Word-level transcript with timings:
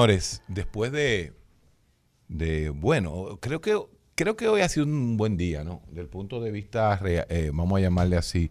Señores, 0.00 0.42
después 0.48 0.92
de, 0.92 1.34
bueno, 2.74 3.38
creo 3.38 3.60
que 3.60 3.78
creo 4.14 4.34
que 4.34 4.48
hoy 4.48 4.62
ha 4.62 4.68
sido 4.70 4.86
un 4.86 5.18
buen 5.18 5.36
día, 5.36 5.62
¿no? 5.62 5.82
Del 5.90 6.08
punto 6.08 6.40
de 6.40 6.50
vista, 6.50 6.98
eh, 7.04 7.50
vamos 7.52 7.76
a 7.76 7.82
llamarle 7.82 8.16
así, 8.16 8.50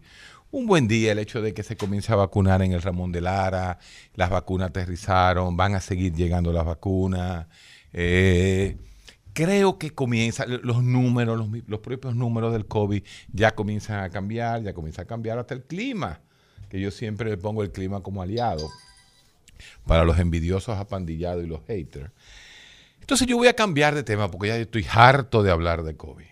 un 0.52 0.68
buen 0.68 0.88
día 0.88 1.12
el 1.12 1.18
hecho 1.18 1.42
de 1.42 1.56
que 1.56 1.64
se 1.64 1.76
comience 1.76 2.14
a 2.14 2.18
vacunar 2.18 2.62
en 2.62 2.74
el 2.74 2.84
Ramón 2.84 3.12
de 3.12 3.22
Lara, 3.22 3.80
las 4.14 4.30
vacunas 4.30 4.70
aterrizaron, 4.70 5.58
van 5.58 5.74
a 5.74 5.80
seguir 5.80 6.14
llegando 6.14 6.54
las 6.54 6.66
vacunas. 6.66 7.48
eh, 7.94 8.78
creo 9.34 9.80
que 9.80 9.90
comienza, 9.90 10.46
los 10.46 10.84
números, 10.84 11.36
los, 11.36 11.50
los 11.68 11.80
propios 11.80 12.16
números 12.16 12.54
del 12.54 12.68
COVID 12.68 13.02
ya 13.34 13.56
comienzan 13.56 14.04
a 14.04 14.12
cambiar, 14.12 14.62
ya 14.62 14.74
comienza 14.74 15.02
a 15.02 15.06
cambiar 15.06 15.40
hasta 15.40 15.56
el 15.56 15.64
clima, 15.64 16.22
que 16.70 16.80
yo 16.80 16.92
siempre 16.92 17.32
le 17.32 17.38
pongo 17.38 17.64
el 17.64 17.72
clima 17.72 18.04
como 18.04 18.22
aliado 18.22 18.70
para 19.86 20.04
los 20.04 20.20
envidiosos 20.20 20.78
apandillados 20.78 21.44
y 21.44 21.48
los 21.48 21.62
haters. 21.68 22.12
Entonces 23.02 23.28
yo 23.28 23.38
voy 23.38 23.48
a 23.48 23.56
cambiar 23.56 23.96
de 23.96 24.04
tema 24.04 24.30
porque 24.30 24.50
ya 24.50 24.58
estoy 24.58 24.86
harto 24.92 25.42
de 25.44 25.52
hablar 25.52 25.84
de 25.84 25.96
COVID. 25.98 26.26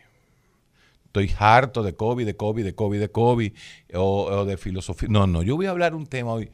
Estoy 1.05 1.33
harto 1.39 1.81
de 1.81 1.95
COVID, 1.95 2.25
de 2.25 2.35
COVID, 2.35 2.63
de 2.63 2.75
COVID, 2.75 2.99
de 2.99 3.11
COVID 3.11 3.53
o, 3.95 4.45
de 4.45 4.57
filosofía. 4.57 5.09
No, 5.09 5.25
no, 5.25 5.41
yo 5.41 5.55
voy 5.55 5.65
a 5.65 5.71
hablar 5.71 5.95
un 5.95 6.05
tema 6.05 6.33
hoy 6.33 6.51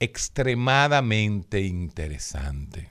extremadamente 0.00 1.60
interesante. 1.60 2.90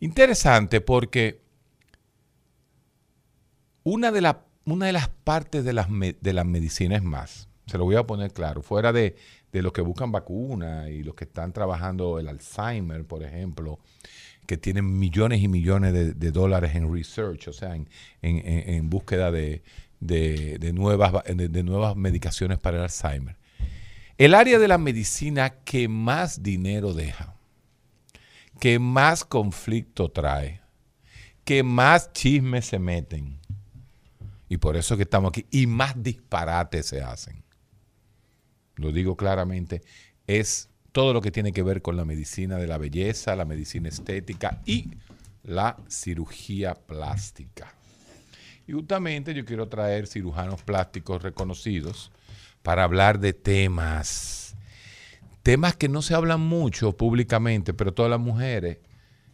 Interesante 0.00 0.80
porque 0.80 1.42
una 3.82 4.10
de, 4.12 4.20
la- 4.20 4.44
una 4.64 4.86
de 4.86 4.92
las 4.92 5.08
partes 5.08 5.64
de 5.64 5.72
las, 5.72 5.88
de 5.90 6.32
las 6.32 6.46
medicinas 6.46 7.02
más, 7.02 7.48
se 7.66 7.76
lo 7.76 7.84
voy 7.84 7.96
a 7.96 8.06
poner 8.06 8.32
claro, 8.32 8.62
fuera 8.62 8.92
de, 8.92 9.16
de 9.52 9.62
los 9.62 9.72
que 9.72 9.80
buscan 9.80 10.12
vacunas 10.12 10.88
y 10.90 11.02
los 11.02 11.14
que 11.14 11.24
están 11.24 11.52
trabajando 11.52 12.18
el 12.18 12.28
Alzheimer, 12.28 13.04
por 13.04 13.22
ejemplo, 13.22 13.78
que 14.46 14.56
tienen 14.56 14.98
millones 14.98 15.42
y 15.42 15.48
millones 15.48 15.92
de, 15.92 16.30
dólares 16.32 16.74
en 16.74 16.92
research, 16.92 17.48
o 17.48 17.52
sea, 17.52 17.74
en, 17.74 17.88
en- 18.22 18.46
en- 18.46 18.90
búsqueda 18.90 19.30
de, 19.30 19.62
de- 20.00 20.58
de 20.58 20.72
nuevas, 20.72 21.14
va- 21.14 21.22
de- 21.26 21.48
de 21.48 21.62
nuevas 21.62 21.96
medicaciones 21.96 22.58
para 22.58 22.78
el 22.78 22.82
Alzheimer. 22.84 23.36
El 24.16 24.34
área 24.34 24.58
de 24.58 24.68
la 24.68 24.78
medicina 24.78 25.50
que 25.50 25.86
más 25.88 26.42
dinero 26.42 26.92
deja, 26.92 27.34
que 28.58 28.78
más 28.78 29.24
conflicto 29.24 30.10
trae, 30.10 30.60
que 31.44 31.62
más 31.62 32.12
chismes 32.12 32.66
se 32.66 32.78
meten, 32.78 33.38
y 34.48 34.56
por 34.56 34.76
eso 34.76 34.96
que 34.96 35.02
estamos 35.04 35.28
aquí, 35.30 35.46
y 35.50 35.66
más 35.66 36.02
disparates 36.02 36.86
se 36.86 37.02
hacen. 37.02 37.42
Lo 38.78 38.92
digo 38.92 39.16
claramente, 39.16 39.82
es 40.26 40.70
todo 40.92 41.12
lo 41.12 41.20
que 41.20 41.30
tiene 41.30 41.52
que 41.52 41.62
ver 41.62 41.82
con 41.82 41.96
la 41.96 42.04
medicina 42.04 42.56
de 42.56 42.66
la 42.66 42.78
belleza, 42.78 43.36
la 43.36 43.44
medicina 43.44 43.88
estética 43.88 44.62
y 44.64 44.90
la 45.42 45.76
cirugía 45.88 46.74
plástica. 46.74 47.74
Y 48.66 48.72
justamente 48.72 49.34
yo 49.34 49.44
quiero 49.44 49.68
traer 49.68 50.06
cirujanos 50.06 50.62
plásticos 50.62 51.22
reconocidos 51.22 52.10
para 52.62 52.84
hablar 52.84 53.18
de 53.18 53.32
temas, 53.32 54.54
temas 55.42 55.76
que 55.76 55.88
no 55.88 56.02
se 56.02 56.14
hablan 56.14 56.40
mucho 56.40 56.96
públicamente, 56.96 57.72
pero 57.72 57.94
todas 57.94 58.10
las 58.10 58.20
mujeres 58.20 58.78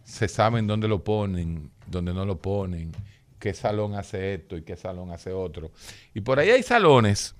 se 0.04 0.28
saben 0.28 0.66
dónde 0.66 0.86
lo 0.86 1.02
ponen, 1.02 1.70
dónde 1.86 2.12
no 2.12 2.24
lo 2.24 2.38
ponen, 2.38 2.92
qué 3.38 3.54
salón 3.54 3.94
hace 3.94 4.34
esto 4.34 4.56
y 4.56 4.62
qué 4.62 4.76
salón 4.76 5.10
hace 5.10 5.32
otro. 5.32 5.72
Y 6.14 6.20
por 6.20 6.38
ahí 6.38 6.50
hay 6.50 6.62
salones, 6.62 7.34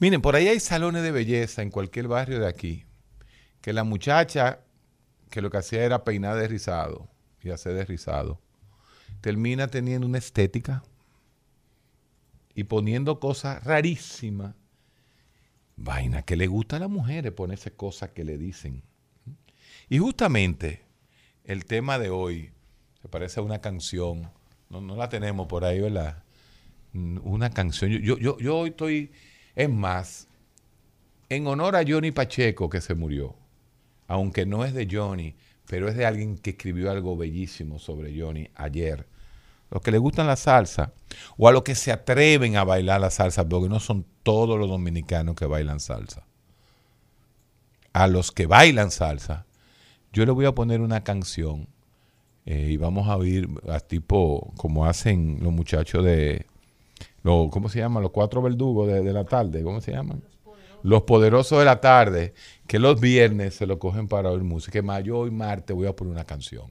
miren, 0.00 0.20
por 0.20 0.34
ahí 0.34 0.48
hay 0.48 0.58
salones 0.58 1.02
de 1.02 1.12
belleza 1.12 1.62
en 1.62 1.70
cualquier 1.70 2.08
barrio 2.08 2.40
de 2.40 2.48
aquí, 2.48 2.84
que 3.60 3.72
la 3.72 3.84
muchacha 3.84 4.60
que 5.30 5.40
lo 5.40 5.50
que 5.50 5.58
hacía 5.58 5.84
era 5.84 6.02
peinar 6.02 6.36
de 6.36 6.58
y 7.42 7.50
hacer 7.50 7.74
de 7.74 8.36
termina 9.20 9.68
teniendo 9.68 10.06
una 10.06 10.18
estética 10.18 10.82
y 12.54 12.64
poniendo 12.64 13.20
cosas 13.20 13.62
rarísimas. 13.64 14.54
Vaina 15.76 16.22
que 16.22 16.36
le 16.36 16.46
gusta 16.46 16.76
a 16.76 16.80
las 16.80 16.90
mujeres 16.90 17.32
ponerse 17.32 17.70
cosas 17.72 18.10
que 18.10 18.24
le 18.24 18.36
dicen. 18.36 18.82
Y 19.88 19.98
justamente 19.98 20.82
el 21.44 21.64
tema 21.64 21.98
de 21.98 22.10
hoy 22.10 22.50
se 23.00 23.08
parece 23.08 23.40
a 23.40 23.42
una 23.42 23.60
canción. 23.60 24.30
No, 24.68 24.80
no 24.80 24.96
la 24.96 25.08
tenemos 25.08 25.46
por 25.46 25.64
ahí, 25.64 25.80
¿verdad? 25.80 26.22
Una 26.92 27.50
canción. 27.50 27.90
Yo, 27.90 28.18
yo, 28.18 28.38
yo 28.38 28.58
hoy 28.58 28.70
estoy, 28.70 29.12
es 29.60 29.68
más, 29.68 30.26
en 31.28 31.46
honor 31.46 31.76
a 31.76 31.84
Johnny 31.86 32.12
Pacheco 32.12 32.70
que 32.70 32.80
se 32.80 32.94
murió, 32.94 33.34
aunque 34.08 34.46
no 34.46 34.64
es 34.64 34.72
de 34.72 34.88
Johnny, 34.90 35.34
pero 35.66 35.88
es 35.88 35.96
de 35.96 36.06
alguien 36.06 36.38
que 36.38 36.50
escribió 36.50 36.90
algo 36.90 37.14
bellísimo 37.14 37.78
sobre 37.78 38.18
Johnny 38.18 38.48
ayer. 38.54 39.06
Los 39.70 39.82
que 39.82 39.90
le 39.90 39.98
gustan 39.98 40.26
la 40.26 40.36
salsa, 40.36 40.94
o 41.36 41.46
a 41.46 41.52
los 41.52 41.62
que 41.62 41.74
se 41.74 41.92
atreven 41.92 42.56
a 42.56 42.64
bailar 42.64 43.02
la 43.02 43.10
salsa, 43.10 43.46
porque 43.46 43.68
no 43.68 43.80
son 43.80 44.06
todos 44.22 44.58
los 44.58 44.68
dominicanos 44.68 45.36
que 45.36 45.44
bailan 45.44 45.78
salsa. 45.78 46.26
A 47.92 48.06
los 48.06 48.32
que 48.32 48.46
bailan 48.46 48.90
salsa, 48.90 49.44
yo 50.12 50.24
le 50.24 50.32
voy 50.32 50.46
a 50.46 50.54
poner 50.54 50.80
una 50.80 51.04
canción 51.04 51.68
eh, 52.46 52.68
y 52.70 52.78
vamos 52.78 53.08
a 53.08 53.16
oír 53.18 53.46
a 53.68 53.78
tipo 53.80 54.54
como 54.56 54.86
hacen 54.86 55.38
los 55.42 55.52
muchachos 55.52 56.02
de, 56.02 56.46
lo, 57.22 57.48
¿cómo 57.50 57.68
se 57.68 57.78
llama? 57.78 58.00
Los 58.00 58.10
cuatro 58.10 58.42
verdugos 58.42 58.88
de, 58.88 59.12
la 59.12 59.24
tarde, 59.24 59.62
¿cómo 59.62 59.80
se 59.80 59.92
llaman? 59.92 60.22
Los 60.82 61.02
poderosos 61.02 61.58
de 61.58 61.64
la 61.64 61.80
tarde, 61.80 62.32
que 62.66 62.78
los 62.78 63.00
viernes 63.00 63.54
se 63.54 63.66
lo 63.66 63.78
cogen 63.78 64.08
para 64.08 64.30
oír 64.30 64.42
música. 64.42 64.78
Es 64.78 64.84
más, 64.84 65.02
yo 65.04 65.18
hoy 65.18 65.30
martes 65.30 65.76
voy 65.76 65.86
a 65.86 65.94
poner 65.94 66.12
una 66.12 66.24
canción. 66.24 66.70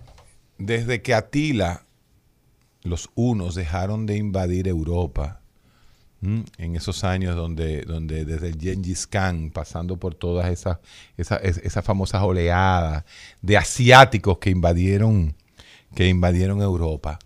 desde 0.65 1.01
que 1.01 1.13
Atila, 1.13 1.85
los 2.83 3.09
unos 3.15 3.55
dejaron 3.55 4.05
de 4.05 4.17
invadir 4.17 4.67
Europa, 4.67 5.41
en 6.23 6.75
esos 6.75 7.03
años 7.03 7.35
donde, 7.35 7.81
donde 7.81 8.25
desde 8.25 8.49
el 8.49 8.59
Gengis 8.59 9.07
Khan, 9.07 9.49
pasando 9.49 9.97
por 9.97 10.13
todas 10.13 10.51
esas, 10.51 10.77
esas, 11.17 11.39
es- 11.43 11.57
esas 11.57 11.83
famosas 11.83 12.21
oleadas 12.21 13.05
de 13.41 13.57
asiáticos 13.57 14.37
que 14.37 14.51
invadieron, 14.51 15.35
que 15.95 16.07
invadieron 16.07 16.61
Europa, 16.61 17.17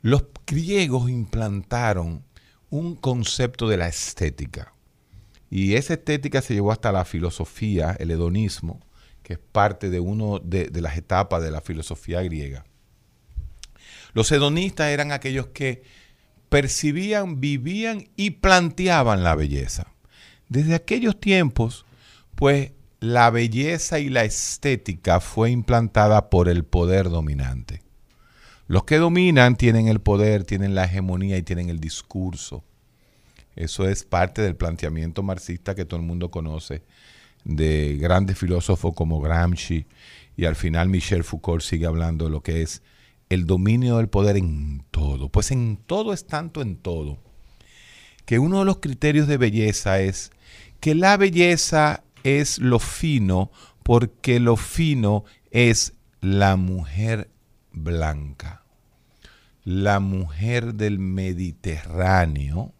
los 0.00 0.24
griegos 0.46 1.10
implantaron 1.10 2.22
un 2.70 2.94
concepto 2.94 3.68
de 3.68 3.78
la 3.78 3.88
estética. 3.88 4.72
Y 5.50 5.74
esa 5.74 5.94
estética 5.94 6.40
se 6.40 6.54
llevó 6.54 6.70
hasta 6.70 6.92
la 6.92 7.04
filosofía, 7.04 7.96
el 7.98 8.12
hedonismo, 8.12 8.80
que 9.24 9.32
es 9.32 9.38
parte 9.40 9.90
de 9.90 9.98
una 9.98 10.38
de, 10.44 10.68
de 10.68 10.80
las 10.80 10.96
etapas 10.96 11.42
de 11.42 11.50
la 11.50 11.60
filosofía 11.60 12.22
griega. 12.22 12.64
Los 14.12 14.30
hedonistas 14.30 14.90
eran 14.90 15.10
aquellos 15.10 15.48
que 15.48 15.82
percibían, 16.48 17.40
vivían 17.40 18.06
y 18.14 18.30
planteaban 18.30 19.24
la 19.24 19.34
belleza. 19.34 19.88
Desde 20.48 20.76
aquellos 20.76 21.18
tiempos, 21.18 21.84
pues 22.36 22.70
la 23.00 23.28
belleza 23.30 23.98
y 23.98 24.08
la 24.08 24.22
estética 24.24 25.18
fue 25.18 25.50
implantada 25.50 26.30
por 26.30 26.48
el 26.48 26.64
poder 26.64 27.10
dominante. 27.10 27.82
Los 28.66 28.84
que 28.84 28.98
dominan 28.98 29.56
tienen 29.56 29.88
el 29.88 30.00
poder, 30.00 30.44
tienen 30.44 30.74
la 30.74 30.84
hegemonía 30.84 31.36
y 31.36 31.42
tienen 31.42 31.68
el 31.68 31.80
discurso. 31.80 32.64
Eso 33.56 33.88
es 33.88 34.04
parte 34.04 34.42
del 34.42 34.56
planteamiento 34.56 35.22
marxista 35.22 35.74
que 35.74 35.84
todo 35.84 36.00
el 36.00 36.06
mundo 36.06 36.30
conoce, 36.30 36.82
de 37.44 37.96
grandes 38.00 38.38
filósofos 38.38 38.94
como 38.94 39.20
Gramsci 39.20 39.86
y 40.36 40.46
al 40.46 40.56
final 40.56 40.88
Michel 40.88 41.24
Foucault 41.24 41.62
sigue 41.62 41.86
hablando 41.86 42.24
de 42.24 42.30
lo 42.30 42.42
que 42.42 42.62
es 42.62 42.82
el 43.28 43.46
dominio 43.46 43.98
del 43.98 44.08
poder 44.08 44.36
en 44.36 44.84
todo. 44.90 45.28
Pues 45.28 45.50
en 45.50 45.78
todo 45.86 46.12
es 46.12 46.26
tanto 46.26 46.62
en 46.62 46.76
todo, 46.76 47.18
que 48.24 48.38
uno 48.38 48.60
de 48.60 48.64
los 48.64 48.78
criterios 48.78 49.26
de 49.26 49.36
belleza 49.36 50.00
es 50.00 50.30
que 50.80 50.94
la 50.94 51.16
belleza 51.16 52.04
es 52.22 52.58
lo 52.58 52.78
fino 52.78 53.50
porque 53.82 54.40
lo 54.40 54.56
fino 54.56 55.24
es 55.50 55.94
la 56.20 56.56
mujer 56.56 57.30
blanca, 57.72 58.64
la 59.62 60.00
mujer 60.00 60.74
del 60.74 60.98
Mediterráneo. 60.98 62.73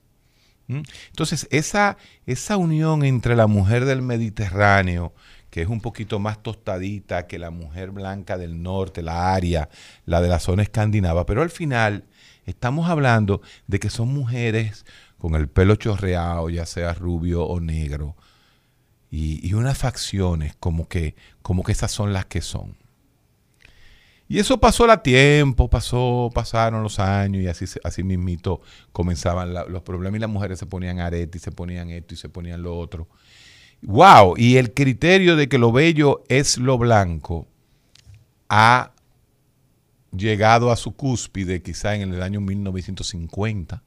¿Mm? 0.66 0.82
Entonces, 1.08 1.46
esa, 1.50 1.96
esa 2.26 2.56
unión 2.56 3.04
entre 3.04 3.36
la 3.36 3.46
mujer 3.46 3.84
del 3.84 4.02
Mediterráneo, 4.02 5.12
que 5.50 5.62
es 5.62 5.68
un 5.68 5.80
poquito 5.80 6.18
más 6.18 6.42
tostadita 6.42 7.26
que 7.26 7.38
la 7.38 7.50
mujer 7.50 7.90
blanca 7.90 8.36
del 8.36 8.62
norte, 8.62 9.02
la 9.02 9.34
aria, 9.34 9.68
la 10.04 10.20
de 10.20 10.28
la 10.28 10.40
zona 10.40 10.62
escandinava, 10.62 11.26
pero 11.26 11.42
al 11.42 11.50
final 11.50 12.04
estamos 12.44 12.88
hablando 12.90 13.40
de 13.66 13.78
que 13.78 13.90
son 13.90 14.08
mujeres 14.08 14.84
con 15.18 15.36
el 15.36 15.48
pelo 15.48 15.76
chorreado, 15.76 16.50
ya 16.50 16.66
sea 16.66 16.92
rubio 16.92 17.44
o 17.44 17.60
negro, 17.60 18.16
y, 19.10 19.54
unas 19.54 19.78
facciones 19.78 20.56
como 20.58 20.88
que, 20.88 21.14
como 21.40 21.62
que 21.62 21.70
esas 21.70 21.92
son 21.92 22.12
las 22.12 22.26
que 22.26 22.40
son. 22.40 22.76
Y 24.26 24.38
eso 24.38 24.58
pasó 24.58 24.90
a 24.90 25.02
tiempo, 25.02 25.68
pasó, 25.68 26.30
pasaron 26.32 26.82
los 26.82 26.98
años 26.98 27.42
y 27.42 27.46
así, 27.46 27.66
así 27.84 28.02
mismito 28.02 28.62
comenzaban 28.92 29.52
los 29.52 29.82
problemas 29.82 30.16
y 30.16 30.20
las 30.20 30.30
mujeres 30.30 30.58
se 30.58 30.66
ponían 30.66 30.98
arete 30.98 31.38
y 31.38 31.40
se 31.40 31.52
ponían 31.52 31.90
esto 31.90 32.14
y 32.14 32.16
se 32.16 32.28
ponían 32.28 32.62
lo 32.62 32.76
otro. 32.76 33.08
¡Wow! 33.82 34.34
Y 34.38 34.56
el 34.56 34.72
criterio 34.72 35.36
de 35.36 35.48
que 35.48 35.58
lo 35.58 35.72
bello 35.72 36.24
es 36.28 36.56
lo 36.56 36.78
blanco 36.78 37.46
ha 38.48 38.92
llegado 40.10 40.70
a 40.70 40.76
su 40.76 40.94
cúspide 40.96 41.62
quizá 41.62 41.94
en 41.94 42.14
el 42.14 42.22
año 42.22 42.40
1950 42.40 43.82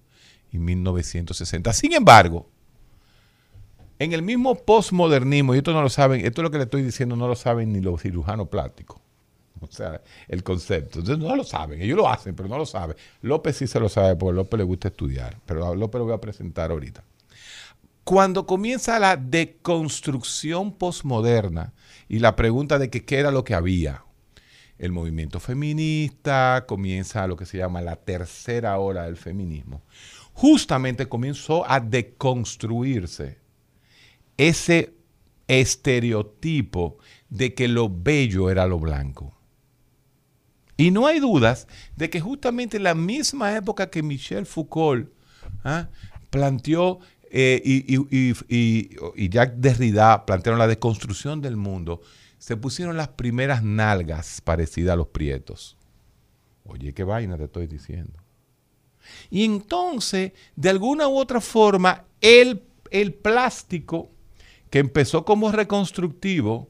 y 0.51 0.59
1960. 0.59 1.73
Sin 1.73 1.93
embargo, 1.93 2.49
en 3.97 4.13
el 4.13 4.21
mismo 4.21 4.55
postmodernismo, 4.55 5.55
y 5.55 5.59
esto 5.59 5.73
no 5.73 5.81
lo 5.81 5.89
saben, 5.89 6.23
esto 6.23 6.41
es 6.41 6.43
lo 6.43 6.51
que 6.51 6.57
le 6.57 6.65
estoy 6.65 6.83
diciendo, 6.83 7.15
no 7.15 7.27
lo 7.27 7.35
saben 7.35 7.73
ni 7.73 7.81
los 7.81 8.01
cirujanos 8.01 8.49
plásticos. 8.49 9.01
O 9.67 9.71
sea, 9.71 10.01
el 10.27 10.43
concepto. 10.43 10.99
Entonces 10.99 11.23
no 11.23 11.35
lo 11.35 11.43
saben, 11.43 11.81
ellos 11.81 11.97
lo 11.97 12.09
hacen, 12.09 12.35
pero 12.35 12.49
no 12.49 12.57
lo 12.57 12.65
saben. 12.65 12.95
López 13.21 13.57
sí 13.57 13.67
se 13.67 13.79
lo 13.79 13.89
sabe, 13.89 14.15
porque 14.15 14.35
López 14.35 14.57
le 14.57 14.63
gusta 14.63 14.87
estudiar, 14.89 15.37
pero 15.45 15.67
a 15.67 15.75
López 15.75 15.99
lo 15.99 16.05
voy 16.05 16.13
a 16.13 16.21
presentar 16.21 16.71
ahorita. 16.71 17.03
Cuando 18.03 18.45
comienza 18.45 18.99
la 18.99 19.17
deconstrucción 19.17 20.73
postmoderna 20.73 21.73
y 22.07 22.19
la 22.19 22.35
pregunta 22.35 22.79
de 22.79 22.89
qué 22.89 23.03
era 23.19 23.31
lo 23.31 23.43
que 23.43 23.53
había, 23.53 24.03
el 24.77 24.91
movimiento 24.91 25.39
feminista, 25.39 26.65
comienza 26.67 27.27
lo 27.27 27.35
que 27.35 27.45
se 27.45 27.57
llama 27.57 27.81
la 27.81 27.95
tercera 27.97 28.77
ola 28.79 29.03
del 29.03 29.17
feminismo, 29.17 29.81
justamente 30.33 31.09
comenzó 31.09 31.69
a 31.69 31.79
deconstruirse 31.79 33.39
ese 34.37 34.93
estereotipo 35.47 36.97
de 37.29 37.53
que 37.53 37.67
lo 37.67 37.89
bello 37.89 38.49
era 38.49 38.67
lo 38.67 38.79
blanco. 38.79 39.36
Y 40.77 40.91
no 40.91 41.07
hay 41.07 41.19
dudas 41.19 41.67
de 41.95 42.09
que 42.09 42.21
justamente 42.21 42.77
en 42.77 42.83
la 42.83 42.93
misma 42.93 43.55
época 43.55 43.89
que 43.89 44.03
Michel 44.03 44.45
Foucault 44.45 45.09
¿ah? 45.63 45.89
planteó 46.29 46.99
eh, 47.31 47.61
y, 47.65 47.95
y- 47.95 48.33
y- 48.47 48.89
y- 49.15 49.29
Jacques 49.29 49.59
Derrida 49.59 50.25
plantearon 50.25 50.59
la 50.59 50.67
deconstrucción 50.67 51.41
del 51.41 51.57
mundo, 51.57 52.01
se 52.37 52.55
pusieron 52.55 52.95
las 52.95 53.09
primeras 53.09 53.63
nalgas 53.63 54.39
parecidas 54.41 54.93
a 54.93 54.97
los 54.97 55.07
prietos. 55.07 55.75
Oye, 56.63 56.93
qué 56.93 57.03
vaina 57.03 57.37
te 57.37 57.45
estoy 57.45 57.67
diciendo. 57.67 58.13
Y 59.29 59.45
entonces, 59.45 60.33
de 60.55 60.69
alguna 60.69 61.07
u 61.07 61.17
otra 61.17 61.41
forma, 61.41 62.05
el, 62.21 62.63
el 62.91 63.13
plástico 63.13 64.11
que 64.69 64.79
empezó 64.79 65.25
como 65.25 65.51
reconstructivo 65.51 66.69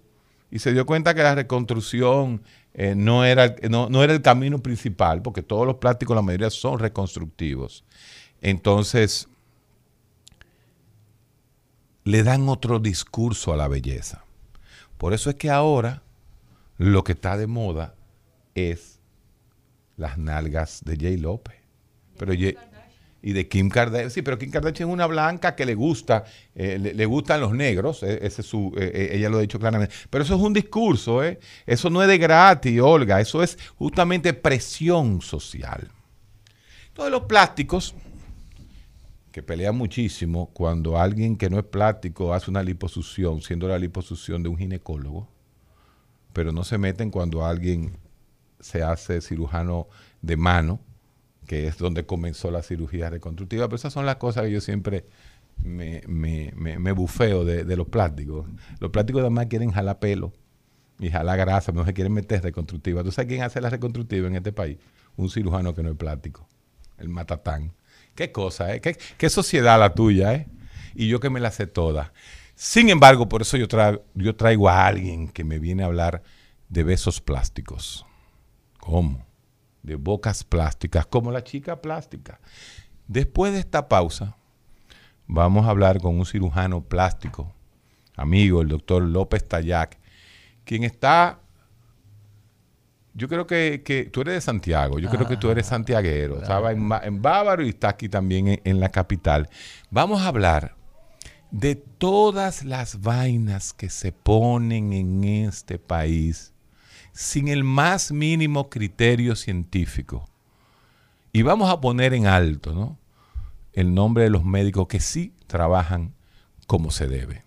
y 0.52 0.60
se 0.60 0.72
dio 0.72 0.86
cuenta 0.86 1.14
que 1.14 1.24
la 1.24 1.36
reconstrucción 1.36 2.42
eh, 2.78 2.94
no, 2.96 3.26
era, 3.26 3.56
no, 3.70 3.90
no 3.90 4.04
era 4.04 4.14
el 4.14 4.22
camino 4.22 4.60
principal, 4.60 5.22
porque 5.22 5.42
todos 5.44 5.66
los 5.68 5.76
plásticos, 5.78 6.16
la 6.16 6.22
mayoría 6.22 6.50
son 6.50 6.80
reconstructivos. 6.80 7.84
Entonces, 8.40 9.28
le 12.04 12.24
dan 12.24 12.48
otro 12.48 12.80
discurso 12.80 13.52
a 13.52 13.58
la 13.58 13.68
belleza. 13.68 14.24
Por 14.98 15.14
eso 15.14 15.30
es 15.30 15.36
que 15.36 15.50
ahora 15.50 16.04
lo 16.78 17.04
que 17.04 17.12
está 17.14 17.36
de 17.38 17.48
moda 17.48 17.96
es 18.56 19.00
las 19.98 20.18
nalgas 20.18 20.82
de 20.86 20.98
Jay 20.98 21.18
López. 21.18 21.56
Pero 22.18 22.34
Jay- 22.34 22.56
y 23.22 23.34
de 23.34 23.48
Kim 23.48 23.70
Kardashian. 23.70 24.12
Sí, 24.12 24.22
pero 24.22 24.38
Kim 24.38 24.52
Kardashian 24.52 24.90
es 24.90 24.94
una 24.94 25.08
blanca 25.08 25.56
que 25.56 25.66
le 25.66 25.76
gusta, 25.76 26.26
eh, 26.56 26.78
le, 26.80 27.06
gustan 27.06 27.42
los 27.42 27.54
negros. 27.54 28.04
eh, 28.04 28.20
ese 28.22 28.42
es 28.42 28.48
su, 28.48 28.74
eh, 28.78 29.10
ella 29.14 29.30
lo 29.30 29.38
ha 29.38 29.42
dicho 29.42 29.60
claramente. 29.60 29.94
Pero 30.10 30.24
eso 30.24 30.36
es 30.36 30.42
un 30.42 30.54
discurso. 30.54 31.22
Eso 31.66 31.90
no 31.90 32.02
es 32.02 32.08
de 32.08 32.18
gratis, 32.18 32.80
Olga. 32.82 33.20
Eso 33.20 33.44
es 33.44 33.58
justamente 33.76 34.34
presión 34.34 35.22
social. 35.22 35.90
Todos 36.94 37.12
los 37.12 37.24
plásticos 37.24 37.94
que 39.32 39.44
pelean 39.44 39.78
muchísimo 39.78 40.50
cuando 40.52 41.00
alguien 41.00 41.38
que 41.38 41.48
no 41.48 41.60
es 41.60 41.66
plástico 41.66 42.34
hace 42.34 42.50
una 42.50 42.64
liposucción, 42.64 43.42
siendo 43.42 43.68
la 43.68 43.78
liposucción 43.78 44.42
de 44.42 44.50
un 44.50 44.58
ginecólogo, 44.58 45.30
pero 46.34 46.52
no 46.52 46.64
se 46.64 46.80
meten 46.80 47.12
cuando 47.12 47.46
alguien 47.46 47.98
se 48.60 48.82
hace 48.82 49.22
cirujano 49.22 49.88
de 50.24 50.38
mano, 50.38 50.80
que 51.48 51.68
es 51.68 51.78
donde 51.78 52.06
comenzó 52.06 52.52
la 52.52 52.62
cirugía 52.64 53.10
reconstructiva. 53.10 53.68
Pero 53.68 53.78
esas 53.78 53.94
son 53.94 54.06
las 54.06 54.18
cosas 54.18 54.44
que 54.46 54.52
yo 54.52 54.62
siempre 54.62 55.06
me, 55.64 56.04
me- 56.08 56.54
me- 56.56 56.80
me 56.80 56.92
bufeo 56.92 57.46
de, 57.46 57.64
de 57.66 57.76
los 57.78 57.88
plásticos. 57.88 58.48
Los 58.80 58.92
plásticos 58.92 59.22
además 59.22 59.48
quieren 59.48 59.72
jalar 59.72 60.00
pelo 60.00 60.34
y 61.00 61.10
jalar 61.10 61.38
grasa, 61.38 61.72
no 61.72 61.86
se 61.86 61.94
quieren 61.94 62.14
meter 62.14 62.42
reconstructiva. 62.44 63.04
¿Tú 63.04 63.12
sabes 63.12 63.30
quién 63.30 63.44
hace 63.44 63.62
la 63.62 63.70
reconstructiva 63.70 64.28
en 64.28 64.36
este 64.36 64.52
país? 64.52 64.78
Un 65.16 65.30
cirujano 65.30 65.74
que 65.76 65.84
no 65.84 65.92
es 65.92 65.96
plástico, 65.98 66.48
el 66.98 67.10
matatán. 67.10 67.74
Qué 68.16 68.32
cosa, 68.32 68.74
¿eh? 68.74 68.82
Qué, 68.82 68.98
qué 69.18 69.30
sociedad 69.30 69.80
la 69.80 69.94
tuya, 69.94 70.34
¿eh? 70.34 70.48
Y 70.96 71.08
yo 71.08 71.20
que 71.20 71.30
me 71.30 71.40
la 71.40 71.52
sé 71.52 71.68
toda. 71.68 72.14
Sin 72.56 72.90
embargo, 72.90 73.30
por 73.30 73.44
eso 73.44 73.58
yo, 73.58 73.68
tra- 73.68 74.02
yo 74.16 74.36
traigo 74.36 74.70
a 74.70 74.88
alguien 74.88 75.28
que 75.30 75.44
me 75.44 75.60
viene 75.60 75.84
a 75.84 75.88
hablar 75.88 76.24
de 76.70 76.84
besos 76.84 77.22
plásticos. 77.22 78.06
¿Cómo? 78.80 79.27
De 79.84 79.96
bocas 79.96 80.44
plásticas, 80.44 81.06
como 81.06 81.32
la 81.32 81.44
chica 81.44 81.82
plástica. 81.82 82.40
Después 83.08 83.54
de 83.54 83.60
esta 83.60 83.88
pausa, 83.88 84.36
vamos 85.28 85.66
a 85.66 85.70
hablar 85.70 86.02
con 86.02 86.18
un 86.18 86.26
cirujano 86.26 86.84
plástico, 86.84 87.54
amigo, 88.16 88.62
el 88.62 88.68
doctor 88.68 89.02
López 89.02 89.48
Tayac, 89.48 89.98
quien 90.66 90.84
está 90.84 91.40
yo 93.18 93.28
creo 93.28 93.48
que, 93.48 93.82
que 93.84 94.06
tú 94.06 94.22
eres 94.22 94.36
de 94.36 94.42
Santiago, 94.42 95.00
yo 95.00 95.10
creo 95.10 95.28
que 95.28 95.38
tú 95.38 95.50
eres 95.50 95.66
santiaguero, 95.66 96.40
estaba 96.40 96.72
en, 96.72 96.88
en 97.02 97.20
Bávaro 97.20 97.66
y 97.66 97.70
está 97.70 97.90
aquí 97.90 98.10
también 98.10 98.48
en, 98.48 98.62
en 98.64 98.80
la 98.80 98.90
capital. 98.90 99.50
Vamos 99.90 100.22
a 100.22 100.28
hablar 100.28 100.76
de 101.50 101.76
todas 101.76 102.64
las 102.64 103.02
vainas 103.02 103.74
que 103.74 103.90
se 103.90 104.12
ponen 104.12 104.94
en 104.94 105.24
este 105.24 105.80
país 105.80 106.54
sin 107.18 107.48
el 107.48 107.64
más 107.64 108.12
mínimo 108.12 108.70
criterio 108.70 109.36
científico. 109.36 110.30
Y 111.34 111.42
vamos 111.42 111.72
a 111.72 111.82
poner 111.82 112.14
en 112.14 112.28
alto, 112.28 112.76
¿no? 112.76 113.00
el 113.74 113.96
nombre 113.96 114.26
de 114.26 114.30
los 114.30 114.46
médicos 114.46 114.88
que 114.88 115.00
sí 115.00 115.34
trabajan 115.48 116.14
como 116.68 116.92
se 116.92 117.08
debe. 117.08 117.44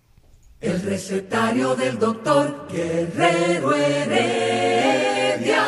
El 0.59 0.81
recetario 0.81 1.73
del 1.77 1.97
doctor 1.97 2.67
Guerrero 2.69 3.73
Heredia. 3.73 5.63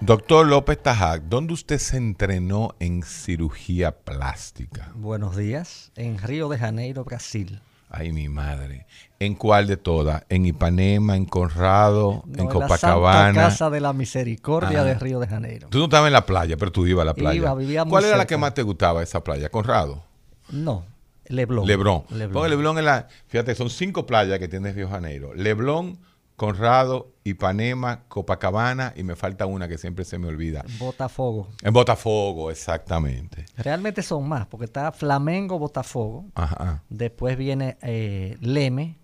Doctor 0.00 0.46
López 0.46 0.80
Tajac, 0.80 1.22
¿dónde 1.22 1.52
usted 1.52 1.78
se 1.78 1.96
entrenó 1.96 2.76
en 2.78 3.02
cirugía 3.02 3.90
plástica? 3.90 4.92
Buenos 4.94 5.36
días, 5.36 5.90
en 5.96 6.18
Río 6.18 6.48
de 6.48 6.58
Janeiro, 6.58 7.02
Brasil. 7.02 7.60
Ay, 7.88 8.12
mi 8.12 8.28
madre. 8.28 8.86
¿En 9.18 9.34
cuál 9.34 9.66
de 9.66 9.76
todas? 9.76 10.24
¿En 10.28 10.44
Ipanema, 10.44 11.16
en 11.16 11.24
Conrado, 11.24 12.22
No, 12.26 12.32
en 12.42 12.46
la 12.46 12.52
Copacabana? 12.52 13.24
Santa 13.26 13.40
Casa 13.48 13.70
de 13.70 13.80
la 13.80 13.92
Misericordia 13.92 14.80
Ah. 14.82 14.84
de 14.84 14.94
Río 14.94 15.20
de 15.20 15.26
Janeiro. 15.26 15.68
Tú 15.70 15.78
no 15.78 15.84
estabas 15.84 16.08
en 16.08 16.12
la 16.12 16.26
playa, 16.26 16.56
pero 16.56 16.72
tú 16.72 16.86
ibas 16.86 17.02
a 17.02 17.06
la 17.06 17.14
playa. 17.14 17.36
Iba, 17.36 17.54
vivía 17.54 17.84
muy 17.84 17.90
¿Cuál 17.90 18.04
era 18.04 18.16
la 18.16 18.26
que 18.26 18.36
más 18.36 18.52
te 18.54 18.62
gustaba 18.62 19.02
esa 19.02 19.22
playa? 19.24 19.48
Conrado. 19.48 20.04
No, 20.50 20.84
Leblon. 21.28 21.66
Lebrón. 21.66 22.04
Leblon. 22.10 22.32
Porque 22.32 22.48
Leblón 22.50 22.78
es 22.78 22.84
la. 22.84 23.08
Fíjate, 23.28 23.54
son 23.54 23.70
cinco 23.70 24.04
playas 24.06 24.38
que 24.38 24.48
tiene 24.48 24.72
Río 24.72 24.86
de 24.86 24.92
Janeiro: 24.92 25.34
Leblón, 25.34 25.98
Conrado, 26.36 27.12
Ipanema, 27.24 28.02
Copacabana 28.08 28.92
y 28.94 29.02
me 29.02 29.16
falta 29.16 29.46
una 29.46 29.68
que 29.68 29.78
siempre 29.78 30.04
se 30.04 30.18
me 30.18 30.28
olvida. 30.28 30.64
Botafogo. 30.78 31.48
En 31.62 31.72
Botafogo, 31.72 32.50
exactamente. 32.50 33.46
Realmente 33.56 34.02
son 34.02 34.28
más, 34.28 34.46
porque 34.46 34.66
está 34.66 34.92
Flamengo, 34.92 35.58
Botafogo. 35.58 36.26
Ajá. 36.34 36.82
Después 36.90 37.38
viene 37.38 37.78
eh, 37.80 38.36
Leme, 38.40 38.98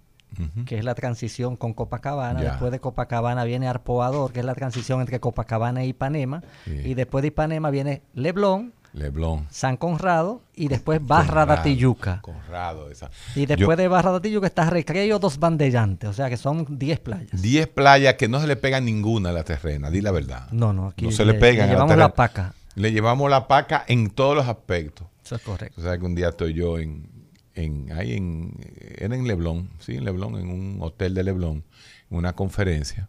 que 0.67 0.79
es 0.79 0.85
la 0.85 0.95
transición 0.95 1.57
con 1.57 1.73
Copacabana. 1.73 2.43
Ya. 2.43 2.51
Después 2.51 2.71
de 2.71 2.81
Copacabana 2.81 3.45
viene 3.45 3.67
Arpoador, 3.67 4.33
que 4.33 4.41
es 4.41 4.47
la 4.47 4.55
transición 4.55 5.01
entre 5.01 5.19
Copacabana 5.21 5.83
e 5.83 5.87
Ipanema. 5.87 6.43
Sí. 6.65 6.81
Y 6.85 6.95
después 6.95 7.23
de 7.23 7.29
Ipanema 7.29 7.71
viene 7.71 8.03
Leblon, 8.15 8.73
Leblón. 8.93 9.47
San 9.51 9.77
Conrado 9.77 10.43
y 10.55 10.69
después 10.69 11.01
Barra 11.05 11.27
Conrado, 11.29 11.47
da 11.57 11.63
Tijuca. 11.63 12.21
Conrado, 12.21 12.91
esa. 12.91 13.11
Y 13.35 13.47
después 13.47 13.77
Yo- 13.79 13.83
de 13.83 13.89
Barra 13.89 14.13
da 14.13 14.21
Tijuca 14.21 14.47
está 14.47 14.69
Recreo 14.69 15.19
dos 15.19 15.39
Bandellantes, 15.39 16.11
o 16.11 16.13
sea 16.13 16.29
que 16.29 16.37
son 16.37 16.79
10 16.79 17.01
playas. 17.01 17.41
10 17.41 17.69
playas 17.69 18.15
que 18.15 18.29
no 18.29 18.41
se 18.41 18.47
le 18.47 18.57
pegan 18.57 18.85
ninguna 18.85 19.31
a 19.31 19.33
la 19.33 19.45
terrena, 19.45 19.91
di 19.91 20.01
la 20.03 20.11
verdad. 20.11 20.49
No, 20.53 20.73
no, 20.73 20.89
aquí 20.89 21.07
No 21.07 21.11
se 21.13 21.25
le 21.25 21.35
pegan 21.35 21.65
a 21.65 21.67
la 21.69 21.73
llevamos 21.73 21.97
la 21.97 22.15
paca. 22.15 22.55
Le 22.75 22.93
llevamos 22.93 23.31
la 23.31 23.49
paca 23.49 23.85
en 23.89 24.11
todos 24.11 24.37
los 24.37 24.47
aspectos. 24.49 25.07
Eso 25.25 25.37
es 25.37 25.43
correcto. 25.43 25.81
O 25.81 25.85
sea 25.85 25.97
que 25.99 26.05
un 26.05 26.15
día 26.15 26.29
estoy 26.31 26.53
yo 26.53 26.79
en, 26.79 27.09
en 27.55 27.93
ahí 27.93 28.15
en, 28.15 28.55
era 28.99 29.15
en 29.15 29.27
Leblón, 29.27 29.71
sí, 29.79 29.95
en 29.97 30.05
Leblón, 30.05 30.37
en 30.37 30.49
un 30.51 30.79
hotel 30.81 31.15
de 31.15 31.23
Leblón, 31.25 31.65
en 32.11 32.17
una 32.19 32.35
conferencia, 32.35 33.09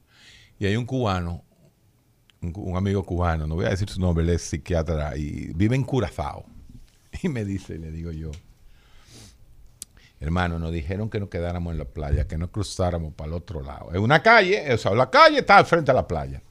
y 0.59 0.65
hay 0.65 0.75
un 0.77 0.85
cubano, 0.85 1.43
un, 2.43 2.77
amigo 2.77 3.03
cubano, 3.03 3.47
no 3.47 3.55
voy 3.55 3.65
a 3.65 3.69
decir 3.69 3.89
su 3.89 3.99
nombre, 3.99 4.23
él 4.23 4.29
es 4.31 4.41
psiquiatra 4.41 5.15
y 5.17 5.51
vive 5.53 5.75
en 5.75 5.83
Curazao. 5.83 6.45
Y 7.21 7.29
me 7.29 7.45
dice, 7.45 7.77
le 7.77 7.91
digo 7.91 8.11
yo, 8.11 8.31
hermano, 10.19 10.57
nos 10.57 10.71
dijeron 10.71 11.09
que 11.09 11.19
nos 11.19 11.29
quedáramos 11.29 11.71
en 11.73 11.77
la 11.77 11.85
playa, 11.85 12.27
que 12.27 12.37
no 12.37 12.51
cruzáramos 12.51 13.13
para 13.13 13.27
el 13.29 13.33
otro 13.33 13.61
lado. 13.61 13.91
Es 13.91 13.99
una 13.99 14.21
calle, 14.23 14.73
o 14.73 14.77
sea, 14.77 14.93
la 14.95 15.09
calle 15.09 15.39
está 15.39 15.57
al 15.57 15.65
frente 15.65 15.91
a 15.91 15.93
la 15.93 16.07
playa. 16.07 16.41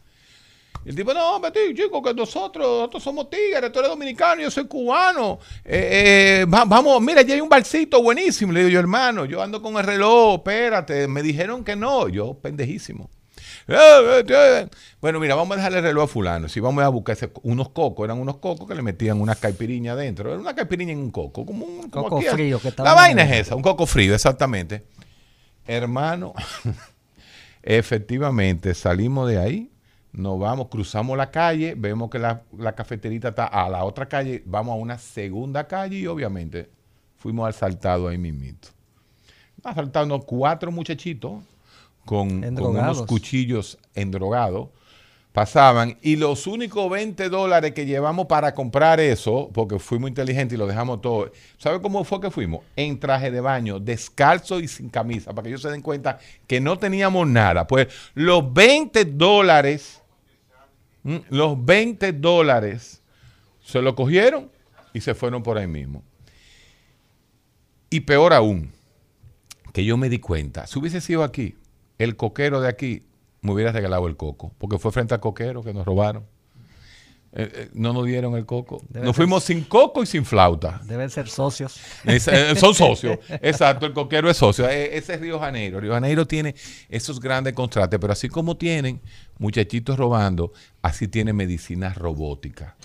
Y 0.85 0.91
el 0.91 0.97
tipo, 0.97 1.15
no, 1.15 1.37
hombre, 1.37 1.53
chico, 1.75 2.03
que 2.03 2.13
nosotros, 2.13 2.67
nosotros 2.67 3.03
somos 3.03 3.31
tigres, 3.31 3.71
tú 3.71 3.79
eres 3.79 3.91
dominicano, 3.91 4.43
yo 4.43 4.51
soy 4.51 4.67
cubano. 4.67 5.39
Eh, 5.65 6.43
eh, 6.43 6.45
va- 6.45 6.65
vamos, 6.65 7.01
mira, 7.01 7.23
ya 7.23 7.35
hay 7.35 7.41
un 7.41 7.49
barcito 7.49 8.03
buenísimo. 8.03 8.53
Le 8.53 8.61
digo 8.61 8.71
yo, 8.71 8.81
hermano, 8.81 9.25
yo 9.25 9.41
ando 9.41 9.63
con 9.63 9.77
el 9.77 9.85
reloj, 9.85 10.37
espérate. 10.39 11.07
Me 11.07 11.23
dijeron 11.23 11.63
que 11.63 11.77
no, 11.77 12.09
yo 12.09 12.35
pendejísimo. 12.35 13.09
Bueno, 15.01 15.21
mira, 15.21 15.35
vamos 15.35 15.53
a 15.53 15.57
dejarle 15.57 15.79
el 15.79 15.85
reloj 15.85 16.05
a 16.05 16.07
fulano. 16.07 16.49
Si 16.49 16.61
vamos 16.61 16.83
a 16.85 16.89
buscar 16.89 17.15
ese- 17.17 17.31
unos 17.43 17.69
cocos, 17.71 18.05
eran 18.05 18.19
unos 18.19 18.39
cocos 18.39 18.67
que 18.69 18.75
le 18.75 18.83
metían 18.83 19.21
una 19.21 19.35
caipiriña 19.35 19.93
adentro. 19.93 20.31
Era 20.31 20.41
una 20.41 20.55
caipiriña 20.55 20.93
en 20.93 20.99
un 20.99 21.11
coco, 21.11 21.45
como 21.47 21.65
un 21.65 21.91
como 21.91 22.05
Coco 22.09 22.19
aquí. 22.19 22.29
frío 22.29 22.61
que 22.61 22.69
estaba 22.69 22.89
La 22.89 22.95
vaina 22.95 23.23
es 23.25 23.47
esa, 23.47 23.55
un 23.57 23.63
coco 23.63 23.87
frío, 23.87 24.15
exactamente. 24.15 24.85
Hermano, 25.67 26.35
Efectivamente, 27.63 28.75
salimos 28.75 29.29
de 29.29 29.39
ahí, 29.39 29.71
nos 30.13 30.39
vamos, 30.39 30.69
cruzamos 30.69 31.17
la 31.17 31.31
calle, 31.31 31.75
vemos 31.77 32.11
que 32.11 32.19
la, 32.19 32.43
la 32.59 32.75
cafeterita 32.75 33.29
está 33.29 33.47
a 33.47 33.69
la 33.69 33.85
otra 33.85 34.07
calle, 34.09 34.43
vamos 34.47 34.73
a 34.73 34.77
una 34.77 34.99
segunda 34.99 35.67
calle 35.69 35.99
y 35.99 36.07
obviamente 36.09 36.71
fuimos 37.19 37.49
asaltados 37.49 38.11
ahí 38.11 38.19
mismito. 38.19 38.69
Asaltando 39.63 40.19
cuatro 40.21 40.73
muchachitos 40.73 41.35
con, 42.05 42.43
con 42.55 42.77
unos 42.77 43.03
cuchillos 43.03 43.79
endrogados. 43.95 44.69
Pasaban 45.33 45.97
y 46.03 46.17
los 46.17 46.47
únicos 46.47 46.91
20 46.91 47.31
dólares 47.31 47.73
que 47.73 47.87
llevamos 47.87 48.27
para 48.27 48.55
comprar 48.55 49.01
eso, 49.01 49.51
porque 49.55 49.79
fuimos 49.79 50.11
inteligentes 50.11 50.57
y 50.57 50.59
lo 50.59 50.67
dejamos 50.67 51.01
todo. 51.01 51.33
¿Sabe 51.57 51.81
cómo 51.81 52.05
fue 52.05 52.21
que 52.21 52.31
fuimos? 52.31 52.61
En 52.77 53.01
traje 53.01 53.31
de 53.31 53.41
baño, 53.41 53.81
descalzo 53.81 54.61
y 54.61 54.69
sin 54.69 54.91
camisa, 54.91 55.33
para 55.33 55.45
que 55.45 55.49
ellos 55.49 55.63
se 55.63 55.71
den 55.71 55.81
cuenta 55.81 56.19
que 56.47 56.61
no 56.61 56.79
teníamos 56.79 57.27
nada. 57.27 57.67
Pues 57.67 57.89
los 58.13 58.53
20 58.53 59.07
dólares, 59.07 60.03
los 61.31 61.65
20 61.65 62.13
dólares 62.13 63.01
se 63.65 63.81
lo 63.81 63.95
cogieron 63.95 64.51
y 64.93 65.01
se 65.01 65.15
fueron 65.15 65.43
por 65.43 65.57
ahí 65.57 65.67
mismo. 65.67 66.03
Y 67.89 68.01
peor 68.01 68.35
aún, 68.35 68.71
que 69.73 69.83
yo 69.83 69.97
me 69.97 70.11
di 70.11 70.19
cuenta, 70.19 70.67
si 70.67 70.79
hubiese 70.79 71.01
sido 71.01 71.25
aquí, 71.25 71.57
el 72.03 72.17
coquero 72.17 72.61
de 72.61 72.69
aquí 72.69 73.03
me 73.41 73.53
hubiera 73.53 73.73
regalado 73.73 74.07
el 74.07 74.17
coco, 74.17 74.53
porque 74.59 74.79
fue 74.79 74.93
frente 74.93 75.15
al 75.15 75.21
coquero 75.21 75.63
que 75.63 75.73
nos 75.75 75.85
robaron. 75.85 76.25
Eh, 77.35 77.51
eh, 77.55 77.69
no 77.73 77.95
nos 77.95 78.05
dieron 78.05 78.37
el 78.37 78.45
coco. 78.45 78.83
Debe 78.91 79.07
nos 79.07 79.17
ser- 79.17 79.25
fuimos 79.25 79.43
sin 79.45 79.65
coco 79.65 80.03
y 80.03 80.07
sin 80.07 80.25
flauta. 80.27 80.83
Deben 80.85 81.09
ser 81.09 81.29
socios. 81.29 81.81
Es- 82.05 82.29
eh, 82.29 82.55
son 82.57 82.75
socios. 82.75 83.19
Exacto, 83.41 83.87
el 83.87 83.95
coquero 83.95 84.29
es 84.29 84.37
socio. 84.37 84.69
Ese 84.69 85.15
es 85.15 85.21
Río 85.21 85.41
Janeiro. 85.41 85.81
Río 85.81 85.93
Janeiro 85.95 86.27
tiene 86.27 86.55
esos 86.91 87.19
grandes 87.21 87.55
contratos, 87.55 87.99
pero 87.99 88.13
así 88.13 88.29
como 88.29 88.59
tienen 88.59 89.01
muchachitos 89.39 89.97
robando, 89.99 90.53
así 90.83 91.09
tiene 91.09 91.33
medicina 91.33 91.95
robótica. 91.95 92.77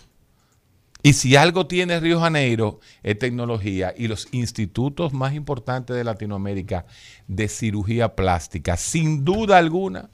Y 1.03 1.13
si 1.13 1.35
algo 1.35 1.67
tiene 1.67 1.99
Río 1.99 2.19
Janeiro 2.19 2.79
es 3.03 3.17
tecnología 3.19 3.93
y 3.95 4.07
los 4.07 4.27
institutos 4.31 5.13
más 5.13 5.33
importantes 5.33 5.95
de 5.95 6.03
Latinoamérica 6.03 6.85
de 7.27 7.47
cirugía 7.47 8.15
plástica, 8.15 8.77
sin 8.77 9.23
duda 9.23 9.57
alguna, 9.57 10.09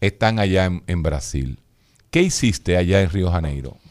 están 0.00 0.38
allá 0.38 0.66
en, 0.66 0.82
en 0.86 1.02
Brasil. 1.02 1.58
¿Qué 2.10 2.22
hiciste 2.22 2.76
allá 2.76 3.00
en 3.00 3.10
Río 3.10 3.30
Janeiro? 3.30 3.81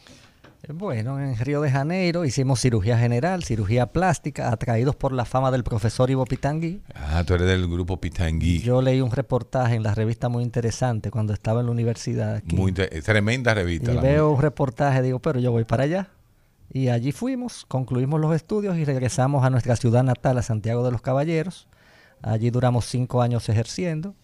Bueno, 0.68 1.18
en 1.18 1.36
Río 1.36 1.60
de 1.60 1.70
Janeiro 1.72 2.24
hicimos 2.24 2.60
cirugía 2.60 2.96
general, 2.96 3.42
cirugía 3.42 3.86
plástica, 3.86 4.52
atraídos 4.52 4.94
por 4.94 5.10
la 5.12 5.24
fama 5.24 5.50
del 5.50 5.64
profesor 5.64 6.08
Ivo 6.08 6.24
Pitangui. 6.24 6.80
Ah, 6.94 7.24
tú 7.26 7.34
eres 7.34 7.48
del 7.48 7.66
grupo 7.66 8.00
Pitangui. 8.00 8.60
Yo 8.60 8.80
leí 8.80 9.00
un 9.00 9.10
reportaje 9.10 9.74
en 9.74 9.82
la 9.82 9.92
revista 9.92 10.28
muy 10.28 10.44
interesante 10.44 11.10
cuando 11.10 11.32
estaba 11.32 11.60
en 11.60 11.66
la 11.66 11.72
universidad 11.72 12.36
aquí. 12.36 12.54
Muy 12.54 12.72
tremenda 12.72 13.54
revista. 13.54 13.92
y 13.92 13.96
veo 13.96 14.30
un 14.30 14.40
reportaje, 14.40 15.02
digo, 15.02 15.18
pero 15.18 15.40
yo 15.40 15.50
voy 15.50 15.64
para 15.64 15.82
allá. 15.82 16.10
Y 16.70 16.88
allí 16.88 17.10
fuimos, 17.10 17.64
concluimos 17.66 18.20
los 18.20 18.34
estudios 18.34 18.78
y 18.78 18.84
regresamos 18.84 19.44
a 19.44 19.50
nuestra 19.50 19.74
ciudad 19.74 20.04
natal, 20.04 20.38
a 20.38 20.42
Santiago 20.42 20.84
de 20.84 20.92
los 20.92 21.02
Caballeros. 21.02 21.66
Allí 22.22 22.50
duramos 22.50 22.86
cinco 22.86 23.20
años 23.20 23.48
ejerciendo. 23.48 24.14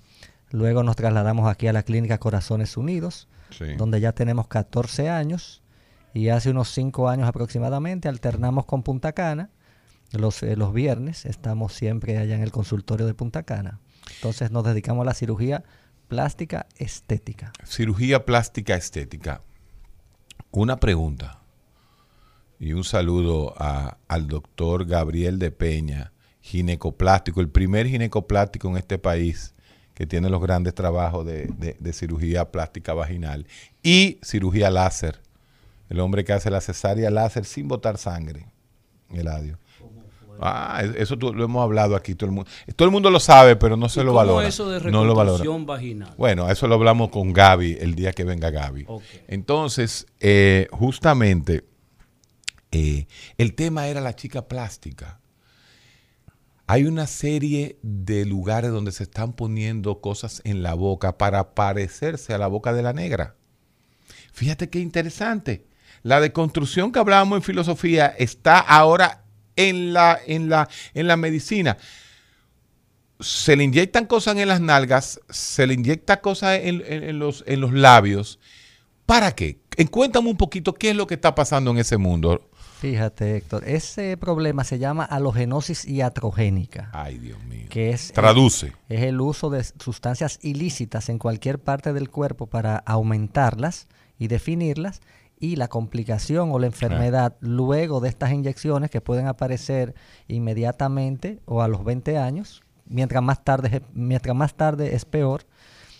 Luego 0.50 0.84
nos 0.84 0.94
trasladamos 0.94 1.50
aquí 1.50 1.66
a 1.66 1.72
la 1.72 1.82
clínica 1.82 2.18
Corazones 2.18 2.76
Unidos, 2.76 3.26
Sí. 3.50 3.64
donde 3.76 4.00
ya 4.00 4.12
tenemos 4.12 4.46
14 4.46 5.10
años. 5.10 5.62
Y 6.14 6.28
hace 6.30 6.50
unos 6.50 6.70
cinco 6.70 7.08
años 7.08 7.28
aproximadamente 7.28 8.08
alternamos 8.08 8.64
con 8.64 8.82
Punta 8.82 9.12
Cana. 9.12 9.50
Los, 10.12 10.42
eh, 10.42 10.56
los 10.56 10.72
viernes 10.72 11.26
estamos 11.26 11.74
siempre 11.74 12.16
allá 12.16 12.34
en 12.34 12.42
el 12.42 12.50
consultorio 12.50 13.06
de 13.06 13.14
Punta 13.14 13.42
Cana. 13.42 13.78
Entonces 14.16 14.50
nos 14.50 14.64
dedicamos 14.64 15.02
a 15.02 15.06
la 15.06 15.14
cirugía 15.14 15.64
plástica 16.08 16.66
estética. 16.76 17.52
Cirugía 17.64 18.24
plástica 18.24 18.74
estética. 18.74 19.42
Una 20.50 20.78
pregunta 20.80 21.42
y 22.58 22.72
un 22.72 22.84
saludo 22.84 23.54
a- 23.58 23.98
al 24.08 24.26
doctor 24.28 24.86
Gabriel 24.86 25.38
de 25.38 25.50
Peña, 25.50 26.12
ginecoplástico, 26.40 27.40
el 27.42 27.50
primer 27.50 27.86
ginecoplástico 27.86 28.68
en 28.68 28.78
este 28.78 28.98
país 28.98 29.54
que 29.92 30.06
tiene 30.06 30.30
los 30.30 30.40
grandes 30.40 30.74
trabajos 30.74 31.26
de, 31.26 31.46
de- 31.58 31.76
de 31.78 31.92
cirugía 31.92 32.50
plástica 32.50 32.94
vaginal 32.94 33.46
y 33.82 34.18
cirugía 34.22 34.70
láser. 34.70 35.20
El 35.88 36.00
hombre 36.00 36.24
que 36.24 36.32
hace 36.32 36.50
la 36.50 36.60
cesárea 36.60 37.10
láser 37.10 37.44
sin 37.44 37.68
botar 37.68 37.96
sangre. 37.98 38.46
Eladio. 39.10 39.58
Ah, 40.40 40.82
eso 40.96 41.16
tú- 41.18 41.32
lo 41.34 41.44
hemos 41.44 41.62
hablado 41.64 41.96
aquí. 41.96 42.14
Todo 42.14 42.30
el, 42.30 42.34
mundo, 42.36 42.48
todo 42.76 42.86
el 42.86 42.92
mundo 42.92 43.10
lo 43.10 43.18
sabe, 43.18 43.56
pero 43.56 43.76
no 43.76 43.88
se 43.88 44.00
¿Y 44.00 44.04
lo 44.04 44.10
cómo 44.10 44.18
valora. 44.18 44.46
eso 44.46 44.70
de 44.70 44.90
no 44.90 45.04
lo 45.04 45.14
valora. 45.14 45.44
vaginal? 45.66 46.14
Bueno, 46.16 46.48
eso 46.48 46.68
lo 46.68 46.76
hablamos 46.76 47.08
con 47.08 47.32
Gaby 47.32 47.78
el 47.80 47.94
día 47.96 48.12
que 48.12 48.22
venga 48.24 48.50
Gaby. 48.50 48.86
Entonces, 49.26 50.06
eh, 50.20 50.68
justamente, 50.70 51.64
eh, 52.70 53.06
el 53.36 53.54
tema 53.54 53.88
era 53.88 54.00
la 54.00 54.14
chica 54.14 54.46
plástica. 54.46 55.18
Hay 56.68 56.84
una 56.84 57.06
serie 57.06 57.78
de 57.82 58.24
lugares 58.26 58.70
donde 58.70 58.92
se 58.92 59.04
están 59.04 59.32
poniendo 59.32 60.00
cosas 60.00 60.42
en 60.44 60.62
la 60.62 60.74
boca 60.74 61.16
para 61.18 61.54
parecerse 61.54 62.34
a 62.34 62.38
la 62.38 62.46
boca 62.46 62.72
de 62.74 62.82
la 62.82 62.92
negra. 62.92 63.34
Fíjate 64.32 64.68
qué 64.70 64.78
interesante. 64.78 65.66
La 66.02 66.20
deconstrucción 66.20 66.92
que 66.92 66.98
hablábamos 66.98 67.36
en 67.38 67.42
filosofía 67.42 68.06
está 68.18 68.58
ahora 68.58 69.24
en 69.56 69.92
la, 69.92 70.18
en 70.26 70.48
la, 70.48 70.68
en 70.94 71.06
la 71.06 71.16
medicina. 71.16 71.76
Se 73.20 73.56
le 73.56 73.64
inyectan 73.64 74.06
cosas 74.06 74.36
en 74.36 74.46
las 74.46 74.60
nalgas, 74.60 75.20
se 75.28 75.66
le 75.66 75.74
inyecta 75.74 76.20
cosas 76.20 76.60
en, 76.62 76.82
en- 76.86 77.02
en 77.02 77.18
los, 77.18 77.42
en 77.46 77.60
los 77.60 77.72
labios. 77.72 78.38
¿Para 79.06 79.32
qué? 79.34 79.58
Cuéntame 79.90 80.28
un 80.28 80.36
poquito 80.36 80.74
qué 80.74 80.90
es 80.90 80.96
lo 80.96 81.06
que 81.06 81.14
está 81.14 81.34
pasando 81.34 81.70
en 81.72 81.78
ese 81.78 81.96
mundo. 81.96 82.48
Fíjate, 82.80 83.36
Héctor, 83.36 83.64
ese 83.66 84.16
problema 84.16 84.62
se 84.62 84.78
llama 84.78 85.02
halogenosis 85.04 85.84
iatrogénica, 85.84 86.90
Ay, 86.92 87.18
Dios 87.18 87.42
mío. 87.42 87.66
que 87.70 87.90
es, 87.90 88.12
Traduce. 88.12 88.72
es 88.88 89.02
el 89.02 89.20
uso 89.20 89.50
de 89.50 89.64
sustancias 89.64 90.38
ilícitas 90.42 91.08
en 91.08 91.18
cualquier 91.18 91.58
parte 91.58 91.92
del 91.92 92.08
cuerpo 92.08 92.46
para 92.46 92.76
aumentarlas 92.76 93.88
y 94.16 94.28
definirlas 94.28 95.00
y 95.40 95.56
la 95.56 95.68
complicación 95.68 96.50
o 96.52 96.58
la 96.58 96.66
enfermedad 96.66 97.36
luego 97.40 98.00
de 98.00 98.08
estas 98.08 98.32
inyecciones 98.32 98.90
que 98.90 99.00
pueden 99.00 99.26
aparecer 99.26 99.94
inmediatamente 100.48 101.40
o 101.44 101.62
a 101.62 101.68
los 101.68 101.84
20 101.84 102.16
años, 102.18 102.62
mientras 102.86 103.22
más 103.22 103.44
tarde, 103.44 103.68
es- 103.76 103.82
mientras 103.92 104.34
más 104.34 104.54
tarde 104.54 104.94
es 104.94 105.04
peor, 105.04 105.42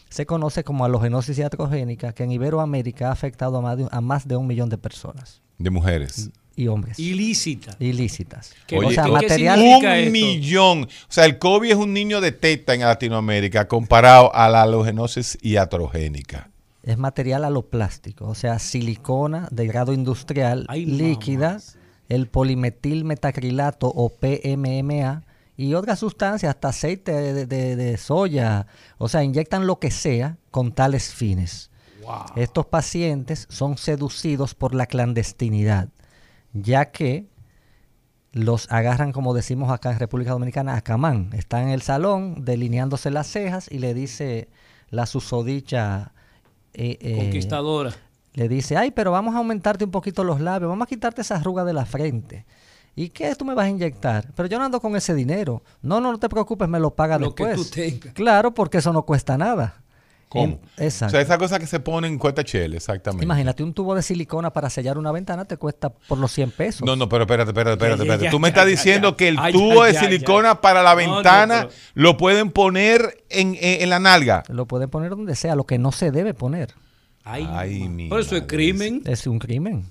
se 0.09 0.25
conoce 0.27 0.65
como 0.65 0.85
halogenosis 0.85 1.39
iatrogénica 1.39 2.13
que 2.13 2.25
en 2.25 2.33
Iberoamérica 2.33 3.09
ha 3.09 3.13
afectado 3.13 3.59
a 3.59 3.61
más 3.61 3.77
de, 3.77 3.83
un- 3.85 3.89
a 3.93 4.01
más 4.01 4.27
de 4.27 4.37
un 4.37 4.47
millón 4.47 4.71
de 4.71 4.79
personas 4.79 5.43
De 5.59 5.69
mujeres. 5.71 6.31
y 6.57 6.67
hombres 6.67 6.99
Ilícita. 6.99 7.77
ilícitas. 7.79 8.55
¿Qué- 8.67 8.79
o 8.79 8.91
sea, 8.91 9.05
qué 9.05 9.11
material 9.13 9.59
significa? 9.61 9.89
un 9.93 9.95
esto? 9.99 10.11
millón. 10.13 10.83
O 10.85 10.89
sea, 11.13 11.27
el 11.27 11.39
COVID 11.39 11.71
es 11.71 11.77
un 11.77 11.93
niño 11.93 12.21
de 12.23 12.33
teta 12.33 12.75
en 12.75 12.81
Latinoamérica 12.81 13.69
comparado 13.69 14.35
a 14.35 14.49
la 14.49 14.63
halogenosis 14.63 15.37
iatrogénica. 15.43 16.51
Es 16.89 16.99
material 16.99 17.45
aloplástico, 17.45 18.27
o 18.27 18.35
sea, 18.35 18.59
silicona 18.59 19.49
de 19.51 19.67
grado 19.67 19.93
industrial 19.93 20.65
Ay, 20.69 20.87
líquida, 20.87 21.59
el 22.09 22.29
polimetil 22.29 23.05
metacrilato 23.05 23.89
o 23.95 24.09
PMMA 24.09 25.23
y 25.57 25.75
otras 25.75 25.99
sustancias, 25.99 26.51
hasta 26.55 26.69
aceite 26.69 27.13
de, 27.13 27.47
de- 27.47 27.77
de 27.77 27.97
soya, 27.99 28.67
o 28.97 29.09
sea, 29.09 29.23
inyectan 29.25 29.67
lo 29.67 29.79
que 29.79 29.91
sea 29.91 30.39
con 30.51 30.73
tales 30.73 31.13
fines. 31.13 31.71
Estos 32.37 32.65
pacientes 32.67 33.47
son 33.51 33.77
seducidos 33.77 34.55
por 34.55 34.75
la 34.75 34.87
clandestinidad, 34.87 35.89
ya 36.55 36.91
que 36.91 37.27
los 38.33 38.71
agarran, 38.71 39.13
como 39.13 39.35
decimos 39.35 39.71
acá 39.71 39.93
en 39.93 39.99
República 39.99 40.31
Dominicana, 40.31 40.75
a 40.77 40.81
camán. 40.81 41.31
Está 41.35 41.63
en 41.63 41.69
el 41.69 41.83
salón 41.83 42.45
delineándose 42.45 43.11
las 43.11 43.27
cejas 43.27 43.69
y 43.71 43.79
le 43.79 43.93
dice 43.95 44.49
la 44.91 45.05
susodicha 45.07 46.13
eh, 46.79 46.99
eh, 47.01 47.17
Conquistadora. 47.17 47.93
le 48.35 48.49
dice, 48.49 48.77
ay, 48.77 48.91
pero 48.93 49.11
vamos 49.13 49.35
a 49.35 49.39
aumentarte 49.39 49.85
un 49.85 49.91
poquito 49.91 50.25
los 50.25 50.41
labios, 50.41 50.69
vamos 50.69 50.87
a 50.87 50.89
quitarte 50.89 51.21
esa 51.23 51.37
arruga 51.37 51.65
de 51.65 51.73
la 51.73 51.85
frente. 51.85 52.47
¿Y 52.95 53.11
qué 53.11 53.35
tú 53.37 53.45
me 53.45 53.55
vas 53.55 53.67
a 53.67 53.71
inyectar? 53.71 54.33
Pero 54.35 54.49
yo 54.49 54.59
no 54.59 54.65
ando 54.65 54.81
con 54.81 54.97
ese 54.97 55.15
dinero. 55.15 55.63
No, 55.83 56.01
no, 56.01 56.11
no 56.11 56.19
te 56.19 56.29
preocupes, 56.29 56.69
me 56.69 56.81
lo 56.81 56.95
paga 56.95 57.19
Lo 57.19 57.35
que 57.35 57.45
después. 57.47 57.71
tú 57.71 57.75
tengas. 57.77 58.13
Claro, 58.15 58.55
porque 58.55 58.79
eso 58.79 58.93
no 58.93 59.03
cuesta 59.03 59.39
nada. 59.39 59.83
¿Cómo? 60.29 60.45
En- 60.45 60.61
exacto. 60.85 61.07
O 61.07 61.11
sea, 61.13 61.21
esa 61.23 61.39
cosa 61.39 61.59
que 61.59 61.67
se 61.67 61.81
pone 61.81 62.07
en 62.07 62.19
cuesta 62.19 62.45
chela, 62.45 62.77
exactamente. 62.77 63.25
Imagínate, 63.25 63.63
un 63.63 63.73
tubo 63.73 63.95
de 63.95 64.03
silicona 64.03 64.53
para 64.53 64.69
sellar 64.69 64.99
una 64.99 65.11
ventana 65.11 65.47
te 65.47 65.57
cuesta 65.57 65.89
por 65.91 66.19
los 66.19 66.31
100 66.33 66.51
pesos. 66.51 66.87
No, 66.87 66.97
no, 66.97 67.09
pero 67.09 67.23
espérate, 67.25 67.51
espérate, 67.51 67.73
espérate. 67.75 67.97
Ya, 67.99 68.03
espérate. 68.05 68.25
ya, 68.27 68.31
Tú 68.31 68.39
me 68.39 68.47
ya, 68.47 68.49
estás 68.51 68.65
ya, 68.65 68.71
diciendo 68.71 69.11
ya. 69.13 69.17
que 69.17 69.29
el 69.29 69.39
Ay, 69.39 69.53
tubo 69.55 69.87
ya, 69.87 69.93
de 69.93 69.99
silicona 69.99 70.49
ya. 70.51 70.61
para 70.61 70.83
la 70.83 70.95
No, 70.95 71.01
no, 71.01 71.15
ventana 71.15 71.55
pero- 71.69 71.73
lo 71.95 72.17
pueden 72.19 72.51
poner 72.51 73.25
en, 73.31 73.55
en- 73.55 73.83
en 73.83 73.89
la 73.91 73.99
nalga. 74.01 74.43
Lo 74.49 74.67
pueden 74.67 74.91
poner 74.91 75.11
donde 75.11 75.35
sea, 75.35 75.57
lo 75.57 75.65
que 75.65 75.79
no 75.79 75.93
se 75.93 76.11
debe 76.11 76.35
poner. 76.35 76.75
Ay, 77.25 77.49
Ay, 77.51 77.81
ma- 77.81 77.89
mi 77.89 78.09
Por 78.09 78.21
eso 78.21 78.37
es 78.37 78.43
crimen. 78.47 79.03
Es 79.07 79.27
un 79.27 79.39
crimen. 79.39 79.87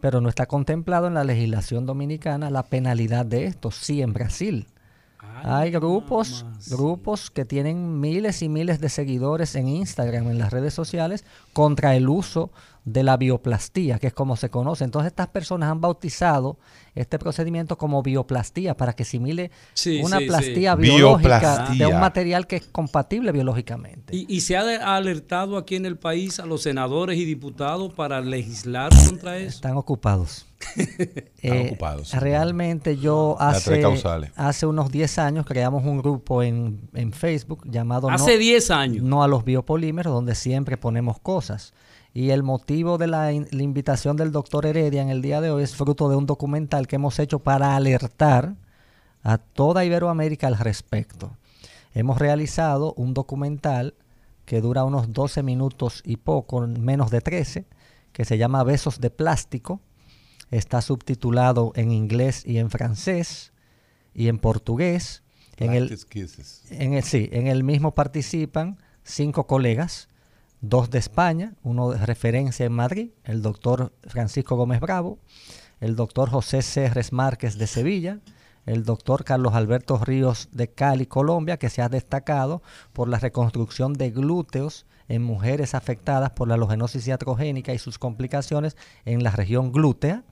Pero 0.00 0.20
no 0.20 0.28
está 0.28 0.46
contemplado 0.46 1.06
en 1.06 1.14
la 1.14 1.24
legislación 1.24 1.86
dominicana 1.86 2.50
la 2.50 2.62
penalidad 2.64 3.26
de 3.26 3.44
esto. 3.46 3.70
Sí, 3.70 4.00
en 4.02 4.12
Brasil. 4.12 4.66
Hay 5.44 5.70
grupos, 5.70 6.44
grupos 6.70 7.30
que 7.30 7.44
tienen 7.44 8.00
miles 8.00 8.42
y 8.42 8.48
miles 8.48 8.80
de 8.80 8.88
seguidores 8.88 9.54
en 9.54 9.68
Instagram, 9.68 10.28
en 10.28 10.38
las 10.38 10.52
redes 10.52 10.74
sociales, 10.74 11.24
contra 11.52 11.96
el 11.96 12.08
uso 12.08 12.50
de 12.84 13.02
la 13.02 13.16
bioplastía, 13.18 13.98
que 13.98 14.06
es 14.06 14.14
como 14.14 14.36
se 14.36 14.48
conoce. 14.48 14.84
Entonces 14.84 15.08
estas 15.08 15.28
personas 15.28 15.70
han 15.70 15.80
bautizado 15.80 16.58
este 16.94 17.18
procedimiento 17.18 17.76
como 17.76 18.02
bioplastía 18.02 18.74
para 18.76 18.94
que 18.94 19.04
simile 19.04 19.50
Sí, 19.74 20.00
una 20.02 20.16
sí, 20.16 20.22
sí. 20.24 20.28
plastía 20.28 20.74
biológica 20.76 21.68
de 21.76 21.86
un 21.86 22.00
material 22.00 22.46
que 22.46 22.56
es 22.56 22.66
compatible 22.66 23.32
biológicamente. 23.32 24.16
Y, 24.16 24.26
y 24.34 24.40
se 24.40 24.56
ha 24.56 24.96
alertado 24.96 25.56
aquí 25.56 25.76
en 25.76 25.86
el 25.86 25.98
país 25.98 26.40
a 26.40 26.46
los 26.46 26.62
senadores 26.62 27.18
y 27.18 27.24
diputados 27.26 27.92
para 27.92 28.20
legislar 28.20 28.90
contra 29.06 29.36
eso. 29.36 29.56
Están 29.56 29.76
ocupados. 29.76 30.46
Están 30.76 31.66
ocupados, 31.66 32.08
sí. 32.08 32.18
Realmente 32.18 32.96
yo 32.98 33.36
hace, 33.40 33.82
hace 34.36 34.66
unos 34.66 34.90
10 34.90 35.18
años 35.18 35.29
creamos 35.44 35.84
un 35.84 35.98
grupo 35.98 36.42
en, 36.42 36.80
en 36.94 37.12
Facebook 37.12 37.62
llamado 37.68 38.08
Hace 38.10 38.32
no, 38.34 38.38
10 38.38 38.70
años. 38.70 39.02
no 39.04 39.22
a 39.22 39.28
los 39.28 39.44
biopolímeros, 39.44 40.12
donde 40.12 40.34
siempre 40.34 40.76
ponemos 40.76 41.18
cosas. 41.18 41.72
Y 42.12 42.30
el 42.30 42.42
motivo 42.42 42.98
de 42.98 43.06
la, 43.06 43.32
in- 43.32 43.46
la 43.50 43.62
invitación 43.62 44.16
del 44.16 44.32
doctor 44.32 44.66
Heredia 44.66 45.00
en 45.02 45.10
el 45.10 45.22
día 45.22 45.40
de 45.40 45.50
hoy 45.50 45.62
es 45.62 45.76
fruto 45.76 46.08
de 46.08 46.16
un 46.16 46.26
documental 46.26 46.86
que 46.88 46.96
hemos 46.96 47.18
hecho 47.18 47.38
para 47.38 47.76
alertar 47.76 48.56
a 49.22 49.38
toda 49.38 49.84
Iberoamérica 49.84 50.46
al 50.48 50.58
respecto. 50.58 51.36
Hemos 51.94 52.18
realizado 52.18 52.94
un 52.94 53.14
documental 53.14 53.94
que 54.44 54.60
dura 54.60 54.84
unos 54.84 55.12
12 55.12 55.42
minutos 55.44 56.02
y 56.04 56.16
poco, 56.16 56.66
menos 56.66 57.10
de 57.10 57.20
13, 57.20 57.66
que 58.12 58.24
se 58.24 58.38
llama 58.38 58.64
Besos 58.64 59.00
de 59.00 59.10
Plástico. 59.10 59.80
Está 60.50 60.82
subtitulado 60.82 61.70
en 61.76 61.92
inglés 61.92 62.42
y 62.44 62.58
en 62.58 62.70
francés 62.70 63.49
y 64.14 64.28
en 64.28 64.38
portugués. 64.38 65.22
En 65.58 65.74
el, 65.74 65.98
en 66.70 66.94
el, 66.94 67.02
sí, 67.02 67.28
en 67.32 67.46
el 67.46 67.64
mismo 67.64 67.94
participan 67.94 68.78
cinco 69.04 69.46
colegas, 69.46 70.08
dos 70.62 70.90
de 70.90 70.98
España, 70.98 71.54
uno 71.62 71.90
de 71.90 72.04
referencia 72.04 72.64
en 72.64 72.72
Madrid, 72.72 73.10
el 73.24 73.42
doctor 73.42 73.92
Francisco 74.06 74.56
Gómez 74.56 74.80
Bravo, 74.80 75.18
el 75.80 75.96
doctor 75.96 76.30
José 76.30 76.62
Serres 76.62 77.12
Márquez 77.12 77.58
de 77.58 77.66
Sevilla, 77.66 78.20
el 78.66 78.84
doctor 78.84 79.24
Carlos 79.24 79.54
Alberto 79.54 79.98
Ríos 79.98 80.48
de 80.52 80.68
Cali, 80.68 81.06
Colombia, 81.06 81.58
que 81.58 81.70
se 81.70 81.82
ha 81.82 81.88
destacado 81.88 82.62
por 82.92 83.08
la 83.08 83.18
reconstrucción 83.18 83.94
de 83.94 84.10
glúteos 84.10 84.86
en 85.08 85.22
mujeres 85.22 85.74
afectadas 85.74 86.30
por 86.30 86.48
la 86.48 86.54
halogenosis 86.54 87.06
iatrogénica 87.06 87.74
y 87.74 87.78
sus 87.78 87.98
complicaciones 87.98 88.76
en 89.04 89.24
la 89.24 89.30
región 89.30 89.72
glútea. 89.72 90.24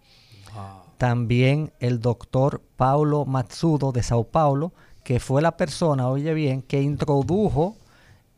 También 0.98 1.72
el 1.80 2.00
doctor 2.00 2.61
Paulo 2.76 3.24
Matsudo 3.24 3.92
de 3.92 4.02
Sao 4.02 4.24
Paulo, 4.24 4.72
que 5.04 5.20
fue 5.20 5.40
la 5.40 5.56
persona, 5.56 6.08
oye 6.08 6.34
bien, 6.34 6.61
que 6.61 6.82
introdujo 6.82 7.76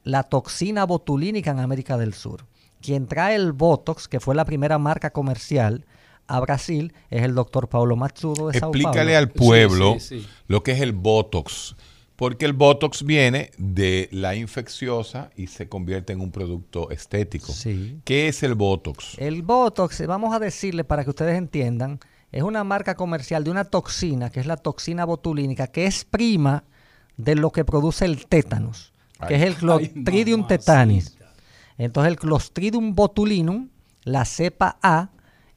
la 0.04 0.22
toxina 0.22 0.84
botulínica 0.84 1.50
en 1.50 1.58
América 1.58 1.96
del 1.96 2.14
Sur. 2.14 2.44
Quien 2.80 3.06
trae 3.06 3.34
el 3.34 3.52
Botox, 3.52 4.08
que 4.08 4.20
fue 4.20 4.34
la 4.34 4.44
primera 4.44 4.78
marca 4.78 5.10
comercial 5.10 5.84
a 6.26 6.38
Brasil, 6.40 6.92
es 7.10 7.22
el 7.22 7.34
doctor 7.34 7.68
Paulo 7.68 7.96
Matsudo 7.96 8.48
de 8.48 8.58
Sao 8.58 8.68
Explícale 8.70 9.12
Paulo. 9.12 9.18
al 9.18 9.28
pueblo 9.30 9.94
Sí, 9.94 10.00
sí, 10.00 10.20
sí. 10.20 10.28
lo 10.46 10.62
que 10.62 10.72
es 10.72 10.80
el 10.80 10.92
Botox. 10.92 11.74
Porque 12.16 12.44
el 12.44 12.52
Botox 12.52 13.02
viene 13.02 13.50
de 13.56 14.10
la 14.12 14.34
infecciosa 14.34 15.30
y 15.36 15.46
se 15.46 15.70
convierte 15.70 16.12
en 16.12 16.20
un 16.20 16.30
producto 16.30 16.90
estético. 16.90 17.50
Sí. 17.50 17.98
¿Qué 18.04 18.28
es 18.28 18.42
el 18.42 18.54
Botox? 18.54 19.16
El 19.18 19.40
Botox, 19.42 20.06
vamos 20.06 20.34
a 20.34 20.38
decirle 20.38 20.84
para 20.84 21.02
que 21.02 21.10
ustedes 21.10 21.38
entiendan, 21.38 21.98
es 22.32 22.42
una 22.42 22.64
marca 22.64 22.94
comercial 22.94 23.44
de 23.44 23.50
una 23.50 23.64
toxina, 23.64 24.30
que 24.30 24.40
es 24.40 24.46
la 24.46 24.56
toxina 24.56 25.04
botulínica, 25.04 25.66
que 25.66 25.86
es 25.86 26.04
prima 26.04 26.64
de 27.16 27.34
lo 27.34 27.50
que 27.50 27.64
produce 27.64 28.04
el 28.04 28.26
tétanos, 28.26 28.92
que 29.26 29.34
Ay. 29.34 29.42
es 29.42 29.46
el 29.48 29.56
Clostridium 29.56 30.40
mamacita. 30.40 30.58
tetanis. 30.58 31.16
Entonces 31.76 32.10
el 32.10 32.18
Clostridium 32.18 32.94
botulinum, 32.94 33.68
la 34.04 34.24
cepa 34.24 34.78
A, 34.82 35.10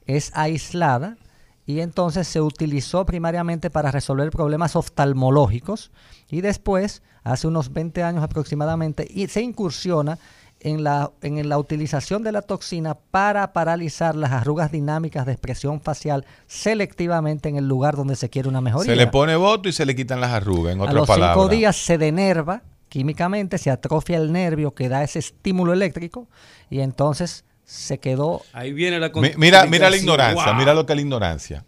es 0.06 0.32
aislada 0.34 1.18
y 1.66 1.80
entonces 1.80 2.28
se 2.28 2.42
utilizó 2.42 3.06
primariamente 3.06 3.70
para 3.70 3.92
resolver 3.92 4.30
problemas 4.32 4.76
oftalmológicos 4.76 5.92
y 6.30 6.42
después, 6.42 7.04
hace 7.24 7.48
unos 7.48 7.72
20 7.72 8.04
años 8.04 8.24
aproximadamente, 8.24 9.08
y 9.10 9.28
se 9.28 9.42
incursiona 9.42 10.20
en 10.64 10.84
la, 10.84 11.12
en 11.22 11.48
la 11.50 11.58
utilización 11.58 12.24
de 12.24 12.32
la 12.32 12.42
toxina 12.42 12.96
para 12.96 13.54
paralizar 13.54 14.16
las 14.16 14.32
arrugas 14.32 14.72
dinámicas 14.72 15.26
de 15.26 15.34
expresión 15.34 15.82
facial 15.82 16.26
selectivamente 16.48 17.50
en 17.50 17.58
el 17.58 17.68
lugar 17.68 17.96
donde 17.96 18.16
se 18.16 18.30
quiere 18.30 18.48
una 18.50 18.62
mejoría. 18.62 18.92
Se 18.92 18.96
le 18.96 19.08
pone 19.08 19.36
voto 19.36 19.68
y 19.70 19.74
se 19.74 19.86
le 19.86 19.96
quitan 19.96 20.22
las 20.22 20.32
arrugas, 20.32 20.74
en 20.74 20.80
A 20.80 20.84
otras 20.84 20.96
los 20.96 21.08
palabras. 21.08 21.36
cinco 21.36 21.50
días 21.50 21.76
se 21.76 21.98
denerva 21.98 22.62
químicamente, 22.90 23.58
se 23.58 23.70
atrofia 23.72 24.18
el 24.18 24.32
nervio 24.32 24.74
que 24.74 24.88
da 24.90 25.04
ese 25.04 25.20
estímulo 25.20 25.74
eléctrico 25.74 26.28
y 26.70 26.80
entonces 26.80 27.44
se 27.66 27.98
quedó 27.98 28.42
Ahí 28.54 28.72
viene 28.74 29.00
la 29.00 29.10
Mi- 29.10 29.32
Mira, 29.38 29.66
mira 29.66 29.90
la 29.90 29.98
ignorancia, 29.98 30.46
Wow. 30.52 30.56
mira 30.56 30.74
lo 30.74 30.86
que 30.86 30.94
es 30.94 30.98
la 30.98 31.02
ignorancia. 31.02 31.66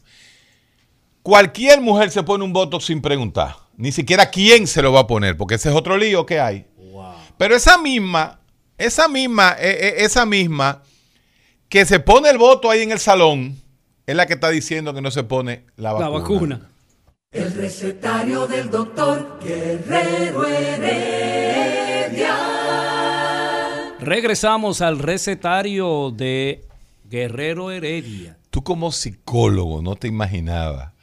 Cualquier 1.24 1.82
mujer 1.82 2.12
se 2.12 2.22
pone 2.24 2.44
un 2.44 2.54
Botox 2.54 2.86
sin 2.86 3.02
preguntar. 3.02 3.56
Ni 3.78 3.92
siquiera 3.92 4.30
quién 4.30 4.68
se 4.68 4.82
lo 4.82 4.92
va 4.94 5.02
a 5.02 5.08
poner, 5.08 5.36
porque 5.36 5.56
ese 5.56 5.70
es 5.70 5.76
otro 5.76 5.98
lío 5.98 6.26
que 6.26 6.40
hay. 6.40 6.68
Pero 7.38 7.56
esa 7.56 7.78
misma, 7.78 8.40
esa 8.78 9.08
misma, 9.08 9.56
eh, 9.60 9.78
eh, 9.80 9.94
esa 10.00 10.26
misma, 10.26 10.84
que 11.70 11.86
se 11.86 12.00
pone 12.00 12.30
el 12.30 12.38
voto 12.38 12.70
ahí 12.70 12.82
en 12.82 12.92
el 12.92 13.00
salón 13.00 13.60
es 14.06 14.16
la 14.16 14.28
que 14.28 14.34
está 14.34 14.50
diciendo 14.50 14.94
que 14.94 15.02
no 15.02 15.12
se 15.12 15.24
pone 15.24 15.66
la 15.78 15.94
vacuna. 15.94 16.10
La 16.10 16.18
vacuna. 16.18 16.70
El 17.32 17.54
recetario 17.54 18.48
del 18.48 18.70
doctor 18.70 19.40
Guerrero 19.44 20.48
Heredia. 20.48 22.38
Regresamos 24.00 24.82
al 24.82 25.00
recetario 25.00 26.12
de 26.12 26.66
Guerrero 27.10 27.72
Heredia. 27.72 28.38
Tú 28.52 28.64
como 28.64 28.92
psicólogo 28.92 29.82
no 29.82 29.96
te 29.96 30.08
imaginabas 30.08 30.94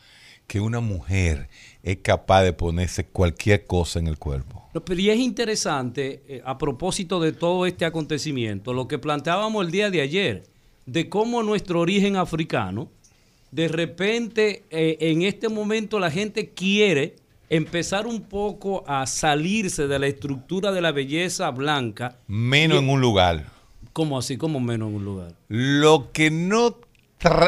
que 0.47 0.61
una 0.61 0.81
mujer 0.81 1.49
es 1.83 1.99
capaz 1.99 2.43
de 2.43 2.53
ponerse 2.53 3.05
cualquier 3.05 3.67
cosa 3.67 3.99
en 3.99 4.07
el 4.07 4.19
cuerpo. 4.19 4.62
No, 4.75 4.85
Pero 4.85 5.01
y 5.01 5.11
es 5.11 5.19
interesante, 5.19 6.23
eh, 6.29 6.43
a 6.45 6.57
propósito 6.59 7.21
de 7.21 7.33
todo 7.33 7.67
este 7.67 7.85
acontecimiento, 7.85 8.73
lo 8.73 8.89
que 8.89 8.99
planteábamos 8.99 9.65
el 9.67 9.71
día 9.71 9.91
de 9.91 10.01
ayer, 10.01 10.45
de 10.87 11.09
cómo 11.09 11.43
nuestro 11.43 11.81
origen 11.81 12.17
africano, 12.17 12.89
de 13.51 13.69
repente, 13.69 14.65
eh, 14.71 14.97
en 15.01 15.23
este 15.23 15.49
momento 15.51 15.99
la 15.99 16.11
gente 16.11 16.51
quiere 16.51 17.17
empezar 17.51 18.07
un 18.07 18.23
poco 18.23 18.83
a 18.87 19.07
salirse 19.07 19.87
de 19.87 19.99
la 19.99 20.07
estructura 20.07 20.73
de 20.73 20.81
la 20.81 20.91
belleza 20.91 21.51
blanca, 21.51 22.17
Menos 22.27 22.79
en 22.79 22.89
un 22.89 23.01
lugar. 23.03 23.45
como 23.93 24.17
así, 24.19 24.39
como 24.39 24.59
menos 24.59 24.89
en 24.89 24.95
un 24.97 25.05
lugar. 25.05 25.35
Lo 25.49 26.11
que 26.13 26.31
no... 26.31 26.77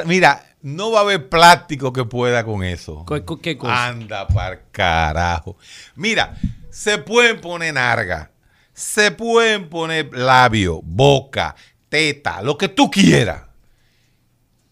Mira, 0.06 0.44
no 0.60 0.90
va 0.90 0.98
a 1.00 1.02
haber 1.02 1.28
plástico 1.30 1.90
que 1.92 2.04
pueda 2.04 2.44
con 2.44 2.62
eso. 2.62 3.04
¿Qué, 3.08 3.24
qué- 3.24 3.38
qué 3.40 3.56
cosa? 3.56 3.86
Anda 3.88 4.28
para 4.28 4.60
carajo. 4.70 5.56
Mira, 5.96 6.36
se 6.74 6.98
pueden 6.98 7.40
poner 7.40 7.72
narga, 7.74 8.32
se 8.72 9.12
pueden 9.12 9.68
poner 9.68 10.10
labio, 10.12 10.80
boca, 10.82 11.54
teta, 11.88 12.42
lo 12.42 12.58
que 12.58 12.68
tú 12.68 12.90
quieras. 12.90 13.42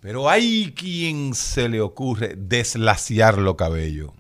Pero 0.00 0.28
hay 0.28 0.72
quien 0.76 1.32
se 1.32 1.68
le 1.68 1.80
ocurre 1.80 2.34
deslaciar 2.36 3.38
los 3.38 3.54
cabellos. 3.54 4.10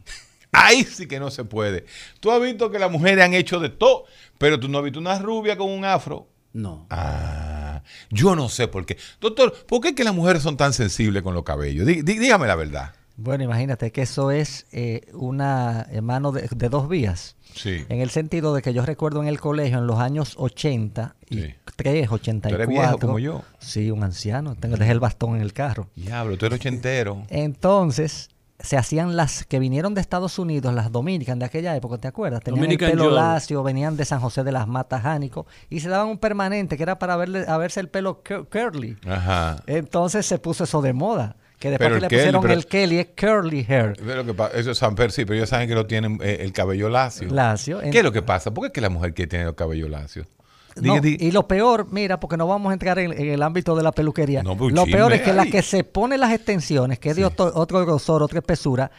Ahí 0.52 0.84
sí 0.84 1.08
que 1.08 1.18
no 1.18 1.30
se 1.32 1.44
puede. 1.44 1.84
Tú 2.20 2.30
has 2.30 2.40
visto 2.40 2.70
que 2.70 2.78
las 2.78 2.90
mujeres 2.90 3.24
han 3.24 3.34
hecho 3.34 3.58
de 3.58 3.68
todo, 3.68 4.04
pero 4.38 4.60
tú 4.60 4.68
no 4.68 4.78
has 4.78 4.84
visto 4.84 5.00
una 5.00 5.18
rubia 5.18 5.56
con 5.56 5.68
un 5.68 5.84
afro. 5.84 6.28
No. 6.52 6.86
Ah, 6.90 7.82
yo 8.10 8.36
no 8.36 8.48
sé 8.48 8.68
por 8.68 8.86
qué. 8.86 8.96
Doctor, 9.20 9.66
¿por 9.66 9.80
qué 9.80 9.88
es 9.88 9.94
que 9.96 10.04
las 10.04 10.14
mujeres 10.14 10.42
son 10.44 10.56
tan 10.56 10.72
sensibles 10.72 11.22
con 11.24 11.34
los 11.34 11.42
cabellos? 11.42 11.84
Dí- 11.84 12.02
dí- 12.02 12.18
dígame 12.18 12.46
la 12.46 12.54
verdad. 12.54 12.94
Bueno, 13.16 13.44
imagínate 13.44 13.92
que 13.92 14.02
eso 14.02 14.30
es 14.30 14.66
eh, 14.72 15.02
una 15.12 15.86
mano 16.02 16.32
de, 16.32 16.48
de 16.50 16.68
dos 16.68 16.88
vías. 16.88 17.36
Sí. 17.54 17.84
En 17.88 18.00
el 18.00 18.10
sentido 18.10 18.54
de 18.54 18.62
que 18.62 18.72
yo 18.72 18.84
recuerdo 18.86 19.20
en 19.22 19.28
el 19.28 19.38
colegio 19.38 19.78
en 19.78 19.86
los 19.86 19.98
años 20.00 20.34
80 20.38 21.16
y 21.28 21.36
Sí. 21.42 21.54
3, 21.76 22.10
84. 22.10 22.48
Tú 22.50 22.54
eres 22.54 22.68
viejo 22.68 22.98
como 22.98 23.18
yo. 23.18 23.42
Sí, 23.58 23.90
un 23.90 24.02
anciano. 24.02 24.54
Tengo, 24.56 24.76
dejé 24.76 24.92
el 24.92 25.00
bastón 25.00 25.36
en 25.36 25.42
el 25.42 25.52
carro. 25.52 25.88
Diablo, 25.96 26.36
tú 26.38 26.46
eres 26.46 26.58
ochentero. 26.58 27.22
Entonces, 27.28 28.30
se 28.58 28.76
hacían 28.76 29.16
las 29.16 29.44
que 29.44 29.58
vinieron 29.58 29.92
de 29.94 30.00
Estados 30.00 30.38
Unidos, 30.38 30.72
las 30.72 30.90
dominican 30.92 31.38
de 31.38 31.44
aquella 31.46 31.74
época, 31.76 31.98
¿te 31.98 32.08
acuerdas? 32.08 32.42
Tenían 32.42 32.60
Dominican 32.62 32.90
el 32.90 32.92
pelo 32.96 33.04
Joe. 33.10 33.14
lacio, 33.14 33.62
venían 33.62 33.96
de 33.96 34.04
San 34.04 34.20
José 34.20 34.44
de 34.44 34.52
las 34.52 34.66
Matas, 34.68 35.02
Jánico, 35.02 35.46
y 35.68 35.80
se 35.80 35.88
daban 35.88 36.08
un 36.08 36.18
permanente 36.18 36.76
que 36.76 36.82
era 36.84 36.98
para 36.98 37.16
verle, 37.16 37.44
a 37.48 37.56
verse 37.58 37.80
el 37.80 37.88
pelo 37.88 38.22
cur- 38.22 38.46
curly. 38.48 38.96
Ajá. 39.06 39.62
Entonces 39.66 40.24
se 40.26 40.38
puso 40.38 40.64
eso 40.64 40.80
de 40.80 40.92
moda. 40.92 41.36
Que 41.62 41.70
después 41.70 41.86
Pero 41.88 41.94
que 41.94 42.00
le 42.00 42.08
Kelly, 42.08 42.18
pusieron 42.20 42.42
pero- 42.42 42.54
el 42.54 42.66
Kelly 42.66 42.98
es 42.98 43.06
curly 43.16 43.64
hair. 43.68 43.96
Ve 44.02 44.16
lo 44.16 44.24
que 44.26 44.58
Eso 44.58 44.72
es 44.72 44.78
San 44.78 44.96
sí, 45.10 45.24
pero 45.24 45.34
ellos 45.34 45.48
saben 45.48 45.68
que 45.68 45.76
lo 45.76 45.86
tienen 45.86 46.18
eh, 46.20 46.38
el 46.40 46.52
cabello 46.52 46.88
lacio. 46.88 47.28
Lacio. 47.30 47.78
¿Qué 47.78 47.98
es 47.98 48.02
lo 48.04 48.10
que 48.10 48.20
pasa? 48.22 48.52
¿Por 48.52 48.64
qué 48.64 48.66
es 48.66 48.72
que 48.72 48.80
la 48.80 48.88
mujer 48.88 49.14
quiere 49.14 49.28
tener 49.28 49.46
el 49.46 49.54
cabello 49.54 49.88
lacio? 49.88 50.26
No, 50.74 50.96
y 51.04 51.30
lo 51.30 51.46
peor, 51.46 51.86
mira, 51.92 52.18
porque 52.18 52.36
no 52.36 52.48
vamos 52.48 52.70
a 52.70 52.72
entrar 52.72 52.98
en, 52.98 53.12
en 53.12 53.28
el 53.28 53.42
ámbito 53.42 53.76
de 53.76 53.84
la 53.84 53.92
peluquería. 53.92 54.42
No, 54.42 54.56
pero 54.56 54.70
lo 54.70 54.86
peor 54.86 55.12
es 55.12 55.20
que 55.20 55.32
la 55.32 55.46
que 55.46 55.62
se 55.62 55.84
pone 55.84 56.18
las 56.18 56.32
extensiones, 56.32 56.98
que 56.98 57.10
es 57.10 57.16
de 57.16 57.24
otro, 57.26 57.52
otro 57.54 57.80
grosor, 57.86 58.24
otra 58.24 58.40
espesura, 58.40 58.90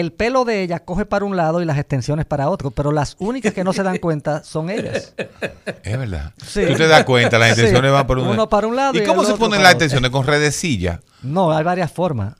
el 0.00 0.12
pelo 0.12 0.44
de 0.44 0.62
ella 0.62 0.80
coge 0.80 1.04
para 1.06 1.24
un 1.24 1.36
lado 1.36 1.60
y 1.62 1.64
las 1.64 1.78
extensiones 1.78 2.24
para 2.26 2.48
otro, 2.50 2.70
pero 2.70 2.92
las 2.92 3.16
únicas 3.18 3.52
que 3.52 3.64
no 3.64 3.72
se 3.72 3.82
dan 3.82 3.98
cuenta 3.98 4.42
son 4.44 4.70
ellas. 4.70 5.14
Es 5.82 5.98
verdad. 5.98 6.32
Sí. 6.44 6.62
Tú 6.66 6.74
te 6.74 6.86
das 6.86 7.04
cuenta, 7.04 7.38
las 7.38 7.54
Sí. 7.54 7.60
intenciones 7.60 7.92
van 7.92 8.06
por 8.06 8.18
un 8.18 8.28
Uno 8.28 8.48
para 8.48 8.66
un 8.66 8.76
lado 8.76 8.94
¿Y 8.94 8.98
y 9.02 9.04
cómo 9.04 9.24
se 9.24 9.34
ponen 9.34 9.62
las 9.62 9.74
otro. 9.74 9.84
intenciones? 9.84 10.10
¿Con 10.10 10.26
redecilla? 10.26 11.00
No, 11.22 11.52
hay 11.52 11.64
varias 11.64 11.90
formas. 11.92 12.34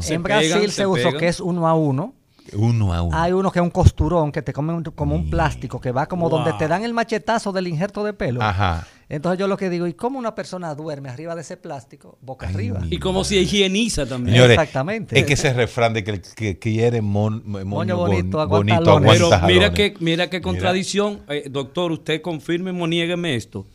Se 0.00 0.14
en 0.14 0.22
pegan, 0.22 0.38
Brasil 0.40 0.70
se 0.70 0.76
se, 0.76 0.86
usó 0.86 1.12
que 1.12 1.28
es 1.28 1.40
uno 1.40 1.68
a 1.68 1.74
uno. 1.74 2.14
Uno 2.54 2.94
a 2.94 3.02
uno. 3.02 3.16
Hay 3.16 3.32
uno 3.32 3.52
que 3.52 3.58
es 3.58 3.62
un 3.62 3.70
costurón 3.70 4.32
que 4.32 4.40
te 4.40 4.52
come 4.54 4.72
un- 4.72 4.82
como 4.82 5.14
un 5.14 5.28
plástico 5.28 5.80
que 5.80 5.92
va 5.92 6.06
como 6.06 6.30
donde 6.30 6.54
te 6.54 6.66
dan 6.66 6.82
el 6.82 6.94
machetazo 6.94 7.52
del 7.52 7.68
injerto 7.68 8.02
de 8.04 8.14
pelo. 8.14 8.42
Ajá. 8.42 8.86
Entonces 9.10 9.38
yo 9.38 9.48
lo 9.48 9.56
que 9.56 9.70
digo, 9.70 9.86
¿y 9.86 9.94
cómo 9.94 10.18
una 10.18 10.34
persona 10.34 10.74
duerme 10.74 11.08
arriba 11.08 11.34
de 11.34 11.40
ese 11.40 11.56
plástico, 11.56 12.18
boca 12.20 12.46
arriba? 12.48 12.82
Y 12.90 12.98
como 12.98 13.24
si 13.24 13.38
higieniza 13.38 14.04
también. 14.06 14.34
Señores, 14.36 14.58
Exactamente. 14.58 15.18
Es 15.18 15.24
que 15.24 15.32
ese 15.32 15.52
refrán 15.54 15.94
de 15.94 16.04
que 16.04 16.10
el 16.10 16.20
que 16.20 16.58
quiere 16.58 17.00
mon- 17.00 17.42
moño, 17.46 17.64
Moño 17.64 17.96
bon- 17.96 18.08
bonito, 18.10 18.40
aguanta 18.40 18.74
bonito 18.76 18.90
jalones. 18.90 19.12
Pero 19.12 19.26
aguanta 19.26 19.46
mira 19.46 19.72
que, 19.72 19.94
mira 20.00 20.28
qué 20.28 20.42
contradicción, 20.42 21.20
Eh, 21.28 21.44
doctor, 21.50 21.90
usted 21.92 22.20
confirme 22.20 22.70
o 22.70 22.86
niégueme 22.86 23.34
esto. 23.34 23.66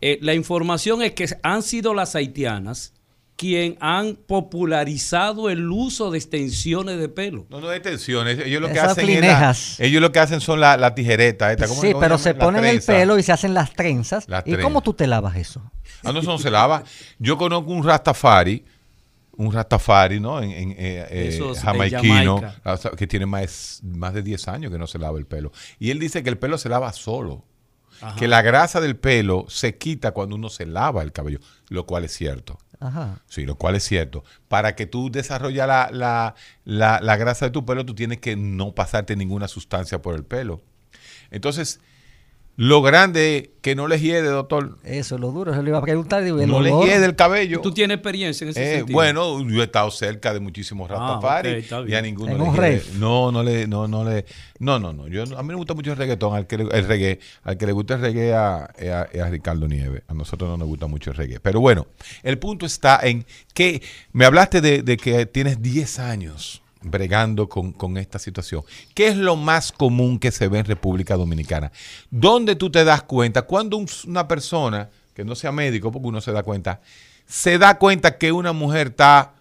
Eh, 0.00 0.18
la 0.22 0.34
información 0.34 1.02
es 1.02 1.10
que 1.12 1.26
han 1.42 1.62
sido 1.64 1.92
las 1.92 2.14
haitianas 2.14 2.92
quien 3.38 3.78
han 3.80 4.16
popularizado 4.16 5.48
el 5.48 5.70
uso 5.70 6.10
de 6.10 6.18
extensiones 6.18 6.98
de 6.98 7.08
pelo. 7.08 7.46
No, 7.50 7.60
no 7.60 7.68
hay 7.68 7.78
tensiones. 7.78 8.36
Ellos 8.40 8.60
lo 8.60 8.66
que 8.66 8.74
Esas 8.74 8.90
hacen 8.92 9.08
es 9.08 9.20
la- 9.20 9.56
ellos 9.86 10.02
lo 10.02 10.10
que 10.10 10.18
hacen 10.18 10.40
son 10.40 10.58
la, 10.58 10.76
la 10.76 10.92
tijereta 10.96 11.52
esta. 11.52 11.68
¿cómo- 11.68 11.80
Sí, 11.80 11.92
pero 12.00 12.18
se 12.18 12.34
ponen 12.34 12.64
el 12.64 12.82
pelo 12.82 13.16
y 13.16 13.22
se 13.22 13.30
hacen 13.30 13.54
las 13.54 13.72
trenzas. 13.74 14.28
Las 14.28 14.42
¿Y 14.44 14.56
cómo 14.56 14.82
tú 14.82 14.92
te 14.92 15.06
lavas 15.06 15.36
eso? 15.36 15.62
Ah, 16.02 16.12
no, 16.12 16.18
eso 16.18 16.32
no 16.32 16.38
se 16.38 16.50
lava. 16.50 16.82
Yo 17.20 17.38
conozco 17.38 17.70
un 17.70 17.84
Rastafari, 17.84 18.64
un 19.36 19.52
Rastafari, 19.52 20.18
¿no? 20.18 20.42
En, 20.42 20.50
en, 20.50 20.70
eh, 20.72 20.76
eh, 21.08 21.28
Eso 21.32 21.52
es 21.52 21.58
de 21.58 21.62
jamaiquino, 21.62 22.42
que 22.96 23.06
tiene 23.06 23.24
más, 23.26 23.80
más 23.84 24.14
de 24.14 24.22
10 24.22 24.48
años 24.48 24.72
que 24.72 24.78
no 24.78 24.88
se 24.88 24.98
lava 24.98 25.16
el 25.16 25.26
pelo. 25.26 25.52
Y 25.78 25.92
él 25.92 26.00
dice 26.00 26.24
que 26.24 26.28
el 26.28 26.38
pelo 26.38 26.58
se 26.58 26.68
lava 26.68 26.92
solo. 26.92 27.44
Que 28.16 28.28
la 28.28 28.42
grasa 28.42 28.80
del 28.80 28.96
pelo 28.96 29.44
se 29.48 29.76
quita 29.76 30.10
cuando 30.12 30.34
uno 30.36 30.48
se 30.48 30.66
lava 30.66 31.02
el 31.02 31.12
cabello, 31.12 31.38
lo 31.68 31.84
cual 31.86 32.04
es 32.04 32.12
cierto. 32.16 32.58
Ajá. 32.80 33.20
Sí, 33.26 33.44
lo 33.44 33.56
cual 33.56 33.74
es 33.74 33.84
cierto. 33.84 34.24
Para 34.48 34.76
que 34.76 34.86
tú 34.86 35.10
desarrolles 35.10 35.66
la, 35.66 35.88
la, 35.92 36.34
la, 36.64 37.00
la 37.02 37.16
grasa 37.16 37.46
de 37.46 37.50
tu 37.50 37.64
pelo, 37.64 37.84
tú 37.84 37.94
tienes 37.94 38.18
que 38.18 38.36
no 38.36 38.74
pasarte 38.74 39.16
ninguna 39.16 39.48
sustancia 39.48 40.00
por 40.00 40.14
el 40.14 40.24
pelo. 40.24 40.62
Entonces, 41.30 41.80
lo 42.60 42.82
grande 42.82 43.36
es 43.36 43.48
que 43.62 43.76
no 43.76 43.86
le 43.86 44.00
hiede, 44.00 44.22
doctor. 44.28 44.78
Eso 44.82 45.14
es 45.14 45.20
lo 45.20 45.30
duro. 45.30 45.52
Eso 45.52 45.62
le 45.62 45.68
iba 45.68 45.78
a 45.78 45.82
preguntar. 45.82 46.24
Digo, 46.24 46.38
No 46.44 46.60
le 46.60 46.72
olor. 46.72 46.86
hiede 46.88 47.04
el 47.06 47.14
cabello. 47.14 47.60
¿Tú 47.60 47.72
tienes 47.72 47.94
experiencia 47.98 48.44
en 48.44 48.50
ese 48.50 48.60
Eh, 48.62 48.76
sentido? 48.78 48.94
bueno, 48.94 49.48
yo 49.48 49.60
he 49.60 49.64
estado 49.64 49.88
cerca 49.92 50.34
de 50.34 50.40
muchísimos 50.40 50.90
Ah, 50.90 50.94
Rastafari 50.94 51.50
ok, 51.50 51.54
está 51.58 51.84
y 51.86 51.94
a 51.94 52.02
ninguno 52.02 52.36
le 52.36 52.72
hiede. 52.72 52.82
No, 52.98 53.30
no 53.30 53.44
le, 53.44 53.68
no, 53.68 53.86
no 53.86 54.02
le, 54.04 54.24
no, 54.58 54.80
no, 54.80 54.92
no. 54.92 55.06
Yo, 55.06 55.22
a 55.22 55.42
mí 55.44 55.48
me 55.50 55.54
gusta 55.54 55.74
mucho 55.74 55.92
el 55.92 55.98
reggaetón, 55.98 56.34
al 56.34 56.48
que 56.48 56.58
le- 56.58 56.64
el 56.76 56.84
reggae, 56.88 57.20
al 57.44 57.56
que 57.56 57.64
le 57.66 57.70
gusta 57.72 57.94
el 57.94 58.00
reggae 58.00 58.34
a, 58.34 58.64
a- 58.64 59.08
es 59.12 59.20
a 59.22 59.30
Ricardo 59.30 59.68
Nieves. 59.68 60.02
A 60.08 60.14
nosotros 60.14 60.50
no 60.50 60.56
nos 60.56 60.66
gusta 60.66 60.88
mucho 60.88 61.12
el 61.12 61.16
reggae. 61.16 61.38
Pero 61.38 61.60
bueno, 61.60 61.86
el 62.24 62.38
punto 62.40 62.66
está 62.66 62.98
en 63.04 63.24
que 63.54 63.82
me 64.12 64.24
hablaste 64.24 64.60
de, 64.60 64.82
de 64.82 64.96
que 64.96 65.26
tienes 65.26 65.62
10 65.62 66.00
años 66.00 66.60
bregando 66.90 67.48
con, 67.48 67.72
con 67.72 67.96
esta 67.96 68.18
situación. 68.18 68.62
¿Qué 68.94 69.08
es 69.08 69.16
lo 69.16 69.36
más 69.36 69.72
común 69.72 70.18
que 70.18 70.30
se 70.30 70.48
ve 70.48 70.58
en 70.58 70.64
República 70.64 71.16
Dominicana? 71.16 71.70
¿Dónde 72.10 72.56
tú 72.56 72.70
te 72.70 72.84
das 72.84 73.02
cuenta? 73.02 73.42
Cuando 73.42 73.76
un- 73.76 73.88
una 74.06 74.26
persona, 74.28 74.88
que 75.14 75.24
no 75.24 75.34
sea 75.34 75.52
médico, 75.52 75.90
porque 75.92 76.08
uno 76.08 76.20
se 76.20 76.32
da 76.32 76.42
cuenta, 76.42 76.80
se 77.26 77.58
da 77.58 77.78
cuenta 77.78 78.18
que 78.18 78.32
una 78.32 78.52
mujer 78.52 78.88
está 78.88 79.34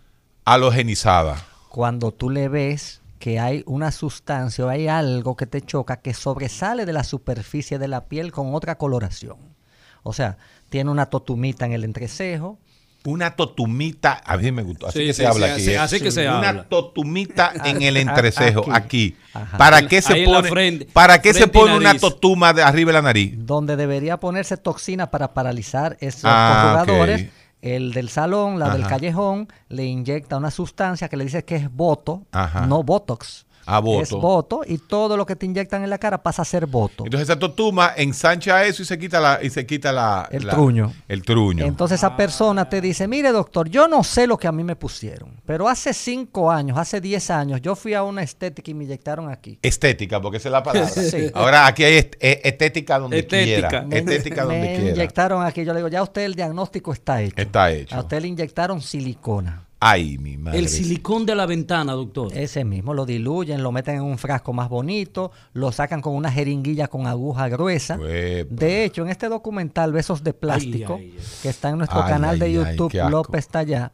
halogenizada. 0.46 1.46
Cuando 1.70 2.12
tú 2.12 2.30
le 2.30 2.50
ves 2.50 3.02
que 3.20 3.40
hay 3.40 3.64
una 3.66 3.92
sustancia 3.92 4.66
o 4.66 4.70
hay 4.70 4.88
algo 4.88 5.36
que 5.36 5.46
te 5.46 5.62
choca 5.62 5.98
que 5.98 6.14
sobresale 6.14 6.86
de 6.86 6.94
la 6.94 7.04
superficie 7.04 7.80
de 7.80 7.88
la 7.88 8.06
piel 8.06 8.32
con 8.32 8.54
otra 8.56 8.78
coloración. 8.78 9.38
O 10.04 10.14
sea, 10.14 10.38
tiene 10.70 10.90
una 10.92 11.08
totumita 11.08 11.66
en 11.66 11.74
el 11.74 11.84
entrecejo. 11.84 12.60
Una 13.06 13.36
totumita, 13.38 14.22
a 14.26 14.36
mí 14.36 14.52
me 14.52 14.64
gustó, 14.64 14.88
así 14.88 15.00
Sí, 15.00 15.06
que 15.08 15.14
sí, 15.14 15.22
se 15.22 15.28
habla 15.28 15.48
sí, 15.48 15.52
aquí. 15.54 15.62
así- 15.62 15.72
¿eh? 15.72 15.78
así 15.78 16.00
que 16.02 16.12
se 16.12 16.28
una 16.28 16.50
habla. 16.50 16.64
totumita 16.66 17.54
en 17.66 17.82
el 17.82 17.96
A- 17.96 18.02
entrecejo, 18.02 18.66
aquí. 18.72 19.16
¿Para 19.58 19.88
qué 19.88 20.02
se 20.02 20.26
pone, 20.26 20.50
frente- 20.50 20.88
¿para 20.92 21.22
qué 21.22 21.34
se 21.34 21.48
pone 21.48 21.76
una 21.78 21.94
totuma 21.98 22.52
de 22.54 22.64
arriba 22.64 22.90
de 22.90 22.94
la 22.94 23.02
nariz? 23.02 23.34
donde 23.38 23.78
debería 23.78 24.18
ponerse 24.18 24.58
toxina 24.58 25.10
para 25.10 25.34
paralizar 25.34 25.96
esos 26.02 26.24
Ah. 26.26 26.84
El 27.62 27.92
del 27.94 28.10
salón, 28.10 28.60
la 28.60 28.70
del 28.70 28.86
callejón, 28.86 29.48
le 29.70 29.86
inyecta 29.86 30.38
una 30.38 30.52
sustancia 30.52 31.10
que 31.10 31.18
le 31.18 31.24
dice 31.24 31.44
que 31.44 31.56
es 31.56 31.72
boto, 31.74 32.24
Ajá. 32.32 32.66
no 32.68 32.84
botox. 32.84 33.46
Ah, 33.70 33.80
voto. 33.82 34.02
Es 34.02 34.12
voto 34.12 34.62
y 34.66 34.78
todo 34.78 35.18
lo 35.18 35.26
que 35.26 35.36
te 35.36 35.46
inyectan 35.46 35.84
en 35.84 35.90
la 35.90 35.98
cara 35.98 36.24
pasa 36.24 36.42
a 36.44 36.46
ser 36.46 36.68
voto. 36.68 37.04
Entonces 37.04 37.28
esa 37.28 37.38
totuma 37.38 37.92
ensancha 37.98 38.64
eso 38.66 38.82
y 38.82 38.86
se 38.86 38.98
quita 38.98 39.20
la 39.20 39.40
y 39.44 39.50
se 39.50 39.66
quita 39.66 39.92
la 39.92 40.26
El 40.32 40.48
la- 40.48 40.54
truño. 40.54 40.94
El 41.10 41.22
truño. 41.24 41.66
Entonces 41.66 42.00
esa 42.00 42.16
persona 42.16 42.70
te 42.70 42.80
dice, 42.80 43.10
mire 43.10 43.30
doctor, 43.34 43.68
yo 43.68 43.90
no 43.90 44.06
sé 44.06 44.26
lo 44.26 44.38
que 44.38 44.48
a 44.48 44.54
mí 44.54 44.64
me 44.64 44.78
pusieron, 44.78 45.42
pero 45.46 45.68
hace 45.68 45.94
5 45.94 46.50
años, 46.50 46.78
hace 46.78 47.02
10 47.02 47.30
años, 47.30 47.62
yo 47.62 47.76
fui 47.76 47.94
a 47.94 48.04
una 48.04 48.24
estética 48.24 48.72
y 48.72 48.74
me 48.74 48.86
inyectaron 48.86 49.30
aquí. 49.30 49.60
Estética, 49.62 50.22
porque 50.22 50.38
esa 50.38 50.48
es 50.48 50.54
la 50.54 50.64
palabra. 50.64 50.90
Sí. 50.96 51.30
Ahora 51.34 51.68
aquí 51.68 51.84
hay 51.84 51.96
est- 51.98 52.16
eh, 52.22 52.40
estética 52.46 52.98
donde 53.00 53.20
Estética. 53.20 53.68
quiera. 53.68 53.82
Me, 53.84 53.98
Estética 53.98 54.46
me 54.46 54.54
donde 54.60 54.76
quiera. 54.78 54.92
inyectaron 54.92 55.46
aquí, 55.46 55.66
yo 55.66 55.74
le 55.74 55.80
digo, 55.80 55.90
ya 55.90 56.04
usted 56.04 56.22
el 56.22 56.36
diagnóstico 56.36 56.94
está 56.94 57.22
hecho. 57.22 57.36
Está 57.48 57.72
hecho. 57.72 57.96
A 57.96 58.00
usted 58.00 58.22
le 58.22 58.28
inyectaron 58.28 58.82
silicona. 58.82 59.68
Ay, 59.80 60.18
mi 60.18 60.38
madre. 60.38 60.58
El 60.58 60.70
silicón 60.70 61.26
de 61.26 61.36
la 61.36 61.46
ventana, 61.46 61.94
doctor. 61.94 62.36
Ese 62.36 62.64
mismo 62.64 62.96
lo 62.96 63.06
diluyen, 63.06 63.62
lo 63.62 63.72
meten 63.72 63.98
en 63.98 64.02
un 64.02 64.18
frasco 64.18 64.52
más 64.52 64.70
bonito, 64.70 65.32
lo 65.54 65.72
sacan 65.72 66.02
con 66.02 66.16
una 66.16 66.32
jeringuilla 66.32 66.88
con 66.88 67.06
aguja 67.06 67.48
gruesa. 67.48 67.98
Uepa. 67.98 68.56
De 68.56 68.86
hecho, 68.86 69.04
en 69.04 69.10
este 69.10 69.30
documental 69.30 69.92
Besos 69.94 70.24
de 70.24 70.34
Plástico, 70.34 70.96
ay, 70.96 71.14
ay. 71.16 71.24
que 71.44 71.50
está 71.50 71.70
en 71.70 71.78
nuestro 71.78 72.02
Ay, 72.02 72.10
canal 72.10 72.40
de 72.40 72.52
YouTube. 72.52 72.92
López 73.10 73.46
está 73.46 73.60
allá, 73.60 73.92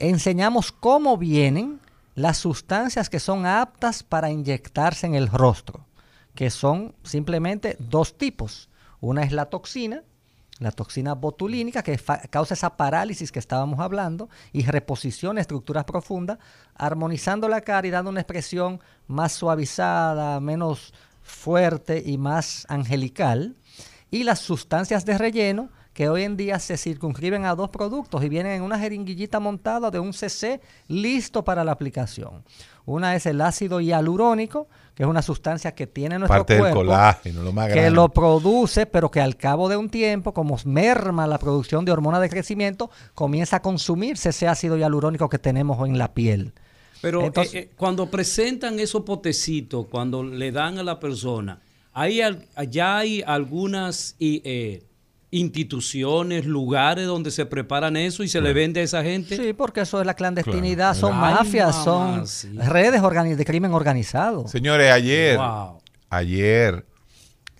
enseñamos 0.00 0.72
cómo 0.72 1.16
vienen 1.16 1.80
las 2.16 2.38
sustancias 2.38 3.08
que 3.08 3.20
son 3.20 3.46
aptas 3.46 4.02
para 4.02 4.30
inyectarse 4.30 5.06
en 5.06 5.14
el 5.14 5.28
rostro, 5.28 5.86
que 6.34 6.50
son 6.50 6.94
simplemente 7.04 7.76
dos 7.78 8.18
tipos. 8.18 8.70
Una 9.00 9.22
es 9.22 9.30
la 9.30 9.46
toxina, 9.46 10.02
la 10.58 10.70
toxina 10.70 11.14
botulínica 11.14 11.82
que 11.82 12.00
causa 12.30 12.54
esa 12.54 12.76
parálisis 12.76 13.30
que 13.30 13.38
estábamos 13.38 13.80
hablando 13.80 14.28
y 14.52 14.64
reposición 14.64 15.36
a 15.36 15.42
estructuras 15.42 15.84
profundas, 15.84 16.38
armonizando 16.74 17.48
la 17.48 17.60
cara 17.60 17.86
y 17.86 17.90
dando 17.90 18.10
una 18.10 18.20
expresión 18.20 18.80
más 19.06 19.32
suavizada, 19.32 20.40
menos 20.40 20.94
fuerte 21.22 22.02
y 22.04 22.16
más 22.16 22.66
angelical. 22.68 23.56
Y 24.10 24.24
las 24.24 24.38
sustancias 24.38 25.04
de 25.04 25.18
relleno 25.18 25.70
que 25.92 26.10
hoy 26.10 26.24
en 26.24 26.36
día 26.36 26.58
se 26.58 26.76
circunscriben 26.76 27.46
a 27.46 27.54
dos 27.54 27.70
productos 27.70 28.22
y 28.22 28.28
vienen 28.28 28.52
en 28.52 28.62
una 28.62 28.78
jeringuillita 28.78 29.40
montada 29.40 29.90
de 29.90 29.98
un 29.98 30.12
CC 30.12 30.60
listo 30.88 31.42
para 31.42 31.64
la 31.64 31.72
aplicación. 31.72 32.44
Una 32.84 33.16
es 33.16 33.24
el 33.24 33.40
ácido 33.40 33.80
hialurónico, 33.80 34.68
que 34.96 35.02
es 35.02 35.08
una 35.08 35.20
sustancia 35.20 35.74
que 35.74 35.86
tiene 35.86 36.18
nuestro 36.18 36.38
Parte 36.38 36.54
del 36.54 36.62
cuerpo 36.62 36.78
colágeno, 36.78 37.42
lo 37.42 37.52
más 37.52 37.66
que 37.66 37.74
grande. 37.74 37.90
lo 37.90 38.08
produce, 38.08 38.86
pero 38.86 39.10
que 39.10 39.20
al 39.20 39.36
cabo 39.36 39.68
de 39.68 39.76
un 39.76 39.90
tiempo, 39.90 40.32
como 40.32 40.58
merma 40.64 41.26
la 41.26 41.38
producción 41.38 41.84
de 41.84 41.92
hormonas 41.92 42.22
de 42.22 42.30
crecimiento, 42.30 42.90
comienza 43.14 43.56
a 43.56 43.62
consumirse 43.62 44.30
ese 44.30 44.48
ácido 44.48 44.78
hialurónico 44.78 45.28
que 45.28 45.38
tenemos 45.38 45.86
en 45.86 45.98
la 45.98 46.14
piel. 46.14 46.54
Pero 47.02 47.22
Entonces- 47.22 47.54
eh, 47.54 47.58
eh, 47.58 47.70
cuando 47.76 48.10
presentan 48.10 48.80
esos 48.80 49.02
potecitos, 49.02 49.86
cuando 49.90 50.24
le 50.24 50.50
dan 50.50 50.78
a 50.78 50.82
la 50.82 50.98
persona, 50.98 51.60
¿hay 51.92 52.22
allá 52.22 52.96
hay 52.96 53.22
algunas 53.26 54.16
eh, 54.18 54.82
instituciones, 55.30 56.46
lugares 56.46 57.06
donde 57.06 57.30
se 57.30 57.46
preparan 57.46 57.96
eso 57.96 58.22
y 58.22 58.28
se 58.28 58.40
le 58.40 58.52
vende 58.52 58.80
a 58.80 58.84
esa 58.84 59.02
gente? 59.02 59.36
Sí, 59.36 59.52
porque 59.52 59.80
eso 59.80 60.00
es 60.00 60.06
la 60.06 60.14
clandestinidad, 60.14 60.92
Claro. 60.96 61.08
son 61.08 61.12
Ay, 61.24 61.34
mafias, 61.34 61.72
mamá, 61.72 61.84
son 61.84 62.26
sí. 62.28 62.48
redes 62.58 63.02
de 63.38 63.44
crimen 63.44 63.72
organizado. 63.72 64.46
Señores, 64.48 64.90
ayer, 64.92 65.36
Wow. 65.38 65.80
ayer, 66.10 66.86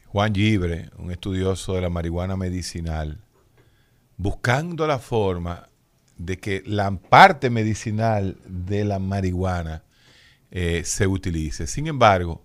Juan 0.06 0.34
Gibre, 0.34 0.90
un 0.98 1.10
estudioso 1.10 1.74
de 1.74 1.82
la 1.82 1.90
marihuana 1.90 2.36
medicinal, 2.36 3.18
buscando 4.16 4.86
la 4.86 4.98
forma 4.98 5.68
de 6.16 6.38
que 6.38 6.62
la 6.64 6.90
parte 6.90 7.50
medicinal 7.50 8.36
de 8.46 8.84
la 8.84 8.98
marihuana 8.98 9.82
eh, 10.50 10.82
se 10.84 11.06
utilice. 11.06 11.66
Sin 11.66 11.86
embargo, 11.86 12.42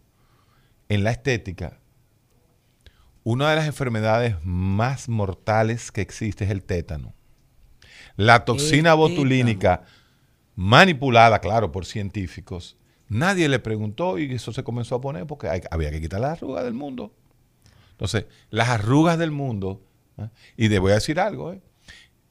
en 0.90 1.04
la 1.04 1.12
estética, 1.12 1.80
una 3.24 3.50
de 3.50 3.56
las 3.56 3.68
enfermedades 3.68 4.36
más 4.44 5.08
mortales 5.10 5.92
que 5.92 6.02
existe 6.02 6.46
es 6.46 6.52
el 6.52 6.64
tétano. 6.64 7.14
La 8.16 8.46
toxina 8.46 8.92
El 8.92 8.98
botulínica 8.98 9.84
manipulada, 10.56 11.40
claro, 11.40 11.72
por 11.72 11.86
científicos. 11.86 12.78
Nadie 13.08 13.50
le 13.50 13.60
preguntó 13.60 14.18
y 14.20 14.34
eso 14.34 14.54
se 14.54 14.64
comenzó 14.64 14.96
a 14.96 15.02
poner 15.02 15.26
porque 15.28 15.50
hay- 15.50 15.62
había 15.70 15.92
que 15.92 16.02
quitar 16.02 16.20
las 16.22 16.34
arrugas 16.38 16.64
del 16.64 16.74
mundo. 16.74 17.14
Entonces, 17.92 18.26
las 18.50 18.70
arrugas 18.70 19.18
del 19.18 19.32
mundo, 19.32 19.82
¿eh? 20.18 20.28
y 20.58 20.70
te 20.70 20.80
voy 20.80 20.92
a 20.92 20.96
decir 20.96 21.20
algo, 21.20 21.54
¿eh? 21.54 21.62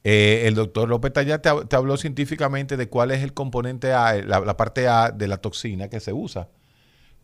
Eh, 0.03 0.47
el 0.47 0.55
doctor 0.55 0.89
López 0.89 1.13
Tallá 1.13 1.39
te, 1.43 1.49
hab- 1.49 1.67
te 1.67 1.75
habló 1.75 1.95
científicamente 1.95 2.75
de 2.75 2.89
cuál 2.89 3.11
es 3.11 3.21
el 3.21 3.33
componente 3.33 3.93
A, 3.93 4.15
la, 4.15 4.39
la 4.39 4.57
parte 4.57 4.87
A 4.87 5.11
de 5.11 5.27
la 5.27 5.37
toxina 5.37 5.89
que 5.89 5.99
se 5.99 6.11
usa. 6.11 6.49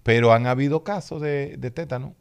Pero 0.03 0.32
han 0.32 0.45
habido 0.45 0.84
casos 0.84 1.19
de, 1.21 1.56
de 1.58 1.71
tétano. 1.71 2.15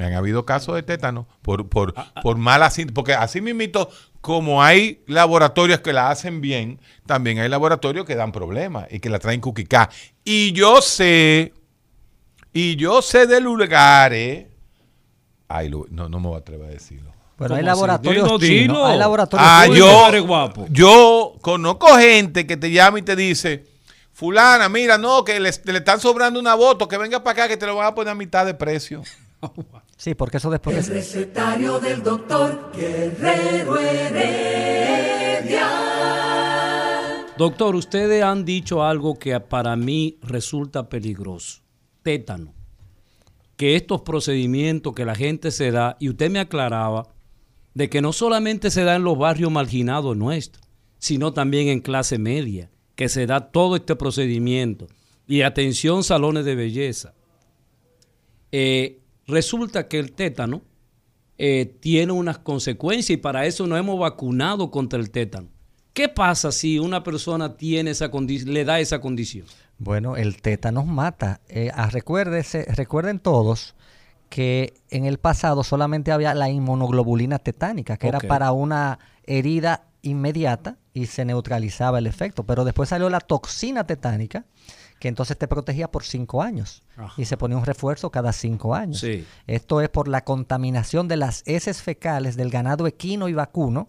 Han 0.00 0.14
habido 0.14 0.44
casos 0.46 0.74
de 0.74 0.82
tétano 0.82 1.26
por, 1.42 1.68
por, 1.68 1.94
por 2.22 2.36
mala 2.36 2.70
sin- 2.70 2.88
Porque 2.92 3.14
así 3.14 3.40
mismito, 3.40 3.90
como 4.20 4.62
hay 4.62 5.02
laboratorios 5.06 5.80
que 5.80 5.92
la 5.92 6.10
hacen 6.10 6.40
bien, 6.40 6.78
también 7.06 7.38
hay 7.38 7.48
laboratorios 7.48 8.06
que 8.06 8.14
dan 8.14 8.32
problemas 8.32 8.86
y 8.90 9.00
que 9.00 9.10
la 9.10 9.18
traen 9.18 9.40
cuquicá. 9.40 9.90
Y 10.24 10.52
yo 10.52 10.80
sé, 10.82 11.52
y 12.52 12.76
yo 12.76 13.02
sé 13.02 13.26
de 13.26 13.40
lugares. 13.40 14.46
Ay, 15.48 15.68
no, 15.70 16.08
no 16.08 16.20
me 16.20 16.28
voy 16.28 16.36
a 16.36 16.38
atrever 16.38 16.68
a 16.68 16.70
decirlo. 16.70 17.12
Bueno, 17.36 17.56
hay 17.56 17.62
laboratorios 17.64 18.38
chinos, 18.40 18.86
hay 18.88 18.98
laboratorios 18.98 19.48
Ah, 19.50 19.66
yo, 19.66 20.24
guapo. 20.26 20.66
yo 20.70 21.34
conozco 21.40 21.88
gente 21.98 22.46
que 22.46 22.56
te 22.56 22.70
llama 22.70 23.00
y 23.00 23.02
te 23.02 23.16
dice, 23.16 23.66
fulana, 24.12 24.68
mira, 24.68 24.96
no, 24.96 25.24
que 25.24 25.40
le, 25.40 25.50
le 25.64 25.78
están 25.78 25.98
sobrando 25.98 26.38
una 26.38 26.54
voto, 26.54 26.86
que 26.86 26.96
venga 26.98 27.24
para 27.24 27.32
acá, 27.44 27.48
que 27.48 27.56
te 27.56 27.66
lo 27.66 27.74
van 27.74 27.88
a 27.88 27.94
poner 27.94 28.12
a 28.12 28.14
mitad 28.14 28.46
de 28.46 28.54
precio. 28.54 29.02
Sí, 30.02 30.16
porque 30.16 30.38
eso 30.38 30.50
después 30.50 30.76
El 30.76 30.94
recetario 30.96 31.78
del 31.78 32.02
doctor 32.02 32.72
Guerrero 32.74 33.78
Heredia. 33.78 35.68
Doctor, 37.38 37.76
ustedes 37.76 38.24
han 38.24 38.44
dicho 38.44 38.82
algo 38.82 39.16
que 39.16 39.38
para 39.38 39.76
mí 39.76 40.18
resulta 40.22 40.88
peligroso. 40.88 41.62
Tétano. 42.02 42.52
Que 43.56 43.76
estos 43.76 44.00
procedimientos 44.00 44.92
que 44.92 45.04
la 45.04 45.14
gente 45.14 45.52
se 45.52 45.70
da, 45.70 45.96
y 46.00 46.08
usted 46.08 46.32
me 46.32 46.40
aclaraba, 46.40 47.14
de 47.72 47.88
que 47.88 48.02
no 48.02 48.12
solamente 48.12 48.72
se 48.72 48.82
da 48.82 48.96
en 48.96 49.04
los 49.04 49.16
barrios 49.16 49.52
marginados 49.52 50.16
nuestros, 50.16 50.66
sino 50.98 51.32
también 51.32 51.68
en 51.68 51.78
clase 51.78 52.18
media, 52.18 52.72
que 52.96 53.08
se 53.08 53.24
da 53.26 53.52
todo 53.52 53.76
este 53.76 53.94
procedimiento. 53.94 54.88
Y 55.28 55.42
atención, 55.42 56.02
salones 56.02 56.44
de 56.44 56.56
belleza. 56.56 57.14
Eh, 58.50 59.01
resulta 59.26 59.88
que 59.88 59.98
el 59.98 60.12
tétano 60.12 60.62
eh, 61.38 61.76
tiene 61.80 62.12
unas 62.12 62.38
consecuencias 62.38 63.10
y 63.10 63.16
para 63.16 63.46
eso 63.46 63.66
nos 63.66 63.78
hemos 63.78 63.98
vacunado 63.98 64.70
contra 64.70 64.98
el 64.98 65.10
tétano. 65.10 65.48
¿Qué 65.92 66.08
pasa 66.08 66.52
si 66.52 66.78
una 66.78 67.02
persona 67.02 67.56
tiene 67.56 67.90
esa 67.90 68.08
le 68.08 68.64
da 68.64 68.80
esa 68.80 69.00
condición? 69.00 69.46
Bueno, 69.78 70.16
el 70.16 70.40
tétanos 70.40 70.86
mata. 70.86 71.40
Eh, 71.48 71.70
ah, 71.74 71.90
recuérdese- 71.90 72.66
recuerden 72.74 73.18
todos 73.18 73.74
que 74.30 74.72
en 74.90 75.04
el 75.04 75.18
pasado 75.18 75.62
solamente 75.64 76.10
había 76.12 76.32
la 76.34 76.48
inmunoglobulina 76.48 77.38
tetánica, 77.38 77.98
que 77.98 78.08
era 78.08 78.18
para 78.20 78.52
una 78.52 78.98
herida 79.24 79.84
inmediata 80.00 80.78
y 80.94 81.06
se 81.06 81.24
neutralizaba 81.26 81.98
el 81.98 82.06
efecto. 82.06 82.44
Pero 82.44 82.64
después 82.64 82.88
salió 82.88 83.10
la 83.10 83.20
toxina 83.20 83.86
tetánica, 83.86 84.46
que 85.02 85.08
entonces 85.08 85.36
te 85.36 85.48
protegía 85.48 85.90
por 85.90 86.04
cinco 86.04 86.42
años. 86.42 86.84
Ajá. 86.96 87.12
Y 87.16 87.24
se 87.24 87.36
ponía 87.36 87.56
un 87.56 87.64
refuerzo 87.64 88.10
cada 88.10 88.32
cinco 88.32 88.72
años. 88.72 89.00
Sí. 89.00 89.26
Esto 89.48 89.80
es 89.80 89.88
por 89.88 90.06
la 90.06 90.22
contaminación 90.22 91.08
de 91.08 91.16
las 91.16 91.42
heces 91.44 91.82
fecales 91.82 92.36
del 92.36 92.50
ganado 92.50 92.86
equino 92.86 93.26
y 93.28 93.34
vacuno 93.34 93.88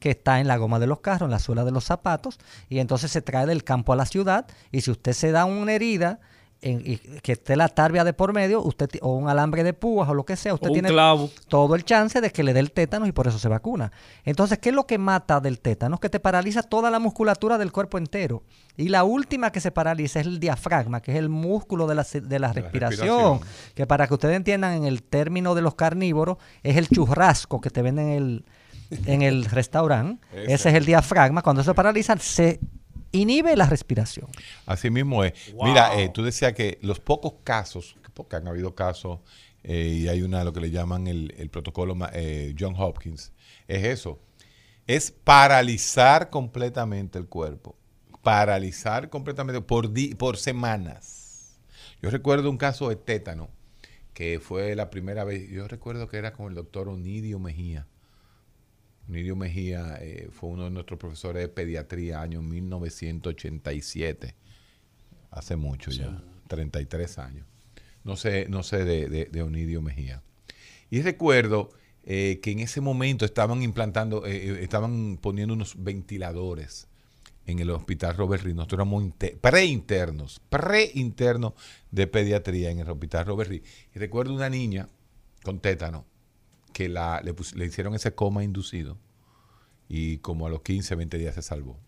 que 0.00 0.08
está 0.12 0.40
en 0.40 0.48
la 0.48 0.56
goma 0.56 0.78
de 0.78 0.86
los 0.86 1.00
carros, 1.00 1.26
en 1.26 1.32
la 1.32 1.38
suela 1.38 1.66
de 1.66 1.70
los 1.70 1.84
zapatos, 1.84 2.38
y 2.70 2.78
entonces 2.78 3.10
se 3.10 3.20
trae 3.20 3.44
del 3.44 3.62
campo 3.62 3.92
a 3.92 3.96
la 3.96 4.06
ciudad, 4.06 4.46
y 4.72 4.80
si 4.80 4.90
usted 4.90 5.12
se 5.12 5.32
da 5.32 5.44
una 5.44 5.72
herida 5.74 6.20
en- 6.62 6.80
y 6.82 6.96
que 6.96 7.32
esté 7.32 7.56
la 7.56 7.68
tarbia 7.68 8.02
de 8.04 8.14
por 8.14 8.32
medio, 8.32 8.62
usted 8.62 8.88
o 9.02 9.16
un 9.16 9.28
alambre 9.28 9.64
de 9.64 9.74
púas 9.74 10.08
o 10.08 10.14
lo 10.14 10.24
que 10.24 10.34
sea, 10.36 10.54
usted 10.54 10.70
O 10.70 10.72
tiene 10.72 10.88
clavo. 10.88 11.28
todo 11.48 11.74
el 11.74 11.84
chance 11.84 12.22
de 12.22 12.30
que 12.30 12.42
le 12.42 12.54
dé 12.54 12.60
el 12.60 12.72
tétanos 12.72 13.06
y 13.06 13.12
por 13.12 13.28
eso 13.28 13.38
se 13.38 13.48
vacuna. 13.48 13.92
Entonces, 14.24 14.58
¿qué 14.60 14.70
es 14.70 14.74
lo 14.74 14.86
que 14.86 14.96
mata 14.96 15.40
del 15.40 15.60
tétanos? 15.60 16.00
Que 16.00 16.08
te 16.08 16.20
paraliza 16.20 16.62
toda 16.62 16.90
la 16.90 16.98
musculatura 17.00 17.58
del 17.58 17.70
cuerpo 17.70 17.98
entero. 17.98 18.42
Y 18.76 18.88
la 18.88 19.04
última 19.04 19.52
que 19.52 19.60
se 19.60 19.70
paraliza 19.70 20.20
es 20.20 20.26
el 20.26 20.40
diafragma, 20.40 21.00
que 21.00 21.12
es 21.12 21.18
el 21.18 21.28
músculo 21.28 21.86
de 21.86 21.94
la, 21.94 22.02
de 22.02 22.38
la 22.38 22.52
respiración, 22.52 23.38
respiración. 23.38 23.40
que 23.74 23.86
para 23.86 24.08
que 24.08 24.14
ustedes 24.14 24.36
entiendan 24.36 24.74
en 24.74 24.84
el 24.84 25.02
término 25.02 25.54
de 25.54 25.62
los 25.62 25.76
carnívoros, 25.76 26.38
es 26.62 26.76
el 26.76 26.88
churrasco 26.88 27.60
que 27.60 27.70
te 27.70 27.82
venden 27.82 28.08
en 28.08 28.16
el, 28.16 28.44
en 29.06 29.22
el 29.22 29.44
restaurante. 29.50 30.26
Ese. 30.32 30.70
Es 30.70 30.74
el 30.74 30.86
diafragma. 30.86 31.42
Cuando 31.42 31.62
se 31.62 31.72
paraliza, 31.72 32.16
se 32.18 32.58
inhibe 33.12 33.56
la 33.56 33.66
respiración. 33.66 34.28
Así 34.66 34.90
mismo 34.90 35.22
es. 35.22 35.52
Wow. 35.52 35.66
Mira, 35.66 36.00
eh, 36.00 36.08
tú 36.08 36.24
decías 36.24 36.52
que 36.52 36.78
los 36.82 36.98
pocos 36.98 37.34
casos, 37.44 37.96
que 38.02 38.10
porque 38.10 38.36
han 38.36 38.48
habido 38.48 38.74
casos, 38.74 39.20
eh, 39.62 40.00
y 40.02 40.08
hay 40.08 40.22
una, 40.22 40.42
lo 40.42 40.52
que 40.52 40.60
le 40.60 40.70
llaman 40.70 41.06
el, 41.06 41.32
el 41.38 41.48
protocolo 41.48 41.96
eh, 42.12 42.54
John 42.58 42.74
Hopkins, 42.76 43.32
es 43.68 43.84
eso. 43.84 44.18
Es 44.86 45.12
paralizar 45.12 46.28
completamente 46.28 47.18
el 47.18 47.26
cuerpo. 47.26 47.76
Paralizar 48.24 49.10
completamente 49.10 49.60
por, 49.60 49.92
di- 49.92 50.14
por 50.16 50.36
semanas. 50.38 51.58
Yo 52.02 52.10
recuerdo 52.10 52.50
un 52.50 52.58
caso 52.58 52.88
de 52.88 52.96
tétano, 52.96 53.50
que 54.14 54.40
fue 54.40 54.74
la 54.74 54.90
primera 54.90 55.24
vez, 55.24 55.48
yo 55.50 55.68
recuerdo 55.68 56.08
que 56.08 56.16
era 56.16 56.32
con 56.32 56.48
el 56.48 56.54
doctor 56.54 56.88
Onidio 56.88 57.38
Mejía. 57.38 57.86
Onidio 59.08 59.36
Mejía 59.36 59.98
eh, 60.00 60.28
fue 60.32 60.50
uno 60.50 60.64
de 60.64 60.70
nuestros 60.70 60.98
profesores 60.98 61.42
de 61.42 61.48
pediatría, 61.48 62.20
año 62.22 62.42
1987, 62.42 64.34
hace 65.30 65.56
mucho 65.56 65.90
ya, 65.90 66.22
33 66.48 67.18
años. 67.18 67.46
No 68.04 68.16
sé, 68.16 68.46
no 68.48 68.62
sé 68.62 68.84
de, 68.84 69.08
de, 69.08 69.26
de 69.26 69.42
Onidio 69.42 69.82
Mejía. 69.82 70.22
Y 70.90 71.02
recuerdo 71.02 71.70
eh, 72.04 72.40
que 72.42 72.52
en 72.52 72.60
ese 72.60 72.80
momento 72.80 73.24
estaban 73.24 73.62
implantando, 73.62 74.26
eh, 74.26 74.62
estaban 74.62 75.18
poniendo 75.20 75.54
unos 75.54 75.82
ventiladores 75.82 76.88
en 77.46 77.58
el 77.58 77.70
hospital 77.70 78.16
Robert 78.16 78.42
Reed. 78.42 78.54
Nosotros 78.54 78.78
éramos 78.78 79.02
inter- 79.04 79.38
preinternos, 79.38 80.40
preinternos 80.48 81.52
de 81.90 82.06
pediatría 82.06 82.70
en 82.70 82.78
el 82.80 82.88
hospital 82.90 83.26
Robert 83.26 83.50
Reed. 83.50 83.62
Y 83.94 83.98
recuerdo 83.98 84.34
una 84.34 84.48
niña 84.48 84.88
con 85.42 85.60
tétano 85.60 86.04
que 86.72 86.88
la, 86.88 87.20
le, 87.22 87.34
pus- 87.34 87.54
le 87.54 87.66
hicieron 87.66 87.94
ese 87.94 88.14
coma 88.14 88.42
inducido 88.44 88.98
y 89.88 90.18
como 90.18 90.46
a 90.46 90.50
los 90.50 90.62
15, 90.62 90.94
20 90.94 91.18
días 91.18 91.34
se 91.34 91.42
salvó. 91.42 91.78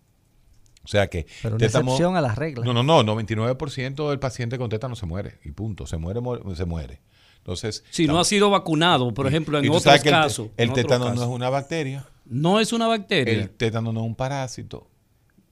O 0.85 0.89
sea 0.89 1.09
que... 1.09 1.27
Pero 1.43 1.57
una 1.57 1.67
tétano- 1.67 1.85
excepción 1.91 2.17
a 2.17 2.21
las 2.21 2.37
reglas. 2.37 2.65
no, 2.65 2.73
no, 2.73 2.83
no, 2.83 3.03
99% 3.03 4.09
del 4.11 4.19
paciente 4.21 4.59
con 4.59 4.69
tétano 4.69 4.95
se 4.95 5.07
muere 5.07 5.39
y 5.45 5.51
punto, 5.53 5.87
se 5.87 5.97
muere, 5.97 6.21
mu- 6.21 6.55
se 6.55 6.65
muere. 6.65 7.01
Entonces, 7.39 7.85
Si 7.91 8.07
no 8.07 8.19
ha 8.21 8.25
sido 8.25 8.51
vacunado, 8.51 9.13
por 9.15 9.27
ejemplo, 9.27 9.59
en 9.59 9.69
otros 9.71 9.87
el 9.87 10.03
casos. 10.11 10.49
El, 10.57 10.71
otros 10.71 10.85
tétano 10.85 11.05
no 11.07 11.11
casos. 11.13 11.29
es 11.29 11.31
una 11.35 11.49
bacteria, 11.51 12.07
No 12.25 12.61
es 12.61 12.73
una 12.73 12.87
bacteria. 12.89 13.33
el 13.35 13.51
tétano 13.51 13.93
no 13.93 14.01
es 14.01 14.07
un 14.07 14.15
parásito, 14.17 14.89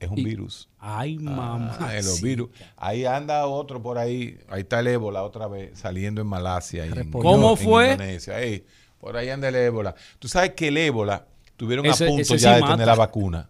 es 0.05 0.11
un 0.11 0.19
Y- 0.19 0.23
virus. 0.23 0.69
Ay, 0.79 1.17
mamá. 1.17 1.77
Ah, 1.79 1.93
los 1.95 2.21
virus. 2.21 2.49
Ahí 2.77 3.05
anda 3.05 3.45
otro 3.47 3.81
por 3.81 3.97
ahí, 3.97 4.37
ahí 4.49 4.61
está 4.61 4.79
el 4.79 4.87
ébola 4.87 5.23
otra 5.23 5.47
vez 5.47 5.77
saliendo 5.77 6.21
en 6.21 6.27
Malasia 6.27 6.85
y 6.85 6.89
en, 6.91 7.11
¿Cómo 7.11 7.51
en 7.51 7.57
fue? 7.57 7.91
Indonesia. 7.91 8.39
Ey, 8.41 8.65
por 8.99 9.17
ahí 9.17 9.29
anda 9.29 9.49
el 9.49 9.55
ébola. 9.55 9.93
Tú 10.19 10.27
sabes 10.27 10.51
que 10.51 10.69
el 10.69 10.77
ébola 10.77 11.27
tuvieron 11.57 11.85
Ese- 11.85 12.05
a 12.05 12.07
punto 12.07 12.35
ya 12.35 12.49
sí 12.49 12.55
de 12.55 12.61
mata. 12.61 12.73
tener 12.73 12.87
la 12.87 12.95
vacuna. 12.95 13.49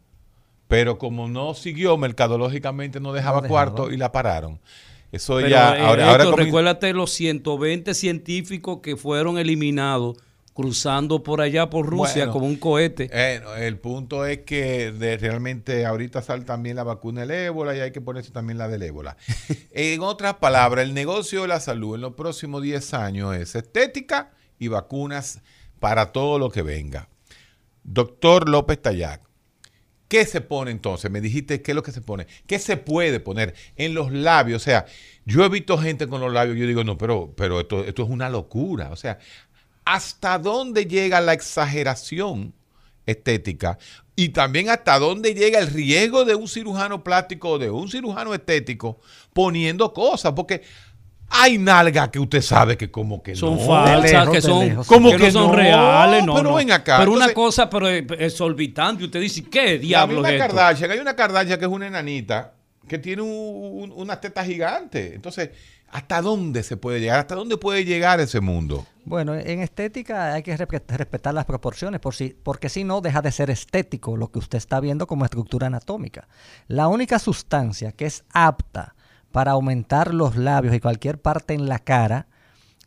Pero 0.68 0.98
como 0.98 1.28
no 1.28 1.54
siguió 1.54 1.96
mercadológicamente, 1.98 3.00
no 3.00 3.14
dejaba 3.14 3.42
dejaba. 3.42 3.48
cuarto 3.50 3.92
y 3.92 3.98
la 3.98 4.12
pararon. 4.12 4.60
Eso 5.12 5.36
Pero, 5.38 5.48
ya, 5.48 5.78
eh, 5.78 5.82
ahora, 5.82 6.26
como- 6.26 6.38
recuérdate 6.38 6.92
los 6.94 7.12
120 7.12 7.94
científicos 7.94 8.80
que 8.82 8.98
fueron 8.98 9.38
eliminados 9.38 10.18
cruzando 10.56 11.22
por 11.22 11.42
allá 11.42 11.70
por 11.70 11.86
Rusia 11.86 12.24
Bueno, 12.28 12.32
como 12.32 12.46
un 12.48 12.56
cohete. 12.56 13.10
Eh, 13.12 13.42
el 13.60 13.78
punto 13.78 14.26
es 14.26 14.40
que 14.40 14.94
de- 14.94 15.18
realmente 15.18 15.86
ahorita 15.86 16.22
sale 16.22 16.46
también 16.46 16.78
la 16.78 16.84
vacuna 16.84 17.22
del 17.22 17.32
ébola 17.32 17.76
y 17.76 17.82
hay 17.82 17.92
que 17.92 18.00
ponerse 18.00 18.32
también 18.32 18.58
la 18.58 18.70
del 18.70 18.82
ébola. 18.84 19.18
en 19.72 20.02
otras 20.02 20.36
palabras, 20.36 20.86
el 20.86 20.94
negocio 20.94 21.42
de 21.42 21.50
la 21.50 21.60
salud 21.60 21.96
en 21.96 22.02
los 22.02 22.14
próximos 22.14 22.64
10 22.64 22.94
años 22.94 23.36
es 23.36 23.54
estética 23.54 24.32
y 24.58 24.70
vacunas 24.70 25.42
para 25.82 26.14
todo 26.14 26.40
lo 26.40 26.50
que 26.50 26.62
venga. 26.62 27.10
Doctor 27.84 28.48
López 28.48 28.82
Tallac, 28.82 29.22
¿qué 30.08 30.26
se 30.26 30.40
pone 30.40 30.72
entonces? 30.72 31.12
Me 31.12 31.20
dijiste 31.20 31.62
qué 31.62 31.72
es 31.72 31.76
lo 31.76 31.84
que 31.84 31.92
se 31.92 32.00
pone. 32.02 32.28
¿Qué 32.48 32.60
se 32.60 32.78
puede 32.78 33.20
poner 33.20 33.56
en 33.76 33.94
los 33.94 34.14
labios? 34.14 34.62
O 34.62 34.66
sea, 34.66 34.86
yo 35.26 35.44
he 35.44 35.50
visto 35.50 35.78
gente 35.78 36.08
con 36.08 36.22
los 36.22 36.32
labios, 36.32 36.58
yo 36.58 36.66
digo, 36.66 36.86
no, 36.86 36.98
pero, 36.98 37.34
pero 37.36 37.60
esto, 37.60 37.84
esto 37.84 38.04
es 38.04 38.10
una 38.10 38.30
locura. 38.30 38.90
O 38.92 38.96
sea, 38.96 39.20
¿hasta 39.86 40.38
dónde 40.40 40.86
llega 40.86 41.22
la 41.22 41.34
exageración 41.34 42.54
estética? 43.06 43.78
Y 44.16 44.30
también 44.30 44.70
hasta 44.70 44.98
dónde 44.98 45.34
llega 45.34 45.60
el 45.60 45.68
riesgo 45.68 46.24
de 46.26 46.36
un 46.36 46.48
cirujano 46.48 47.04
plástico 47.04 47.52
o 47.52 47.60
de 47.60 47.70
un 47.70 47.90
cirujano 47.90 48.34
estético 48.34 49.00
poniendo 49.34 49.94
cosas. 49.94 50.32
Porque 50.34 50.62
hay 51.30 51.58
nalgas 51.58 52.10
que 52.10 52.20
usted 52.20 52.42
sabe 52.42 52.78
que 52.78 52.90
como 52.90 53.22
que 53.22 53.36
son 53.36 53.56
no. 53.58 53.66
falsas, 53.66 54.12
lejos, 54.12 54.30
que 54.34 54.42
son, 54.42 54.68
lejos. 54.70 54.88
Como 54.88 55.12
que 55.12 55.18
que 55.18 55.26
no 55.26 55.32
son 55.32 55.48
no, 55.48 55.54
reales. 55.56 56.24
No, 56.24 56.36
pero 56.36 56.50
no. 56.52 56.56
ven 56.56 56.72
acá, 56.72 57.00
Pero 57.00 57.12
una 57.12 57.26
entonces- 57.26 57.36
cosa 57.36 57.70
pero 57.70 57.90
exorbitante. 57.90 59.04
Usted 59.04 59.20
dice, 59.20 59.44
¿qué 59.44 59.80
misma 59.80 60.06
es 60.30 60.42
esto? 60.42 60.48
Kardashian, 60.56 60.92
hay 60.92 61.00
una 61.00 61.16
Kardashian 61.16 61.60
que 61.60 61.66
es 61.66 61.72
una 61.72 61.88
enanita 61.88 62.54
que 62.88 62.98
tiene 63.00 63.22
un, 63.22 63.30
un- 63.30 63.92
una 63.92 64.22
teta 64.22 64.46
gigante. 64.46 65.16
Entonces, 65.16 65.50
¿hasta 65.96 66.22
dónde 66.22 66.62
se 66.64 66.78
puede 66.78 67.00
llegar? 67.00 67.20
¿Hasta 67.20 67.36
dónde 67.36 67.58
puede 67.58 67.86
llegar 67.86 68.20
ese 68.20 68.42
mundo? 68.42 68.86
Bueno, 69.06 69.34
en 69.36 69.62
estética 69.62 70.34
hay 70.34 70.44
que 70.44 70.58
respe- 70.58 70.82
respetar 70.88 71.34
las 71.34 71.46
proporciones, 71.46 72.02
por 72.02 72.14
si, 72.16 72.36
porque 72.44 72.70
si 72.70 72.84
no 72.84 73.02
deja 73.02 73.22
de 73.22 73.32
ser 73.32 73.50
estético 73.50 74.18
lo 74.18 74.32
que 74.32 74.40
usted 74.40 74.58
está 74.58 74.80
viendo 74.80 75.08
como 75.08 75.26
estructura 75.26 75.68
anatómica. 75.68 76.28
La 76.68 76.88
única 76.88 77.20
sustancia 77.20 77.92
que 77.92 78.06
es 78.08 78.24
apta 78.34 78.96
para 79.32 79.52
aumentar 79.52 80.14
los 80.14 80.36
labios 80.36 80.76
y 80.76 80.80
cualquier 80.80 81.22
parte 81.22 81.54
en 81.54 81.68
la 81.70 81.80
cara 81.80 82.28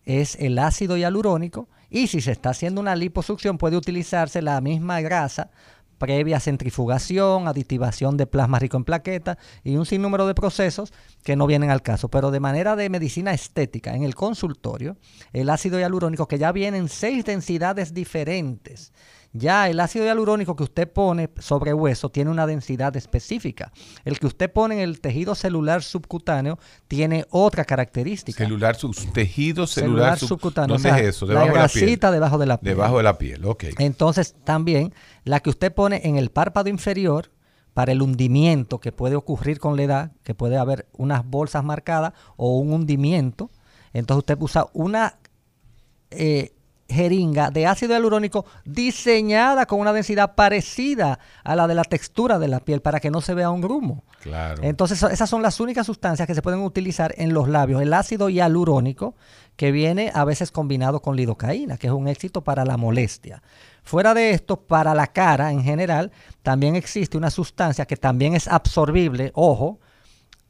es 0.04 0.36
el 0.40 0.58
ácido 0.58 0.96
hialurónico 0.96 1.68
y 1.90 2.08
si 2.08 2.20
se 2.20 2.32
está 2.32 2.50
haciendo 2.50 2.80
una 2.80 2.96
liposucción 2.96 3.56
puede 3.56 3.76
utilizarse 3.76 4.42
la 4.42 4.60
misma 4.60 5.00
grasa 5.00 5.50
previa 5.98 6.40
centrifugación, 6.40 7.48
aditivación 7.48 8.16
de 8.16 8.26
plasma 8.26 8.58
rico 8.58 8.76
en 8.76 8.84
plaquetas 8.84 9.36
y 9.64 9.76
un 9.76 9.86
sinnúmero 9.86 10.26
de 10.26 10.34
procesos 10.34 10.92
que 11.24 11.36
no 11.36 11.46
vienen 11.46 11.70
al 11.70 11.82
caso. 11.82 12.08
Pero 12.08 12.30
de 12.30 12.40
manera 12.40 12.76
de 12.76 12.88
medicina 12.88 13.32
estética, 13.32 13.94
en 13.94 14.04
el 14.04 14.14
consultorio, 14.14 14.96
el 15.32 15.50
ácido 15.50 15.78
hialurónico, 15.78 16.28
que 16.28 16.38
ya 16.38 16.52
viene 16.52 16.78
en 16.78 16.88
seis 16.88 17.24
densidades 17.24 17.92
diferentes, 17.92 18.92
ya 19.32 19.68
el 19.68 19.78
ácido 19.80 20.04
hialurónico 20.06 20.56
que 20.56 20.62
usted 20.62 20.90
pone 20.90 21.28
sobre 21.38 21.74
hueso 21.74 22.08
tiene 22.08 22.30
una 22.30 22.46
densidad 22.46 22.96
específica. 22.96 23.72
El 24.04 24.18
que 24.18 24.26
usted 24.26 24.50
pone 24.50 24.76
en 24.76 24.80
el 24.80 25.00
tejido 25.00 25.34
celular 25.34 25.82
subcutáneo 25.82 26.58
tiene 26.88 27.26
otra 27.30 27.64
característica. 27.64 28.42
Celular, 28.42 28.76
sus 28.76 29.12
tejidos 29.12 29.70
Celular 29.70 30.16
celular, 30.16 30.18
sub- 30.18 30.28
subcutáneo. 30.28 30.74
¿Dónde 30.76 30.88
o 30.88 30.92
sea, 30.94 31.00
es 31.02 31.08
eso? 31.08 31.26
la 31.26 31.32
Debajo 31.34 31.46
de 31.52 31.58
la 31.60 31.68
piel. 31.68 31.82
grasita 31.84 32.10
debajo 32.10 32.38
de 32.38 32.46
la 32.46 32.60
piel. 32.60 32.74
Debajo 32.74 32.96
de 32.96 33.02
la 33.02 33.18
piel, 33.18 33.44
ok. 33.44 33.64
Entonces, 33.78 34.34
también 34.44 34.94
la 35.24 35.40
que 35.40 35.50
usted 35.50 35.72
pone 35.74 36.00
en 36.04 36.16
el 36.16 36.30
párpado 36.30 36.68
inferior 36.70 37.30
para 37.74 37.92
el 37.92 38.02
hundimiento 38.02 38.80
que 38.80 38.90
puede 38.92 39.14
ocurrir 39.14 39.60
con 39.60 39.76
la 39.76 39.82
edad, 39.84 40.12
que 40.24 40.34
puede 40.34 40.56
haber 40.56 40.88
unas 40.96 41.24
bolsas 41.24 41.62
marcadas 41.62 42.12
o 42.36 42.58
un 42.58 42.72
hundimiento. 42.72 43.50
Entonces 43.92 44.18
usted 44.20 44.36
usa 44.40 44.66
una 44.72 45.18
eh, 46.10 46.54
jeringa 46.88 47.50
de 47.50 47.66
ácido 47.66 47.92
hialurónico 47.92 48.46
diseñada 48.64 49.66
con 49.66 49.78
una 49.80 49.92
densidad 49.92 50.34
parecida 50.34 51.18
a 51.44 51.54
la 51.54 51.66
de 51.66 51.74
la 51.74 51.84
textura 51.84 52.38
de 52.38 52.48
la 52.48 52.60
piel 52.60 52.80
para 52.80 52.98
que 52.98 53.10
no 53.10 53.20
se 53.20 53.34
vea 53.34 53.50
un 53.50 53.60
grumo. 53.60 54.04
Claro. 54.22 54.62
Entonces, 54.62 55.02
esas 55.02 55.28
son 55.28 55.42
las 55.42 55.60
únicas 55.60 55.86
sustancias 55.86 56.26
que 56.26 56.34
se 56.34 56.40
pueden 56.42 56.60
utilizar 56.60 57.14
en 57.18 57.34
los 57.34 57.46
labios. 57.48 57.82
El 57.82 57.92
ácido 57.92 58.30
hialurónico, 58.30 59.14
que 59.56 59.70
viene 59.70 60.10
a 60.14 60.24
veces 60.24 60.50
combinado 60.50 61.02
con 61.02 61.14
lidocaína, 61.14 61.76
que 61.76 61.88
es 61.88 61.92
un 61.92 62.08
éxito 62.08 62.42
para 62.42 62.64
la 62.64 62.76
molestia. 62.76 63.42
Fuera 63.84 64.14
de 64.14 64.30
esto, 64.30 64.56
para 64.60 64.94
la 64.94 65.08
cara 65.08 65.52
en 65.52 65.62
general, 65.62 66.10
también 66.42 66.74
existe 66.74 67.18
una 67.18 67.30
sustancia 67.30 67.84
que 67.86 67.96
también 67.96 68.34
es 68.34 68.48
absorbible. 68.48 69.30
Ojo, 69.34 69.78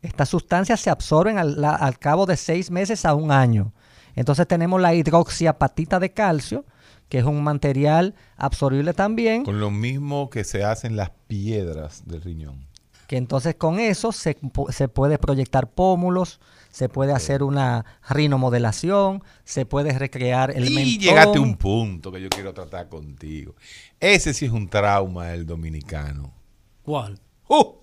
estas 0.03 0.29
sustancias 0.29 0.81
se 0.81 0.91
absorben 0.91 1.39
al, 1.39 1.61
la- 1.61 1.75
al 1.75 1.99
cabo 1.99 2.27
de 2.27 2.37
seis 2.37 2.71
meses 2.71 3.05
a 3.05 3.15
un 3.15 3.33
año. 3.33 3.73
Entonces 4.19 4.49
tenemos 4.49 4.81
la 4.81 4.95
hidroxiapatita 4.95 6.01
de 6.01 6.13
calcio, 6.13 6.65
que 7.09 7.19
es 7.19 7.25
un 7.25 7.41
material 7.45 8.17
absorbible 8.37 8.93
también. 8.93 9.45
Con 9.45 9.61
lo 9.61 9.71
mismo 9.71 10.29
que 10.29 10.43
se 10.43 10.65
hacen 10.65 10.97
las 10.97 11.11
piedras 11.29 12.03
del 12.05 12.21
riñón. 12.23 12.67
que 13.07 13.17
entonces 13.17 13.55
con 13.55 13.79
eso 13.79 14.11
se, 14.11 14.37
se 14.71 14.89
puede 14.89 15.19
proyectar 15.19 15.71
pómulos, 15.71 16.41
se 16.73 16.89
puede 16.89 17.13
hacer 17.13 17.45
una 17.45 17.85
rinomodelación, 18.11 19.23
se 19.45 19.65
puede 19.67 19.97
recrear 19.97 20.51
el 20.51 20.69
y 20.69 20.75
mentón. 20.75 20.99
llegaste 21.01 21.39
a 21.39 21.41
un 21.41 21.57
punto 21.57 22.11
que 22.11 22.21
yo 22.21 22.29
quiero 22.29 22.53
tratar 22.53 22.89
contigo. 22.89 23.55
Ese 24.01 24.35
sí 24.35 24.47
es 24.47 24.51
un 24.53 24.69
trauma 24.69 25.29
del 25.29 25.47
dominicano. 25.47 26.35
¿Cuál? 26.83 27.21
¡Uh! 27.49 27.77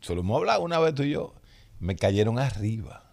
Solo 0.00 0.22
hemos 0.22 0.38
hablado 0.38 0.62
una 0.62 0.78
vez 0.78 0.94
tú 0.94 1.02
y 1.02 1.10
yo. 1.10 1.34
Me 1.78 1.94
cayeron 1.94 2.38
arriba. 2.38 3.03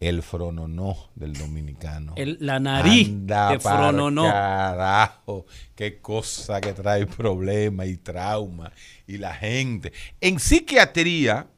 El 0.00 0.22
frononó 0.22 0.96
del 1.16 1.32
dominicano. 1.32 2.14
El- 2.16 2.38
la 2.40 2.60
nariz 2.60 3.08
Anda 3.08 3.50
de 3.50 3.58
frononó. 3.58 4.22
Carajo, 4.24 5.46
qué 5.74 5.98
cosa 6.00 6.60
que 6.60 6.72
trae 6.72 7.04
problema 7.06 7.84
y 7.84 7.96
trauma. 7.96 8.70
Y 9.08 9.18
la 9.18 9.34
gente. 9.34 9.92
En 10.20 10.38
psiquiatría, 10.38 11.48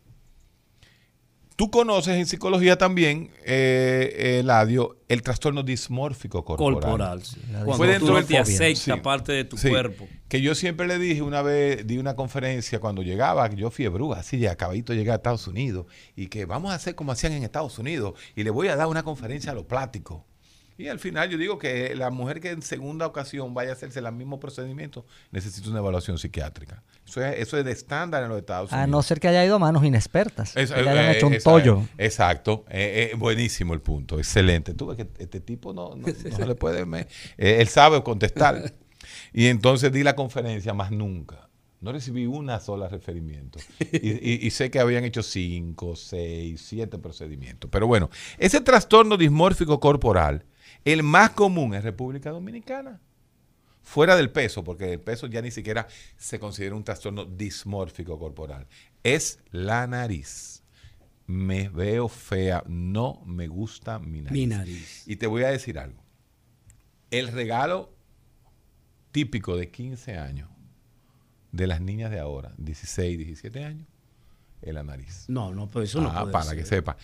tú 1.61 1.71
conoces 1.71 2.17
en 2.17 2.25
psicología 2.25 2.79
también, 2.79 3.31
eh, 3.45 4.39
Eladio, 4.41 4.97
el 5.09 5.21
trastorno 5.21 5.63
dismórfico 5.63 6.43
corporal. 6.43 6.81
Corporal. 6.81 7.23
sí. 7.23 7.39
Cuando 7.53 7.75
Fue 7.75 7.87
dentro 7.87 8.07
tú 8.09 8.15
te 8.27 8.35
Sí. 8.97 9.03
parte 9.03 9.33
de 9.33 9.45
tu 9.45 9.59
Sí, 9.59 9.69
cuerpo. 9.69 10.09
Que 10.27 10.41
yo 10.41 10.55
siempre 10.55 10.87
le 10.87 10.99
dije 10.99 11.21
una 11.21 11.43
vez, 11.43 11.87
di 11.87 11.99
una 11.99 12.17
conferencia 12.17 12.79
cuando 12.81 13.03
llegaba, 13.03 13.51
yo 13.51 13.71
fiebrúa, 13.71 14.21
así 14.21 14.39
ya 14.39 14.53
acabadito 14.53 14.95
de 14.95 15.01
llegar 15.01 15.13
a 15.13 15.17
Estados 15.17 15.47
Unidos, 15.49 15.85
y 16.17 16.29
que 16.29 16.47
vamos 16.47 16.73
a 16.73 16.77
hacer 16.77 16.95
como 16.95 17.13
hacían 17.13 17.35
en 17.35 17.43
Estados 17.43 17.79
Unidos, 17.79 18.15
y 18.35 18.43
le 18.43 18.49
voy 18.49 18.69
a 18.69 18.77
dar 18.77 18.87
una 18.87 19.03
conferencia 19.03 19.53
a 19.53 19.55
los 19.55 19.67
pláticos. 19.67 20.23
Y 20.81 20.89
al 20.89 20.99
final 20.99 21.29
yo 21.29 21.37
digo 21.37 21.59
que 21.59 21.95
la 21.95 22.11
mujer 22.11 22.41
que 22.41 22.51
en 22.51 22.63
segunda 22.63 23.07
ocasión 23.07 23.53
vaya 23.53 23.71
a 23.71 23.73
hacerse 23.75 23.99
el 23.99 24.11
mismo 24.13 24.41
procedimiento 24.41 25.05
necesita 25.31 25.69
una 25.69 25.81
evaluación 25.81 26.17
psiquiátrica. 26.17 26.83
Eso 27.07 27.23
es, 27.23 27.39
eso 27.39 27.59
es 27.59 27.65
de 27.67 27.73
estándar 27.73 28.23
en 28.23 28.31
los 28.31 28.39
Estados 28.39 28.71
Unidos. 28.73 28.85
A 28.85 28.87
no 28.87 29.03
ser 29.03 29.21
que 29.21 29.29
haya 29.29 29.45
ido 29.45 29.57
a 29.57 29.59
manos 29.59 29.85
inexpertas. 29.85 30.57
Es- 30.57 30.73
que 30.73 30.81
le 30.83 30.89
hayan 30.89 31.05
eh, 31.07 31.17
hecho 31.19 31.27
un 31.27 31.35
esa- 31.35 31.51
tollo. 31.51 31.83
Exacto. 31.99 32.65
Eh, 32.71 33.11
eh, 33.13 33.17
buenísimo 33.17 33.75
el 33.75 33.83
punto. 33.83 34.19
Excelente. 34.19 34.73
Tú 34.73 34.87
ves 34.87 34.97
que 34.97 35.09
este 35.23 35.41
tipo 35.41 35.75
no, 35.75 35.95
no- 35.97 36.07
no 36.07 36.37
se 36.37 36.47
le 36.47 36.55
puede... 36.55 36.87
me- 36.87 37.07
él 37.37 37.69
sabe 37.69 38.03
contestar. 38.03 38.73
Y 39.35 39.49
entonces 39.49 39.93
di 39.93 40.03
la 40.03 40.17
conferencia 40.17 40.73
más 40.73 40.91
nunca. 40.91 41.49
No 41.83 41.93
recibí 41.93 42.27
una 42.27 42.61
sola 42.61 42.89
referimiento. 42.89 43.59
Y, 43.93 44.11
y- 44.11 44.47
y 44.47 44.51
sé 44.51 44.71
que 44.71 44.81
habían 44.81 45.05
hecho 45.05 45.23
cinco, 45.23 45.97
seis, 45.97 46.63
siete 46.67 46.99
procedimientos. 46.99 47.71
Pero 47.71 47.87
bueno, 47.87 48.09
ese 48.39 48.61
trastorno 48.61 49.17
dismórfico 49.17 49.79
corporal, 49.81 50.45
el 50.85 51.03
más 51.03 51.31
común 51.31 51.75
en 51.75 51.83
República 51.83 52.31
Dominicana 52.31 53.01
fuera 53.83 54.15
del 54.17 54.31
peso, 54.31 54.63
porque 54.63 54.93
el 54.93 55.01
peso 55.01 55.27
ya 55.27 55.41
ni 55.43 55.51
siquiera 55.51 55.87
se 56.17 56.39
considera 56.39 56.75
un 56.77 56.85
trastorno 56.85 57.25
dismórfico 57.25 58.19
corporal, 58.19 58.67
es 59.03 59.41
la 59.51 59.87
nariz. 59.87 60.63
Me 61.27 61.69
veo 61.69 62.09
fea, 62.09 62.63
no 62.67 63.23
me 63.25 63.47
gusta 63.47 63.99
mi 64.01 64.21
nariz. 64.21 64.33
Mi 64.33 64.47
nariz. 64.47 65.05
Y 65.07 65.17
te 65.17 65.27
voy 65.29 65.45
a 65.45 65.49
decir 65.51 65.79
algo. 65.79 66.03
El 67.11 67.29
regalo 67.29 67.95
típico 69.13 69.57
de 69.57 69.71
15 69.71 70.17
años 70.19 70.49
de 71.53 71.67
las 71.67 71.81
niñas 71.81 72.11
de 72.11 72.19
ahora, 72.21 72.53
16, 72.59 73.19
17 73.19 73.65
años, 73.65 73.87
es 74.63 74.75
la 74.75 74.83
nariz. 74.83 75.25
No, 75.29 75.53
no, 75.55 75.69
pero 75.69 75.83
eso 75.85 76.01
no 76.01 76.11
Ah, 76.11 76.21
puede 76.23 76.33
para 76.33 76.45
ser. 76.47 76.59
que 76.59 76.65
sepa. 76.65 76.97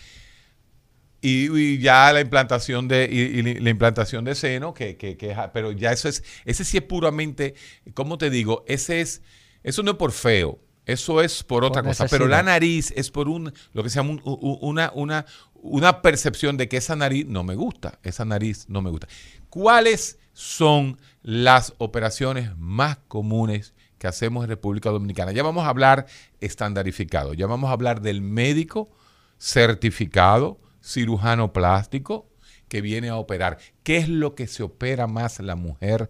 Y, 1.21 1.49
y 1.57 1.77
ya 1.79 2.13
la 2.13 2.21
implantación 2.21 2.87
de 2.87 3.09
y, 3.11 3.39
y 3.39 3.41
la 3.59 3.69
implantación 3.71 4.23
de 4.23 4.35
seno, 4.35 4.73
que, 4.73 4.97
que, 4.97 5.17
que- 5.17 5.35
pero 5.53 5.71
ya 5.71 5.91
eso 5.91 6.07
es, 6.09 6.23
ese 6.45 6.63
sí 6.63 6.77
es 6.77 6.83
puramente, 6.83 7.55
¿cómo 7.95 8.17
te 8.17 8.29
digo? 8.29 8.63
Ese 8.67 9.01
es, 9.01 9.21
eso 9.63 9.81
no 9.83 9.91
es 9.91 9.97
por 9.97 10.11
feo, 10.11 10.59
eso 10.85 11.21
es 11.21 11.43
por 11.43 11.63
otra 11.65 11.81
cosa. 11.83 12.05
Pero 12.11 12.27
la 12.27 12.43
nariz 12.43 12.93
es 12.95 13.09
por 13.11 13.29
un, 13.29 13.51
lo 13.73 13.83
que 13.83 13.89
se 13.89 13.95
llama 13.95 14.11
un- 14.11 14.21
una, 14.61 14.91
una, 14.93 15.25
una 15.55 16.01
percepción 16.03 16.55
de 16.55 16.67
que 16.69 16.77
esa 16.77 16.95
nariz 16.95 17.25
no 17.25 17.43
me 17.43 17.55
gusta, 17.55 17.99
esa 18.03 18.23
nariz 18.23 18.65
no 18.69 18.81
me 18.83 18.91
gusta. 18.91 19.07
¿Cuáles 19.49 20.19
son 20.33 20.99
las 21.23 21.73
operaciones 21.79 22.55
más 22.57 22.97
comunes 23.07 23.73
que 23.97 24.05
hacemos 24.07 24.43
en 24.43 24.49
República 24.49 24.91
Dominicana? 24.91 25.31
Ya 25.31 25.41
vamos 25.41 25.65
a 25.65 25.69
hablar 25.69 26.05
estandarificado, 26.41 27.33
ya 27.33 27.47
vamos 27.47 27.69
a 27.69 27.73
hablar 27.73 28.01
del 28.01 28.21
médico 28.21 28.91
certificado, 29.39 30.59
cirujano 30.87 31.51
plástico, 31.53 32.29
que 32.67 32.81
viene 32.81 33.09
a 33.09 33.15
operar. 33.17 33.57
¿Qué 33.83 33.97
es 33.97 34.09
lo 34.09 34.35
que 34.35 34.47
se 34.47 34.63
opera 34.63 35.07
más 35.07 35.39
la 35.39 35.55
mujer 35.55 36.09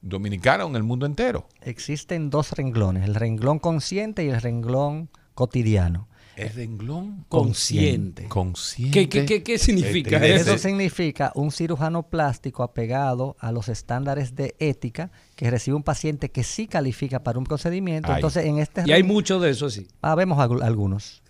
dominicana 0.00 0.64
o 0.64 0.68
en 0.68 0.76
el 0.76 0.82
mundo 0.82 1.06
entero? 1.06 1.48
Existen 1.62 2.30
dos 2.30 2.52
renglones, 2.52 3.04
el 3.04 3.14
renglón 3.14 3.58
consciente 3.58 4.24
y 4.24 4.28
el 4.28 4.40
renglón 4.40 5.10
cotidiano. 5.34 6.08
El 6.36 6.50
renglón 6.50 7.24
Consciente. 7.28 8.28
consciente. 8.28 8.92
¿Qué, 8.92 9.08
qué, 9.08 9.26
qué, 9.26 9.42
qué 9.42 9.58
significa 9.58 10.18
Este, 10.18 10.34
eso? 10.36 10.50
Eso 10.54 10.58
significa 10.68 11.32
un 11.34 11.50
cirujano 11.50 12.04
plástico 12.04 12.62
apegado 12.62 13.36
a 13.40 13.50
los 13.50 13.68
estándares 13.68 14.36
de 14.36 14.54
ética 14.60 15.10
que 15.34 15.50
recibe 15.50 15.76
un 15.76 15.82
paciente 15.82 16.30
que 16.30 16.44
sí 16.44 16.68
califica 16.68 17.24
para 17.24 17.40
un 17.40 17.44
procedimiento. 17.44 18.10
Ay. 18.12 18.16
Entonces, 18.18 18.44
en 18.46 18.58
este 18.60 18.84
Y 18.86 18.92
hay 18.92 19.02
ren- 19.02 19.08
mucho 19.08 19.40
de 19.40 19.50
eso, 19.50 19.68
sí. 19.68 19.88
Ah, 20.00 20.14
vemos 20.14 20.38
algu- 20.38 20.62
algunos. 20.62 21.24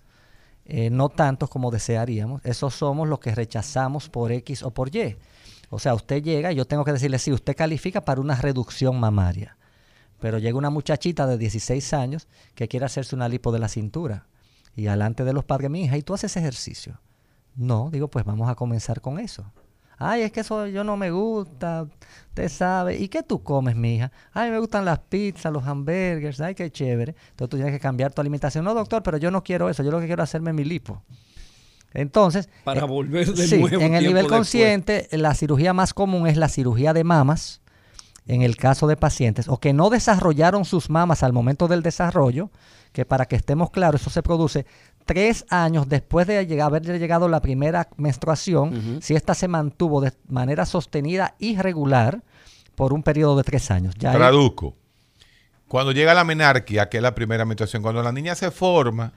Eh, 0.71 0.91
no 0.91 1.09
tantos 1.09 1.49
como 1.49 1.71
desearíamos. 1.71 2.45
Esos 2.45 2.75
somos 2.75 3.09
los 3.09 3.19
que 3.21 3.35
rechazamos 3.35 4.11
por 4.11 4.31
X 4.33 4.62
o 4.62 4.71
por 4.71 4.95
Y. 4.95 5.16
O 5.71 5.79
sea, 5.79 5.95
usted 5.95 6.23
llega 6.23 6.53
y 6.53 6.57
yo 6.57 6.66
tengo 6.66 6.85
que 6.85 6.93
decirle, 6.93 7.19
sí, 7.19 7.33
usted 7.33 7.57
califica 7.57 8.05
para 8.05 8.21
una 8.21 8.37
reducción 8.37 9.01
mamaria. 9.01 9.57
Pero 10.21 10.39
llega 10.39 10.59
una 10.59 10.71
muchachita 10.71 11.27
de 11.27 11.39
16 11.39 11.95
años 11.95 12.29
que 12.55 12.69
quiere 12.69 12.85
hacerse 12.85 13.16
una 13.16 13.29
lipo 13.29 13.51
de 13.51 13.59
la 13.59 13.69
cintura. 13.69 14.27
Y 14.77 14.89
alante 14.89 15.25
de 15.25 15.33
los 15.33 15.45
padres, 15.45 15.71
mi 15.71 15.85
hija, 15.85 15.97
¿y 15.97 16.03
tú 16.03 16.14
haces 16.14 16.37
ejercicio? 16.37 17.01
No, 17.57 17.89
digo, 17.91 18.09
pues 18.09 18.25
vamos 18.25 18.49
a 18.51 18.55
comenzar 18.55 19.01
con 19.01 19.19
eso. 19.19 19.51
Ay, 19.99 20.22
es 20.22 20.32
que 20.32 20.40
eso 20.40 20.66
yo 20.66 20.84
no 20.84 20.96
me 20.96 21.11
gusta, 21.11 21.86
usted 22.28 22.49
sabe. 22.49 22.96
¿Y 22.96 23.09
qué 23.09 23.22
tú 23.22 23.42
comes, 23.42 23.74
mi 23.76 23.96
hija? 23.96 24.12
Ay, 24.32 24.51
me 24.51 24.59
gustan 24.59 24.84
las 24.84 25.01
pizzas, 25.01 25.53
los 25.53 25.66
hamburgers, 25.66 26.40
ay, 26.40 26.55
qué 26.55 26.70
chévere. 26.70 27.14
Entonces 27.30 27.51
tú 27.51 27.57
tienes 27.57 27.72
que 27.72 27.80
cambiar 27.80 28.12
tu 28.12 28.20
alimentación. 28.20 28.64
No, 28.64 28.74
doctor, 28.74 29.03
pero 29.03 29.16
yo 29.18 29.30
no 29.30 29.42
quiero 29.42 29.68
eso, 29.68 29.82
yo 29.82 29.90
lo 29.90 30.01
que 30.01 30.07
quiero 30.07 30.22
es 30.22 30.30
hacerme 30.30 30.53
mi 30.53 30.64
lipo. 30.64 31.03
Entonces, 31.94 32.49
Para 32.64 32.82
eh, 32.82 32.84
volver 32.84 33.32
de 33.32 33.46
sí, 33.46 33.59
nuevo 33.59 33.80
en 33.80 33.94
el 33.94 34.05
nivel 34.05 34.22
después. 34.24 34.38
consciente, 34.38 35.09
la 35.12 35.34
cirugía 35.34 35.72
más 35.72 35.94
común 35.94 36.26
es 36.26 36.36
la 36.36 36.49
cirugía 36.49 36.92
de 36.92 37.03
mamas, 37.03 37.61
en 38.26 38.42
el 38.42 38.57
caso 38.57 38.86
de 38.86 38.96
pacientes, 38.96 39.49
o 39.49 39.59
que 39.59 39.72
no 39.72 39.88
desarrollaron 39.88 40.66
sus 40.66 40.90
mamas 40.90 41.22
al 41.22 41.32
momento 41.32 41.66
del 41.66 41.82
desarrollo, 41.82 42.51
que 42.92 43.07
para 43.07 43.24
que 43.24 43.36
estemos 43.36 43.70
claros, 43.70 44.03
eso 44.03 44.11
se 44.11 44.22
produce 44.22 44.66
tres 45.09 45.46
años 45.48 45.88
después 45.88 46.26
de 46.26 46.46
llegar- 46.46 46.66
haber 46.68 46.82
llegado 47.00 47.28
la 47.30 47.40
primera 47.40 47.88
menstruación, 47.96 48.98
si 49.02 49.14
esta 49.14 49.34
se 49.34 49.48
mantuvo 49.48 50.02
de 50.02 50.12
manera 50.28 50.66
sostenida 50.66 51.34
y 51.38 51.56
regular 51.56 52.22
por 52.74 52.92
un 52.92 53.02
periodo 53.02 53.38
de 53.38 53.42
tres 53.42 53.70
años. 53.70 53.94
Ya 53.98 54.12
Traduzco. 54.12 54.76
Cuando 55.66 55.92
llega 55.92 56.12
la 56.12 56.24
menarquia, 56.24 56.88
que 56.90 56.98
es 56.98 57.02
la 57.02 57.14
primera 57.14 57.44
menstruación, 57.46 57.82
cuando 57.82 58.02
la 58.02 58.12
niña 58.12 58.34
se 58.34 58.50
forma, 58.50 59.12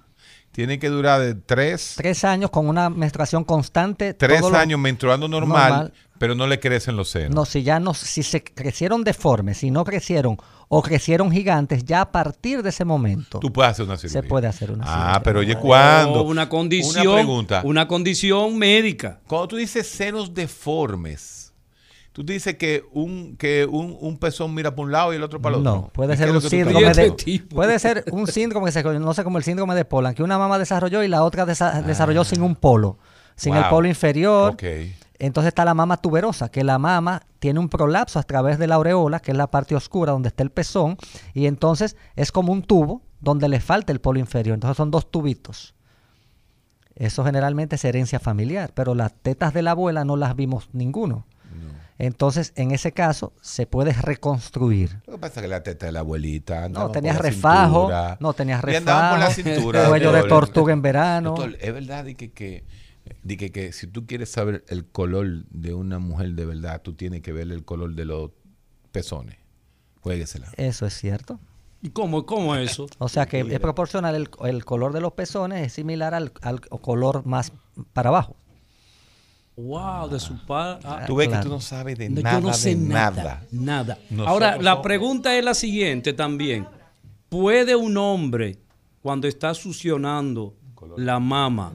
tiene 0.53 0.79
que 0.79 0.87
durar 0.89 1.19
de 1.21 1.35
tres, 1.35 1.93
tres 1.97 2.23
años 2.23 2.49
con 2.51 2.67
una 2.69 2.89
menstruación 2.89 3.43
constante. 3.43 4.13
tres 4.13 4.43
años 4.53 4.79
menstruando 4.79 5.27
normal, 5.27 5.69
normal. 5.71 5.93
pero 6.17 6.35
no 6.35 6.47
le 6.47 6.59
crecen 6.59 6.95
los 6.95 7.09
senos. 7.09 7.35
No, 7.35 7.43
si 7.45 7.63
ya 7.63 7.79
no, 7.81 7.93
si 7.93 8.23
se 8.23 8.43
crecieron 8.43 9.03
deformes, 9.03 9.57
si 9.59 9.71
no 9.71 9.83
crecieron 9.85 10.37
o 10.73 10.81
crecieron 10.81 11.29
gigantes, 11.31 11.83
ya 11.83 11.99
a 11.99 12.11
partir 12.13 12.63
de 12.63 12.69
ese 12.69 12.85
momento 12.85 13.39
Tú 13.39 13.51
puedes 13.51 13.71
hacer 13.71 13.85
una 13.85 13.97
cirugía. 13.97 14.21
se 14.21 14.27
puede 14.27 14.47
hacer 14.47 14.71
una 14.71 14.85
Ah, 14.87 14.93
cirugía. 15.01 15.23
pero 15.23 15.39
oye, 15.41 15.55
¿cuándo? 15.57 16.23
Una 16.23 16.47
condición. 16.47 17.05
Una 17.07 17.15
pregunta. 17.15 17.61
Una 17.65 17.87
condición 17.89 18.57
médica. 18.57 19.19
Cuando 19.27 19.49
tú 19.49 19.55
dices 19.57 19.85
senos 19.87 20.33
deformes, 20.33 21.53
tú 22.13 22.23
dices 22.23 22.55
que 22.55 22.83
un, 22.93 23.35
que 23.37 23.65
un, 23.69 23.97
un 23.99 24.17
pezón 24.17 24.53
mira 24.53 24.71
para 24.73 24.85
un 24.85 24.91
lado 24.91 25.11
y 25.13 25.17
el 25.17 25.23
otro 25.23 25.41
para 25.41 25.55
el 25.57 25.61
otro. 25.61 25.73
No, 25.75 25.89
puede 25.93 26.13
¿Y 26.13 26.17
ser 26.17 26.31
un 26.31 26.41
síndrome 26.41 26.87
Este 26.89 27.01
de, 27.03 27.11
tipo. 27.11 27.55
puede 27.57 27.77
ser 27.79 28.05
un 28.11 28.27
síndrome 28.27 28.67
que 28.67 28.71
se 28.71 28.83
conoce 28.83 29.23
como 29.25 29.37
el 29.37 29.43
síndrome 29.43 29.75
de 29.75 29.83
Polan, 29.85 30.13
que 30.13 30.23
una 30.23 30.37
mamá 30.37 30.57
desarrolló 30.57 31.03
y 31.03 31.07
la 31.09 31.23
otra 31.23 31.45
desa- 31.45 31.83
desarrolló 31.83 32.23
sin 32.23 32.41
un 32.41 32.55
polo, 32.55 32.97
sin 33.35 33.55
el 33.55 33.65
polo 33.65 33.87
inferior. 33.89 34.53
Ok. 34.53 34.63
Entonces 35.21 35.49
está 35.49 35.65
la 35.65 35.75
mama 35.75 35.97
tuberosa, 35.97 36.49
que 36.49 36.63
la 36.63 36.79
mama 36.79 37.21
tiene 37.37 37.59
un 37.59 37.69
prolapso 37.69 38.17
a 38.17 38.23
través 38.23 38.57
de 38.57 38.65
la 38.65 38.75
aureola, 38.75 39.19
que 39.19 39.29
es 39.29 39.37
la 39.37 39.51
parte 39.51 39.75
oscura 39.75 40.13
donde 40.13 40.29
está 40.29 40.41
el 40.41 40.49
pezón, 40.49 40.97
y 41.35 41.45
entonces 41.45 41.95
es 42.15 42.31
como 42.31 42.51
un 42.51 42.63
tubo 42.63 43.03
donde 43.19 43.47
le 43.47 43.59
falta 43.59 43.91
el 43.91 44.01
polo 44.01 44.17
inferior. 44.19 44.55
Entonces 44.55 44.77
son 44.77 44.89
dos 44.89 45.11
tubitos. 45.11 45.75
Eso 46.95 47.23
generalmente 47.23 47.75
es 47.75 47.85
herencia 47.85 48.19
familiar, 48.19 48.71
pero 48.73 48.95
las 48.95 49.13
tetas 49.13 49.53
de 49.53 49.61
la 49.61 49.71
abuela 49.71 50.03
no 50.05 50.17
las 50.17 50.35
vimos 50.35 50.69
ninguno. 50.73 51.27
Entonces, 51.99 52.51
en 52.55 52.71
ese 52.71 52.91
caso, 52.91 53.31
se 53.41 53.67
puede 53.67 53.93
reconstruir. 53.93 55.01
Lo 55.05 55.13
que 55.13 55.19
pasa 55.19 55.39
es 55.39 55.41
que 55.43 55.47
la 55.47 55.61
teta 55.61 55.85
de 55.85 55.91
la 55.91 55.99
abuelita 55.99 56.67
No, 56.67 56.89
tenías 56.89 57.17
la 57.17 57.21
refajo, 57.21 57.81
cintura. 57.81 58.17
no, 58.19 58.33
tenías 58.33 58.63
Y 58.67 58.75
andaban 58.75 59.11
por 59.11 59.19
la 59.19 59.27
refajo, 59.27 59.55
cintura. 59.55 59.85
cuello 59.89 60.11
de 60.11 60.23
tortuga 60.23 60.73
en 60.73 60.81
verano. 60.81 61.35
Doctor, 61.35 61.57
es 61.61 61.71
verdad 61.71 62.05
que, 62.05 62.31
que, 62.31 62.65
de 63.23 63.37
que, 63.37 63.51
que 63.51 63.71
si 63.73 63.87
tú 63.87 64.05
quieres 64.05 64.29
saber 64.29 64.63
el 64.67 64.85
color 64.85 65.45
de 65.49 65.73
una 65.73 65.99
mujer 65.99 66.31
de 66.33 66.45
verdad, 66.45 66.81
tú 66.81 66.93
tienes 66.93 67.21
que 67.21 67.31
ver 67.31 67.51
el 67.51 67.63
color 67.65 67.95
de 67.95 68.05
los 68.05 68.31
pezones. 68.91 69.37
Jueguesela. 70.01 70.47
Eso 70.57 70.85
es 70.85 70.93
cierto. 70.95 71.39
¿Y 71.83 71.89
cómo, 71.89 72.25
cómo 72.25 72.55
es 72.55 72.71
eso? 72.71 72.87
O 72.99 73.09
sea 73.09 73.25
que 73.25 73.39
es 73.41 73.59
proporcional, 73.59 74.15
el, 74.15 74.29
el 74.45 74.65
color 74.65 74.93
de 74.93 75.01
los 75.01 75.13
pezones 75.13 75.65
es 75.65 75.73
similar 75.73 76.13
al, 76.13 76.31
al 76.41 76.59
color 76.61 77.25
más 77.25 77.51
para 77.93 78.09
abajo. 78.09 78.35
Wow, 79.57 80.09
de 80.09 80.19
su 80.19 80.37
padre. 80.45 80.79
Ah, 80.85 81.03
Tú 81.05 81.15
ves 81.17 81.27
claro. 81.27 81.43
que 81.43 81.49
tú 81.49 81.53
no 81.55 81.61
sabes 81.61 81.97
de 81.97 82.09
no, 82.09 82.21
nada, 82.21 82.39
yo 82.39 82.47
no 82.47 82.53
sé 82.53 82.69
de 82.69 82.75
nada. 82.77 83.23
nada. 83.23 83.43
Nada. 83.51 83.97
Nosotros 84.09 84.27
Ahora, 84.27 84.57
la 84.57 84.71
somos- 84.71 84.83
pregunta 84.83 85.37
es 85.37 85.43
la 85.45 85.53
siguiente 85.53 86.13
también. 86.13 86.67
¿Puede 87.29 87.75
un 87.75 87.97
hombre, 87.97 88.57
cuando 89.01 89.27
está 89.27 89.53
succionando 89.53 90.55
la 90.97 91.19
mama, 91.19 91.73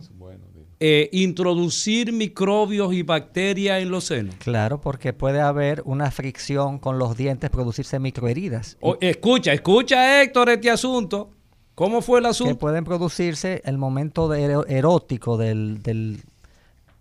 eh, 0.79 1.09
introducir 1.12 2.12
microbios 2.12 2.93
y 2.93 3.03
bacterias 3.03 3.81
en 3.81 3.91
los 3.91 4.05
senos? 4.05 4.35
Claro, 4.37 4.81
porque 4.81 5.12
puede 5.12 5.41
haber 5.41 5.83
una 5.87 6.11
fricción 6.11 6.79
con 6.79 6.99
los 6.99 7.16
dientes, 7.16 7.49
producirse 7.51 7.99
microheridas. 7.99 8.77
O- 8.81 8.99
escucha, 9.01 9.53
escucha 9.53 10.22
Héctor 10.22 10.51
este 10.51 10.70
asunto. 10.70 11.31
¿Cómo 11.74 12.01
fue 12.03 12.18
el 12.20 12.24
que 12.24 12.31
asunto? 12.31 12.59
pueden 12.59 12.85
producirse 12.85 13.61
el 13.64 13.77
momento 13.79 14.29
de 14.29 14.62
erótico 14.68 15.37
del, 15.37 15.83
del 15.83 16.22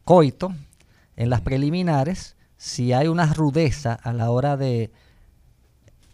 coito 0.04 0.54
en 1.16 1.30
las 1.30 1.42
preliminares 1.42 2.36
si 2.58 2.92
hay 2.94 3.08
una 3.08 3.34
rudeza 3.34 3.94
a 3.94 4.12
la 4.14 4.32
hora 4.32 4.58
de 4.58 4.92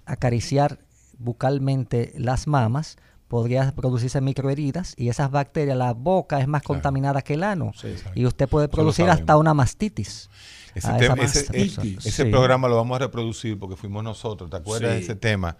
acariciar 0.05 0.79
bucalmente 1.17 2.13
las 2.17 2.47
mamas 2.47 2.97
podría 3.31 3.71
producirse 3.71 4.19
microheridas 4.19 4.93
y 4.97 5.07
esas 5.07 5.31
bacterias, 5.31 5.77
la 5.77 5.93
boca 5.93 6.41
es 6.41 6.47
más 6.49 6.61
contaminada 6.63 7.21
que 7.21 7.35
el 7.35 7.43
ano 7.43 7.71
y 8.13 8.25
usted 8.25 8.49
puede 8.49 8.67
producir 8.67 9.09
hasta 9.09 9.37
una 9.37 9.53
mastitis. 9.53 10.29
Ese, 10.75 10.87
a 10.89 10.97
tema- 10.97 11.15
ese- 11.23 11.39
mastitis. 11.45 12.05
ese 12.05 12.23
Sí. 12.25 12.29
programa 12.29 12.67
lo 12.67 12.75
vamos 12.75 12.95
a 12.97 12.99
reproducir 12.99 13.57
porque 13.57 13.77
fuimos 13.77 14.03
nosotros. 14.03 14.49
¿Te 14.49 14.57
acuerdas 14.57 14.91
de 14.91 14.99
ese 14.99 15.15
tema? 15.15 15.55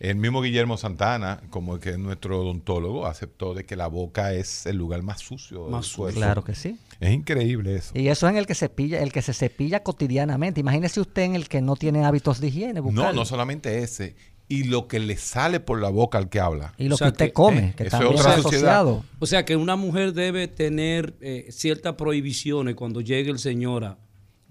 El 0.00 0.16
mismo 0.16 0.42
Guillermo 0.42 0.76
Santana, 0.76 1.40
como 1.50 1.78
que 1.78 1.90
es 1.90 1.98
nuestro 1.98 2.40
odontólogo, 2.40 3.06
aceptó 3.06 3.54
de 3.54 3.64
que 3.64 3.76
la 3.76 3.86
boca 3.86 4.32
es 4.32 4.66
el 4.66 4.76
lugar 4.76 5.02
más 5.02 5.20
sucio 5.20 5.68
Más 5.68 5.86
del 5.86 5.96
cuerpo. 5.96 6.18
Claro 6.18 6.42
que 6.44 6.56
sí. 6.56 6.76
Es 6.98 7.12
increíble 7.12 7.76
eso. 7.76 7.92
Y 7.96 8.08
eso 8.08 8.26
es 8.26 8.32
en 8.32 8.36
el 8.38 8.46
que 8.46 8.56
cepilla, 8.56 9.00
el 9.00 9.12
que 9.12 9.22
se 9.22 9.32
cepilla 9.32 9.84
cotidianamente. 9.84 10.58
Imagínese 10.60 11.00
usted 11.00 11.22
en 11.22 11.36
el 11.36 11.48
que 11.48 11.60
no 11.60 11.76
tiene 11.76 12.04
hábitos 12.04 12.40
de 12.40 12.48
higiene 12.48 12.80
bucal. 12.80 12.96
No, 12.96 13.12
no 13.12 13.24
solamente 13.24 13.78
ese. 13.84 14.16
Y 14.52 14.64
lo 14.64 14.86
que 14.86 14.98
le 14.98 15.16
sale 15.16 15.60
por 15.60 15.80
la 15.80 15.88
boca 15.88 16.18
al 16.18 16.28
que 16.28 16.38
habla. 16.38 16.74
Y 16.76 16.88
lo 16.88 16.96
O 16.96 16.98
sea 16.98 17.06
que 17.06 17.12
usted 17.12 17.26
que, 17.26 17.32
come, 17.32 17.68
eh, 17.68 17.74
que 17.74 17.84
eso 17.84 18.12
es 18.12 18.26
asociado. 18.26 19.02
O 19.18 19.24
sea 19.24 19.46
que 19.46 19.56
una 19.56 19.76
mujer 19.76 20.12
debe 20.12 20.46
tener 20.46 21.14
eh, 21.22 21.46
ciertas 21.50 21.94
prohibiciones 21.94 22.74
cuando 22.74 23.00
llegue 23.00 23.30
el 23.30 23.38
señor 23.38 23.84
a, 23.84 23.98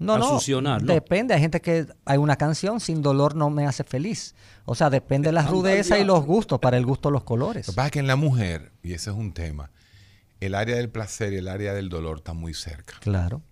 No, 0.00 0.14
a 0.14 0.18
no, 0.18 0.28
succionar, 0.30 0.82
¿no? 0.82 0.92
depende. 0.92 1.34
Hay 1.34 1.40
gente 1.40 1.60
que 1.60 1.86
hay 2.04 2.18
una 2.18 2.34
canción, 2.34 2.80
sin 2.80 3.00
dolor 3.00 3.36
no 3.36 3.48
me 3.48 3.64
hace 3.64 3.84
feliz. 3.84 4.34
O 4.64 4.74
sea, 4.74 4.90
depende 4.90 5.28
de 5.28 5.34
la 5.34 5.46
rudeza 5.46 6.00
y 6.00 6.04
los 6.04 6.24
gustos, 6.24 6.58
para 6.58 6.76
el 6.78 6.84
gusto 6.84 7.12
los 7.12 7.22
colores. 7.22 7.68
Lo 7.68 7.72
que 7.72 7.76
pasa 7.76 7.86
es 7.86 7.92
que 7.92 7.98
en 8.00 8.08
la 8.08 8.16
mujer, 8.16 8.72
y 8.82 8.94
ese 8.94 9.10
es 9.10 9.16
un 9.16 9.32
tema, 9.32 9.70
el 10.40 10.56
área 10.56 10.74
del 10.74 10.90
placer 10.90 11.32
y 11.32 11.36
el 11.36 11.46
área 11.46 11.74
del 11.74 11.88
dolor 11.88 12.16
están 12.16 12.38
muy 12.38 12.54
cerca. 12.54 12.94
Claro. 12.98 13.42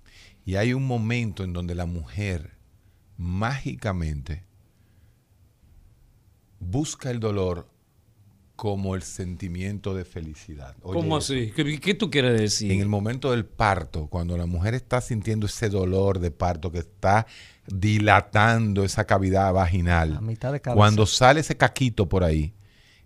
Y 0.44 0.56
hay 0.56 0.72
un 0.72 0.84
momento 0.84 1.44
en 1.44 1.52
donde 1.52 1.76
la 1.76 1.86
mujer 1.86 2.56
mágicamente 3.16 4.49
busca 6.60 7.10
el 7.10 7.18
dolor 7.18 7.66
como 8.54 8.94
el 8.94 9.02
sentimiento 9.02 9.94
de 9.94 10.04
felicidad. 10.04 10.76
Oye, 10.82 11.00
¿Cómo 11.00 11.16
así? 11.16 11.50
¿Qué, 11.56 11.80
qué 11.80 11.94
tú 11.94 12.10
quieres 12.10 12.38
decir? 12.38 12.70
En 12.70 12.80
el 12.80 12.88
momento 12.88 13.30
del 13.30 13.46
parto, 13.46 14.06
cuando 14.08 14.36
la 14.36 14.44
mujer 14.46 14.74
está 14.74 15.00
sintiendo 15.00 15.46
ese 15.46 15.70
dolor 15.70 16.18
de 16.18 16.30
parto 16.30 16.70
que 16.70 16.80
está 16.80 17.26
dilatando 17.66 18.84
esa 18.84 19.04
cavidad 19.06 19.52
vaginal, 19.54 20.16
A 20.16 20.20
mitad 20.20 20.52
de 20.52 20.60
cabeza. 20.60 20.76
cuando 20.76 21.06
sale 21.06 21.40
ese 21.40 21.56
caquito 21.56 22.06
por 22.08 22.22
ahí, 22.22 22.52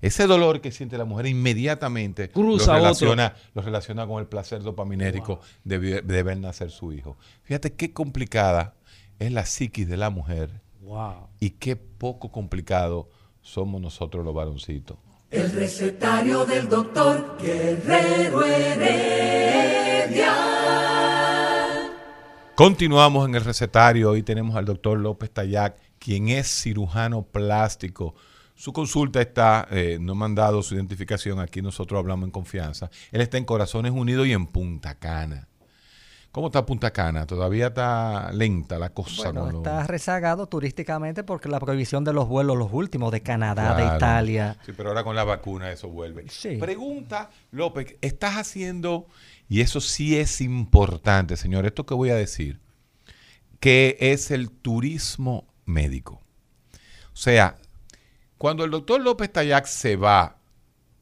ese 0.03 0.27
dolor 0.27 0.61
que 0.61 0.73
siente 0.73 0.99
la 0.99 1.05
mujer 1.07 1.27
inmediatamente 1.27 2.29
Cruza 2.31 2.73
lo, 2.73 2.79
otro. 2.79 2.83
relaciona, 2.83 3.35
lo 3.55 3.63
relaciona 3.63 4.07
con 4.07 4.21
el 4.21 4.27
placer 4.27 4.61
dopaminérico 4.63 5.41
de 5.63 5.79
ver 6.23 6.37
nacer 6.39 6.71
su 6.73 6.93
hijo. 6.93 7.17
Fíjate 7.45 7.73
qué 7.75 7.93
complicada 7.93 8.75
es 9.21 9.31
la 9.33 9.47
psiquis 9.47 9.89
de 9.89 9.97
la 9.97 10.11
mujer 10.11 10.61
Wow. 10.83 11.29
y 11.41 11.51
qué 11.51 11.77
poco 11.77 12.31
complicado 12.31 13.09
somos 13.45 13.81
nosotros 13.81 14.25
los 14.25 14.35
varoncitos. 14.35 14.97
El 15.31 15.53
recetario 15.53 16.45
del 16.45 16.69
doctor 16.69 17.37
Guerrero 17.41 18.45
Heredia. 18.45 20.35
Continuamos 22.55 23.29
en 23.29 23.35
el 23.35 23.45
recetario. 23.45 24.11
Hoy 24.11 24.23
tenemos 24.23 24.57
al 24.57 24.65
doctor 24.65 24.99
López 24.99 25.31
Tayac, 25.31 25.77
quien 25.99 26.29
es 26.29 26.49
cirujano 26.49 27.23
plástico. 27.23 28.15
Su 28.55 28.73
consulta 28.73 29.21
está, 29.21 29.67
eh, 29.71 29.99
no 30.01 30.15
me 30.15 30.25
han 30.25 30.35
dado 30.35 30.63
su 30.63 30.77
identificación, 30.77 31.41
aquí 31.41 31.61
nosotros 31.61 31.99
hablamos 31.99 32.27
en 32.27 32.31
confianza. 32.31 32.91
Él 33.11 33.21
está 33.21 33.37
en 33.37 33.45
Corazones 33.45 33.93
Unidos 33.93 34.27
y 34.27 34.33
en 34.33 34.47
Punta 34.47 34.95
Cana. 34.99 35.49
¿Cómo 36.35 36.49
está 36.49 36.67
Punta 36.67 36.91
Cana? 36.91 37.27
Todavía 37.29 37.69
está 37.69 38.33
lenta 38.33 38.77
la 38.77 38.91
cosa. 38.91 39.23
Bueno, 39.31 39.43
con 39.43 39.53
lo- 39.53 39.59
está 39.59 39.85
rezagado 39.87 40.49
turísticamente 40.49 41.23
porque 41.23 41.49
la 41.49 41.61
prohibición 41.61 42.03
de 42.03 42.13
los 42.13 42.27
vuelos, 42.27 42.57
los 42.59 42.73
últimos 42.73 43.13
de 43.13 43.23
Canadá, 43.23 43.77
de 43.77 43.83
Claro. 43.85 43.97
Italia. 43.99 44.57
Sí, 44.67 44.73
pero 44.77 44.89
ahora 44.89 45.05
con 45.05 45.15
la 45.15 45.23
vacuna 45.23 45.71
eso 45.71 45.89
vuelve. 45.89 46.29
Sí. 46.29 46.57
Pregunta, 46.57 47.31
López, 47.53 47.95
estás 48.01 48.35
haciendo, 48.35 49.07
y 49.49 49.61
eso 49.61 49.81
sí 49.81 50.19
es 50.19 50.41
importante, 50.41 51.37
señor, 51.37 51.67
esto 51.67 51.87
que 51.87 51.95
voy 51.95 52.11
a 52.11 52.17
decir, 52.17 52.59
que 53.61 53.97
es 54.01 54.33
el 54.33 54.51
turismo 54.51 55.47
médico. 55.67 56.21
O 57.13 57.17
sea, 57.17 57.59
cuando 58.39 58.65
el 58.65 58.73
doctor 58.73 59.01
López 59.01 59.33
Tayac 59.33 59.67
se 59.67 59.95
va 59.95 60.39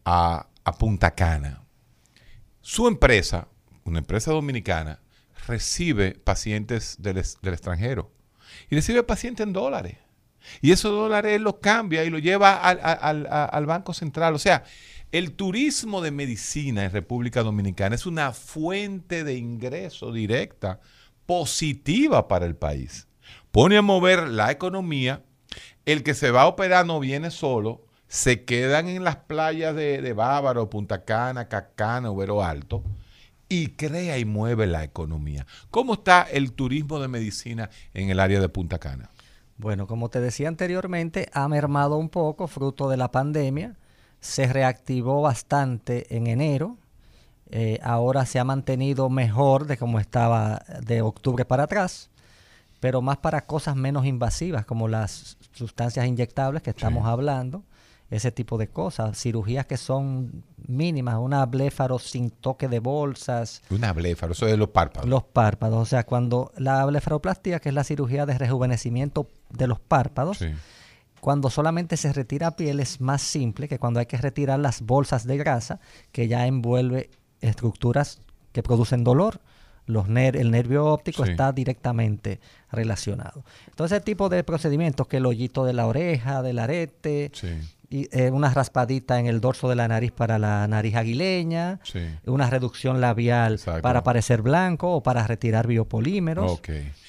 a, 0.05 0.47
a 0.63 0.73
Punta 0.75 1.13
Cana, 1.15 1.63
su 2.61 2.87
empresa, 2.87 3.49
una 3.85 4.01
empresa 4.01 4.31
dominicana, 4.31 4.99
recibe 5.47 6.13
pacientes 6.13 6.97
del, 7.01 7.15
del 7.43 7.53
extranjero 7.55 8.11
y 8.71 8.77
recibe 8.77 9.03
pacientes 9.03 9.47
en 9.47 9.53
dólares. 9.53 9.97
Y 10.61 10.73
esos 10.73 10.91
dólares 10.93 11.41
los 11.41 11.57
cambia 11.59 12.05
y 12.05 12.11
lo 12.11 12.19
lleva 12.19 12.57
al, 12.57 12.81
al- 12.83 12.99
al- 13.01 13.49
al 13.53 13.67
Banco 13.67 13.95
Central. 13.95 14.35
O 14.35 14.39
sea, 14.39 14.65
el 15.13 15.33
turismo 15.33 16.01
de 16.01 16.11
medicina 16.11 16.85
en 16.85 16.91
República 16.91 17.43
Dominicana 17.43 17.95
es 17.95 18.07
una 18.07 18.33
fuente 18.33 19.25
de 19.25 19.35
ingreso 19.35 20.13
directa 20.13 20.81
positiva 21.27 22.29
para 22.29 22.47
el 22.47 22.57
país. 22.57 23.07
Pone 23.53 23.77
a 23.77 23.83
mover 23.83 24.29
la 24.29 24.51
economía. 24.51 25.23
El 25.85 26.03
que 26.03 26.15
se 26.15 26.31
va 26.31 26.43
a 26.43 26.47
operar 26.47 26.87
no 26.87 26.99
viene 27.01 27.31
solo. 27.31 27.85
Se 28.09 28.45
quedan 28.45 28.89
en 28.89 29.05
las 29.05 29.17
playas 29.17 29.75
de, 29.75 30.03
de 30.03 30.13
Bávaro, 30.13 30.69
Punta 30.71 31.05
Cana, 31.05 31.49
Cacana, 31.49 32.11
Ubero 32.11 32.43
Alto 32.43 32.83
y 33.53 33.69
crea 33.69 34.17
y 34.17 34.25
mueve 34.25 34.67
la 34.67 34.83
economía. 34.83 35.47
¿Cómo 35.71 35.93
está 35.93 36.23
el 36.23 36.53
turismo 36.53 36.99
de 37.01 37.09
medicina 37.09 37.69
en 37.93 38.09
el 38.09 38.19
área 38.19 38.41
de 38.41 38.49
Punta 38.49 38.79
Cana? 38.79 39.11
Bueno, 39.59 39.87
como 39.87 40.09
te 40.09 40.23
decía 40.23 40.49
anteriormente, 40.49 41.29
ha 41.35 41.47
mermado 41.49 41.99
un 41.99 42.09
poco 42.09 42.47
fruto 42.47 42.89
de 42.89 42.97
la 42.97 43.11
pandemia. 43.11 43.77
Se 44.21 44.51
reactivó 44.51 45.21
bastante 45.21 46.17
en 46.17 46.29
enero. 46.29 46.79
Eh, 47.51 47.79
ahora 47.83 48.25
se 48.25 48.39
ha 48.39 48.45
mantenido 48.45 49.11
mejor 49.11 49.67
de 49.67 49.77
como 49.77 50.01
estaba 50.01 50.63
de 50.81 51.03
octubre 51.03 51.45
para 51.45 51.65
atrás, 51.65 52.09
pero 52.81 53.03
más 53.03 53.19
para 53.19 53.45
cosas 53.45 53.77
menos 53.77 54.07
invasivas, 54.07 54.65
como 54.65 54.89
las 54.89 55.37
sustancias 55.53 56.07
inyectables 56.07 56.63
que 56.63 56.71
estamos 56.71 57.07
hablando, 57.07 57.65
ese 58.13 58.31
tipo 58.31 58.59
de 58.59 58.69
cosas. 58.69 59.19
Cirugías 59.19 59.67
que 59.67 59.77
son 59.77 60.45
mínimas, 60.69 61.17
una 61.19 61.45
bléfaro 61.47 61.99
sin 61.99 62.31
toque 62.31 62.69
de 62.69 62.79
bolsas, 62.79 63.63
Una 63.71 63.93
bléfaro, 63.93 64.33
eso 64.33 64.47
es 64.47 64.59
los 64.59 64.69
párpados. 64.69 65.09
los 65.09 65.25
párpados. 65.25 65.81
O 65.81 65.87
sea, 65.87 66.05
cuando 66.05 66.53
la 66.57 66.85
blefaroplastia, 66.85 67.59
que 67.59 67.71
es 67.71 67.75
la 67.75 67.85
cirugía 67.85 68.27
de 68.27 68.37
rejuvenecimiento 68.39 69.29
de 69.51 69.67
los 69.67 69.81
párpados, 69.81 70.39
Sí. 70.39 70.49
cuando 71.21 71.51
solamente 71.51 71.97
se 71.97 72.13
retira 72.13 72.51
piel 72.57 72.81
es 72.81 73.01
más 73.01 73.23
simple 73.23 73.67
que 73.69 73.79
cuando 73.79 74.01
hay 74.01 74.07
que 74.07 74.17
retirar 74.19 74.59
las 74.59 74.83
bolsas 74.83 75.27
de 75.27 75.37
grasa 75.39 75.81
que 76.13 76.29
ya 76.29 76.47
envuelve 76.47 77.11
estructuras 77.41 78.21
que 78.53 78.63
producen 78.63 79.05
dolor. 79.05 79.41
Los 79.87 80.07
ner- 80.09 80.37
el 80.37 80.51
nervio 80.53 80.87
óptico 80.87 81.25
Sí. 81.25 81.33
está 81.33 81.51
directamente 81.53 82.41
relacionado. 82.71 83.45
Entonces, 83.69 83.97
ese 83.97 84.05
tipo 84.05 84.29
de 84.29 84.45
procedimientos, 84.45 85.09
que 85.09 85.17
el 85.17 85.27
hoyito 85.27 85.65
de 85.65 85.73
la 85.73 85.87
oreja, 85.87 86.41
del 86.43 86.59
arete, 86.61 87.31
Sí. 87.35 87.49
Y, 87.93 88.09
eh, 88.11 88.31
una 88.31 88.49
raspadita 88.53 89.21
en 89.21 89.27
el 89.27 89.43
dorso 89.43 89.69
de 89.69 89.77
la 89.77 89.87
nariz 89.87 90.13
para 90.13 90.39
la 90.39 90.67
nariz 90.67 90.97
aguileña, 90.97 91.79
Sí. 91.85 92.01
una 92.25 92.49
reducción 92.49 93.03
labial 93.03 93.55
Exacto. 93.55 93.83
para 93.83 94.03
parecer 94.03 94.41
blanco 94.41 94.91
o 94.93 95.03
para 95.03 95.27
retirar 95.27 95.67
biopolímeros. 95.67 96.61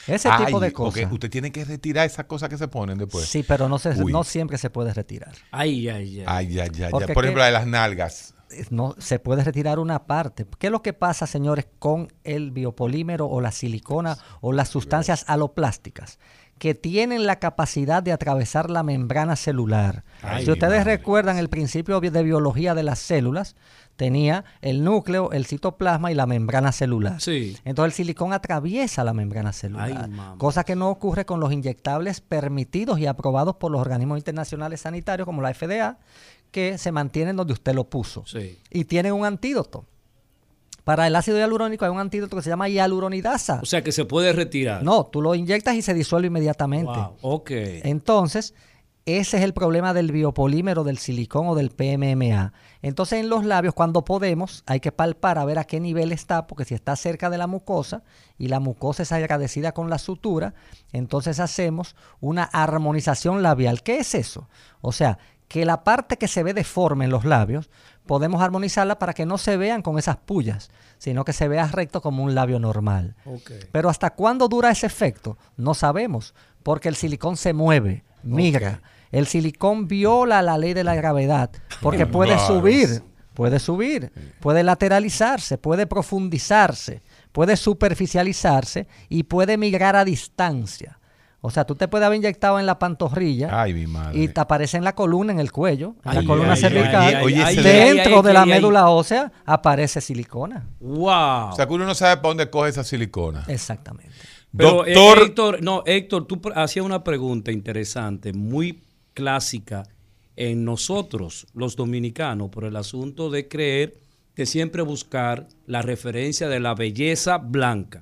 Ese 0.07 0.29
tipo 0.45 0.59
de 0.59 0.67
Ay, 0.67 0.73
cosas. 0.73 1.09
Usted 1.09 1.29
tiene 1.29 1.51
que 1.53 1.63
retirar 1.63 2.05
esas 2.05 2.25
cosas 2.25 2.49
que 2.49 2.57
se 2.57 2.67
ponen 2.67 2.97
después. 2.97 3.25
Sí, 3.25 3.43
pero 3.47 3.69
no, 3.69 3.79
se, 3.79 3.95
no 3.95 4.25
siempre 4.25 4.57
se 4.57 4.69
puede 4.69 4.93
retirar. 4.93 5.33
Ay, 5.51 5.87
ay, 5.87 6.19
ay. 6.19 6.25
Ay, 6.27 6.47
ya, 6.49 6.65
ya, 6.65 6.71
ya. 6.71 6.89
Porque 6.89 7.13
Por 7.13 7.23
ejemplo, 7.23 7.39
la 7.39 7.45
de 7.45 7.51
las 7.53 7.65
nalgas. 7.65 8.35
No, 8.69 8.93
se 8.99 9.19
puede 9.19 9.43
retirar 9.43 9.79
una 9.79 10.05
parte. 10.05 10.45
¿Qué 10.59 10.67
es 10.67 10.71
lo 10.71 10.81
que 10.81 10.93
pasa, 10.93 11.25
señores, 11.25 11.65
con 11.79 12.11
el 12.23 12.51
biopolímero 12.51 13.25
o 13.27 13.41
la 13.41 13.51
silicona 13.51 14.17
o 14.41 14.51
las 14.51 14.69
sustancias 14.69 15.25
aloplásticas? 15.27 16.19
Que 16.57 16.75
tienen 16.75 17.25
la 17.25 17.39
capacidad 17.39 18.01
de 18.01 18.13
atravesar 18.13 18.69
la 18.69 18.83
membrana 18.83 19.35
celular. 19.35 20.03
Ay, 20.21 20.45
si 20.45 20.51
ustedes 20.51 20.79
madre. 20.79 20.97
recuerdan 20.97 21.37
el 21.37 21.49
principio 21.49 21.99
de 21.99 22.23
biología 22.23 22.73
de 22.73 22.83
las 22.83 22.99
células, 22.99 23.55
tenía 23.95 24.45
el 24.61 24.83
núcleo, 24.83 25.31
el 25.31 25.45
citoplasma 25.45 26.11
y 26.11 26.15
la 26.15 26.25
membrana 26.25 26.71
celular. 26.71 27.19
Sí. 27.19 27.57
Entonces 27.65 27.93
el 27.93 27.95
silicón 28.05 28.33
atraviesa 28.33 29.03
la 29.03 29.13
membrana 29.13 29.53
celular, 29.53 30.09
Ay, 30.11 30.37
cosa 30.37 30.63
que 30.63 30.75
no 30.75 30.89
ocurre 30.89 31.25
con 31.25 31.39
los 31.39 31.51
inyectables 31.51 32.21
permitidos 32.21 32.99
y 32.99 33.05
aprobados 33.07 33.55
por 33.55 33.71
los 33.71 33.81
organismos 33.81 34.17
internacionales 34.17 34.81
sanitarios 34.81 35.25
como 35.25 35.41
la 35.41 35.53
FDA, 35.53 35.97
que 36.51 36.77
se 36.77 36.91
mantienen 36.91 37.35
donde 37.35 37.53
usted 37.53 37.73
lo 37.73 37.89
puso. 37.89 38.23
Sí. 38.25 38.59
Y 38.69 38.85
tienen 38.85 39.13
un 39.13 39.25
antídoto. 39.25 39.85
Para 40.83 41.07
el 41.07 41.15
ácido 41.15 41.37
hialurónico 41.37 41.85
hay 41.85 41.91
un 41.91 41.99
antídoto 41.99 42.35
que 42.35 42.41
se 42.41 42.49
llama 42.49 42.67
hialuronidasa. 42.67 43.59
O 43.61 43.65
sea 43.65 43.83
que 43.83 43.91
se 43.91 44.05
puede 44.05 44.33
retirar. 44.33 44.83
no, 44.83 45.05
tú 45.05 45.21
lo 45.21 45.35
inyectas 45.35 45.75
y 45.75 45.81
se 45.81 45.93
disuelve 45.93 46.27
inmediatamente. 46.27 46.91
Wow. 46.91 47.17
Ok. 47.21 47.51
Entonces, 47.51 48.53
ese 49.05 49.37
es 49.37 49.43
el 49.43 49.53
problema 49.53 49.93
del 49.93 50.13
biopolímero, 50.13 50.85
del 50.85 50.97
silicón 50.97 51.47
o 51.47 51.55
del 51.55 51.71
PMMA. 51.71 52.53
Entonces, 52.81 53.19
en 53.19 53.27
los 53.27 53.43
labios, 53.43 53.73
cuando 53.73 54.05
podemos, 54.05 54.63
hay 54.65 54.79
que 54.79 54.93
palpar 54.93 55.37
a 55.37 55.45
ver 55.45 55.59
a 55.59 55.65
qué 55.65 55.81
nivel 55.81 56.13
está, 56.13 56.47
porque 56.47 56.63
si 56.63 56.73
está 56.73 56.95
cerca 56.95 57.29
de 57.29 57.37
la 57.37 57.47
mucosa 57.47 58.03
y 58.37 58.47
la 58.47 58.61
mucosa 58.61 59.03
es 59.03 59.11
agradecida 59.11 59.73
con 59.73 59.89
la 59.89 59.97
sutura, 59.97 60.53
entonces 60.93 61.41
hacemos 61.41 61.97
una 62.21 62.43
armonización 62.43 63.43
labial. 63.43 63.83
¿Qué 63.83 63.97
es 63.97 64.15
eso? 64.15 64.47
O 64.79 64.93
sea, 64.93 65.19
que 65.53 65.65
la 65.65 65.83
parte 65.83 66.17
que 66.17 66.27
se 66.27 66.41
ve 66.41 66.55
deforme 66.55 67.05
en 67.05 67.11
los 67.11 67.25
labios, 67.25 67.69
podemos 68.07 68.41
armonizarla 68.41 68.97
para 68.97 69.13
que 69.13 69.27
no 69.27 69.37
se 69.37 69.55
vean 69.55 69.83
con 69.83 69.99
esas 69.99 70.17
pullas, 70.17 70.71
sino 70.97 71.23
que 71.25 71.31
se 71.31 71.47
vea 71.47 71.67
recto 71.67 72.01
como 72.01 72.23
un 72.23 72.33
labio 72.33 72.57
normal. 72.57 73.15
Pero 73.71 73.87
¿hasta 73.87 74.15
cuándo 74.15 74.47
dura 74.47 74.71
ese 74.71 74.87
efecto? 74.87 75.37
No 75.55 75.75
sabemos, 75.75 76.33
porque 76.63 76.89
el 76.89 76.95
silicón 76.95 77.37
se 77.37 77.53
mueve, 77.53 78.03
migra. 78.23 78.81
El 79.11 79.27
silicón 79.27 79.87
viola 79.87 80.41
la 80.41 80.57
ley 80.57 80.73
de 80.73 80.83
la 80.83 80.95
gravedad, 80.95 81.51
porque 81.83 82.07
puede 82.07 82.39
subir, 82.39 83.03
puede 83.35 83.59
subir, 83.59 84.11
puede 84.39 84.63
lateralizarse, 84.63 85.59
puede 85.59 85.85
profundizarse, 85.85 87.03
puede 87.31 87.57
superficializarse 87.57 88.87
y 89.07 89.21
puede 89.21 89.57
migrar 89.57 89.95
a 89.95 90.03
distancia. 90.03 90.97
O 91.45 91.51
sea, 91.51 91.65
tú 91.65 91.75
te 91.75 91.89
puedes 91.89 92.05
haber 92.05 92.15
inyectado 92.15 92.57
en 92.57 92.65
la 92.65 92.79
pantorrilla 92.79 93.49
Ay, 93.51 93.73
mi 93.73 93.85
madre. 93.85 94.17
y 94.17 94.29
te 94.29 94.39
aparece 94.39 94.77
en 94.77 94.85
la 94.85 94.95
columna, 94.95 95.33
en 95.33 95.39
el 95.41 95.51
cuello, 95.51 95.95
en 96.05 96.11
Ay, 96.11 96.15
la 96.21 96.23
columna 96.25 96.53
ay, 96.53 96.57
cervical. 96.57 97.21
dentro 97.61 98.17
ay, 98.19 98.23
de 98.23 98.33
la 98.33 98.43
ay, 98.43 98.51
ay. 98.51 98.59
médula 98.61 98.87
ósea 98.87 99.29
aparece 99.45 99.99
silicona. 99.99 100.69
¡Wow! 100.79 101.49
O 101.51 101.53
sea, 101.53 101.67
que 101.67 101.73
uno 101.73 101.85
no 101.85 101.95
sabe 101.95 102.15
para 102.15 102.29
dónde 102.29 102.49
coge 102.49 102.69
esa 102.69 102.85
silicona. 102.85 103.43
Exactamente. 103.49 104.13
Pero, 104.55 104.85
eh, 104.85 104.93
Doctor, 104.93 105.23
Héctor, 105.27 105.63
no, 105.63 105.83
Héctor, 105.85 106.27
tú 106.27 106.41
hacías 106.55 106.85
una 106.85 107.03
pregunta 107.03 107.51
interesante, 107.51 108.31
muy 108.31 108.81
clásica 109.13 109.83
en 110.37 110.63
nosotros, 110.63 111.47
los 111.53 111.75
dominicanos, 111.75 112.51
por 112.51 112.63
el 112.63 112.77
asunto 112.77 113.29
de 113.29 113.49
creer 113.49 113.95
que 114.33 114.45
siempre 114.45 114.81
buscar 114.81 115.49
la 115.65 115.81
referencia 115.81 116.47
de 116.47 116.61
la 116.61 116.73
belleza 116.73 117.37
blanca 117.37 118.01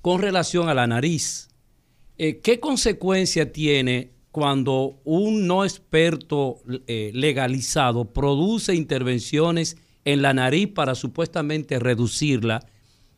con 0.00 0.22
relación 0.22 0.68
a 0.68 0.74
la 0.74 0.86
nariz. 0.86 1.49
Eh, 2.22 2.40
¿Qué 2.40 2.60
consecuencia 2.60 3.50
tiene 3.50 4.12
cuando 4.30 5.00
un 5.04 5.46
no 5.46 5.64
experto 5.64 6.58
eh, 6.86 7.12
legalizado 7.14 8.12
produce 8.12 8.74
intervenciones 8.74 9.78
en 10.04 10.20
la 10.20 10.34
nariz 10.34 10.68
para 10.68 10.94
supuestamente 10.94 11.78
reducirla 11.78 12.60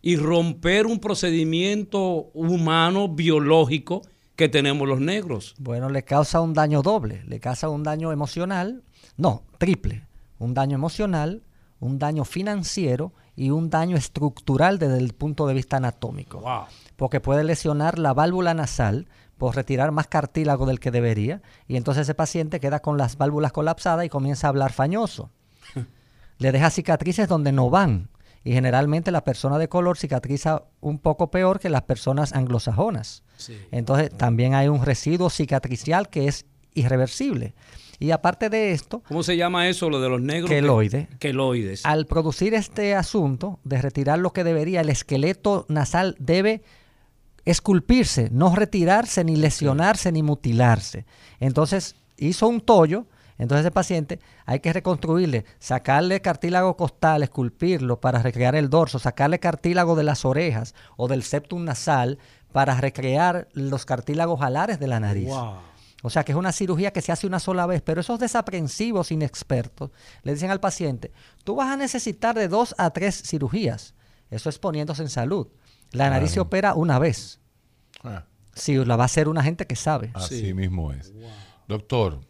y 0.02 0.14
romper 0.14 0.86
un 0.86 1.00
procedimiento 1.00 2.30
humano 2.32 3.08
biológico 3.08 4.02
que 4.36 4.48
tenemos 4.48 4.86
los 4.86 5.00
negros? 5.00 5.56
Bueno, 5.58 5.88
le 5.88 6.04
causa 6.04 6.40
un 6.40 6.54
daño 6.54 6.80
doble, 6.80 7.24
le 7.26 7.40
causa 7.40 7.68
un 7.70 7.82
daño 7.82 8.12
emocional, 8.12 8.84
no, 9.16 9.42
triple, 9.58 10.06
un 10.38 10.54
daño 10.54 10.76
emocional, 10.76 11.42
un 11.80 11.98
daño 11.98 12.24
financiero 12.24 13.12
y 13.34 13.50
un 13.50 13.68
daño 13.68 13.96
estructural 13.96 14.78
desde 14.78 14.98
el 14.98 15.12
punto 15.12 15.48
de 15.48 15.54
vista 15.54 15.78
anatómico. 15.78 16.38
Wow. 16.38 16.66
Porque 16.96 17.20
puede 17.20 17.44
lesionar 17.44 17.98
la 17.98 18.14
válvula 18.14 18.54
nasal 18.54 19.06
por 19.38 19.56
retirar 19.56 19.90
más 19.90 20.06
cartílago 20.06 20.66
del 20.66 20.78
que 20.78 20.90
debería 20.90 21.42
y 21.66 21.76
entonces 21.76 22.02
ese 22.02 22.14
paciente 22.14 22.60
queda 22.60 22.80
con 22.80 22.96
las 22.96 23.16
válvulas 23.16 23.52
colapsadas 23.52 24.06
y 24.06 24.08
comienza 24.08 24.46
a 24.46 24.50
hablar 24.50 24.72
fañoso. 24.72 25.30
Le 26.38 26.52
deja 26.52 26.70
cicatrices 26.70 27.28
donde 27.28 27.50
no 27.50 27.68
van 27.68 28.08
y 28.44 28.52
generalmente 28.52 29.10
la 29.10 29.24
persona 29.24 29.58
de 29.58 29.68
color 29.68 29.98
cicatriza 29.98 30.64
un 30.80 30.98
poco 30.98 31.30
peor 31.30 31.60
que 31.60 31.70
las 31.70 31.82
personas 31.82 32.32
anglosajonas. 32.32 33.22
Entonces 33.70 34.10
también 34.16 34.54
hay 34.54 34.68
un 34.68 34.84
residuo 34.84 35.30
cicatricial 35.30 36.08
que 36.08 36.28
es 36.28 36.46
irreversible. 36.74 37.54
Y 37.98 38.10
aparte 38.10 38.48
de 38.48 38.72
esto, 38.72 39.02
¿Cómo 39.06 39.22
se 39.22 39.36
llama 39.36 39.68
eso, 39.68 39.88
lo 39.88 40.00
de 40.00 40.08
los 40.08 40.20
negros? 40.20 40.50
Queloide. 40.50 41.08
Queloides. 41.20 41.86
al 41.86 42.06
producir 42.06 42.54
este 42.54 42.96
asunto 42.96 43.60
de 43.62 43.80
retirar 43.80 44.18
lo 44.18 44.32
que 44.32 44.42
debería, 44.42 44.80
el 44.80 44.88
esqueleto 44.88 45.66
nasal 45.68 46.16
debe 46.18 46.62
esculpirse, 47.44 48.28
no 48.30 48.54
retirarse, 48.54 49.24
ni 49.24 49.36
lesionarse, 49.36 50.12
ni 50.12 50.22
mutilarse. 50.22 51.04
Entonces 51.40 51.96
hizo 52.16 52.48
un 52.48 52.60
tollo, 52.60 53.06
entonces 53.38 53.64
ese 53.64 53.72
paciente 53.72 54.20
hay 54.46 54.60
que 54.60 54.72
reconstruirle, 54.72 55.44
sacarle 55.58 56.20
cartílago 56.20 56.76
costal, 56.76 57.22
esculpirlo 57.22 58.00
para 58.00 58.22
recrear 58.22 58.54
el 58.54 58.70
dorso, 58.70 58.98
sacarle 58.98 59.40
cartílago 59.40 59.96
de 59.96 60.04
las 60.04 60.24
orejas 60.24 60.74
o 60.96 61.08
del 61.08 61.22
septum 61.22 61.64
nasal 61.64 62.18
para 62.52 62.80
recrear 62.80 63.48
los 63.52 63.84
cartílagos 63.84 64.42
alares 64.42 64.78
de 64.78 64.86
la 64.86 65.00
nariz. 65.00 65.28
Wow. 65.28 65.72
O 66.02 66.10
sea 66.10 66.24
que 66.24 66.32
es 66.32 66.38
una 66.38 66.52
cirugía 66.52 66.92
que 66.92 67.00
se 67.00 67.12
hace 67.12 67.26
una 67.26 67.38
sola 67.38 67.64
vez, 67.64 67.80
pero 67.80 68.00
esos 68.00 68.18
desaprensivos 68.18 69.12
inexpertos 69.12 69.90
le 70.24 70.34
dicen 70.34 70.50
al 70.50 70.60
paciente, 70.60 71.12
tú 71.44 71.54
vas 71.54 71.70
a 71.70 71.76
necesitar 71.76 72.34
de 72.34 72.48
dos 72.48 72.74
a 72.76 72.90
tres 72.90 73.22
cirugías. 73.24 73.94
Eso 74.28 74.48
es 74.48 74.58
poniéndose 74.58 75.02
en 75.02 75.08
salud. 75.08 75.46
La 75.92 76.10
nariz 76.10 76.30
se 76.32 76.40
opera 76.40 76.74
una 76.74 76.98
vez. 76.98 77.40
Ah, 78.02 78.24
Si 78.54 78.74
la 78.84 78.96
va 78.96 79.04
a 79.04 79.06
hacer 79.06 79.28
una 79.28 79.42
gente 79.42 79.66
que 79.66 79.76
sabe. 79.76 80.10
así 80.14 80.52
mismo 80.54 80.92
es. 80.92 81.12
Doctor, 81.68 82.20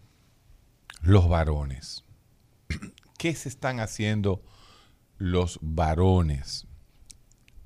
los 1.01 1.29
varones. 1.29 2.05
¿Qué 3.19 3.35
se 3.35 3.49
están 3.49 3.81
haciendo 3.81 4.43
los 5.19 5.59
varones 5.63 6.67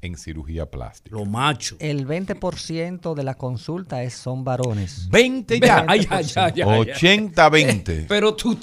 en 0.03 0.17
cirugía 0.17 0.71
plástica? 0.71 1.17
Lo 1.17 1.25
macho. 1.25 1.77
El 1.81 2.07
20% 2.07 3.15
de 3.15 3.25
la 3.25 3.35
consulta 3.35 4.03
es, 4.03 4.15
son 4.15 4.45
varones. 4.45 5.09
20 5.11 5.59
ya. 5.61 5.85
Ay, 5.89 6.07
ay, 6.11 6.27
ay, 6.37 6.53
ay, 6.57 6.63
ay. 6.63 6.93
80-20. 6.93 8.07
Pero 8.09 8.35
tú, 8.37 8.59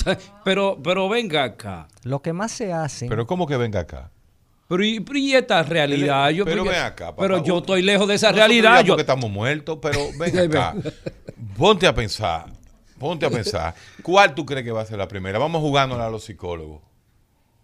pero, 0.46 0.80
pero 0.82 1.10
venga 1.10 1.44
acá. 1.44 1.88
Lo 2.04 2.22
que 2.22 2.32
más 2.34 2.52
se 2.52 2.72
hace, 2.72 3.08
Pero 3.10 3.26
¿cómo 3.28 3.48
que 3.48 3.58
venga 3.58 3.82
acá? 3.82 4.12
Pero 4.68 4.84
y, 4.84 5.00
pero 5.02 5.20
y 5.20 5.34
esta 5.36 5.62
realidad, 5.64 6.30
yo, 6.32 6.46
pero 6.46 6.64
porque- 6.64 6.78
ven 6.78 6.86
acá, 6.86 7.08
papá. 7.08 7.22
pero 7.22 7.44
yo 7.44 7.58
estoy 7.60 7.82
lejos 7.82 8.08
de 8.08 8.16
esa 8.16 8.32
realidad. 8.32 8.82
Yo, 8.84 8.94
porque 8.94 9.02
estamos 9.02 9.30
muertos, 9.30 9.80
pero 9.82 10.00
ven 10.18 10.40
acá. 10.50 10.74
Ponte 11.58 11.86
a 11.86 11.94
pensar. 11.94 12.46
Ponte 12.98 13.26
a 13.26 13.30
pensar. 13.30 13.76
¿Cuál 14.02 14.34
tú 14.34 14.46
crees 14.46 14.64
que 14.64 14.72
va 14.72 14.82
a 14.82 14.86
ser 14.86 14.98
la 14.98 15.08
primera? 15.08 15.38
Vamos 15.38 15.62
jugándola 15.62 16.06
a 16.06 16.10
los 16.10 16.24
psicólogos. 16.24 16.82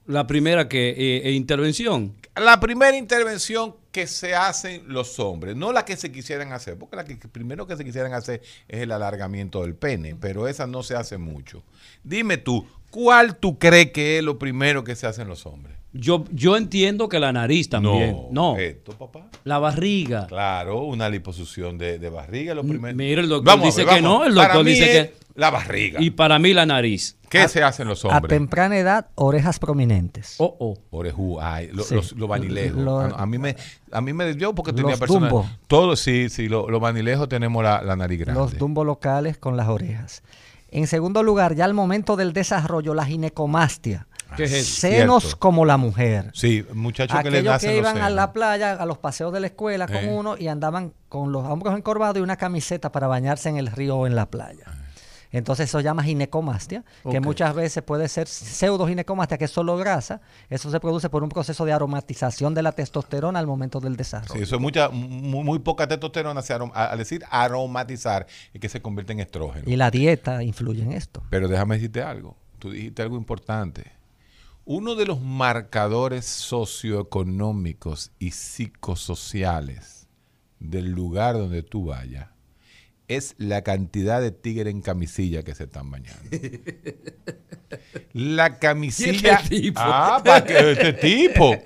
la 0.06 0.28
primera 0.28 0.68
que 0.68 0.90
eh, 0.90 1.22
eh, 1.30 1.32
intervención. 1.32 2.16
La 2.36 2.60
primera 2.60 2.96
intervención 2.98 3.76
que 3.92 4.06
se 4.06 4.36
hacen 4.36 4.84
los 4.88 5.20
hombres, 5.20 5.56
no 5.56 5.72
la 5.72 5.84
que 5.86 5.98
se 5.98 6.12
quisieran 6.12 6.52
hacer, 6.54 6.78
porque 6.78 6.96
la 6.96 7.06
que 7.06 7.16
primero 7.16 7.66
que 7.68 7.76
se 7.76 7.84
quisieran 7.86 8.14
hacer 8.14 8.42
es 8.68 8.82
el 8.82 8.92
alargamiento 8.92 9.62
del 9.64 9.76
pene, 9.76 10.16
pero 10.16 10.48
esa 10.48 10.68
no 10.68 10.84
se 10.84 10.96
hace 10.96 11.18
mucho. 11.18 11.64
Dime 12.04 12.38
tú, 12.38 12.68
¿cuál 12.92 13.38
tú 13.38 13.58
crees 13.58 13.92
que 13.92 14.18
es 14.20 14.24
lo 14.24 14.38
primero 14.38 14.84
que 14.84 14.96
se 14.96 15.08
hacen 15.08 15.28
los 15.28 15.46
hombres? 15.46 15.76
Yo, 15.92 16.24
yo 16.32 16.56
entiendo 16.56 17.10
que 17.10 17.20
la 17.20 17.32
nariz 17.32 17.68
también. 17.70 18.16
No, 18.32 18.56
Esto, 18.58 18.92
papá. 18.92 19.28
la 19.44 19.58
barriga. 19.58 20.28
Claro, 20.28 20.84
una 20.84 21.10
liposucción 21.10 21.78
de, 21.80 21.98
de 21.98 22.10
barriga, 22.10 22.54
lo 22.54 22.64
primero. 22.64 22.96
mira, 22.96 23.22
el 23.22 23.30
doctor 23.30 23.46
Vamos 23.46 23.64
a 23.64 23.68
dice 23.68 23.86
ver, 23.86 23.96
que 23.96 24.02
no, 24.02 24.24
el 24.24 24.36
doctor 24.36 24.64
dice 24.66 24.86
que- 24.86 25.16
La 25.36 25.50
barriga. 25.50 26.00
Y 26.02 26.12
para 26.12 26.38
mí 26.38 26.54
la 26.54 26.66
nariz. 26.68 27.18
¿Qué 27.30 27.48
se 27.48 27.64
hacen 27.64 27.88
los 27.88 28.04
a 28.06 28.10
hombres? 28.10 28.30
temprana 28.30 28.78
edad, 28.78 29.08
orejas 29.16 29.58
prominentes. 29.58 30.36
Oh, 30.38 30.56
oh. 30.60 30.78
Orejú, 30.92 31.40
ay, 31.42 31.70
lo- 31.72 31.84
Sí. 31.84 31.96
los, 31.96 32.12
los 32.14 32.28
vanilejos. 32.30 32.78
Lo- 32.84 33.00
a, 33.00 33.08
a 33.10 33.26
mí 33.26 33.38
me, 33.40 33.56
a 33.92 34.02
mí 34.02 34.14
me 34.14 34.36
yo 34.36 34.54
porque 34.54 34.74
tenía 34.74 34.92
Los 34.92 35.00
personas. 35.00 35.32
Dumbo. 35.32 35.50
Todos, 35.68 36.00
sí, 36.02 36.30
sí, 36.30 36.50
lo- 36.50 36.70
los 36.70 36.80
vanilejos 36.82 37.30
tenemos 37.30 37.64
la, 37.64 37.82
la 37.82 37.96
nariz 37.96 38.20
grande. 38.20 38.40
Los 38.40 38.58
dumbo 38.60 38.84
locales 38.84 39.38
con 39.40 39.58
las 39.58 39.70
orejas. 39.70 40.22
En 40.72 40.86
segundo 40.86 41.24
lugar, 41.24 41.56
ya 41.56 41.66
al 41.66 41.74
momento 41.74 42.16
del 42.16 42.32
desarrollo, 42.34 42.94
la 42.94 43.06
ginecomastia. 43.06 44.06
¿Qué 44.38 44.44
es? 44.44 44.66
Senos 44.68 45.24
Cierto. 45.24 45.40
como 45.40 45.66
la 45.66 45.78
mujer. 45.78 46.32
Sí, 46.34 46.66
muchachos 46.74 47.18
que 47.24 47.30
le 47.32 47.38
Aquellos 47.40 47.54
nacen 47.54 47.70
que 47.72 47.82
los 47.82 47.92
iban 47.92 48.02
a 48.04 48.10
la 48.10 48.32
playa, 48.34 48.74
a 48.74 48.86
los 48.86 48.98
paseos 48.98 49.34
de 49.34 49.40
la 49.40 49.48
escuela 49.48 49.88
con 49.88 49.98
Eh. 49.98 50.14
uno 50.14 50.38
y 50.38 50.48
andaban 50.48 50.94
con 51.10 51.32
los 51.32 51.46
hombros 51.46 51.76
encorvados 51.78 52.18
y 52.18 52.22
una 52.22 52.38
camiseta 52.38 52.92
para 52.92 53.08
bañarse 53.08 53.50
en 53.50 53.58
el 53.58 53.68
río 53.68 53.98
o 53.98 54.08
en 54.08 54.16
la 54.16 54.28
playa. 54.28 54.66
Entonces 55.32 55.70
eso 55.70 55.78
se 55.78 55.84
llama 55.84 56.04
ginecomastia, 56.04 56.84
que 57.10 57.20
muchas 57.20 57.54
veces 57.54 57.84
puede 57.84 58.08
ser 58.08 58.28
pseudoginecomastia, 58.28 59.38
que 59.38 59.46
es 59.46 59.52
solo 59.52 59.78
grasa. 59.78 60.22
Eso 60.50 60.72
se 60.72 60.80
produce 60.80 61.08
por 61.10 61.22
un 61.22 61.30
proceso 61.30 61.66
de 61.66 61.72
aromatización 61.72 62.56
de 62.56 62.64
la 62.64 62.72
testosterona 62.72 63.38
al 63.38 63.46
momento 63.46 63.80
del 63.80 63.96
desarrollo. 63.96 64.34
Sí, 64.34 64.42
eso 64.42 64.56
es 64.56 64.62
mucha, 64.62 64.90
muy, 64.90 65.44
muy 65.44 65.60
poca 65.60 65.88
testosterona. 65.88 66.42
se 66.42 66.56
arom- 66.56 66.72
al 66.74 66.98
decir 66.98 67.24
aromatizar, 67.30 68.26
es 68.54 68.60
que 68.60 68.70
se 68.70 68.82
convierte 68.82 69.14
en 69.14 69.20
estrógeno. 69.20 69.66
Y 69.68 69.76
la 69.76 69.92
dieta 69.92 70.42
influye 70.44 70.82
en 70.82 70.94
esto. 70.94 71.22
Pero 71.30 71.48
déjame 71.48 71.76
decirte 71.76 72.02
algo. 72.02 72.36
Tú 72.58 72.72
dijiste 72.72 73.04
algo 73.04 73.16
importante. 73.16 73.92
Uno 74.72 74.94
de 74.94 75.08
los 75.08 75.20
marcadores 75.20 76.26
socioeconómicos 76.26 78.12
y 78.20 78.30
psicosociales 78.30 80.08
del 80.60 80.92
lugar 80.92 81.34
donde 81.34 81.64
tú 81.64 81.86
vayas 81.86 82.28
es 83.08 83.34
la 83.40 83.64
cantidad 83.64 84.22
de 84.22 84.30
tigres 84.30 84.72
en 84.72 84.84
camisilla 84.84 85.42
que 85.42 85.56
se 85.56 85.64
están 85.64 85.90
bañando. 85.90 86.22
La 88.14 88.60
camisilla. 88.60 89.38
este 89.44 89.62
tipo? 89.62 89.80
Ah, 89.84 90.22
para 90.24 90.46
que 90.46 90.72
este 90.74 90.94
tipo. 90.94 91.58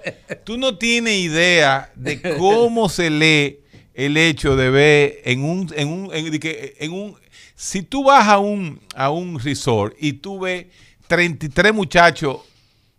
Tú 0.45 0.57
no 0.57 0.77
tienes 0.77 1.13
idea 1.13 1.91
de 1.95 2.21
cómo 2.37 2.87
se 2.87 3.09
lee 3.09 3.59
el 3.93 4.15
hecho 4.15 4.55
de 4.55 4.69
ver 4.69 5.17
en 5.25 5.43
un, 5.43 5.69
en 5.75 5.89
un, 5.89 6.09
en, 6.13 6.93
un, 6.93 7.17
si 7.53 7.81
tú 7.81 8.05
vas 8.05 8.29
a 8.29 8.39
un, 8.39 8.79
a 8.95 9.09
un 9.09 9.41
resort 9.41 9.93
y 9.99 10.13
tú 10.13 10.39
ves 10.39 10.67
33 11.09 11.73
muchachos 11.73 12.52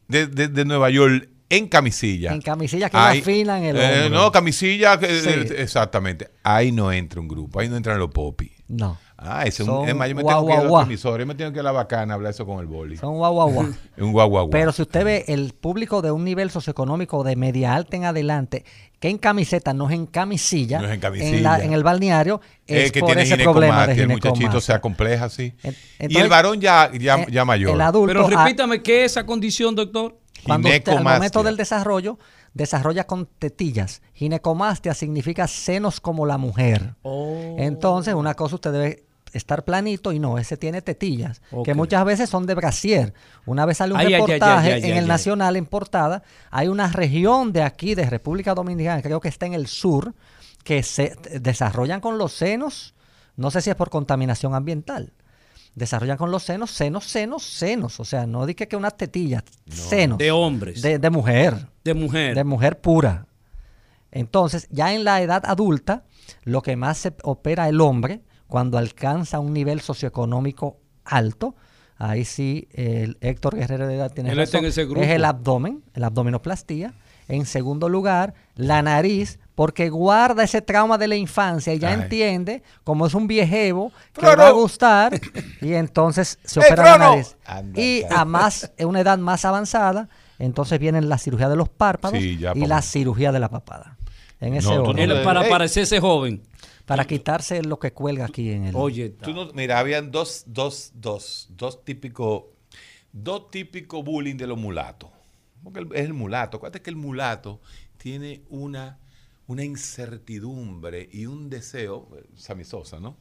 de, 0.09 0.27
de- 0.27 0.49
de 0.49 0.65
Nueva 0.65 0.91
York 0.91 1.29
en 1.51 1.69
camisilla. 1.69 2.33
En 2.33 2.41
camisilla 2.41 2.89
que 2.91 2.97
Ahí- 2.97 3.19
la 3.19 3.23
afilan 3.23 3.63
el 3.63 3.77
eh. 3.79 4.11
No, 4.11 4.33
camisilla, 4.33 4.99
Sí. 4.99 5.07
eh, 5.09 5.55
exactamente. 5.59 6.31
Ahí 6.43 6.73
no 6.73 6.91
entra 6.91 7.21
un 7.21 7.29
grupo, 7.29 7.61
ahí 7.61 7.69
no 7.69 7.77
entran 7.77 7.99
los 7.99 8.11
popis. 8.11 8.51
No. 8.67 8.97
Ah, 9.19 9.43
ese 9.43 9.63
es 9.63 9.67
Son 9.67 9.83
un. 9.83 9.89
Es 9.89 9.95
más, 9.95 10.09
yo 10.09 10.15
me 10.17 10.23
guau, 10.23 10.37
tengo 10.37 10.47
que 10.49 10.53
ir 10.53 10.59
guau, 10.59 10.67
a 10.67 10.69
guau. 10.71 10.83
la 10.83 10.87
emisora, 10.87 11.19
yo 11.23 11.27
me 11.27 11.35
tengo 11.35 11.53
que 11.53 11.57
ir 11.59 11.61
a 11.61 11.65
la 11.65 11.73
bacana 11.73 12.15
a 12.15 12.17
hablar 12.17 12.31
eso 12.33 12.47
con 12.47 12.61
el 12.61 12.67
boli. 12.67 12.97
Son 12.97 13.15
guau, 13.17 13.33
guau, 13.35 13.51
guau. 13.51 13.67
Es 13.97 14.03
un 14.03 14.13
guau, 14.13 14.29
guau, 14.29 14.45
guau. 14.47 14.51
Pero 14.51 14.73
si 14.73 14.83
usted 14.83 15.05
ve 15.05 15.25
el 15.29 15.53
público 15.53 16.01
de 16.03 16.11
un 16.11 16.25
nivel 16.25 16.51
socioeconómico 16.51 17.23
de 17.25 17.37
media 17.37 17.75
alta 17.75 17.97
en 17.97 18.05
adelante, 18.07 18.65
que 18.99 19.09
en 19.11 19.19
camiseta 19.19 19.75
no 19.75 19.89
es 19.89 19.95
en 19.95 20.07
camisilla, 20.07 20.79
No 20.81 20.87
es 20.87 20.93
en 20.95 20.97
la- 21.01 21.01
camisilla. 21.03 21.59
en 21.63 21.73
el 21.75 21.83
balneario, 21.85 22.41
es, 22.67 22.91
que 22.91 23.01
por 23.01 23.09
tiene 23.11 23.23
ese 23.23 23.37
problema 23.37 23.87
de 23.87 23.93
el 24.01 24.09
muchachito 24.09 24.35
ginecomastia. 24.35 24.61
se 24.61 24.73
acompleja 24.73 25.25
así. 25.27 25.55
En- 25.63 25.73
y 25.73 25.77
entonces, 26.01 26.23
el 26.23 26.29
varón 26.31 26.61
ya, 26.61 26.91
ya, 26.99 27.17
eh, 27.17 27.27
ya 27.31 27.45
mayor. 27.45 27.75
El 27.75 27.81
adulto, 27.83 28.07
Pero 28.25 28.27
ah, 28.39 28.45
repítame, 28.45 28.83
¿qué 28.83 29.05
es 29.05 29.13
esa 29.13 29.25
condición, 29.27 29.75
doctor? 29.75 30.19
cuando 30.45 30.69
usted, 30.69 30.77
al 30.77 30.83
Ginecomastia. 30.85 31.19
momento 31.19 31.43
del 31.43 31.57
desarrollo, 31.57 32.19
desarrolla 32.55 33.07
con 33.07 33.27
tetillas. 33.27 34.01
Ginecomastia 34.15 34.95
significa 34.95 35.47
senos 35.47 36.01
como 36.01 36.25
la 36.25 36.39
mujer. 36.39 36.95
Oh. 37.03 37.57
Entonces, 37.59 38.15
una 38.15 38.35
cosa 38.35 38.55
usted 38.55 38.73
debe 38.73 39.05
estar 39.33 39.65
planito 39.65 40.13
y 40.13 40.21
no, 40.21 40.39
ese 40.39 40.57
tiene 40.57 40.81
tetillas, 40.81 41.43
que 41.65 41.75
muchas 41.75 42.05
veces 42.05 42.31
son 42.31 42.47
de 42.47 42.55
brasier. 42.55 43.15
Una 43.47 43.67
vez 43.67 43.79
sale 43.79 43.93
un 43.93 43.99
Ay, 43.99 44.13
reportaje 44.13 44.75
ay, 44.75 44.83
ay, 44.85 44.91
en 44.93 44.97
el. 44.97 45.09
Nacional 45.09 45.57
en 45.57 45.67
portada, 45.67 46.23
hay 46.53 46.69
una 46.69 46.87
región 46.87 47.53
de 47.53 47.63
aquí, 47.63 47.97
de 47.97 48.09
República 48.09 48.55
Dominicana, 48.55 49.03
creo 49.03 49.21
que 49.21 49.29
está 49.29 49.47
en 49.47 49.55
el 49.55 49.67
sur, 49.67 50.15
que 50.63 50.85
se 50.85 51.17
desarrollan 51.41 52.01
con 52.01 52.17
los 52.17 52.33
senos, 52.33 52.95
no 53.37 53.51
sé 53.51 53.61
si 53.61 53.71
es 53.71 53.77
por 53.77 53.91
contaminación 53.91 54.55
ambiental, 54.55 55.13
desarrollan 55.75 56.17
con 56.17 56.31
los 56.31 56.45
senos, 56.45 56.71
senos, 56.71 57.05
senos, 57.05 57.43
senos, 57.43 57.99
o 57.99 58.05
sea, 58.05 58.27
no 58.27 58.47
dije 58.47 58.69
que 58.69 58.77
unas 58.77 58.97
tetillas, 58.97 59.43
senos. 59.69 60.19
De 60.19 60.31
hombres. 60.31 60.81
De, 60.81 61.01
de 61.01 61.11
mujer 61.11 61.74
De 61.85 61.95
mujer. 61.95 62.35
de 62.35 62.45
mujer 62.45 62.81
pura. 62.81 63.27
Entonces, 64.11 64.69
ya 64.71 64.93
en 64.95 65.05
la 65.05 65.21
edad 65.23 65.43
adulta, 65.47 66.05
lo 66.45 66.63
que 66.63 66.77
más 66.77 66.99
se 66.99 67.15
opera 67.23 67.69
el 67.69 67.81
hombre, 67.81 68.21
cuando 68.47 68.79
alcanza 68.79 69.41
un 69.41 69.53
nivel 69.53 69.81
socioeconómico 69.81 70.79
alto, 71.05 71.57
ahí 71.99 72.25
sí 72.25 72.69
el 72.73 73.19
Héctor 73.21 73.57
Guerrero 73.57 73.87
de 73.87 73.97
edad 73.97 74.13
tiene 74.13 74.31
Él 74.31 74.39
está 74.39 74.59
razón, 74.59 74.65
en 74.67 74.71
ese 74.71 74.85
grupo. 74.85 75.03
es 75.03 75.11
el 75.11 75.25
abdomen, 75.25 75.83
la 75.95 76.07
abdominoplastia. 76.07 76.95
En 77.27 77.47
segundo 77.47 77.89
lugar, 77.89 78.35
la 78.55 78.83
nariz, 78.83 79.39
porque 79.55 79.89
guarda 79.89 80.45
ese 80.45 80.61
trauma 80.61 80.99
de 80.99 81.09
la 81.09 81.17
infancia 81.17 81.73
y 81.73 81.79
ya 81.79 81.89
Ay. 81.89 81.95
entiende, 82.03 82.63
como 82.85 83.07
es 83.07 83.15
un 83.15 83.27
viejevo, 83.27 83.91
que 84.13 84.21
¡Frono! 84.21 84.37
le 84.37 84.43
va 84.43 84.49
a 84.49 84.53
gustar, 84.53 85.19
y 85.63 85.73
entonces 85.73 86.39
se 86.45 86.61
¡Ey, 86.61 86.67
opera 86.67 86.85
la 86.85 86.99
nariz. 86.99 87.37
Anda, 87.47 87.81
Y 87.81 88.03
a 88.11 88.25
más, 88.27 88.71
en 88.77 88.89
una 88.89 89.01
edad 89.01 89.17
más 89.19 89.45
avanzada, 89.47 90.09
entonces 90.39 90.79
viene 90.79 91.01
la 91.03 91.19
cirugía 91.19 91.49
de 91.49 91.57
los 91.57 91.69
párpados 91.69 92.19
Sí, 92.19 92.37
ya, 92.39 92.53
y 92.55 92.67
la 92.67 92.83
cirugía 92.83 93.33
de 93.33 93.41
la 93.41 93.49
papada. 93.49 93.97
En 94.41 94.55
ese 94.55 94.69
No, 94.75 94.83
orden. 94.85 95.09
no 95.09 95.15
le- 95.15 95.25
para 95.25 95.49
parecerse 95.49 96.01
joven. 96.01 96.43
Para 96.87 97.07
quitarse 97.07 97.63
lo 97.63 97.79
que 97.79 97.93
cuelga 97.93 98.27
aquí 98.27 98.51
en 98.51 98.65
el. 98.67 98.77
Oye, 98.77 99.09
Tú 99.11 99.33
no- 99.33 99.51
mira, 99.55 99.79
habían 99.79 100.11
dos, 100.11 100.45
dos, 100.47 100.93
dos, 100.95 101.47
dos 101.51 101.83
típicos, 101.85 102.45
dos 103.13 103.51
típicos 103.51 104.05
bullying 104.05 104.37
de 104.37 104.47
los 104.47 104.59
mulatos. 104.59 105.09
Porque 105.63 105.81
el- 105.81 105.89
es 105.95 106.05
el 106.05 106.13
mulato. 106.13 106.59
Acuérdate 106.59 106.83
que 106.83 106.91
el 106.91 106.97
mulato 106.97 107.61
tiene 107.97 108.43
una, 108.51 108.99
una 109.47 109.65
incertidumbre 109.65 111.09
y 111.11 111.27
un 111.27 111.49
deseo, 111.49 112.09
eh, 112.17 112.25
Sammy 112.37 112.65
Sosa, 112.65 113.01
¿no? 113.01 113.17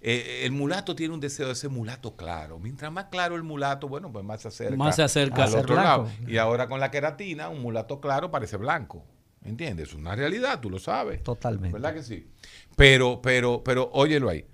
Eh, 0.00 0.42
el 0.44 0.52
mulato 0.52 0.94
tiene 0.94 1.14
un 1.14 1.20
deseo 1.20 1.48
de 1.48 1.54
ser 1.54 1.70
mulato 1.70 2.14
claro. 2.16 2.58
Mientras 2.58 2.92
más 2.92 3.06
claro 3.06 3.34
el 3.34 3.42
mulato, 3.42 3.88
bueno, 3.88 4.12
pues 4.12 4.24
más 4.24 4.42
se 4.42 4.48
acerca, 4.48 4.76
Más 4.76 4.94
se 4.96 5.02
acerca 5.02 5.42
a 5.42 5.46
al 5.46 5.54
otro 5.54 5.74
blanco. 5.74 5.80
lado. 6.04 6.10
Y 6.28 6.36
ahora 6.36 6.68
con 6.68 6.78
la 6.80 6.90
queratina, 6.90 7.48
un 7.48 7.62
mulato 7.62 8.00
claro 8.00 8.30
parece 8.30 8.56
blanco. 8.56 9.04
¿Entiendes? 9.44 9.88
Es 9.88 9.94
una 9.94 10.14
realidad, 10.14 10.60
tú 10.60 10.70
lo 10.70 10.78
sabes. 10.78 11.22
Totalmente. 11.22 11.72
¿Verdad 11.72 11.94
que 11.94 12.02
sí? 12.02 12.28
Pero, 12.76 13.20
pero, 13.22 13.62
pero, 13.64 13.90
óyelo 13.94 14.28
ahí. 14.28 14.44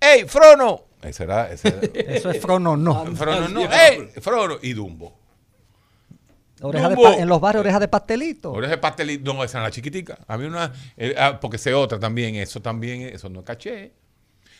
¡Ey, 0.00 0.24
Frono! 0.26 0.84
Ese 1.02 1.24
era, 1.24 1.50
ese 1.52 1.68
era- 1.68 1.80
Eso 2.16 2.30
es 2.30 2.40
frono, 2.40 2.76
no. 2.76 3.04
Frono, 3.16 3.48
no. 3.48 3.60
¡Ey, 3.62 4.08
Frono! 4.20 4.56
Y 4.62 4.72
Dumbo. 4.72 5.18
Oreja 6.62 6.88
de 6.88 6.94
en 7.18 7.28
los 7.28 7.38
barrios, 7.40 7.60
oreja 7.60 7.78
de 7.78 7.88
pastelito. 7.88 8.50
Oreja 8.52 8.70
de 8.72 8.78
pastelito. 8.78 9.34
No, 9.34 9.44
esa 9.44 9.58
es 9.58 9.64
la 9.64 9.70
chiquitica. 9.70 10.18
Había 10.26 10.48
una. 10.48 10.72
eh, 10.96 11.14
ah, 11.18 11.38
porque 11.38 11.58
sé 11.58 11.74
otra 11.74 11.98
también. 11.98 12.34
Eso 12.36 12.62
también, 12.62 13.02
eso 13.02 13.28
no 13.28 13.40
es 13.40 13.44
caché. 13.44 13.92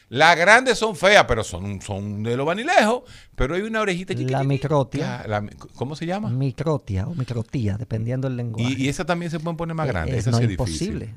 Las 0.09 0.37
grandes 0.37 0.79
son 0.79 0.95
feas, 0.95 1.25
pero 1.27 1.43
son, 1.43 1.81
son 1.83 2.23
de 2.23 2.37
los 2.37 2.47
vanilejos. 2.47 3.03
Pero 3.35 3.57
hay 3.57 3.63
una 3.63 3.81
orejita 3.81 4.13
La 4.15 4.19
chiquitita. 4.19 4.45
microtia. 4.45 5.25
La 5.27 5.45
¿Cómo 5.75 5.97
se 5.97 6.07
llama? 6.07 6.29
Microtia 6.31 7.07
o 7.09 7.15
microtía, 7.15 7.77
dependiendo 7.77 8.29
del 8.29 8.37
lenguaje. 8.37 8.75
Y, 8.79 8.85
y 8.85 8.89
esa 8.89 9.05
también 9.05 9.31
se 9.31 9.41
pueden 9.41 9.57
poner 9.57 9.75
más 9.75 9.87
Eh, 9.89 9.93
grandes. 9.93 10.15
eh, 10.15 10.19
Esa 10.19 10.31
no 10.31 10.39
sí 10.39 10.45
es 10.45 10.51
difícil. 10.51 10.87
imposible. 10.93 11.15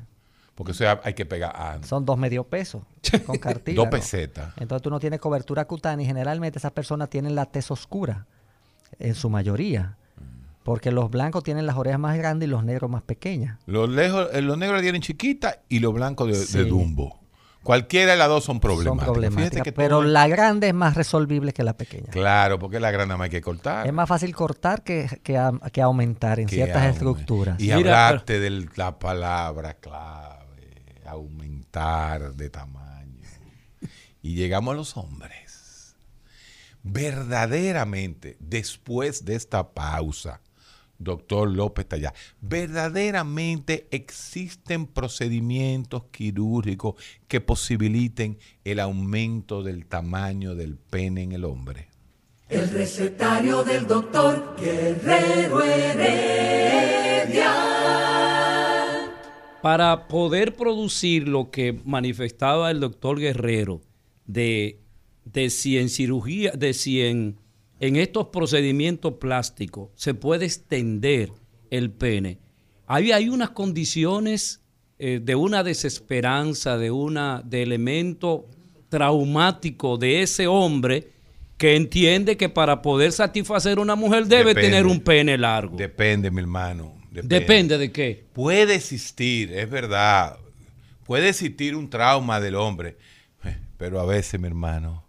Porque 0.56 0.72
eso 0.72 0.84
hay 1.04 1.14
que 1.14 1.24
pegar. 1.24 1.52
ah, 1.54 1.78
Son 1.84 2.04
dos 2.04 2.18
medio 2.18 2.42
pesos 2.44 2.82
con 3.24 3.38
cartílago. 3.38 3.84
dos 3.86 3.90
pesetas. 4.00 4.52
Entonces 4.58 4.82
tú 4.82 4.90
no 4.90 4.98
tienes 4.98 5.20
cobertura 5.20 5.64
cutánea 5.66 6.04
y 6.04 6.06
generalmente 6.06 6.58
esas 6.58 6.72
personas 6.72 7.08
tienen 7.08 7.34
la 7.36 7.46
tez 7.46 7.70
oscura, 7.70 8.26
en 8.98 9.14
su 9.14 9.30
mayoría. 9.30 9.96
Porque 10.64 10.90
los 10.90 11.10
blancos 11.10 11.42
tienen 11.44 11.64
las 11.64 11.76
orejas 11.76 11.98
más 12.00 12.18
grandes 12.18 12.46
y 12.46 12.50
los 12.50 12.64
negros 12.64 12.90
más 12.90 13.02
pequeñas. 13.02 13.58
Los, 13.66 13.88
lejos, 13.88 14.28
eh, 14.32 14.42
los 14.42 14.58
negros 14.58 14.78
la 14.78 14.82
tienen 14.82 15.00
chiquita 15.00 15.62
y 15.68 15.78
los 15.78 15.94
blancos 15.94 16.52
de. 16.52 16.64
Dumbo. 16.64 17.18
Cualquiera 17.62 18.12
de 18.12 18.16
las 18.18 18.28
dos 18.28 18.42
son 18.44 18.54
Son 18.54 18.60
problemáticas. 18.60 19.04
problemáticas. 19.12 19.50
Fíjate 19.50 19.62
que 19.70 19.72
pero 19.72 20.02
la 20.02 20.26
grande 20.28 20.68
es 20.68 20.74
más 20.74 20.94
resolvible 20.94 21.52
que 21.52 21.62
la 21.62 21.74
pequeña. 21.76 22.08
Claro, 22.10 22.58
porque 22.58 22.80
la 22.80 22.90
grande 22.90 23.14
más 23.16 23.24
hay 23.26 23.30
que 23.30 23.42
cortar. 23.42 23.86
Es 23.86 23.92
más 23.92 24.08
fácil 24.08 24.34
cortar 24.34 24.82
que, 24.82 25.20
que, 25.22 25.36
a- 25.36 25.52
que 25.72 25.82
aumentar 25.82 26.40
en 26.40 26.46
que 26.46 26.56
ciertas 26.56 26.82
aume- 26.84 26.90
estructuras. 26.92 27.60
Y 27.60 27.64
Mira, 27.64 27.76
hablarte 28.08 28.40
de 28.40 28.66
la 28.76 28.98
palabra 28.98 29.74
clave, 29.74 30.82
aumentar 31.06 32.34
de 32.34 32.48
tamaño. 32.48 33.28
Y 34.22 34.34
llegamos 34.34 34.72
a 34.72 34.76
los 34.76 34.96
hombres. 34.96 35.94
Verdaderamente, 36.82 38.36
después 38.40 39.24
de 39.26 39.34
esta 39.34 39.68
pausa, 39.74 40.40
doctor 41.00 41.50
López 41.50 41.88
Tallá, 41.88 42.14
verdaderamente 42.40 43.88
existen 43.90 44.86
procedimientos 44.86 46.04
quirúrgicos 46.12 46.94
que 47.26 47.40
posibiliten 47.40 48.38
el 48.64 48.78
aumento 48.78 49.64
del 49.64 49.86
tamaño 49.86 50.54
del 50.54 50.76
pene 50.76 51.22
en 51.22 51.32
el 51.32 51.44
hombre. 51.44 51.88
El 52.48 52.68
recetario 52.68 53.64
del 53.64 53.86
doctor 53.86 54.54
Guerrero 54.60 55.62
Heredia. 55.62 56.90
para 59.62 60.08
poder 60.08 60.56
producir 60.56 61.28
lo 61.28 61.50
que 61.50 61.80
manifestaba 61.84 62.70
el 62.70 62.80
doctor 62.80 63.20
Guerrero 63.20 63.82
de, 64.24 64.80
de 65.24 65.50
si 65.50 65.78
en 65.78 65.88
cirugía, 65.90 66.52
de 66.52 66.72
si 66.72 67.02
en, 67.02 67.36
en 67.80 67.96
estos 67.96 68.28
procedimientos 68.28 69.14
plásticos 69.14 69.88
se 69.94 70.14
puede 70.14 70.44
extender 70.46 71.32
el 71.70 71.90
pene, 71.90 72.38
ahí 72.86 73.10
hay 73.12 73.28
unas 73.28 73.50
condiciones 73.50 74.60
eh, 74.98 75.20
de 75.22 75.34
una 75.34 75.62
desesperanza, 75.64 76.76
de 76.76 76.90
una 76.90 77.42
de 77.44 77.62
elemento 77.62 78.46
traumático 78.90 79.96
de 79.96 80.22
ese 80.22 80.46
hombre 80.46 81.08
que 81.56 81.76
entiende 81.76 82.36
que 82.36 82.48
para 82.48 82.82
poder 82.82 83.12
satisfacer 83.12 83.78
a 83.78 83.80
una 83.82 83.94
mujer 83.94 84.26
debe 84.26 84.50
Depende. 84.50 84.68
tener 84.70 84.86
un 84.86 85.00
pene 85.00 85.38
largo. 85.38 85.76
Depende, 85.76 86.30
mi 86.30 86.40
hermano. 86.40 86.94
Depende 87.10 87.76
de 87.76 87.90
qué. 87.90 88.24
Puede 88.32 88.74
existir, 88.76 89.52
es 89.52 89.68
verdad. 89.68 90.38
Puede 91.04 91.28
existir 91.28 91.74
un 91.76 91.90
trauma 91.90 92.40
del 92.40 92.54
hombre. 92.54 92.96
eh, 93.44 93.56
Pero 93.76 94.00
a 94.00 94.06
veces, 94.06 94.40
mi 94.40 94.46
hermano, 94.46 95.04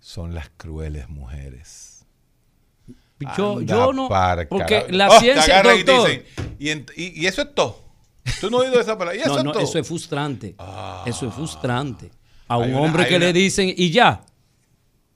son 0.00 0.34
las 0.34 0.48
crueles 0.56 1.08
mujeres. 1.08 1.93
Yo, 3.36 3.58
Anda 3.58 3.74
yo 3.74 3.92
no, 3.92 4.08
porque 4.48 4.74
carajo. 4.80 4.92
la 4.92 5.08
Oh, 5.08 5.20
ciencia, 5.20 5.60
y 5.60 5.82
doctor, 5.82 6.08
dicen, 6.08 6.24
y, 6.58 6.68
en- 6.70 6.86
y- 6.96 7.22
y 7.22 7.26
eso 7.26 7.42
es 7.42 7.54
todo. 7.54 7.80
Tú 8.40 8.50
no 8.50 8.60
has 8.60 8.68
oído 8.68 8.80
esa 8.80 8.96
palabra. 8.96 9.16
Y 9.18 9.20
eso 9.24 9.30
no, 9.34 9.38
es 9.38 9.44
no, 9.44 9.52
todo. 9.52 9.62
eso 9.62 9.78
es 9.78 9.86
frustrante, 9.86 10.54
eso 11.06 11.28
es 11.28 11.34
frustrante. 11.34 12.10
A 12.48 12.58
un 12.58 12.70
una- 12.70 12.80
hombre 12.80 13.06
que 13.06 13.16
una- 13.16 13.26
le 13.26 13.32
dicen, 13.32 13.72
y 13.76 13.90
ya, 13.90 14.24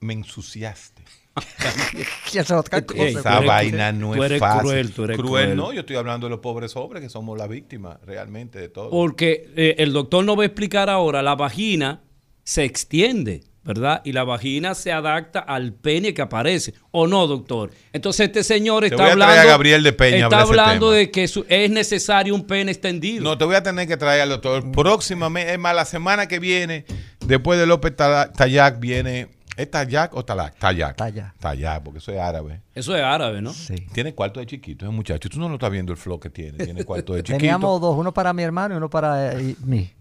Me 0.01 0.13
ensuciaste. 0.13 1.03
Cosa. 2.25 2.41
Esa 2.41 2.63
tú 2.63 2.93
eres- 2.93 3.45
vaina 3.47 3.91
no 3.91 4.13
tú 4.13 4.23
es 4.23 4.29
eres 4.31 4.39
fácil. 4.39 4.61
cruel, 4.61 4.91
tú 4.93 5.03
eres 5.05 5.17
cruel. 5.17 5.55
no, 5.55 5.71
yo 5.73 5.81
estoy 5.81 5.95
hablando 5.95 6.27
de 6.27 6.31
los 6.31 6.39
pobres 6.39 6.75
hombres 6.75 7.01
que 7.01 7.09
somos 7.09 7.37
la 7.37 7.47
víctima 7.47 7.99
realmente 8.05 8.59
de 8.59 8.69
todo. 8.69 8.89
porque 8.89 9.49
eh, 9.55 9.75
el 9.79 9.93
doctor 9.93 10.23
nos 10.25 10.37
va 10.37 10.43
a 10.43 10.45
explicar 10.45 10.89
ahora, 10.89 11.21
la 11.21 11.35
vagina 11.35 12.01
se 12.43 12.63
extiende, 12.65 13.43
¿verdad? 13.69 14.01
Y 14.03 14.13
la 14.13 14.23
vagina 14.23 14.73
se 14.73 14.91
adapta 14.91 15.37
al 15.41 15.73
pene 15.73 16.15
que 16.15 16.23
aparece, 16.23 16.73
¿o 16.89 17.05
no, 17.05 17.27
doctor? 17.27 17.69
Entonces 17.93 18.25
este 18.25 18.43
señor 18.43 18.83
está 18.83 18.95
voy 18.95 19.03
a 19.03 19.15
traer 19.15 19.21
hablando, 19.21 19.41
a 19.41 19.45
Gabriel 19.45 19.83
de 19.83 19.93
Peña 19.93 20.23
está 20.23 20.41
hablando 20.41 20.89
de 20.89 21.11
que 21.11 21.27
su- 21.27 21.45
es 21.47 21.69
necesario 21.69 22.33
un 22.33 22.47
pene 22.47 22.71
extendido. 22.71 23.23
No, 23.23 23.37
te 23.37 23.45
voy 23.45 23.53
a 23.55 23.61
tener 23.61 23.87
que 23.87 23.95
traer 23.95 24.21
al 24.21 24.29
doctor. 24.29 24.71
Próximamente, 24.71 25.53
es 25.53 25.59
más, 25.59 25.75
la 25.75 25.85
semana 25.85 26.27
que 26.27 26.39
viene, 26.39 26.83
después 27.23 27.59
de 27.59 27.67
López 27.67 27.95
Tallac, 27.95 28.79
viene. 28.79 29.27
¿Es 29.55 29.69
Tallac 29.69 30.15
o 30.15 30.25
Talac? 30.25 30.57
Tallac. 30.57 30.95
Tallac. 30.95 31.37
Tallac, 31.37 31.83
porque 31.83 31.99
eso 31.99 32.11
es 32.11 32.17
árabe. 32.19 32.61
Eso 32.73 32.95
es 32.95 33.03
árabe, 33.03 33.39
¿no? 33.41 33.53
Sí. 33.53 33.75
Tiene 33.93 34.15
cuarto 34.15 34.39
de 34.39 34.47
chiquito, 34.47 34.85
ese 34.85 34.91
muchacho. 34.95 35.29
Tú 35.29 35.37
no 35.39 35.47
lo 35.47 35.55
estás 35.55 35.69
viendo 35.69 35.91
el 35.91 35.97
flow 35.97 36.19
que 36.19 36.31
tiene. 36.31 36.57
Tiene 36.63 36.83
cuarto 36.85 37.13
de 37.13 37.19
chiquito. 37.23 37.37
Teníamos 37.37 37.79
dos, 37.79 37.95
uno 37.95 38.11
para 38.13 38.33
mi 38.33 38.41
hermano 38.41 38.73
y 38.73 38.77
uno 38.77 38.89
para 38.89 39.33
eh, 39.33 39.55
mí. 39.63 39.91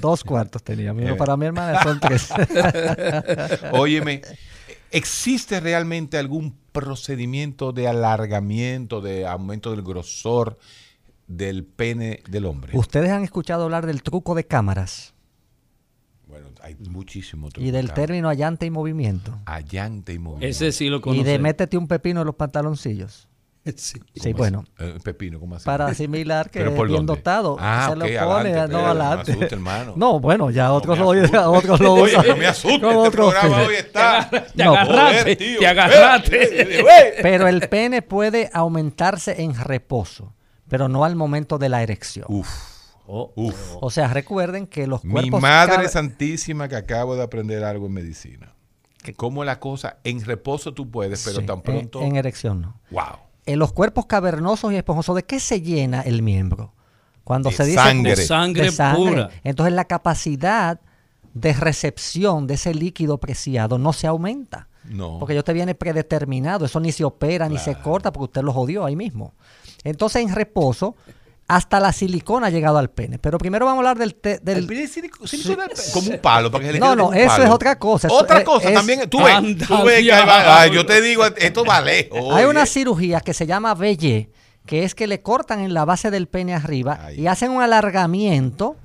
Dos 0.00 0.24
cuartos 0.24 0.62
tenía. 0.62 0.92
Uno 0.92 1.14
Eh. 1.14 1.14
para 1.14 1.36
mi 1.36 1.46
hermana 1.46 1.82
son 1.82 2.00
tres. 2.00 2.28
Óyeme, 3.72 4.22
¿existe 4.90 5.60
realmente 5.60 6.18
algún 6.18 6.56
procedimiento 6.72 7.72
de 7.72 7.88
alargamiento, 7.88 9.00
de 9.00 9.26
aumento 9.26 9.70
del 9.70 9.82
grosor 9.82 10.58
del 11.26 11.64
pene 11.64 12.22
del 12.28 12.44
hombre? 12.46 12.76
Ustedes 12.76 13.10
han 13.10 13.24
escuchado 13.24 13.64
hablar 13.64 13.86
del 13.86 14.02
truco 14.02 14.34
de 14.34 14.44
cámaras 14.44 15.14
Bueno, 16.26 16.48
hay 16.62 16.74
muchísimo 16.90 17.48
y 17.56 17.70
del 17.70 17.92
término 17.92 18.28
allante 18.28 18.66
y 18.66 18.70
movimiento. 18.70 19.38
allante 19.46 20.12
y 20.12 20.18
movimiento. 20.18 20.46
Ese 20.48 20.72
sí 20.72 20.88
lo 20.88 20.96
Y 20.98 21.00
conozco. 21.00 21.24
de 21.24 21.38
métete 21.38 21.76
un 21.78 21.86
pepino 21.88 22.20
en 22.20 22.26
los 22.26 22.34
pantaloncillos. 22.36 23.28
Sí. 23.76 23.98
Sí, 24.14 24.20
¿Cómo 24.32 24.34
bueno. 24.36 24.64
Eh, 24.78 24.98
pepino, 25.02 25.40
¿cómo 25.40 25.56
así? 25.56 25.64
Para 25.64 25.86
asimilar 25.88 26.50
que 26.50 26.58
¿Pero 26.58 26.70
es 26.72 26.76
por 26.76 26.86
bien 26.88 27.06
dónde? 27.06 27.16
dotado. 27.20 27.56
Ah, 27.58 27.86
se 27.90 27.96
lo 27.96 28.04
ok, 28.04 28.10
pone, 28.10 28.50
adelante, 28.50 28.72
no 28.72 28.78
no 28.78 28.84
me 28.84 28.90
adelante. 29.00 29.32
asuste, 29.32 29.54
hermano. 29.54 29.92
No, 29.96 30.20
bueno, 30.20 30.50
ya 30.50 30.72
otros, 30.72 30.98
me 30.98 31.04
lo, 31.28 31.52
otros 31.52 31.80
lo 31.80 31.92
Oye, 31.94 32.16
no 32.28 32.36
me 32.36 32.46
asuste, 32.46 32.80
Con 32.80 32.88
este 32.90 32.96
otros 33.08 33.32
programa 33.32 33.54
fines. 33.56 33.68
hoy 33.68 33.74
está. 33.76 34.30
Te 34.30 34.64
No, 34.64 34.74
agarraste, 34.74 35.36
te 35.36 35.66
agarraste. 35.66 36.84
Pero 37.22 37.48
el 37.48 37.68
pene 37.68 38.02
puede 38.02 38.50
aumentarse 38.52 39.42
en 39.42 39.54
reposo, 39.54 40.34
pero 40.68 40.88
no 40.88 41.04
al 41.04 41.16
momento 41.16 41.58
de 41.58 41.68
la 41.68 41.82
erección. 41.82 42.26
Uf, 42.28 42.48
Oh, 43.06 43.32
uf. 43.36 43.76
O 43.82 43.90
sea, 43.90 44.08
recuerden 44.08 44.66
que 44.66 44.86
los 44.86 45.04
Mi 45.04 45.12
cuerpos... 45.12 45.42
madre 45.42 45.74
cabe- 45.76 45.88
santísima 45.90 46.68
que 46.68 46.76
acabo 46.76 47.14
de 47.16 47.22
aprender 47.22 47.62
algo 47.62 47.86
en 47.86 47.92
medicina. 47.92 48.54
Que 49.02 49.12
como 49.12 49.44
la 49.44 49.60
cosa, 49.60 49.98
en 50.04 50.24
reposo 50.24 50.72
tú 50.72 50.90
puedes, 50.90 51.22
pero 51.22 51.40
Sí, 51.40 51.46
tan 51.46 51.56
en- 51.56 51.62
pronto... 51.62 52.00
En, 52.00 52.16
erección 52.16 52.62
no. 52.62 52.80
wow. 52.90 53.18
En 53.46 53.58
los 53.58 53.72
cuerpos 53.72 54.06
cavernosos 54.06 54.72
y 54.72 54.76
esponjosos, 54.76 55.16
¿de 55.16 55.24
qué 55.24 55.40
se 55.40 55.60
llena 55.60 56.00
el 56.02 56.22
miembro? 56.22 56.72
Cuando 57.24 57.50
De 57.50 57.56
se 57.56 57.64
dice 57.64 57.78
sangre. 57.78 58.16
De 58.16 58.22
sangre 58.24 58.72
pura. 58.72 59.30
Entonces 59.42 59.74
la 59.74 59.84
capacidad 59.84 60.80
de 61.34 61.52
recepción 61.52 62.46
de 62.46 62.54
ese 62.54 62.74
líquido 62.74 63.18
preciado 63.18 63.78
no 63.78 63.92
se 63.92 64.06
aumenta. 64.06 64.68
No. 64.84 65.18
Porque 65.18 65.34
yo 65.34 65.42
te 65.42 65.52
viene 65.52 65.74
predeterminado, 65.74 66.66
eso 66.66 66.78
ni 66.80 66.92
se 66.92 67.04
opera 67.04 67.48
ni 67.48 67.58
se 67.58 67.74
corta 67.76 68.12
porque 68.12 68.24
usted 68.24 68.42
lo 68.42 68.52
jodió 68.52 68.84
ahí 68.84 68.96
mismo. 68.96 69.32
Entonces 69.82 70.22
en 70.22 70.34
reposo, 70.34 70.94
hasta 71.46 71.78
la 71.80 71.92
silicona 71.92 72.46
ha 72.46 72.50
llegado 72.50 72.78
al 72.78 72.90
pene. 72.90 73.18
Pero 73.18 73.36
primero 73.38 73.66
vamos 73.66 73.78
a 73.84 73.88
hablar 73.90 73.98
del... 73.98 74.14
te- 74.14 74.38
del 74.38 74.58
El 74.58 74.66
pene 74.66 74.86
silicona 74.88 75.66
del 75.66 75.76
pene. 75.76 75.92
Como 75.92 76.10
un 76.10 76.18
palo. 76.18 76.50
Para 76.50 76.62
que 76.62 76.66
se 76.68 76.72
le 76.74 76.78
No, 76.80 76.96
no, 76.96 77.12
eso 77.12 77.26
palo. 77.28 77.44
es 77.44 77.50
otra 77.50 77.78
cosa. 77.78 78.08
Eso 78.08 78.16
Otra 78.16 78.38
es- 78.38 78.44
cosa 78.44 78.68
es- 78.68 78.74
también. 78.74 79.08
Tú 79.10 79.22
ves, 79.22 79.34
Anda, 79.34 79.66
tú 79.66 79.74
ves 79.84 80.02
que 80.02 80.12
ahí 80.12 80.26
va- 80.26 80.40
diablo. 80.40 80.52
ay, 80.52 80.70
yo 80.72 80.86
te 80.86 81.00
digo, 81.02 81.24
esto 81.26 81.64
va 81.64 81.80
lejos. 81.82 82.18
Hay 82.18 82.44
oye. 82.44 82.46
una 82.46 82.64
cirugía 82.66 83.20
que 83.20 83.34
se 83.34 83.46
llama 83.46 83.74
VY, 83.74 84.30
que 84.64 84.84
es 84.84 84.94
que 84.94 85.06
le 85.06 85.20
cortan 85.20 85.60
en 85.60 85.74
la 85.74 85.84
base 85.84 86.10
del 86.10 86.28
pene 86.28 86.54
arriba 86.54 86.98
Ay. 87.02 87.20
y 87.20 87.26
hacen 87.26 87.50
un 87.50 87.60
alargamiento 87.62 88.76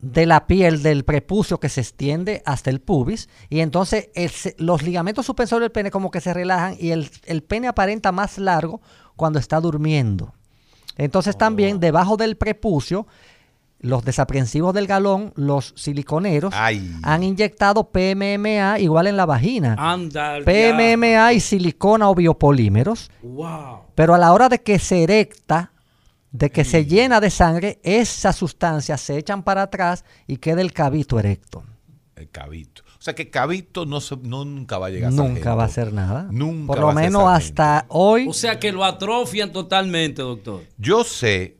de 0.00 0.24
la 0.26 0.46
piel 0.46 0.82
del 0.82 1.04
prepucio 1.04 1.60
que 1.60 1.68
se 1.68 1.80
extiende 1.82 2.42
hasta 2.46 2.70
el 2.70 2.80
pubis 2.80 3.28
y 3.50 3.60
entonces 3.60 4.08
el 4.14 4.30
los 4.56 4.82
ligamentos 4.82 5.26
suspensorios 5.26 5.64
del 5.66 5.72
pene 5.72 5.90
como 5.90 6.10
que 6.10 6.22
se 6.22 6.32
relajan 6.32 6.74
y 6.78 6.90
el, 6.90 7.10
el 7.26 7.42
pene 7.42 7.68
aparenta 7.68 8.10
más 8.10 8.38
largo 8.38 8.80
cuando 9.16 9.38
está 9.38 9.60
durmiendo. 9.60 10.32
Entonces 10.96 11.34
Oh. 11.34 11.38
también 11.38 11.80
debajo 11.80 12.16
del 12.16 12.36
prepucio 12.36 13.06
los 13.82 14.04
desaprensivos 14.04 14.74
del 14.74 14.86
galón, 14.86 15.32
los 15.36 15.72
siliconeros, 15.74 16.52
Ay. 16.54 16.94
han 17.02 17.22
inyectado 17.22 17.84
PMMA 17.90 18.78
igual 18.78 19.06
en 19.06 19.16
la 19.16 19.24
vagina. 19.24 19.74
PMMA 20.44 21.32
y 21.32 21.40
silicona 21.40 22.10
o 22.10 22.14
biopolímeros. 22.14 23.10
Wow. 23.22 23.84
pero 23.94 24.14
a 24.14 24.18
la 24.18 24.32
hora 24.32 24.48
de 24.50 24.60
que 24.62 24.78
se 24.78 25.02
erecta, 25.02 25.72
de 26.30 26.50
que 26.50 26.64
se 26.64 26.84
llena 26.84 27.20
de 27.20 27.30
sangre, 27.30 27.80
esas 27.82 28.36
sustancias 28.36 29.00
se 29.00 29.16
echan 29.16 29.42
para 29.42 29.62
atrás 29.62 30.04
y 30.26 30.36
queda 30.36 30.60
el 30.60 30.72
cabito 30.72 31.18
erecto. 31.18 31.64
El 32.16 32.28
cabito. 32.28 32.82
O 33.00 33.02
sea 33.02 33.14
que 33.14 33.30
cabito 33.30 33.86
no, 33.86 34.00
se- 34.02 34.18
no 34.18 34.44
nunca 34.44 34.76
va 34.78 34.88
a 34.88 34.90
llegar 34.90 35.08
a 35.08 35.14
Nunca 35.14 35.28
sargento. 35.28 35.56
va 35.56 35.62
a 35.62 35.66
hacer 35.66 35.92
nada. 35.94 36.28
Nunca 36.30 36.66
Por 36.66 36.76
va 36.76 36.80
lo 36.82 36.88
a 36.90 36.94
ser 36.94 37.02
menos 37.02 37.22
hasta 37.28 37.86
hoy. 37.88 38.26
O 38.28 38.34
sea 38.34 38.58
que 38.60 38.72
lo 38.72 38.84
atrofian 38.84 39.52
totalmente, 39.52 40.20
doctor. 40.20 40.64
Yo 40.76 41.02
sé 41.04 41.56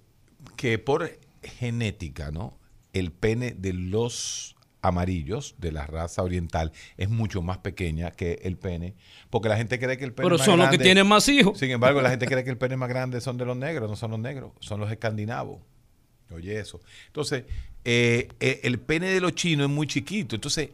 que 0.57 0.79
por 0.79 1.19
genética, 1.43 2.31
¿no? 2.31 2.59
El 2.93 3.11
pene 3.11 3.53
de 3.57 3.73
los 3.73 4.55
amarillos 4.83 5.55
de 5.59 5.73
la 5.73 5.87
raza 5.87 6.23
oriental 6.23 6.73
es 6.97 7.09
mucho 7.11 7.41
más 7.43 7.59
pequeña 7.59 8.11
que 8.11 8.41
el 8.45 8.57
pene, 8.57 8.95
porque 9.31 9.49
la 9.49 9.57
gente 9.57 9.79
cree 9.79 9.97
que 9.97 10.05
el 10.05 10.13
pene 10.13 10.27
Pero 10.27 10.37
más 10.39 10.45
son 10.47 10.59
los 10.59 10.69
que 10.69 10.79
tienen 10.79 11.07
más 11.07 11.29
hijos. 11.29 11.59
Sin 11.59 11.71
embargo, 11.71 12.01
la 12.03 12.11
gente 12.11 12.27
cree 12.27 12.45
que 12.45 12.51
el 12.51 12.59
pene 12.59 12.77
más 12.77 12.89
grande 12.89 13.21
son 13.21 13.37
de 13.39 13.45
los 13.47 13.57
negros, 13.57 13.89
no 13.89 13.97
son 13.97 14.11
los 14.13 14.21
negros, 14.21 14.53
son 14.61 14.81
los 14.81 14.91
escandinavos. 14.91 15.59
Oye, 16.35 16.59
eso. 16.61 16.81
Entonces, 17.07 17.45
eh, 17.85 18.29
eh, 18.41 18.61
el 18.65 18.79
pene 18.79 19.09
de 19.11 19.21
los 19.21 19.35
chinos 19.35 19.67
es 19.69 19.71
muy 19.75 19.87
chiquito. 19.87 20.35
Entonces, 20.37 20.71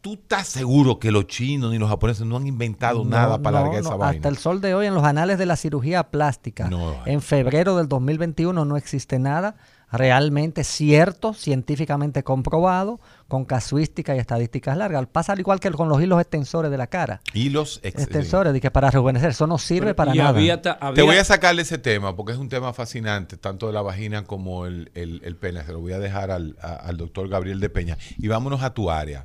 ¿tú 0.00 0.14
estás 0.14 0.48
seguro 0.48 0.98
que 0.98 1.10
los 1.10 1.26
chinos 1.26 1.70
ni 1.72 1.78
los 1.78 1.88
japoneses 1.88 2.24
no 2.26 2.36
han 2.36 2.46
inventado 2.46 3.04
No, 3.04 3.10
nada 3.10 3.38
para 3.42 3.58
no, 3.58 3.64
alargar 3.64 3.80
esa 3.82 3.90
no, 3.90 3.98
vaina? 3.98 4.16
Hasta 4.16 4.28
el 4.28 4.38
sol 4.38 4.60
de 4.60 4.74
hoy, 4.74 4.86
en 4.86 4.94
los 4.94 5.04
anales 5.04 5.38
de 5.38 5.46
la 5.46 5.56
cirugía 5.56 6.04
plástica, 6.10 6.70
en 7.06 7.20
febrero 7.22 7.76
del 7.76 7.88
2021 7.88 8.64
no 8.64 8.76
existe 8.76 9.18
nada 9.18 9.56
realmente 9.90 10.64
cierto, 10.64 11.32
científicamente 11.32 12.22
comprobado, 12.22 13.00
con 13.26 13.46
casuística 13.46 14.14
y 14.14 14.18
estadísticas 14.18 14.76
largas. 14.76 15.06
Pasa 15.10 15.32
al 15.32 15.40
igual 15.40 15.60
que 15.60 15.70
con 15.70 15.88
los 15.88 16.02
hilos 16.02 16.20
extensores 16.20 16.70
de 16.70 16.76
la 16.76 16.88
cara. 16.88 17.22
Hilos 17.32 17.80
ex- 17.82 18.02
Extensores, 18.02 18.52
de 18.52 18.60
que 18.60 18.70
para 18.70 18.90
rejuvenecer, 18.90 19.30
eso 19.30 19.46
no 19.46 19.56
sirve 19.56 19.94
para 19.94 20.12
nada. 20.14 20.28
había 20.28 20.60
ta- 20.60 20.78
Te 20.94 21.00
voy 21.00 21.16
a 21.16 21.24
sacarle 21.24 21.62
ese 21.62 21.78
tema 21.78 22.14
porque 22.14 22.32
es 22.32 22.38
un 22.38 22.50
tema 22.50 22.74
fascinante, 22.74 23.38
tanto 23.38 23.66
de 23.66 23.72
la 23.72 23.80
vagina 23.80 24.24
como 24.24 24.66
el, 24.66 24.90
el- 24.94 25.22
el 25.24 25.36
pene. 25.36 25.64
Se 25.64 25.72
lo 25.72 25.80
voy 25.80 25.92
a 25.94 25.98
dejar 25.98 26.30
al, 26.30 26.56
a- 26.60 26.74
al 26.74 26.98
doctor 26.98 27.26
Gabriel 27.30 27.58
de 27.58 27.70
Peña. 27.70 27.96
Y 28.18 28.28
vámonos 28.28 28.62
a 28.62 28.74
tu 28.74 28.90
área. 28.90 29.24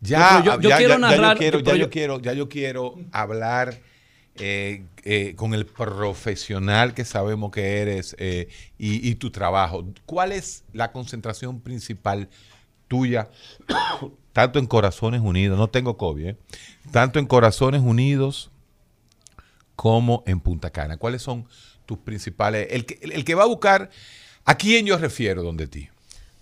Ya, 0.00 0.42
yo- 0.44 0.60
yo 0.60 0.68
ya, 0.68 0.76
quiero 0.78 0.94
ya- 0.94 1.16
yo 1.34 1.38
quiero, 1.38 1.58
ya 1.60 1.72
yo 1.72 1.76
yo- 1.78 1.90
quiero, 1.90 2.20
ya 2.20 2.32
yo 2.32 2.48
quiero 2.48 2.94
hablar 3.12 3.80
eh, 4.40 4.84
eh, 5.04 5.34
con 5.34 5.52
el 5.52 5.66
profesional 5.66 6.94
que 6.94 7.04
sabemos 7.04 7.50
que 7.50 7.78
eres 7.82 8.14
eh, 8.20 8.48
y, 8.78 9.08
y 9.08 9.16
tu 9.16 9.30
trabajo. 9.32 9.84
¿Cuál 10.06 10.30
es 10.30 10.62
la 10.72 10.92
concentración 10.92 11.60
principal 11.60 12.28
tuya, 12.86 13.28
tanto 14.32 14.60
en 14.60 14.66
Corazones 14.66 15.20
Unidos, 15.22 15.58
no 15.58 15.68
tengo 15.68 15.96
COVID, 15.96 16.26
eh, 16.28 16.36
tanto 16.92 17.18
en 17.18 17.26
Corazones 17.26 17.80
Unidos 17.82 18.52
como 19.76 20.22
en 20.26 20.40
Punta 20.40 20.70
Cana? 20.70 20.96
¿Cuáles 20.98 21.22
son 21.22 21.46
tus 21.86 21.98
principales? 21.98 22.68
El 22.70 22.86
que, 22.86 22.98
el 23.02 23.24
que 23.24 23.34
va 23.34 23.42
a 23.42 23.46
buscar, 23.46 23.90
¿a 24.44 24.54
quién 24.56 24.86
yo 24.86 24.98
refiero 24.98 25.42
donde 25.42 25.66
ti? 25.66 25.88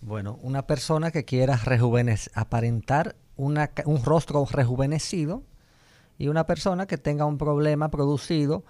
Bueno, 0.03 0.39
una 0.43 0.67
persona 0.67 1.11
que 1.11 1.25
quiera 1.25 1.57
rejuvenecer, 1.57 2.31
aparentar 2.37 3.17
un 3.37 4.05
rostro 4.05 4.47
rejuvenecido 4.51 5.43
y 6.18 6.28
una 6.28 6.47
persona 6.47 6.87
que 6.87 6.99
tenga 6.99 7.26
un 7.26 7.39
problema 7.39 7.91
producido 7.91 8.64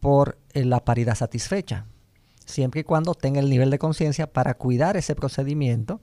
por 0.00 0.38
eh, 0.52 0.64
la 0.64 0.84
paridad 0.84 1.14
satisfecha, 1.14 1.86
siempre 2.44 2.80
y 2.80 2.84
cuando 2.84 3.14
tenga 3.14 3.40
el 3.40 3.50
nivel 3.50 3.70
de 3.70 3.78
conciencia 3.78 4.32
para 4.32 4.54
cuidar 4.54 4.96
ese 4.96 5.14
procedimiento. 5.14 6.00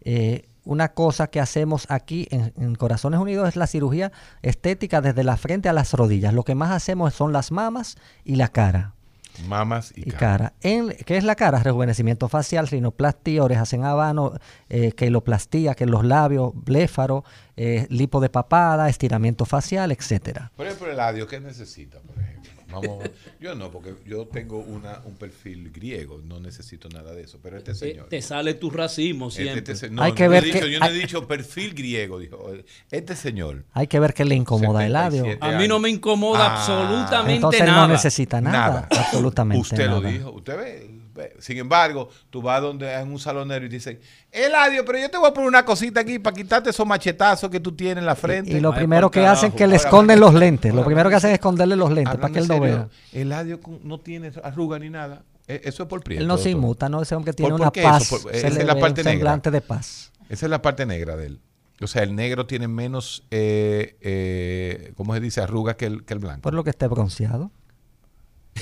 Eh, 0.00 0.48
una 0.64 0.92
cosa 0.92 1.28
que 1.28 1.40
hacemos 1.40 1.86
aquí 1.88 2.28
en 2.30 2.74
Corazones 2.74 3.20
Unidos 3.20 3.48
es 3.48 3.56
la 3.56 3.66
cirugía 3.66 4.12
estética 4.42 5.00
desde 5.00 5.24
la 5.24 5.38
frente 5.38 5.70
a 5.70 5.72
las 5.72 5.94
rodillas. 5.94 6.34
Lo 6.34 6.44
que 6.44 6.54
más 6.54 6.72
hacemos 6.72 7.14
son 7.14 7.32
las 7.32 7.52
mamas 7.52 7.96
y 8.22 8.36
la 8.36 8.48
cara 8.48 8.97
Mamas 9.46 9.92
y, 9.96 10.00
y 10.00 10.04
cara. 10.10 10.18
cara. 10.18 10.52
En, 10.62 10.90
¿Qué 11.04 11.16
es 11.16 11.24
la 11.24 11.34
cara? 11.34 11.62
Rejuvenecimiento 11.62 12.28
facial, 12.28 12.66
rinoplastia, 12.66 13.42
orejas 13.42 13.72
en 13.72 13.84
habano, 13.84 14.32
eh, 14.68 14.92
queloplastía, 14.92 15.74
que 15.74 15.86
los 15.86 16.04
labios, 16.04 16.52
bléfaro, 16.54 17.24
eh, 17.56 17.86
lipo 17.90 18.20
de 18.20 18.28
papada, 18.28 18.88
estiramiento 18.88 19.44
facial, 19.44 19.92
etcétera. 19.92 20.52
Por 20.56 20.66
ejemplo, 20.66 20.90
Eladio, 20.90 21.26
¿qué 21.26 21.40
necesita, 21.40 21.98
por 22.00 22.18
ejemplo? 22.22 22.50
Vamos, 22.70 23.04
yo 23.40 23.54
no, 23.54 23.70
porque 23.70 23.94
yo 24.06 24.26
tengo 24.26 24.58
una, 24.58 25.00
un 25.04 25.14
perfil 25.16 25.70
griego, 25.72 26.20
no 26.24 26.38
necesito 26.38 26.88
nada 26.88 27.12
de 27.14 27.22
eso, 27.22 27.38
pero 27.42 27.56
este 27.56 27.74
señor... 27.74 28.08
te 28.08 28.20
sale 28.20 28.54
tu 28.54 28.70
racismo 28.70 29.28
este- 29.28 29.42
siempre. 29.44 29.72
este 29.74 29.90
no, 29.90 30.02
Hay 30.02 30.10
yo 30.10 30.14
que 30.16 30.24
no 30.24 30.30
ver 30.30 30.42
he 30.44 30.46
dicho, 30.46 30.60
que- 30.66 30.72
yo 30.72 30.80
no 30.80 30.86
he 30.86 30.92
dicho 30.92 31.26
perfil 31.26 31.74
griego, 31.74 32.18
dijo. 32.18 32.50
Este 32.90 33.16
señor... 33.16 33.64
Hay 33.72 33.86
que 33.86 33.98
ver 34.00 34.12
qué 34.14 34.24
le 34.24 34.34
incomoda 34.34 34.84
el 34.84 34.92
labio. 34.92 35.22
77 35.24 35.54
A 35.56 35.58
mí 35.58 35.66
no 35.68 35.78
me 35.78 35.88
incomoda 35.88 36.46
Ah, 36.46 36.56
absolutamente 36.60 37.34
Entonces 37.36 37.60
nada. 37.64 37.86
no 37.86 37.92
necesita 37.92 38.40
nada, 38.40 38.86
absolutamente 38.90 39.60
Usted 39.62 39.86
lo 39.88 40.00
nada. 40.02 40.12
dijo, 40.12 40.30
usted 40.32 40.56
ve. 40.58 40.97
Sin 41.38 41.58
embargo, 41.58 42.08
tú 42.30 42.40
vas 42.42 42.60
donde 42.62 42.92
en 42.92 43.10
un 43.12 43.18
salonero 43.18 43.64
y 43.64 43.68
dices, 43.68 43.98
Eladio, 44.30 44.84
pero 44.84 44.98
yo 44.98 45.10
te 45.10 45.18
voy 45.18 45.28
a 45.28 45.32
poner 45.32 45.48
una 45.48 45.64
cosita 45.64 46.00
aquí 46.00 46.18
para 46.18 46.34
quitarte 46.36 46.70
esos 46.70 46.86
machetazos 46.86 47.50
que 47.50 47.60
tú 47.60 47.72
tienes 47.72 47.98
en 47.98 48.06
la 48.06 48.14
frente. 48.14 48.50
Y 48.52 48.60
lo 48.60 48.72
Ay, 48.72 48.78
primero 48.78 49.10
que 49.10 49.20
carajo. 49.20 49.38
hacen 49.38 49.50
es 49.50 49.54
que 49.56 49.66
le 49.66 49.76
esconden 49.76 50.20
los 50.20 50.34
lentes. 50.34 50.74
Lo 50.74 50.84
primero 50.84 51.08
que 51.10 51.16
hacen 51.16 51.30
es 51.30 51.34
esconderle 51.34 51.76
los 51.76 51.90
lentes 51.92 52.16
para 52.16 52.32
que 52.32 52.38
él 52.40 52.48
no 52.48 52.60
vea. 52.60 52.88
Eladio 53.12 53.60
no 53.82 54.00
tiene 54.00 54.30
arruga 54.42 54.78
ni 54.78 54.90
nada. 54.90 55.22
E- 55.46 55.62
Eso 55.64 55.84
es 55.84 55.88
por 55.88 56.02
prieto. 56.02 56.20
Él 56.22 56.28
no 56.28 56.36
se 56.36 56.50
inmuta, 56.50 56.88
¿no? 56.88 57.00
Ese 57.02 57.14
hombre 57.14 57.32
tiene 57.32 57.50
¿Por 57.52 57.60
una 57.60 57.70
paz. 57.72 58.08
Por- 58.10 58.20
se 58.20 58.38
esa 58.38 58.50
le 58.50 58.60
es 58.60 58.66
la 58.66 58.78
parte 58.78 59.00
negra. 59.02 59.12
semblante 59.12 59.50
de 59.50 59.60
paz. 59.62 60.12
Esa 60.28 60.46
es 60.46 60.50
la 60.50 60.60
parte 60.60 60.84
negra 60.84 61.16
de 61.16 61.26
él. 61.26 61.40
O 61.80 61.86
sea, 61.86 62.02
el 62.02 62.14
negro 62.14 62.44
tiene 62.44 62.66
menos, 62.68 63.22
eh, 63.30 63.96
eh, 64.00 64.92
¿cómo 64.96 65.14
se 65.14 65.20
dice? 65.20 65.40
Arrugas 65.40 65.76
que 65.76 65.86
el, 65.86 66.04
que 66.04 66.12
el 66.12 66.18
blanco. 66.20 66.42
Por 66.42 66.52
lo 66.52 66.64
que 66.64 66.70
esté 66.70 66.86
bronceado. 66.88 67.50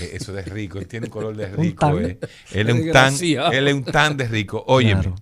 Eh, 0.00 0.10
eso 0.14 0.32
de 0.32 0.42
rico, 0.42 0.78
él 0.78 0.86
tiene 0.86 1.06
un 1.06 1.10
color 1.10 1.36
de 1.36 1.48
rico. 1.48 1.98
eh. 2.00 2.18
Él, 2.52 2.68
es 2.68 2.74
un 2.74 2.92
tan, 2.92 3.14
él 3.52 3.68
es 3.68 3.74
un 3.74 3.84
tan 3.84 4.16
de 4.16 4.28
rico. 4.28 4.64
Óyeme, 4.66 5.02
Claro. 5.02 5.16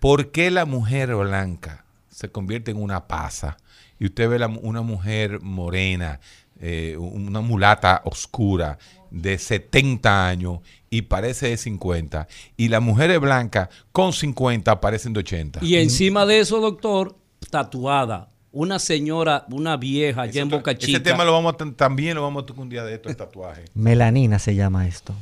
¿Por 0.00 0.30
qué 0.30 0.50
la 0.50 0.64
mujer 0.66 1.14
blanca 1.14 1.84
se 2.10 2.30
convierte 2.30 2.70
en 2.70 2.80
una 2.82 3.06
pasa 3.06 3.56
y 3.98 4.06
usted 4.06 4.28
ve 4.28 4.38
la- 4.38 4.46
una 4.48 4.82
mujer 4.82 5.40
morena, 5.40 6.20
eh, 6.60 6.96
una 6.98 7.40
mulata 7.40 8.02
oscura 8.04 8.78
de 9.10 9.38
70 9.38 10.26
años 10.28 10.60
y 10.90 11.02
parece 11.02 11.48
de 11.48 11.56
50 11.56 12.28
y 12.56 12.68
las 12.68 12.82
mujeres 12.82 13.20
blancas 13.20 13.68
con 13.92 14.12
50 14.12 14.80
parecen 14.80 15.12
de 15.12 15.20
80? 15.20 15.60
Y 15.62 15.76
encima 15.76 16.24
de 16.26 16.40
eso, 16.40 16.60
doctor, 16.60 17.16
tatuada. 17.50 18.30
Una 18.58 18.78
señora, 18.78 19.44
una 19.50 19.76
vieja 19.76 20.22
allá 20.22 20.40
en 20.40 20.48
Boca 20.48 20.74
Chica. 20.78 20.92
Ese 20.92 21.00
tema 21.00 21.26
lo 21.26 21.32
vamos 21.34 21.56
a, 21.60 21.72
también 21.74 22.14
lo 22.14 22.22
vamos 22.22 22.44
a 22.44 22.46
tocar 22.46 22.62
un 22.62 22.70
día 22.70 22.84
de 22.84 22.94
esto, 22.94 23.10
el 23.10 23.14
tatuaje. 23.16 23.66
Melanina 23.74 24.38
se 24.38 24.54
llama 24.54 24.86
esto. 24.88 25.12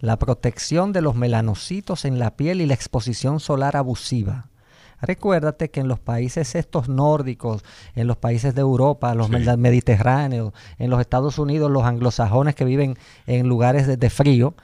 La 0.00 0.18
protección 0.18 0.92
de 0.92 1.00
los 1.00 1.14
melanocitos 1.14 2.04
en 2.04 2.18
la 2.18 2.34
piel 2.36 2.60
y 2.60 2.66
la 2.66 2.74
exposición 2.74 3.38
solar 3.38 3.76
abusiva. 3.76 4.48
Recuérdate 5.00 5.70
que 5.70 5.78
en 5.78 5.86
los 5.86 6.00
países 6.00 6.56
estos 6.56 6.88
nórdicos, 6.88 7.62
en 7.94 8.08
los 8.08 8.16
países 8.16 8.56
de 8.56 8.62
Europa, 8.62 9.14
los 9.14 9.28
Sí. 9.28 9.34
mediterráneos, 9.56 10.52
en 10.80 10.90
los 10.90 11.00
Estados 11.00 11.38
Unidos, 11.38 11.70
los 11.70 11.84
anglosajones 11.84 12.56
que 12.56 12.64
viven 12.64 12.98
en 13.28 13.46
lugares 13.46 13.86
de, 13.86 13.98
de 13.98 14.10
frío, 14.10 14.54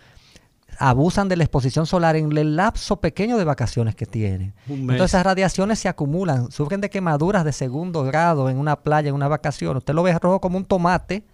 abusan 0.79 1.29
de 1.29 1.37
la 1.37 1.45
exposición 1.45 1.87
solar 1.87 2.16
en 2.16 2.37
el 2.37 2.57
lapso 2.57 2.97
pequeño 3.01 3.37
de 3.39 3.45
vacaciones 3.45 3.95
que 3.95 4.07
tienen. 4.07 4.55
Entonces 4.68 5.07
esas 5.11 5.24
radiaciones 5.24 5.79
se 5.79 5.89
acumulan, 5.89 6.51
sufren 6.51 6.81
de 6.81 6.91
quemaduras 6.91 7.45
de 7.45 7.53
segundo 7.53 8.03
grado 8.05 8.49
en 8.51 8.59
una 8.59 8.77
playa, 8.77 9.09
en 9.09 9.14
una 9.14 9.29
vacación. 9.29 9.77
Usted 9.77 9.95
lo 9.95 10.03
ve 10.03 10.18
rojo 10.18 10.41
como 10.41 10.59
un 10.59 10.64
tomate 10.64 11.24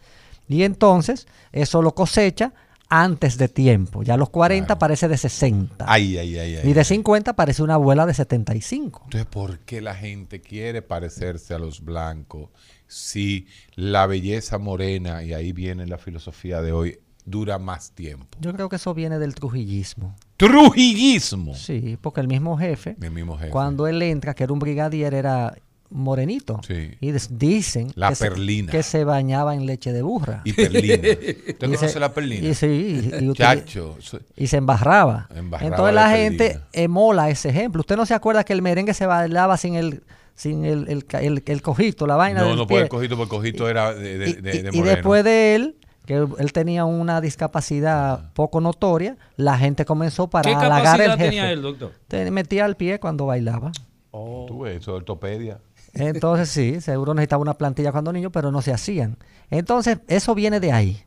y 0.49 0.63
entonces 0.65 1.27
eso 1.53 1.83
lo 1.83 1.95
cosecha 1.95 2.53
antes 2.89 3.39
de 3.39 3.49
tiempo. 3.49 4.03
Ya 4.03 4.15
a 4.15 4.17
los 4.19 4.29
40 4.29 4.67
Claro. 4.67 4.79
parece 4.79 5.09
de 5.09 5.17
60 5.17 5.87
Ay, 5.89 6.19
ay, 6.19 6.39
ay, 6.39 6.57
ay. 6.57 6.69
y 6.71 6.75
de 6.75 6.85
50 6.85 7.33
parece 7.35 7.63
una 7.63 7.75
abuela 7.75 8.05
de 8.05 8.13
75. 8.13 9.01
Entonces, 9.05 9.27
¿por 9.31 9.61
qué 9.61 9.81
la 9.81 9.95
gente 9.95 10.43
quiere 10.43 10.83
parecerse 10.83 11.55
a 11.55 11.59
los 11.59 11.81
blancos 11.83 12.51
si 12.87 13.47
la 13.75 14.07
belleza 14.07 14.59
morena, 14.59 15.23
y 15.23 15.33
ahí 15.33 15.53
viene 15.53 15.87
la 15.87 15.97
filosofía 15.97 16.61
de 16.61 16.73
hoy, 16.73 16.99
dura 17.25 17.59
más 17.59 17.93
tiempo? 17.93 18.27
Yo 18.41 18.53
creo 18.53 18.69
que 18.69 18.77
eso 18.77 18.95
viene 18.95 19.19
del 19.19 19.35
trujillismo. 19.35 20.15
Trujillismo. 20.37 21.55
Sí, 21.55 21.99
porque 22.01 22.21
el 22.21 22.29
mismo 22.29 22.57
jefe, 22.57 22.97
El 23.01 23.11
mismo 23.11 23.37
jefe. 23.37 23.51
cuando 23.51 23.87
él 23.87 24.01
entra, 24.03 24.35
que 24.35 24.45
era 24.45 24.53
un 24.53 24.59
brigadier, 24.59 25.15
era 25.15 25.55
morenito. 25.91 26.61
Sí. 26.67 26.91
Y 27.01 27.13
dicen 27.31 27.93
La 27.97 28.09
que, 28.11 28.15
se- 28.15 28.29
perlina. 28.31 28.73
que 28.73 28.83
se 28.83 29.05
bañaba 29.05 29.55
en 29.55 29.67
leche 29.67 29.93
de 29.93 30.01
burra. 30.03 30.41
Y 30.45 30.53
perlina. 30.55 30.95
¿Usted 31.49 31.57
conoce 31.59 31.89
se- 31.91 32.01
la 32.01 32.13
perlina? 32.15 32.49
Y, 32.49 32.55
sí, 32.55 33.11
y, 33.21 33.33
Chacho. 33.35 33.99
y 34.37 34.47
se 34.47 34.57
embarraba. 34.57 35.29
Embarraba 35.35 35.69
Entonces 35.71 35.95
la 35.95 36.11
perlina. 36.11 36.45
gente 36.47 36.61
emola 36.73 37.29
ese 37.31 37.51
ejemplo. 37.51 37.81
¿Usted 37.81 37.97
no 37.97 38.07
se 38.07 38.15
acuerda 38.15 38.43
que 38.45 38.53
el 38.55 38.63
merengue 38.63 38.95
se 38.95 39.07
bailaba 39.07 39.57
sin 39.57 39.75
el 39.75 40.03
sin 40.35 40.65
el, 40.65 40.89
el, 40.89 41.05
el- 41.21 41.43
el 41.45 41.63
cojito, 41.63 42.07
la 42.07 42.17
vaina 42.17 42.41
No, 42.41 42.49
del 42.49 42.57
no 42.57 42.67
pie? 42.67 42.75
puede 42.77 42.83
el 42.85 42.89
cojito, 42.89 43.17
porque 43.19 43.35
el 43.37 43.41
cojito 43.41 43.69
era 43.69 43.93
de, 43.93 44.17
de, 44.17 44.31
y, 44.31 44.33
de- 44.81 44.83
después 44.83 45.23
de 45.25 45.55
él, 45.57 45.77
que 46.07 46.15
él 46.17 46.53
tenía 46.53 46.85
una 46.85 47.21
discapacidad 47.21 48.33
poco 48.35 48.61
notoria, 48.61 49.17
la 49.37 49.57
gente 49.59 49.85
comenzó 49.85 50.29
para 50.29 50.51
¿Qué 50.51 50.55
capacidad 50.57 50.95
al 51.01 51.11
jefe. 51.19 51.25
tenía 51.25 51.53
él, 51.53 51.63
doctor? 51.63 51.93
Te 52.09 52.31
metía 52.31 52.67
el 52.67 52.77
pie 52.77 52.99
cuando 52.99 53.27
bailaba. 53.27 53.73
Tú 54.11 54.61
ves, 54.63 54.83
eso 54.83 54.95
ortopedia. 54.95 55.59
Entonces 55.95 56.49
sí, 56.49 56.81
seguro 56.81 57.15
necesitaba 57.15 57.43
una 57.43 57.55
plantilla 57.55 57.93
cuando 57.93 58.13
niño, 58.13 58.31
pero 58.31 58.51
no 58.51 58.63
se 58.63 58.73
hacían. 58.73 59.17
Entonces, 59.51 59.99
eso 60.09 60.35
viene 60.35 60.59
de 60.59 60.73
ahí. 60.73 61.03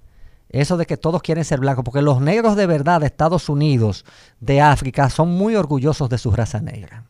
Eso 0.49 0.77
de 0.77 0.85
que 0.85 0.95
todos 0.95 1.21
quieren 1.23 1.43
ser 1.43 1.59
blancos, 1.59 1.83
porque 1.83 2.01
los 2.03 2.21
negros 2.21 2.55
de 2.55 2.67
verdad 2.67 3.01
de 3.01 3.07
Estados 3.07 3.49
Unidos, 3.49 4.05
de 4.39 4.61
África, 4.61 5.09
son 5.09 5.29
muy 5.29 5.55
orgullosos 5.55 6.07
de 6.09 6.17
su 6.19 6.31
raza 6.31 6.61
negra. 6.61 7.03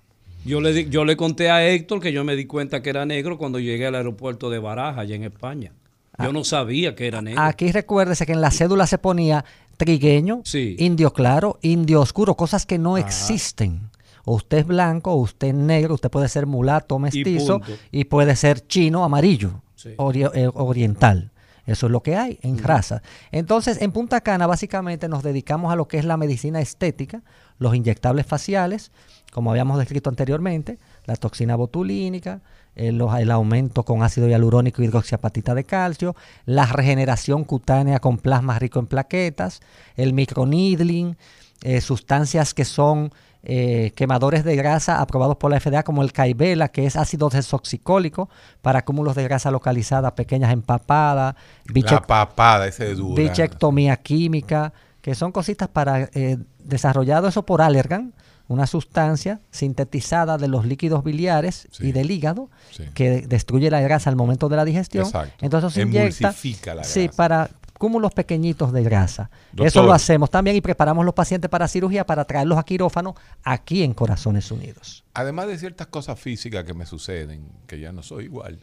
Yo 0.45 0.61
le, 0.61 0.71
di- 0.73 0.89
yo 0.89 1.03
le 1.05 1.17
conté 1.17 1.49
a 1.51 1.67
Héctor 1.67 1.99
que 1.99 2.13
yo 2.13 2.23
me 2.23 2.35
di 2.35 2.45
cuenta 2.45 2.81
que 2.81 2.89
era 2.89 3.05
negro 3.05 3.37
cuando 3.37 3.59
llegué 3.59 3.85
al 3.87 3.95
aeropuerto 3.95 4.49
de 4.49 4.59
Baraja, 4.59 5.01
allá 5.01 5.15
en 5.15 5.23
España. 5.23 5.73
Yo 6.19 6.31
no 6.33 6.43
sabía 6.43 6.95
que 6.95 7.07
era 7.07 7.21
negro. 7.21 7.41
Aquí 7.41 7.71
recuérdese 7.71 8.25
que 8.25 8.31
en 8.33 8.41
la 8.41 8.51
cédula 8.51 8.87
se 8.87 8.97
ponía 8.97 9.43
trigueño, 9.77 10.41
Sí. 10.45 10.75
indio 10.79 11.11
claro, 11.13 11.59
indio 11.61 12.01
oscuro, 12.01 12.35
cosas 12.35 12.65
que 12.65 12.77
no 12.77 12.97
existen. 12.97 13.89
O 14.23 14.35
usted 14.35 14.59
es 14.59 14.65
blanco, 14.67 15.11
o 15.11 15.17
usted 15.17 15.49
es 15.49 15.53
negro, 15.53 15.93
usted 15.95 16.09
puede 16.09 16.29
ser 16.29 16.45
mulato, 16.47 16.97
mestizo, 16.97 17.61
y, 17.91 18.05
puede 18.05 18.35
ser 18.35 18.65
chino, 18.65 19.03
amarillo, 19.03 19.61
Sí. 19.75 19.89
ori- 19.97 20.31
eh, 20.33 20.49
oriental. 20.53 21.31
Eso 21.67 21.87
es 21.87 21.91
lo 21.91 22.01
que 22.01 22.15
hay 22.15 22.39
en 22.43 22.59
raza. 22.59 23.01
Entonces, 23.31 23.81
en 23.81 23.91
Punta 23.91 24.21
Cana, 24.21 24.45
básicamente 24.47 25.09
nos 25.09 25.23
dedicamos 25.23 25.71
a 25.73 25.75
lo 25.75 25.87
que 25.87 25.97
es 25.97 26.05
la 26.05 26.15
medicina 26.15 26.61
estética, 26.61 27.21
los 27.59 27.75
inyectables 27.75 28.25
faciales, 28.25 28.91
como 29.31 29.49
habíamos 29.51 29.77
descrito 29.79 30.09
anteriormente, 30.09 30.77
la 31.05 31.15
toxina 31.15 31.55
botulínica, 31.55 32.41
el, 32.75 32.97
los- 32.97 33.17
el 33.17 33.31
aumento 33.31 33.83
con 33.83 34.03
ácido 34.03 34.27
hialurónico 34.27 34.81
y 34.81 34.85
hidroxiapatita 34.85 35.53
de 35.55 35.63
calcio, 35.63 36.15
la 36.45 36.65
regeneración 36.65 37.43
cutánea 37.43 37.99
con 37.99 38.17
plasma 38.17 38.59
rico 38.59 38.79
en 38.79 38.87
plaquetas, 38.87 39.61
el 39.95 40.13
microneedling, 40.13 41.17
eh, 41.63 41.81
sustancias 41.81 42.53
que 42.53 42.65
son 42.65 43.11
eh, 43.47 43.91
quemadores 43.95 44.43
de 44.43 44.55
grasa 44.55 44.99
aprobados 45.01 45.37
por 45.37 45.51
la 45.51 45.59
FDA, 45.59 45.83
como 45.83 46.01
el 46.01 46.11
Caibela, 46.11 46.69
que 46.69 46.85
es 46.87 46.95
ácido 46.95 47.29
desoxicólico 47.29 48.27
para 48.63 48.83
cúmulos 48.83 49.15
de 49.15 49.23
grasa 49.23 49.51
localizada, 49.51 50.15
pequeñas 50.15 50.51
empapadas, 50.51 51.35
biche- 51.65 51.91
La 51.91 52.01
papada, 52.01 52.67
ese 52.67 52.95
bichectomía 53.15 53.97
química, 53.97 54.73
que 55.01 55.13
son 55.13 55.31
cositas 55.31 55.67
para 55.67 56.09
eh, 56.15 56.37
desarrollado 56.63 57.27
eso 57.27 57.43
por 57.45 57.61
Allergan, 57.61 58.13
una 58.47 58.67
sustancia 58.67 59.39
sintetizada 59.51 60.37
de 60.37 60.47
los 60.47 60.65
líquidos 60.65 61.03
biliares 61.03 61.67
Sí. 61.71 61.87
y 61.87 61.91
del 61.91 62.11
hígado 62.11 62.49
Sí. 62.71 62.83
que 62.93 63.21
destruye 63.27 63.69
la 63.71 63.81
grasa 63.81 64.09
al 64.09 64.15
momento 64.15 64.49
de 64.49 64.55
la 64.55 64.65
digestión. 64.65 65.05
Exacto. 65.05 65.45
Entonces 65.45 65.73
se 65.73 65.81
inyecta 65.81 66.27
la 66.27 66.33
sí, 66.33 66.57
grasa. 67.05 67.15
para 67.17 67.49
cúmulos 67.77 68.13
pequeñitos 68.13 68.71
de 68.71 68.83
grasa. 68.83 69.29
Doctor. 69.51 69.67
Eso 69.67 69.83
lo 69.83 69.93
hacemos 69.93 70.29
también 70.29 70.55
y 70.55 70.61
preparamos 70.61 71.03
los 71.05 71.13
pacientes 71.13 71.49
para 71.49 71.67
cirugía 71.67 72.05
para 72.05 72.23
traerlos 72.25 72.57
a 72.57 72.63
quirófano 72.63 73.15
aquí 73.43 73.83
en 73.83 73.93
Corazones 73.93 74.49
Unidos. 74.51 75.03
Además 75.13 75.47
de 75.47 75.57
ciertas 75.57 75.87
cosas 75.87 76.19
físicas 76.19 76.63
que 76.63 76.73
me 76.73 76.85
suceden, 76.85 77.49
que 77.67 77.79
ya 77.79 77.91
no 77.91 78.01
soy 78.03 78.25
igual, 78.25 78.59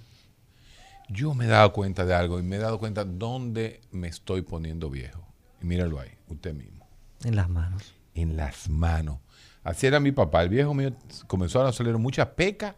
yo 1.08 1.34
me 1.34 1.44
he 1.44 1.48
dado 1.48 1.72
cuenta 1.72 2.06
de 2.06 2.14
algo 2.14 2.38
y 2.38 2.42
me 2.42 2.56
he 2.56 2.58
dado 2.58 2.78
cuenta 2.78 3.04
dónde 3.04 3.80
me 3.90 4.08
estoy 4.08 4.42
poniendo 4.42 4.88
viejo. 4.88 5.26
Y 5.60 5.66
míralo 5.66 6.00
ahí, 6.00 6.10
usted 6.28 6.54
mismo. 6.54 6.86
En 7.24 7.36
las 7.36 7.48
manos. 7.48 7.92
En 8.14 8.36
las 8.36 8.68
manos. 8.68 9.18
Así 9.64 9.86
era 9.86 10.00
mi 10.00 10.12
papá. 10.12 10.42
El 10.42 10.48
viejo 10.48 10.74
mío 10.74 10.92
comenzó 11.26 11.62
a 11.62 11.72
salir 11.72 11.96
muchas 11.98 12.28
pecas. 12.28 12.74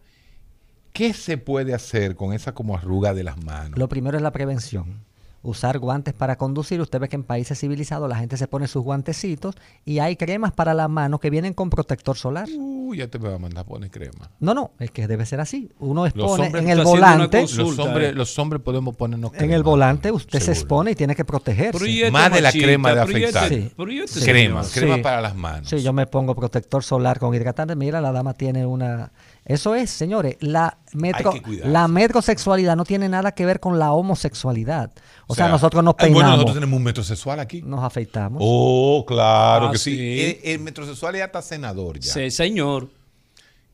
¿Qué 0.93 1.13
se 1.13 1.39
puede 1.39 1.75
hacer 1.75 2.15
con 2.15 2.33
esa 2.33 2.53
como 2.53 2.77
arruga 2.77 3.15
de 3.15 3.25
las 3.25 3.43
manos? 3.43 3.79
Lo 3.79 3.89
primero 3.89 4.17
es 4.17 4.23
la 4.23 4.33
prevención. 4.33 5.05
Usar 5.45 5.79
guantes 5.79 6.15
para 6.15 6.37
conducir. 6.37 6.81
Usted 6.81 6.99
ve 6.99 7.09
que 7.09 7.17
en 7.17 7.23
países 7.23 7.61
civilizados 7.61 8.09
la 8.09 8.17
gente 8.17 8.37
se 8.39 8.49
pone 8.49 8.67
sus 8.67 8.83
guantecitos 8.83 9.55
y 9.85 9.99
hay 9.99 10.17
cremas 10.17 10.53
para 10.53 10.73
las 10.73 10.89
manos 10.89 11.21
que 11.21 11.29
vienen 11.29 11.53
con 11.53 11.69
protector 11.69 12.17
solar. 12.17 12.49
Uh, 12.57 12.95
ya 12.95 13.09
te 13.09 13.19
me 13.19 13.29
va 13.29 13.35
a 13.35 13.39
mandar 13.39 13.65
a 13.65 13.67
poner 13.67 13.91
crema. 13.91 14.31
No, 14.41 14.55
no, 14.55 14.71
es 14.79 14.91
que 14.91 15.07
debe 15.07 15.27
ser 15.27 15.41
así. 15.41 15.71
Uno 15.79 16.07
expone 16.07 16.47
en 16.47 16.69
el 16.71 16.83
volante. 16.83 17.41
consulta. 17.41 17.63
Los 17.77 17.79
hombres, 17.87 18.11
eh. 18.11 18.15
los 18.15 18.39
hombres 18.39 18.63
podemos 18.63 18.97
ponernos 18.97 19.33
En 19.33 19.39
crema. 19.39 19.55
el 19.55 19.63
volante 19.63 20.11
usted 20.11 20.41
se 20.41 20.53
expone 20.53 20.93
y 20.93 20.95
tiene 20.95 21.15
que 21.15 21.25
protegerse. 21.27 21.87
Este 21.87 22.11
Más 22.11 22.33
de 22.33 22.41
la 22.41 22.51
crema 22.51 22.95
de 22.95 23.25
este-. 23.25 23.49
Sí. 23.49 23.73
y 23.77 23.99
este 23.99 24.21
Sí. 24.21 24.25
Crema, 24.27 24.63
crema 24.73 24.97
Sí. 24.97 25.03
para 25.03 25.21
las 25.21 25.37
manos. 25.37 25.69
Sí, 25.69 25.83
yo 25.83 25.93
me 25.93 26.07
pongo 26.07 26.35
protector 26.35 26.83
solar 26.83 27.19
con 27.19 27.35
hidratante. 27.35 27.77
Mira, 27.77 28.01
la 28.01 28.13
dama 28.13 28.33
tiene 28.33 28.65
una... 28.65 29.13
Eso 29.47 29.75
es, 29.75 29.91
señores, 29.91 30.37
la, 30.41 30.79
metro... 30.95 31.35
la 31.65 31.87
metrosexualidad 31.87 32.77
no 32.77 32.85
tiene 32.85 33.09
nada 33.11 33.33
que 33.33 33.45
ver 33.45 33.61
con 33.61 33.79
la 33.79 33.93
homosexualidad. 33.93 34.91
O, 35.27 35.35
sea, 35.35 35.47
sea, 35.47 35.53
nosotros 35.53 35.85
nos 35.85 35.95
ay, 35.99 36.07
bueno, 36.09 36.15
peinamos, 36.15 36.37
nosotros 36.37 36.55
tenemos 36.57 36.77
un 36.79 36.83
metrosexual 36.83 37.41
aquí. 37.41 37.61
nos 37.63 37.85
afeitamos. 37.85 38.41
Oh, 38.43 39.05
claro 39.07 39.69
Ah, 39.69 39.73
que 39.73 39.79
sí. 39.79 39.95
sí. 39.97 40.41
El, 40.45 40.53
el 40.53 40.61
metrosexual 40.61 41.15
ya 41.17 41.27
está 41.27 41.43
senador 41.43 41.99
ya. 41.99 42.13
Sí, 42.13 42.31
señor. 42.31 42.89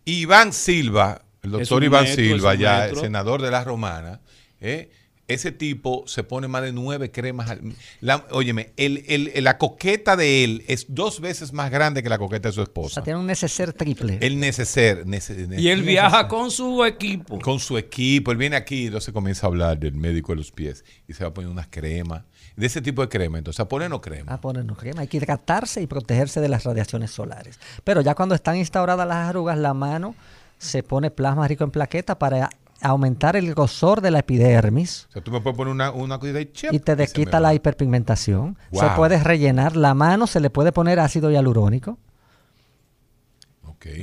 Iván 0.04 0.52
Silva, 0.52 1.22
el 1.42 1.50
doctor 1.52 1.84
Iván 1.84 2.04
metro, 2.04 2.16
Silva, 2.24 2.54
ya 2.56 2.88
senador 2.94 3.40
de 3.42 3.50
la 3.50 3.62
Romana, 3.62 4.20
¿eh? 4.60 4.90
Ese 5.34 5.52
tipo 5.52 6.04
se 6.06 6.24
pone 6.24 6.48
más 6.48 6.62
de 6.62 6.72
nueve 6.72 7.10
cremas. 7.10 7.50
al- 7.50 7.60
la- 8.00 8.26
óyeme, 8.30 8.72
el- 8.76 9.04
el- 9.08 9.44
la 9.44 9.58
coqueta 9.58 10.16
de 10.16 10.44
él 10.44 10.64
es 10.68 10.86
dos 10.88 11.20
veces 11.20 11.52
más 11.52 11.70
grande 11.70 12.02
que 12.02 12.08
la 12.08 12.18
coqueta 12.18 12.48
de 12.48 12.52
su 12.52 12.60
O 12.60 12.64
esposa. 12.64 12.94
sea, 12.94 13.02
tiene 13.02 13.18
un 13.18 13.26
neceser 13.26 13.72
triple. 13.72 14.18
El 14.20 14.38
neceser. 14.40 15.06
nece- 15.06 15.58
Y 15.58 15.68
él 15.68 15.82
viaja 15.82 16.28
con 16.28 16.50
su 16.50 16.84
equipo. 16.84 17.38
con 17.40 17.58
su 17.60 17.78
equipo. 17.78 18.32
Él 18.32 18.36
viene 18.38 18.56
aquí 18.56 18.82
y 18.82 18.86
entonces 18.86 19.12
comienza 19.14 19.46
a 19.46 19.48
hablar 19.48 19.78
del 19.78 19.94
médico 19.94 20.32
de 20.32 20.36
los 20.36 20.52
pies 20.52 20.84
y 21.08 21.12
se 21.14 21.24
va 21.24 21.30
a 21.30 21.34
poner 21.34 21.50
unas 21.50 21.66
cremas. 21.68 22.24
De 22.56 22.66
ese 22.66 22.82
tipo 22.82 23.00
de 23.00 23.08
crema, 23.08 23.38
entonces 23.38 23.60
a 23.60 23.68
ponernos 23.68 24.00
crema. 24.00 24.32
a 24.34 24.40
ponernos 24.40 24.76
crema. 24.76 25.00
Hay 25.02 25.06
que 25.08 25.16
hidratarse 25.16 25.80
y 25.80 25.86
protegerse 25.86 26.40
de 26.40 26.48
las 26.48 26.64
radiaciones 26.64 27.10
solares. 27.10 27.58
Pero 27.84 28.00
ya 28.02 28.14
cuando 28.14 28.34
están 28.34 28.56
instauradas 28.56 29.06
las 29.08 29.28
arrugas, 29.28 29.56
la 29.56 29.72
mano 29.72 30.14
se 30.58 30.82
pone 30.82 31.10
plasma 31.10 31.48
rico 31.48 31.64
en 31.64 31.70
plaqueta 31.70 32.18
para 32.18 32.50
aumentar 32.82 33.36
el 33.36 33.54
grosor 33.54 34.00
de 34.00 34.10
la 34.10 34.20
epidermis 34.20 35.06
O 35.10 35.12
sea, 35.12 35.22
tú 35.22 35.30
me 35.30 35.40
puedes 35.40 35.56
poner 35.56 35.72
una, 35.72 35.90
una 35.90 36.18
y, 36.22 36.46
chep, 36.52 36.72
y 36.72 36.78
te 36.78 36.96
desquita 36.96 37.40
la 37.40 37.54
hiperpigmentación. 37.54 38.56
Se 38.72 38.86
puede 38.96 39.22
rellenar 39.22 39.76
la 39.76 39.94
mano, 39.94 40.26
se 40.26 40.40
le 40.40 40.50
puede 40.50 40.72
poner 40.72 41.00
ácido 41.00 41.30
hialurónico. 41.30 41.98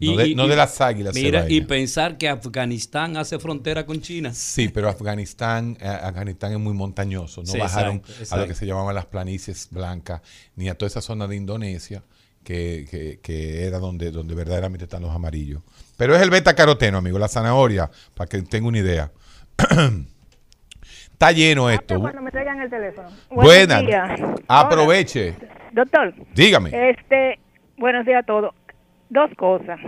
No, 0.00 0.16
de, 0.16 0.34
no 0.36 0.46
de 0.46 0.54
las 0.54 0.80
águilas. 0.80 1.14
Mira, 1.14 1.50
y 1.50 1.60
pensar 1.62 2.18
que 2.18 2.28
Afganistán 2.28 3.16
hace 3.16 3.38
frontera 3.40 3.84
con 3.84 4.00
China. 4.00 4.32
Sí, 4.32 4.68
pero 4.68 4.88
Afganistán, 4.88 5.76
eh, 5.80 5.88
Afganistán 5.88 6.52
es 6.52 6.58
muy 6.60 6.72
montañoso. 6.72 7.40
No 7.42 7.48
Sí, 7.48 7.58
bajaron 7.58 7.96
exacto, 7.96 8.34
a 8.34 8.38
lo 8.38 8.46
que 8.46 8.54
se 8.54 8.64
llamaban 8.64 8.94
las 8.94 9.06
planicies 9.06 9.68
blancas, 9.72 10.20
ni 10.54 10.68
a 10.68 10.78
toda 10.78 10.86
esa 10.86 11.00
zona 11.00 11.26
de 11.26 11.34
Indonesia, 11.34 12.04
que, 12.48 12.86
que- 12.90 13.18
que 13.22 13.66
era 13.66 13.78
donde, 13.78 14.10
donde 14.10 14.34
verdaderamente 14.34 14.84
están 14.84 15.02
los 15.02 15.14
amarillos. 15.14 15.60
Pero 15.98 16.16
es 16.16 16.22
el 16.22 16.30
beta 16.30 16.54
caroteno, 16.54 16.96
amigo, 16.96 17.18
la 17.18 17.28
zanahoria, 17.28 17.90
para 18.14 18.26
que 18.26 18.40
tenga 18.40 18.68
una 18.68 18.78
idea. 18.78 19.10
Está 21.12 21.32
lleno 21.32 21.68
esto. 21.68 22.00
Cuando 22.00 22.22
me 22.22 22.30
traigan 22.30 22.60
el 22.62 22.70
teléfono. 22.70 23.08
Buenas. 23.28 23.82
Aproveche. 24.46 25.34
Hola, 25.38 25.54
Doctor, 25.72 26.14
Dígame. 26.34 26.90
este, 26.90 27.38
buenos 27.76 28.06
días 28.06 28.20
a 28.22 28.22
todos. 28.26 28.54
Dos 29.10 29.30
cosas. 29.36 29.78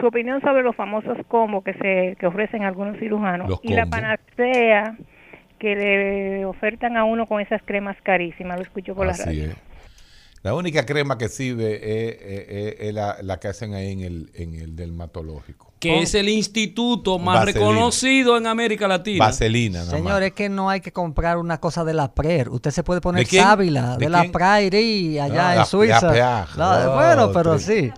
Su 0.00 0.06
opinión 0.06 0.40
sobre 0.40 0.62
los 0.62 0.74
famosos 0.74 1.18
combos 1.28 1.64
que 1.64 1.74
se 1.74 2.16
que 2.18 2.26
ofrecen 2.26 2.62
algunos 2.64 2.98
cirujanos 2.98 3.48
Los 3.48 3.60
y 3.62 3.74
la 3.74 3.86
panacea 3.86 4.96
que 5.58 5.74
le 5.76 6.44
ofertan 6.46 6.96
a 6.96 7.04
uno 7.04 7.26
con 7.26 7.40
esas 7.40 7.60
cremas 7.62 7.96
carísimas. 8.02 8.56
Lo 8.58 8.62
escucho 8.62 8.94
por 8.94 9.06
la 9.06 9.12
radio. 9.14 9.44
es. 9.50 9.56
La 10.42 10.54
única 10.54 10.86
crema 10.86 11.18
que 11.18 11.28
sirve 11.28 11.74
es, 11.76 12.16
es- 12.22 12.48
es- 12.48 12.80
es 12.88 12.94
la, 12.94 13.16
la 13.22 13.40
que 13.40 13.48
hacen 13.48 13.74
ahí 13.74 13.92
en 13.92 14.00
el, 14.00 14.30
en 14.34 14.54
el 14.54 14.76
dermatológico. 14.76 15.72
Que 15.80 16.00
es 16.02 16.14
el 16.14 16.28
instituto 16.28 17.18
más 17.20 17.40
Vaselina. 17.46 17.60
reconocido 17.68 18.36
en 18.36 18.46
América 18.48 18.88
Latina. 18.88 19.26
Vaselina, 19.26 19.80
nada 19.80 19.92
más. 19.92 20.00
Señor, 20.00 20.22
es 20.24 20.32
que 20.32 20.48
no 20.48 20.68
hay 20.70 20.80
que 20.80 20.92
comprar 20.92 21.38
una 21.38 21.58
cosa 21.60 21.84
de 21.84 21.94
la 21.94 22.12
PRER. 22.12 22.48
Usted 22.50 22.70
se 22.72 22.82
puede 22.82 23.00
poner 23.00 23.24
¿De 23.28 23.38
sábila 23.38 23.96
¿De 23.96 24.06
de, 24.06 24.10
la? 24.10 24.24
Prairie 24.32 25.20
allá 25.20 25.48
Ah, 25.50 25.52
en 25.52 25.58
la- 25.60 25.64
Suiza. 25.64 26.12
la. 26.12 26.48
No, 26.56 26.92
Oh, 26.92 26.94
bueno, 26.96 27.32
pero 27.32 27.56
tri- 27.56 27.60
sí. 27.60 27.92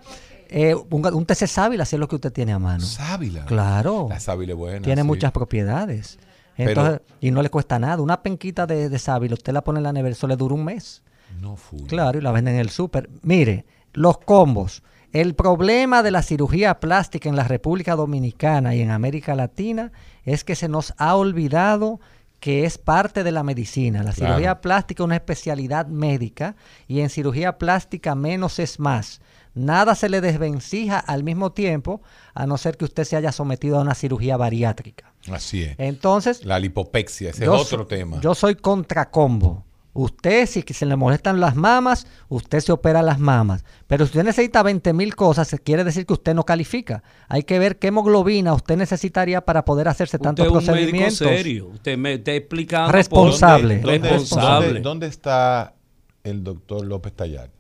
Eh, 0.50 0.74
un, 0.74 1.06
un 1.14 1.24
TC 1.26 1.46
sábila, 1.46 1.84
si 1.84 1.96
es 1.96 2.00
lo 2.00 2.08
que 2.08 2.16
usted 2.16 2.32
tiene 2.32 2.52
a 2.52 2.58
mano. 2.58 2.84
Sábila. 2.84 3.44
Claro. 3.46 4.06
La 4.10 4.20
sábila 4.20 4.52
es 4.52 4.58
buena. 4.58 4.82
tiene 4.82 5.02
sí. 5.02 5.06
muchas 5.06 5.32
propiedades. 5.32 6.18
Pero- 6.56 7.00
y 7.20 7.30
no 7.30 7.40
le 7.40 7.48
cuesta 7.48 7.78
nada. 7.78 8.02
Una 8.02 8.22
penquita 8.22 8.66
de, 8.66 8.88
de 8.90 8.98
sábila, 8.98 9.34
usted 9.34 9.52
la 9.54 9.62
pone 9.62 9.78
en 9.78 9.84
la 9.84 9.92
nevera, 9.94 10.12
eso 10.12 10.26
le 10.26 10.36
dura 10.36 10.54
un 10.54 10.64
mes. 10.64 11.02
No 11.40 11.56
full. 11.56 11.86
Claro, 11.86 12.18
y 12.18 12.22
la 12.22 12.32
venden 12.32 12.54
en 12.54 12.60
el 12.60 12.70
súper. 12.70 13.08
Mire, 13.22 13.64
los 13.92 14.18
combos. 14.18 14.82
El 15.12 15.34
problema 15.34 16.02
de 16.04 16.12
la 16.12 16.22
cirugía 16.22 16.78
plástica 16.78 17.28
en 17.28 17.34
la 17.36 17.44
República 17.44 17.96
Dominicana 17.96 18.74
y 18.76 18.80
en 18.80 18.90
América 18.90 19.34
Latina 19.34 19.90
es 20.24 20.44
que 20.44 20.54
se 20.54 20.68
nos 20.68 20.94
ha 20.98 21.16
olvidado 21.16 21.98
que 22.38 22.64
es 22.64 22.78
parte 22.78 23.22
de 23.24 23.32
la 23.32 23.42
medicina. 23.42 24.02
La 24.02 24.12
Claro. 24.12 24.34
cirugía 24.34 24.60
plástica 24.60 25.02
es 25.02 25.04
una 25.04 25.16
especialidad 25.16 25.86
médica 25.88 26.54
y 26.86 27.00
en 27.00 27.10
cirugía 27.10 27.58
plástica 27.58 28.14
menos 28.14 28.58
es 28.60 28.78
más. 28.78 29.20
Nada 29.52 29.96
se 29.96 30.08
le 30.08 30.20
desvencija 30.20 30.98
al 31.00 31.24
mismo 31.24 31.50
tiempo, 31.52 32.00
a 32.34 32.46
no 32.46 32.56
ser 32.56 32.76
que 32.76 32.84
usted 32.84 33.02
se 33.04 33.16
haya 33.16 33.32
sometido 33.32 33.78
a 33.78 33.82
una 33.82 33.96
cirugía 33.96 34.36
bariátrica. 34.36 35.12
Así 35.30 35.64
es. 35.64 35.74
Entonces, 35.78 36.44
La 36.44 36.60
lipopexia, 36.60 37.30
ese 37.30 37.44
yo 37.44 37.56
es 37.56 37.62
otro 37.62 37.86
tema. 37.86 38.20
Yo 38.20 38.34
soy 38.36 38.54
contra 38.54 39.10
combo. 39.10 39.64
Usted, 39.92 40.46
si 40.46 40.62
que 40.62 40.72
se 40.72 40.86
le 40.86 40.94
molestan 40.96 41.40
las 41.40 41.56
mamas, 41.56 42.06
usted 42.28 42.60
se 42.60 42.70
opera 42.72 43.02
las 43.02 43.18
mamas. 43.18 43.64
Pero 43.88 44.04
si 44.04 44.10
usted 44.10 44.24
necesita 44.24 44.62
20 44.62 44.92
mil 44.92 45.16
cosas, 45.16 45.54
quiere 45.64 45.82
decir 45.82 46.06
que 46.06 46.12
usted 46.12 46.34
no 46.34 46.44
califica. 46.44 47.02
Hay 47.28 47.42
que 47.42 47.58
ver 47.58 47.78
qué 47.78 47.88
hemoglobina 47.88 48.54
usted 48.54 48.76
necesitaría 48.76 49.40
para 49.44 49.64
poder 49.64 49.88
hacerse 49.88 50.18
tantos 50.18 50.46
Usted 50.46 50.58
es 50.60 50.68
un 50.68 50.74
médico 50.74 50.90
procedimientos. 50.98 51.18
serio. 51.18 51.66
Usted 51.74 51.98
me 51.98 52.14
está 52.14 52.32
explicando. 52.32 52.86
por- 52.86 52.94
Responsable. 52.94 53.78
¿Dónde, 53.80 54.08
responsable. 54.08 54.66
dónde- 54.66 54.80
dónde 54.80 55.06
está 55.08 55.74
el 56.22 56.44
doctor 56.44 56.86
López 56.86 57.12
Tallar? 57.14 57.50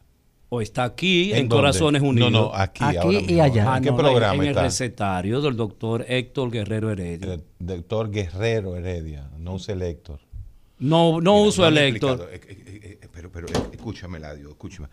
O 0.52 0.60
está 0.60 0.82
aquí 0.84 1.32
en, 1.32 1.38
¿En? 1.38 1.48
Corazones 1.48 2.02
No, 2.02 2.08
Unidos. 2.08 2.32
no, 2.32 2.50
aquí, 2.54 2.82
Aquí 2.84 2.96
ahora 2.96 3.18
y 3.20 3.22
mismo. 3.24 3.42
allá. 3.44 3.72
Ah, 3.72 3.76
¿En 3.76 3.82
qué 3.84 3.90
no, 3.90 3.96
no, 3.96 4.02
programa 4.02 4.34
en 4.34 4.40
el 4.42 4.48
está? 4.48 4.62
recetario 4.62 5.40
del 5.40 5.56
doctor 5.56 6.04
Héctor 6.08 6.50
Guerrero 6.50 6.90
Heredia. 6.90 7.34
El 7.34 7.42
doctor 7.60 8.10
Guerrero 8.10 8.76
Heredia, 8.76 9.30
no 9.38 9.54
usa 9.54 9.74
el 9.74 9.82
Héctor. 9.82 10.18
No, 10.80 11.20
no 11.20 11.34
Mira, 11.36 11.48
uso 11.48 11.66
el 11.68 11.78
Héctor. 11.78 12.28
eh, 12.32 12.40
eh, 12.48 12.98
eh, 13.02 13.08
pero, 13.12 13.30
pero 13.30 13.46
escúchame, 13.72 14.18
Ladio, 14.18 14.48
escúchame. 14.50 14.88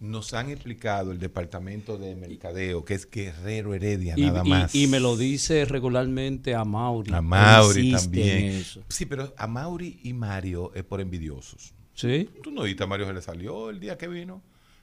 Nos 0.00 0.32
han 0.32 0.48
explicado 0.50 1.10
el 1.10 1.18
departamento 1.18 1.98
de 1.98 2.14
mercadeo, 2.14 2.84
que 2.84 2.94
es 2.94 3.10
Guerrero 3.10 3.74
Heredia, 3.74 4.14
Y, 4.16 4.26
nada 4.26 4.42
y- 4.44 4.48
más. 4.48 4.74
y 4.74 4.86
me 4.86 5.00
lo 5.00 5.16
dice 5.16 5.64
regularmente 5.64 6.54
a 6.54 6.64
Mauri. 6.64 7.12
A 7.12 7.20
Mauri 7.20 7.92
también. 7.92 8.44
eso. 8.44 8.80
Sí, 8.88 9.06
pero 9.06 9.34
a 9.36 9.46
Mauri 9.48 9.98
y 10.04 10.12
Mario 10.12 10.70
es 10.74 10.84
por 10.84 11.00
envidiosos. 11.00 11.74
¿Sí? 11.94 12.30
¿Tú 12.44 12.52
no 12.52 12.62
viste 12.62 12.84
a 12.84 12.86
Mario 12.86 13.06
se 13.08 13.12
le 13.14 13.22
salió 13.22 13.70
el 13.70 13.80
día 13.80 13.98
que 13.98 14.06
vino? 14.06 14.40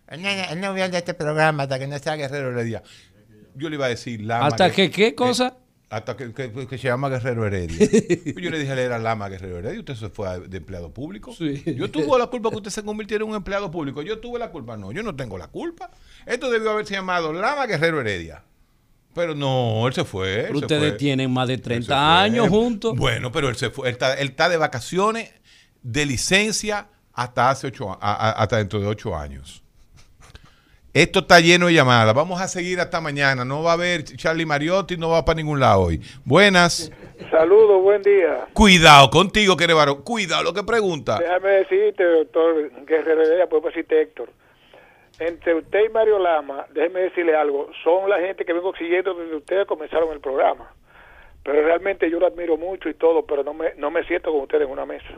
Él 0.09 0.21
no, 0.21 0.27
él 0.29 0.59
no 0.59 0.73
viene 0.73 0.89
de 0.89 0.97
este 0.97 1.13
programa 1.13 1.63
hasta 1.63 1.79
que 1.79 1.87
no 1.87 1.97
sea 1.97 2.15
Guerrero 2.17 2.51
Heredia. 2.51 2.83
Yo 3.55 3.69
le 3.69 3.77
iba 3.77 3.85
a 3.85 3.89
decir 3.89 4.19
Lama. 4.21 4.47
¿Hasta 4.47 4.69
que 4.69 4.91
qué 4.91 5.15
cosa? 5.15 5.55
Hasta 5.89 6.17
que, 6.17 6.33
que- 6.33 6.67
que 6.67 6.77
se 6.77 6.87
llama 6.87 7.09
Guerrero 7.09 7.45
Heredia. 7.45 7.77
Yo 8.41 8.49
le 8.49 8.59
dije, 8.59 8.71
él 8.73 8.79
era 8.79 8.97
Lama 8.99 9.29
Guerrero 9.29 9.59
Heredia. 9.59 9.79
Usted 9.79 9.95
se 9.95 10.09
fue 10.09 10.27
a- 10.27 10.39
de 10.39 10.57
empleado 10.57 10.91
público. 10.93 11.33
Sí. 11.33 11.63
Yo 11.75 11.89
tuve 11.91 12.17
la 12.19 12.27
culpa 12.27 12.49
que 12.49 12.57
usted 12.57 12.71
se 12.71 12.83
convirtiera 12.83 13.23
en 13.23 13.29
un 13.29 13.35
empleado 13.35 13.69
público. 13.71 14.01
Yo 14.01 14.19
tuve 14.19 14.39
la 14.39 14.49
culpa. 14.51 14.75
No, 14.77 14.91
yo 14.91 15.03
no 15.03 15.15
tengo 15.15 15.37
la 15.37 15.47
culpa. 15.47 15.91
Esto 16.25 16.49
debió 16.49 16.71
haberse 16.71 16.93
llamado 16.95 17.31
Lama 17.31 17.65
Guerrero 17.67 18.01
Heredia. 18.01 18.43
Pero 19.13 19.33
no, 19.33 19.87
él 19.87 19.93
se 19.93 20.03
fue. 20.03 20.43
Pero 20.47 20.59
se 20.59 20.65
ustedes 20.65 20.89
fue. 20.89 20.97
tienen 20.97 21.31
más 21.31 21.47
de 21.47 21.53
Él 21.53 21.59
se 21.59 21.63
30 21.63 21.87
fue. 21.87 21.95
años 21.95 22.49
juntos. 22.49 22.95
Bueno, 22.97 23.31
pero 23.31 23.47
él 23.47 23.55
se 23.55 23.69
fue. 23.69 23.87
Él 23.87 23.93
está, 23.93 24.13
él 24.15 24.29
está 24.29 24.49
de 24.49 24.57
vacaciones, 24.57 25.31
de 25.83 26.05
licencia, 26.05 26.89
hasta 27.13 27.49
hace 27.49 27.67
ocho, 27.67 27.91
a- 27.91 27.97
a- 28.01 28.31
hasta 28.31 28.57
dentro 28.57 28.81
de 28.81 28.87
ocho 28.87 29.15
años. 29.15 29.63
Esto 30.95 31.19
está 31.19 31.41
lleno 31.41 31.67
de 31.67 31.73
llamadas. 31.73 32.15
Vamos 32.15 32.39
a 32.39 32.47
seguir 32.47 32.80
hasta 32.80 33.01
mañana. 33.01 33.43
No 33.43 33.61
va 33.61 33.72
a 33.72 33.73
haber 33.73 34.05
Charlie 34.05 34.45
Mariotti, 34.45 34.95
no 34.95 35.09
va 35.09 35.26
para 35.26 35.35
ningún 35.35 35.59
lado 35.59 35.81
hoy. 35.81 35.99
Buenas. 36.23 36.89
Saludos, 37.30 37.81
buen 37.81 38.01
día. 38.01 38.47
Cuidado 38.53 39.09
contigo, 39.09 39.57
que 39.57 39.65
eres 39.65 39.76
varón. 39.76 40.03
Cuidado 40.03 40.43
lo 40.43 40.53
que 40.53 40.63
pregunta. 40.63 41.19
Déjame 41.19 41.49
decirte, 41.49 42.01
doctor 42.01 42.72
Guerrero 42.85 43.23
Heredia, 43.23 43.49
pues 43.49 43.61
decirte 43.63 44.03
Héctor. 44.03 44.30
Entre 45.19 45.55
usted 45.55 45.80
y 45.85 45.89
Mario 45.89 46.17
Lama, 46.17 46.65
déjeme 46.73 47.01
decirle 47.01 47.35
algo, 47.35 47.69
son 47.84 48.09
la 48.09 48.22
gente 48.22 48.45
que 48.45 48.53
vengo 48.53 48.73
siguiendo 48.77 49.13
desde 49.15 49.35
ustedes 49.35 49.67
comenzaron 49.67 50.13
el 50.13 50.22
programa. 50.22 50.72
Pero 51.43 51.61
realmente 51.61 52.09
yo 52.09 52.22
lo 52.22 52.27
admiro 52.27 52.55
mucho 52.55 52.88
y 52.88 52.93
todo, 52.93 53.26
pero 53.26 53.43
no 53.43 53.53
me, 53.53 53.73
no 53.76 53.91
me 53.91 54.05
siento 54.05 54.31
con 54.31 54.43
ustedes 54.43 54.63
en 54.63 54.72
una 54.72 54.85
mesa. 54.85 55.09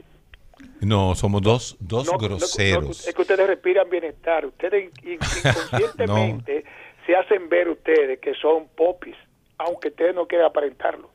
No, 0.82 1.16
somos 1.16 1.42
dos, 1.42 1.76
dos 1.80 2.06
No, 2.12 2.18
groseros. 2.18 2.84
no, 2.84 2.92
es 3.10 3.14
que 3.16 3.22
ustedes 3.22 3.48
respiran 3.48 3.90
bienestar. 3.90 4.46
Ustedes 4.46 4.92
in- 5.04 5.14
inconscientemente 5.44 6.64
se 7.06 7.16
hacen 7.16 7.50
ver 7.50 7.70
ustedes 7.70 8.20
que 8.20 8.34
son 8.36 8.68
popis, 8.76 9.16
aunque 9.58 9.90
ustedes 9.90 10.14
no 10.16 10.28
quieran 10.28 10.48
aparentarlo. 10.48 11.10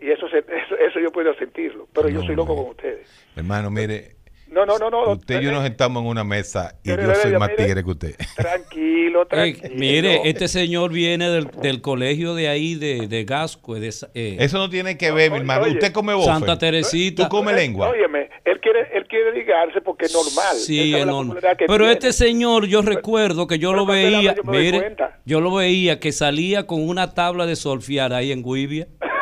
Y 0.00 0.10
eso, 0.10 0.28
se- 0.28 0.38
eso, 0.38 0.76
eso 0.78 1.00
yo 1.00 1.10
puedo 1.10 1.34
sentirlo, 1.34 1.88
pero 1.92 2.08
yo 2.08 2.22
soy 2.22 2.34
loco 2.36 2.56
con 2.56 2.66
ustedes. 2.70 3.08
Hermano, 3.36 3.70
mire, 3.70 4.16
No, 4.54 4.64
no, 4.64 4.78
no, 4.78 4.88
no. 4.90 5.12
usted 5.12 5.40
y 5.40 5.44
yo 5.44 5.50
nos 5.52 5.64
sentamos 5.64 6.02
en 6.02 6.08
una 6.08 6.22
mesa 6.24 6.76
y 6.84 6.88
yo 6.90 7.14
soy 7.16 7.32
más 7.32 7.50
tigre 7.56 7.82
que 7.82 7.90
usted. 7.90 8.14
Tranquilo, 8.36 9.22
Eh, 9.22 9.26
tranquilo. 9.28 9.74
mire, 9.74 10.20
este 10.28 10.46
señor 10.48 10.92
viene 10.92 11.28
del, 11.28 11.50
del 11.60 11.80
colegio 11.80 12.34
de 12.34 12.48
ahí, 12.48 12.74
de, 12.76 13.08
de 13.08 13.24
Gascue, 13.24 13.80
de 13.80 13.92
eh, 14.14 14.36
Eso 14.38 14.58
no 14.58 14.70
tiene 14.70 14.96
que 14.96 15.10
ver, 15.10 15.30
mi 15.32 15.38
hermano. 15.38 15.64
oye. 15.64 15.72
Usted 15.74 15.92
come 15.92 16.14
bofe. 16.14 16.26
Santa 16.30 16.56
Teresita. 16.58 17.24
Tú 17.24 17.28
comes 17.28 17.54
lengua. 17.56 17.88
Óyeme, 17.90 18.30
él 18.44 18.60
quiere, 18.60 18.88
él 18.94 19.06
quiere 19.08 19.32
ligarse 19.32 19.80
porque 19.80 20.06
es 20.06 20.14
normal. 20.14 20.56
Sí, 20.56 20.94
es 20.94 21.04
normal. 21.06 21.38
Pero 21.58 21.76
tiene. 21.76 21.92
este 21.92 22.12
señor, 22.12 22.66
yo 22.66 22.82
recuerdo 22.82 23.46
que 23.46 23.58
yo 23.58 23.70
pero 23.70 23.80
lo 23.84 23.86
veía, 23.86 24.34
yo 24.34 24.42
mire, 24.44 24.96
yo 25.24 25.40
lo 25.40 25.54
veía 25.54 25.98
que 25.98 26.12
salía 26.12 26.66
con 26.66 26.86
una 26.88 27.12
tabla 27.14 27.46
de 27.46 27.56
solfiar 27.56 28.12
ahí 28.12 28.30
en 28.32 28.42
Guivia. 28.42 28.86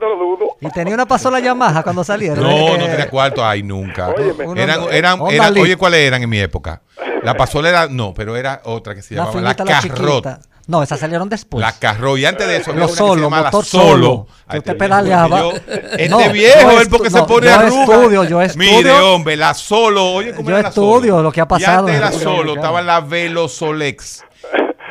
No 0.00 0.08
lo 0.08 0.16
dudo. 0.16 0.46
Y 0.60 0.70
tenía 0.70 0.94
una 0.94 1.06
pasola 1.06 1.40
Yamaha 1.40 1.82
cuando 1.82 2.02
salieron. 2.04 2.42
No, 2.42 2.50
Eh, 2.50 2.78
no 2.78 2.86
tenía 2.86 3.08
cuarto. 3.10 3.44
Ay, 3.44 3.62
nunca. 3.62 4.08
Óyeme. 4.08 4.44
Eran, 4.62 4.80
eran, 4.90 5.20
Honda 5.20 5.34
eran- 5.34 5.58
oye, 5.58 5.76
¿cuáles 5.76 6.00
eran 6.00 6.22
en 6.22 6.28
mi 6.30 6.38
época? 6.40 6.80
La 7.22 7.34
pasola 7.34 7.68
era, 7.68 7.86
no, 7.88 8.14
pero 8.14 8.34
era 8.36 8.62
otra 8.64 8.94
que 8.94 9.02
se 9.02 9.14
La 9.14 9.24
llamaba 9.26 9.40
la, 9.42 9.54
finita, 9.54 9.64
la 9.64 9.80
Carrot. 9.94 10.14
chiquita. 10.24 10.40
No, 10.66 10.82
esas 10.84 11.00
salieron 11.00 11.28
después. 11.28 11.60
La 11.60 11.72
Carrot. 11.72 12.16
Y 12.18 12.24
antes 12.24 12.46
de 12.46 12.56
eso, 12.58 12.70
había 12.70 12.80
Lo 12.80 12.86
una 12.86 12.92
que 12.92 12.92
se 12.92 12.98
solo, 12.98 13.22
llamaba 13.24 13.42
la 13.42 13.48
motor 13.50 13.64
solo. 13.64 13.84
solo. 13.92 14.26
Que 14.26 14.32
Ay, 14.46 14.58
usted 14.60 14.76
pedaleaba. 14.78 15.38
yo- 15.40 15.52
Este 15.52 16.08
No, 16.08 16.18
viejo, 16.30 16.60
yo 16.72 16.80
él 16.80 16.88
porque 16.88 17.08
estu- 17.08 17.12
se 17.12 17.18
no, 17.18 17.26
pone 17.26 17.46
yo 17.48 17.54
arruga. 17.54 17.82
estudio, 17.96 18.24
yo 18.24 18.42
estudio. 18.42 18.70
Mire, 18.76 18.90
hombre, 19.00 19.36
la 19.36 19.52
solo. 19.54 20.12
Oye, 20.12 20.32
¿cómo 20.32 20.48
Yo 20.48 20.54
era 20.54 20.62
la 20.62 20.68
estudio 20.68 21.10
Solo? 21.14 21.22
lo 21.24 21.32
que 21.32 21.40
ha 21.40 21.44
Y 21.44 21.46
pasado 21.46 21.78
antes 21.80 21.94
en 21.94 21.96
era 21.98 22.06
la 22.06 22.10
República 22.12 22.30
solo, 22.30 22.36
Dominicana. 22.54 22.60
estaba 22.68 22.82
la 22.82 23.00
Velosolex. 23.00 24.24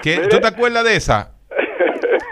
¿Qué? 0.03 0.27
¿Tú 0.29 0.39
te 0.39 0.47
acuerdas 0.47 0.83
de 0.83 0.95
esa? 0.95 1.31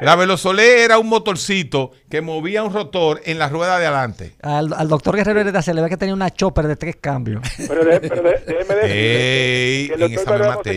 La 0.02 0.16
Velosolé 0.16 0.84
era 0.84 1.00
un 1.00 1.08
motorcito 1.10 1.92
que 2.10 2.22
movía 2.22 2.64
un 2.64 2.72
rotor 2.74 3.20
en 3.26 3.40
la 3.40 3.50
rueda 3.50 3.80
de 3.80 3.88
adelante. 3.88 4.34
Al, 4.44 4.72
al 4.74 4.88
doctor 4.88 5.16
Guerrero 5.16 5.40
Heredia 5.42 5.62
se 5.62 5.74
le 5.74 5.82
ve 5.82 5.90
que 5.90 5.98
tenía 5.98 6.14
una 6.14 6.30
chopper 6.30 6.68
de 6.68 6.76
tres 6.76 6.98
cambios. 6.98 7.42
Pero, 7.68 7.84
de- 7.84 8.00
pero 8.02 8.22
de- 8.22 8.40
déjeme 8.46 8.76
decirle 8.76 8.86
Ey, 8.92 9.92
en 9.92 10.00
doctor 10.00 10.42
atrás, 10.42 10.60
el 10.66 10.74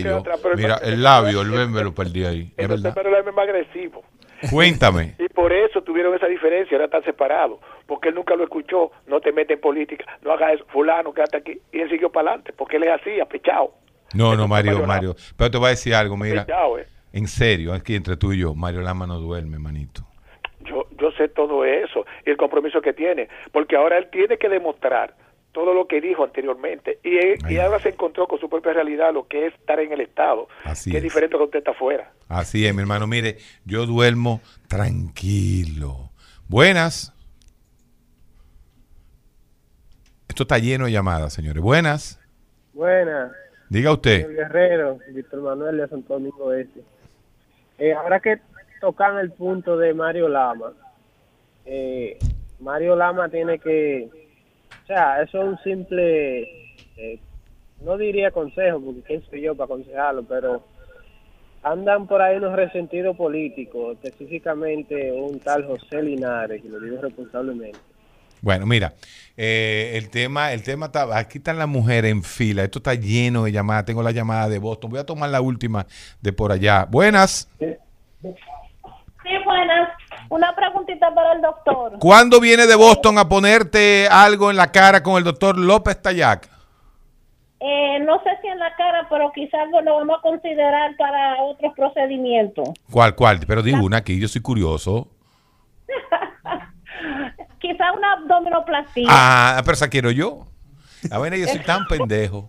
Mira, 0.55 0.73
doctor- 0.75 0.79
el 0.89 1.03
labio, 1.03 1.41
el 1.41 1.69
me 1.69 1.83
lo 1.83 1.93
perdí 1.93 2.25
ahí. 2.25 2.53
Es 2.57 2.65
El 2.65 2.67
doctor 2.81 2.83
verdad. 2.83 2.95
Guerrero 2.95 3.29
es 3.29 3.35
más 3.35 3.47
agresivo. 3.47 4.03
Cuéntame. 4.49 5.15
Y 5.19 5.29
por 5.29 5.53
eso 5.53 5.83
tuvieron 5.83 6.15
esa 6.15 6.25
diferencia, 6.25 6.75
ahora 6.75 6.85
están 6.85 7.03
separados. 7.03 7.59
Porque 7.85 8.09
él 8.09 8.15
nunca 8.15 8.35
lo 8.35 8.43
escuchó, 8.43 8.91
no 9.05 9.19
te 9.21 9.31
metes 9.31 9.55
en 9.55 9.61
política, 9.61 10.05
no 10.23 10.31
hagas 10.31 10.53
eso, 10.55 10.65
fulano, 10.73 11.13
quédate 11.13 11.37
aquí. 11.37 11.59
Y 11.71 11.79
él 11.79 11.89
siguió 11.89 12.11
para 12.11 12.29
adelante, 12.29 12.53
porque 12.57 12.77
él 12.77 12.83
es 12.85 12.99
así, 12.99 13.19
apechado. 13.19 13.75
No, 14.13 14.35
no, 14.35 14.47
Mario, 14.47 14.71
Mario 14.79 14.87
Mario. 14.87 15.15
Pero 15.37 15.51
te 15.51 15.57
voy 15.57 15.67
a 15.67 15.69
decir 15.69 15.93
algo, 15.93 16.17
mira. 16.17 16.41
Apechado, 16.41 16.79
eh. 16.79 16.87
En 17.13 17.27
serio, 17.27 17.73
que 17.83 17.95
entre 17.95 18.15
tú 18.17 18.31
y 18.33 18.39
yo, 18.39 18.53
Mario 18.55 18.81
Lama 18.81 19.05
no 19.07 19.19
duerme, 19.19 19.59
manito. 19.59 20.05
Yo, 20.61 20.87
yo 20.99 21.11
sé 21.13 21.27
todo 21.27 21.65
eso 21.65 22.05
y 22.25 22.29
el 22.29 22.37
compromiso 22.37 22.81
que 22.81 22.93
tiene, 22.93 23.27
porque 23.51 23.75
ahora 23.75 23.97
él 23.97 24.07
tiene 24.11 24.37
que 24.37 24.47
demostrar 24.47 25.15
todo 25.51 25.73
lo 25.73 25.87
que 25.87 25.99
dijo 25.99 26.23
anteriormente 26.23 26.99
y, 27.03 27.17
él- 27.17 27.39
y 27.49 27.57
ahora 27.57 27.79
se 27.79 27.89
encontró 27.89 28.27
con 28.27 28.39
su 28.39 28.47
propia 28.47 28.71
realidad, 28.71 29.13
lo 29.13 29.27
que 29.27 29.47
es 29.47 29.53
estar 29.55 29.79
en 29.81 29.91
el 29.91 29.99
Estado, 30.01 30.47
Así 30.63 30.89
que 30.91 30.97
es 30.97 31.03
es. 31.03 31.03
diferente 31.03 31.33
cuando 31.33 31.45
usted 31.47 31.59
está 31.59 31.71
afuera. 31.71 32.13
Así 32.29 32.65
es, 32.65 32.73
mi 32.73 32.81
hermano. 32.81 33.07
Mire, 33.07 33.37
yo 33.65 33.85
duermo 33.85 34.39
tranquilo. 34.69 36.11
Buenas. 36.47 37.13
Esto 40.29 40.43
está 40.43 40.57
lleno 40.59 40.85
de 40.85 40.91
llamadas, 40.93 41.33
señores. 41.33 41.61
Buenas. 41.61 42.19
Buenas, 42.73 43.31
Diga 43.69 43.91
usted. 43.91 44.21
señor 44.27 44.33
Guerrero, 44.35 44.99
Víctor 45.13 45.41
Manuel 45.41 45.77
de 45.77 45.87
Santo 45.89 46.13
Domingo 46.13 46.53
Este. 46.53 46.81
Eh, 47.81 47.93
ahora 47.93 48.19
que 48.19 48.37
tocan 48.79 49.17
el 49.17 49.31
punto 49.31 49.75
de 49.75 49.95
Mario 49.95 50.29
Lama, 50.29 50.71
eh, 51.65 52.15
Mario 52.59 52.95
Lama 52.95 53.27
tiene 53.29 53.57
que, 53.57 54.07
o 54.83 54.85
sea, 54.85 55.19
eso 55.23 55.41
es 55.41 55.47
un 55.47 55.57
simple, 55.63 56.75
eh, 56.95 57.19
no 57.83 57.97
diría 57.97 58.29
consejo, 58.29 58.79
porque 58.79 59.01
quién 59.01 59.23
soy 59.27 59.41
yo 59.41 59.55
para 59.55 59.65
aconsejarlo, 59.65 60.21
pero 60.25 60.63
andan 61.63 62.05
por 62.05 62.21
ahí 62.21 62.37
unos 62.37 62.55
resentidos 62.55 63.17
políticos, 63.17 63.97
específicamente 64.03 65.11
un 65.11 65.39
tal 65.39 65.65
José 65.65 66.03
Linares, 66.03 66.61
que 66.61 66.69
lo 66.69 66.79
digo 66.79 67.01
responsablemente. 67.01 67.79
Bueno, 68.41 68.67
mira, 68.67 68.93
eh, 69.43 69.97
el 69.97 70.11
tema, 70.11 70.53
el 70.53 70.61
tema 70.61 70.85
está, 70.85 71.17
aquí 71.17 71.39
están 71.39 71.57
las 71.57 71.67
mujeres 71.67 72.11
en 72.11 72.21
fila, 72.21 72.63
esto 72.63 72.77
está 72.77 72.93
lleno 72.93 73.45
de 73.45 73.51
llamadas, 73.51 73.85
tengo 73.85 74.03
la 74.03 74.11
llamada 74.11 74.47
de 74.47 74.59
Boston, 74.59 74.91
voy 74.91 74.99
a 74.99 75.03
tomar 75.03 75.31
la 75.31 75.41
última 75.41 75.87
de 76.21 76.31
por 76.31 76.51
allá. 76.51 76.85
Buenas, 76.85 77.49
Sí, 77.57 77.67
buenas. 79.43 79.89
Una 80.29 80.55
preguntita 80.55 81.11
para 81.15 81.33
el 81.33 81.41
doctor. 81.41 81.97
¿cuándo 81.97 82.39
viene 82.39 82.67
de 82.67 82.75
Boston 82.75 83.17
a 83.17 83.27
ponerte 83.27 84.07
algo 84.11 84.51
en 84.51 84.57
la 84.57 84.71
cara 84.71 85.01
con 85.01 85.17
el 85.17 85.23
doctor 85.23 85.57
López 85.57 85.99
Tayac? 85.99 86.47
Eh, 87.59 87.99
no 88.01 88.21
sé 88.21 88.29
si 88.43 88.47
en 88.47 88.59
la 88.59 88.75
cara, 88.75 89.07
pero 89.09 89.31
quizás 89.31 89.67
lo 89.71 89.95
vamos 89.95 90.19
a 90.19 90.21
considerar 90.21 90.95
para 90.97 91.41
otros 91.41 91.73
procedimientos. 91.75 92.69
¿Cuál, 92.91 93.15
cuál? 93.15 93.39
Pero 93.47 93.63
di 93.63 93.73
una 93.73 93.97
aquí, 93.97 94.19
yo 94.19 94.27
soy 94.27 94.41
curioso. 94.41 95.07
quizá 97.61 97.93
una 97.93 98.13
abdominoplastía. 98.13 99.07
Ah, 99.09 99.61
pero 99.63 99.73
esa 99.73 99.89
quiero 99.89 100.11
yo. 100.11 100.47
A 101.09 101.19
ver, 101.19 101.35
yo 101.37 101.47
soy 101.47 101.59
tan 101.59 101.85
pendejo. 101.89 102.47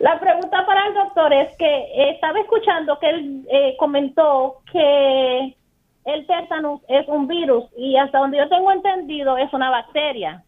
La 0.00 0.18
pregunta 0.18 0.66
para 0.66 0.88
el 0.88 0.94
doctor 0.94 1.32
es 1.32 1.56
que 1.56 1.66
eh, 1.66 2.10
estaba 2.10 2.40
escuchando 2.40 2.98
que 2.98 3.08
él 3.08 3.46
eh, 3.50 3.76
comentó 3.78 4.62
que 4.72 5.56
el 6.04 6.26
tétanos 6.26 6.80
es 6.88 7.06
un 7.08 7.26
virus 7.26 7.64
y 7.76 7.96
hasta 7.96 8.18
donde 8.18 8.38
yo 8.38 8.48
tengo 8.48 8.70
entendido 8.72 9.38
es 9.38 9.52
una 9.52 9.70
bacteria. 9.70 10.42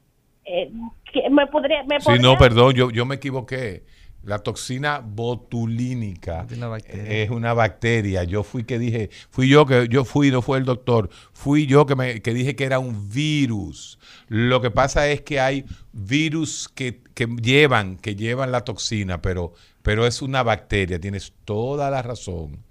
Eh, 0.44 0.70
que 1.12 1.28
me 1.30 1.46
podría, 1.46 1.82
me 1.84 2.00
Sí, 2.00 2.18
no, 2.20 2.36
perdón, 2.36 2.72
yo, 2.74 2.90
yo 2.90 3.04
me 3.04 3.16
equivoqué. 3.16 3.84
La 4.26 4.40
toxina 4.40 4.98
botulínica 4.98 6.48
es 6.90 7.30
una 7.30 7.54
bacteria. 7.54 8.24
Yo 8.24 8.42
fui 8.42 8.64
que 8.64 8.76
dije, 8.76 9.08
fui 9.30 9.48
yo 9.48 9.66
que 9.66 9.86
yo 9.88 10.04
fui, 10.04 10.32
no 10.32 10.42
fue 10.42 10.58
el 10.58 10.64
doctor, 10.64 11.10
fui 11.32 11.66
yo 11.66 11.86
que 11.86 11.94
me 11.94 12.20
que 12.20 12.34
dije 12.34 12.56
que 12.56 12.64
era 12.64 12.80
un 12.80 13.08
virus. 13.08 14.00
Lo 14.26 14.60
que 14.60 14.72
pasa 14.72 15.06
es 15.08 15.20
que 15.20 15.38
hay 15.38 15.64
virus 15.92 16.68
que, 16.74 17.02
que 17.14 17.26
llevan, 17.40 17.98
que 17.98 18.16
llevan 18.16 18.50
la 18.50 18.64
toxina, 18.64 19.22
pero, 19.22 19.52
pero 19.82 20.04
es 20.08 20.20
una 20.22 20.42
bacteria. 20.42 21.00
Tienes 21.00 21.32
toda 21.44 21.88
la 21.88 22.02
razón. 22.02 22.65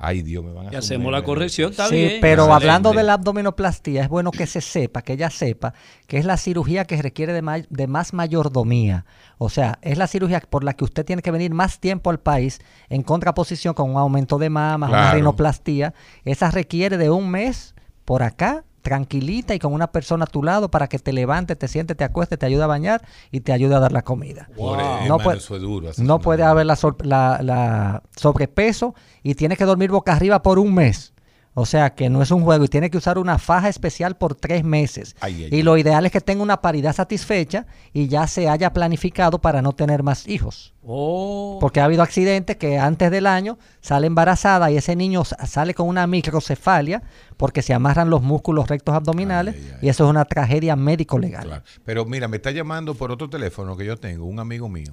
Ay, 0.00 0.22
Dios, 0.22 0.44
me 0.44 0.52
van 0.52 0.68
a 0.68 0.72
Y 0.72 0.76
hacemos 0.76 1.10
la 1.10 1.24
corrección, 1.24 1.72
está 1.72 1.88
Sí, 1.88 1.96
bien. 1.96 2.18
pero 2.20 2.42
Excelente. 2.44 2.54
hablando 2.64 2.92
de 2.92 3.02
la 3.02 3.14
abdominoplastía, 3.14 4.02
es 4.02 4.08
bueno 4.08 4.30
que 4.30 4.46
se 4.46 4.60
sepa, 4.60 5.02
que 5.02 5.14
ella 5.14 5.28
sepa, 5.28 5.74
que 6.06 6.18
es 6.18 6.24
la 6.24 6.36
cirugía 6.36 6.84
que 6.84 7.02
requiere 7.02 7.32
de, 7.32 7.42
ma- 7.42 7.62
de 7.68 7.86
más 7.88 8.12
mayordomía. 8.14 9.04
O 9.38 9.48
sea, 9.48 9.78
es 9.82 9.98
la 9.98 10.06
cirugía 10.06 10.40
por 10.48 10.62
la 10.62 10.74
que 10.74 10.84
usted 10.84 11.04
tiene 11.04 11.20
que 11.22 11.32
venir 11.32 11.52
más 11.52 11.80
tiempo 11.80 12.10
al 12.10 12.20
país 12.20 12.60
en 12.88 13.02
contraposición 13.02 13.74
con 13.74 13.90
un 13.90 13.96
aumento 13.96 14.38
de 14.38 14.50
mamas, 14.50 14.88
una 14.90 14.98
Claro. 15.00 15.16
rinoplastía. 15.16 15.94
Esa 16.24 16.50
requiere 16.52 16.96
de 16.96 17.10
un 17.10 17.28
mes 17.30 17.74
por 18.04 18.22
acá, 18.22 18.64
tranquilita 18.88 19.54
y 19.54 19.58
con 19.58 19.72
una 19.74 19.88
persona 19.92 20.24
a 20.24 20.26
tu 20.26 20.42
lado 20.42 20.70
para 20.70 20.88
que 20.88 20.98
te 20.98 21.12
levante, 21.12 21.56
te 21.56 21.68
siente, 21.68 21.94
te 21.94 22.04
acueste, 22.04 22.36
te 22.38 22.46
ayude 22.46 22.62
a 22.62 22.66
bañar 22.66 23.02
y 23.30 23.40
te 23.40 23.52
ayude 23.52 23.74
a 23.74 23.80
dar 23.80 23.92
la 23.92 24.02
comida. 24.02 24.48
No 24.56 24.80
hermano, 24.80 25.18
puede- 25.18 25.38
eso 25.38 25.56
es 25.56 25.62
duro. 25.62 25.90
hacer 25.90 26.04
no 26.04 26.18
puede 26.20 26.42
haber 26.42 26.66
la, 26.66 26.76
sor- 26.76 27.04
la- 27.04 27.38
la 27.42 28.02
sobrepeso 28.16 28.94
y 29.22 29.34
tiene 29.34 29.56
que 29.56 29.64
dormir 29.64 29.90
boca 29.90 30.12
arriba 30.14 30.42
por 30.42 30.58
un 30.58 30.74
mes. 30.74 31.12
O 31.60 31.66
sea 31.66 31.90
que 31.94 32.08
no 32.08 32.22
es 32.22 32.30
un 32.30 32.42
juego 32.44 32.64
y 32.64 32.68
tiene 32.68 32.88
que 32.88 32.98
usar 32.98 33.18
una 33.18 33.36
faja 33.38 33.68
especial 33.68 34.16
por 34.16 34.34
tres 34.36 34.62
meses. 34.62 35.16
Ay, 35.20 35.48
ay, 35.50 35.58
y 35.58 35.62
lo 35.62 35.76
ideal 35.76 36.06
es 36.06 36.12
que 36.12 36.20
tenga 36.20 36.42
una 36.42 36.60
paridad 36.60 36.94
satisfecha 36.94 37.66
y 37.92 38.06
ya 38.06 38.26
se 38.28 38.48
haya 38.48 38.72
planificado 38.72 39.40
para 39.40 39.60
no 39.60 39.72
tener 39.72 40.02
más 40.04 40.28
hijos. 40.28 40.72
Oh. 40.84 41.58
Porque 41.60 41.80
ha 41.80 41.84
habido 41.84 42.02
accidentes 42.02 42.56
que 42.56 42.78
antes 42.78 43.10
del 43.10 43.26
año 43.26 43.58
sale 43.80 44.06
embarazada 44.06 44.70
y 44.70 44.76
ese 44.76 44.94
niño 44.94 45.24
sa- 45.24 45.44
sale 45.46 45.74
con 45.74 45.88
una 45.88 46.06
microcefalia 46.06 47.02
porque 47.36 47.62
se 47.62 47.74
amarran 47.74 48.08
los 48.08 48.22
músculos 48.22 48.68
rectos 48.68 48.94
abdominales 48.94 49.56
y 49.82 49.88
eso 49.88 50.04
es 50.04 50.10
una 50.10 50.24
tragedia 50.24 50.76
médico-legal. 50.76 51.44
Claro. 51.44 51.62
Pero 51.84 52.04
mira, 52.04 52.28
me 52.28 52.36
está 52.36 52.52
llamando 52.52 52.94
por 52.94 53.10
otro 53.10 53.28
teléfono 53.28 53.76
que 53.76 53.84
yo 53.84 53.96
tengo, 53.96 54.24
un 54.26 54.38
amigo 54.38 54.68
mío. 54.68 54.92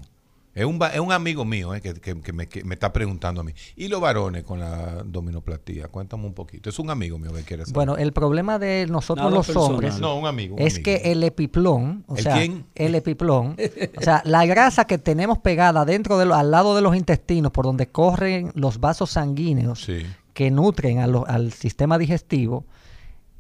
Es 0.56 0.64
un, 0.66 0.80
es 0.94 1.00
un 1.02 1.12
amigo 1.12 1.44
mío 1.44 1.76
eh, 1.76 1.82
que, 1.82 1.94
que- 1.96 2.22
que 2.22 2.32
me, 2.32 2.48
que 2.48 2.64
me 2.64 2.76
está 2.76 2.94
preguntando 2.94 3.42
a 3.42 3.44
mí. 3.44 3.52
¿Y 3.76 3.90
los 3.90 4.00
varones 4.00 4.44
con 4.46 4.60
la 4.62 5.04
dominoplastia? 5.06 5.90
Cuéntame 5.90 6.26
un 6.26 6.34
poquito. 6.34 6.70
Es 6.70 6.80
un 6.80 6.90
amigo 6.90 7.20
mío 7.20 7.34
que 7.34 7.44
quiere 7.44 7.64
saber. 7.66 7.74
Bueno, 7.74 7.98
el 7.98 8.14
problema 8.14 8.58
de 8.58 8.88
nosotros 8.90 9.26
Nada 9.26 9.36
los 9.36 9.46
personal. 9.48 9.72
hombres 9.72 10.00
No, 10.00 10.18
un 10.18 10.26
amigo, 10.28 10.56
un 10.56 10.62
es 10.62 10.76
amigo. 10.76 10.84
que 10.86 11.12
el 11.12 11.24
epiplón, 11.26 12.06
o 12.08 12.16
¿El 12.16 12.24
sea, 12.24 12.36
quién? 12.38 12.66
el 12.74 12.96
epiplón, 12.96 13.58
o 13.98 14.02
sea, 14.02 14.22
la 14.24 14.46
grasa 14.46 14.86
que 14.86 14.98
tenemos 14.98 15.40
pegada 15.40 15.84
dentro 15.84 16.18
de 16.18 16.26
lo- 16.26 16.36
al 16.36 16.52
lado 16.52 16.74
de 16.74 16.82
los 16.82 16.96
intestinos 16.96 17.52
por 17.52 17.66
donde 17.66 17.88
corren 17.88 18.52
los 18.56 18.80
vasos 18.80 19.12
sanguíneos 19.12 19.82
Sí. 19.84 20.06
que 20.34 20.52
nutren 20.52 21.00
a 21.00 21.08
lo- 21.08 21.28
al 21.28 21.52
sistema 21.52 21.98
digestivo, 21.98 22.66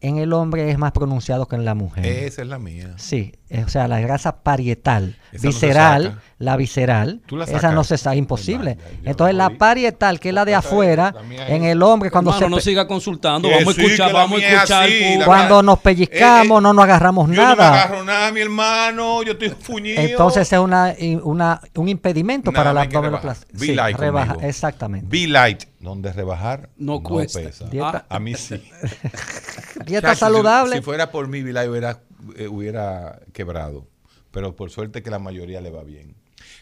en 0.01 0.17
el 0.17 0.33
hombre 0.33 0.69
es 0.69 0.77
más 0.77 0.91
pronunciado 0.91 1.47
que 1.47 1.55
en 1.55 1.65
la 1.65 1.73
mujer. 1.73 2.05
Esa 2.05 2.41
es 2.43 2.47
la 2.47 2.59
mía. 2.59 2.93
Sí, 2.97 3.33
eh, 3.49 3.63
o 3.65 3.69
sea, 3.69 3.87
la 3.87 3.99
grasa 4.01 4.43
parietal, 4.43 5.17
Esa 5.31 5.47
visceral. 5.47 6.21
La 6.37 6.57
visceral, 6.57 7.21
¿Tú 7.25 7.37
la 7.37 7.45
esa 7.45 7.71
no 7.71 7.85
se 7.85 7.97
saca, 7.97 8.15
imposible. 8.17 8.77
Entonces 9.05 9.35
la 9.37 9.51
parietal, 9.51 10.19
que 10.19 10.29
es 10.29 10.35
la 10.35 10.43
de 10.43 10.53
afuera, 10.53 11.15
en 11.47 11.63
el 11.63 11.81
hombre 11.81 12.11
cuando 12.11 12.31
Hermano, 12.31 12.45
se 12.47 12.49
no 12.49 12.59
siga 12.59 12.85
consultando. 12.87 13.47
Que 13.47 13.55
Vamos 13.55 13.77
a 13.77 13.81
escuchar, 13.81 14.11
vamos 14.13 14.41
a 14.41 14.45
escuchar. 14.45 14.83
así, 14.83 15.19
cuando 15.23 15.63
nos 15.63 15.79
pellizcamos 15.79 16.61
no 16.61 16.73
nos 16.73 16.83
agarramos 16.83 17.29
Eh, 17.29 17.35
Yo 17.35 17.41
no 17.41 17.49
me 17.51 17.55
nada. 17.55 17.73
agarro 17.83 18.03
nada, 18.03 18.31
mi 18.33 18.41
hermano. 18.41 19.23
Yo 19.23 19.31
estoy 19.31 19.49
fuñido. 19.49 20.01
Entonces 20.01 20.51
es 20.51 20.59
una, 20.59 20.93
una- 21.23 21.61
un 21.75 21.87
impedimento 21.87 22.51
Nada 22.51 22.63
para 22.65 22.73
la 22.73 22.81
abdominoplastia. 22.81 23.47
Sí, 23.57 23.73
light 23.73 23.97
rebaja- 23.97 24.33
conmigo. 24.33 24.49
exactamente. 24.49 25.07
Be 25.09 25.27
light, 25.27 25.63
donde 25.79 26.11
rebajar 26.11 26.69
No 26.75 27.01
cuesta. 27.01 27.39
pesa. 27.39 27.65
Dieta- 27.69 28.05
A 28.09 28.19
mí 28.19 28.33
sí. 28.35 28.55
Dieta 29.85 30.09
Chacho, 30.09 30.13
si- 30.15 30.19
saludable. 30.19 30.75
Si, 30.77 30.81
fuera 30.81 31.11
por 31.11 31.27
mí, 31.29 31.41
Be 31.41 31.53
light 31.53 31.69
hubiera, 31.69 31.99
eh, 32.35 32.47
hubiera 32.49 33.19
quebrado. 33.33 33.87
Pero 34.31 34.53
por 34.53 34.69
suerte 34.69 35.01
que 35.01 35.09
la 35.09 35.19
mayoría 35.19 35.61
le 35.61 35.71
va 35.71 35.83
bien. 35.83 36.13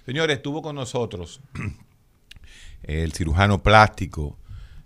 Señores, 0.06 0.38
estuvo 0.38 0.62
con 0.62 0.76
nosotros 0.76 1.42
el 2.84 3.14
cirujano 3.14 3.64
plástico 3.64 4.38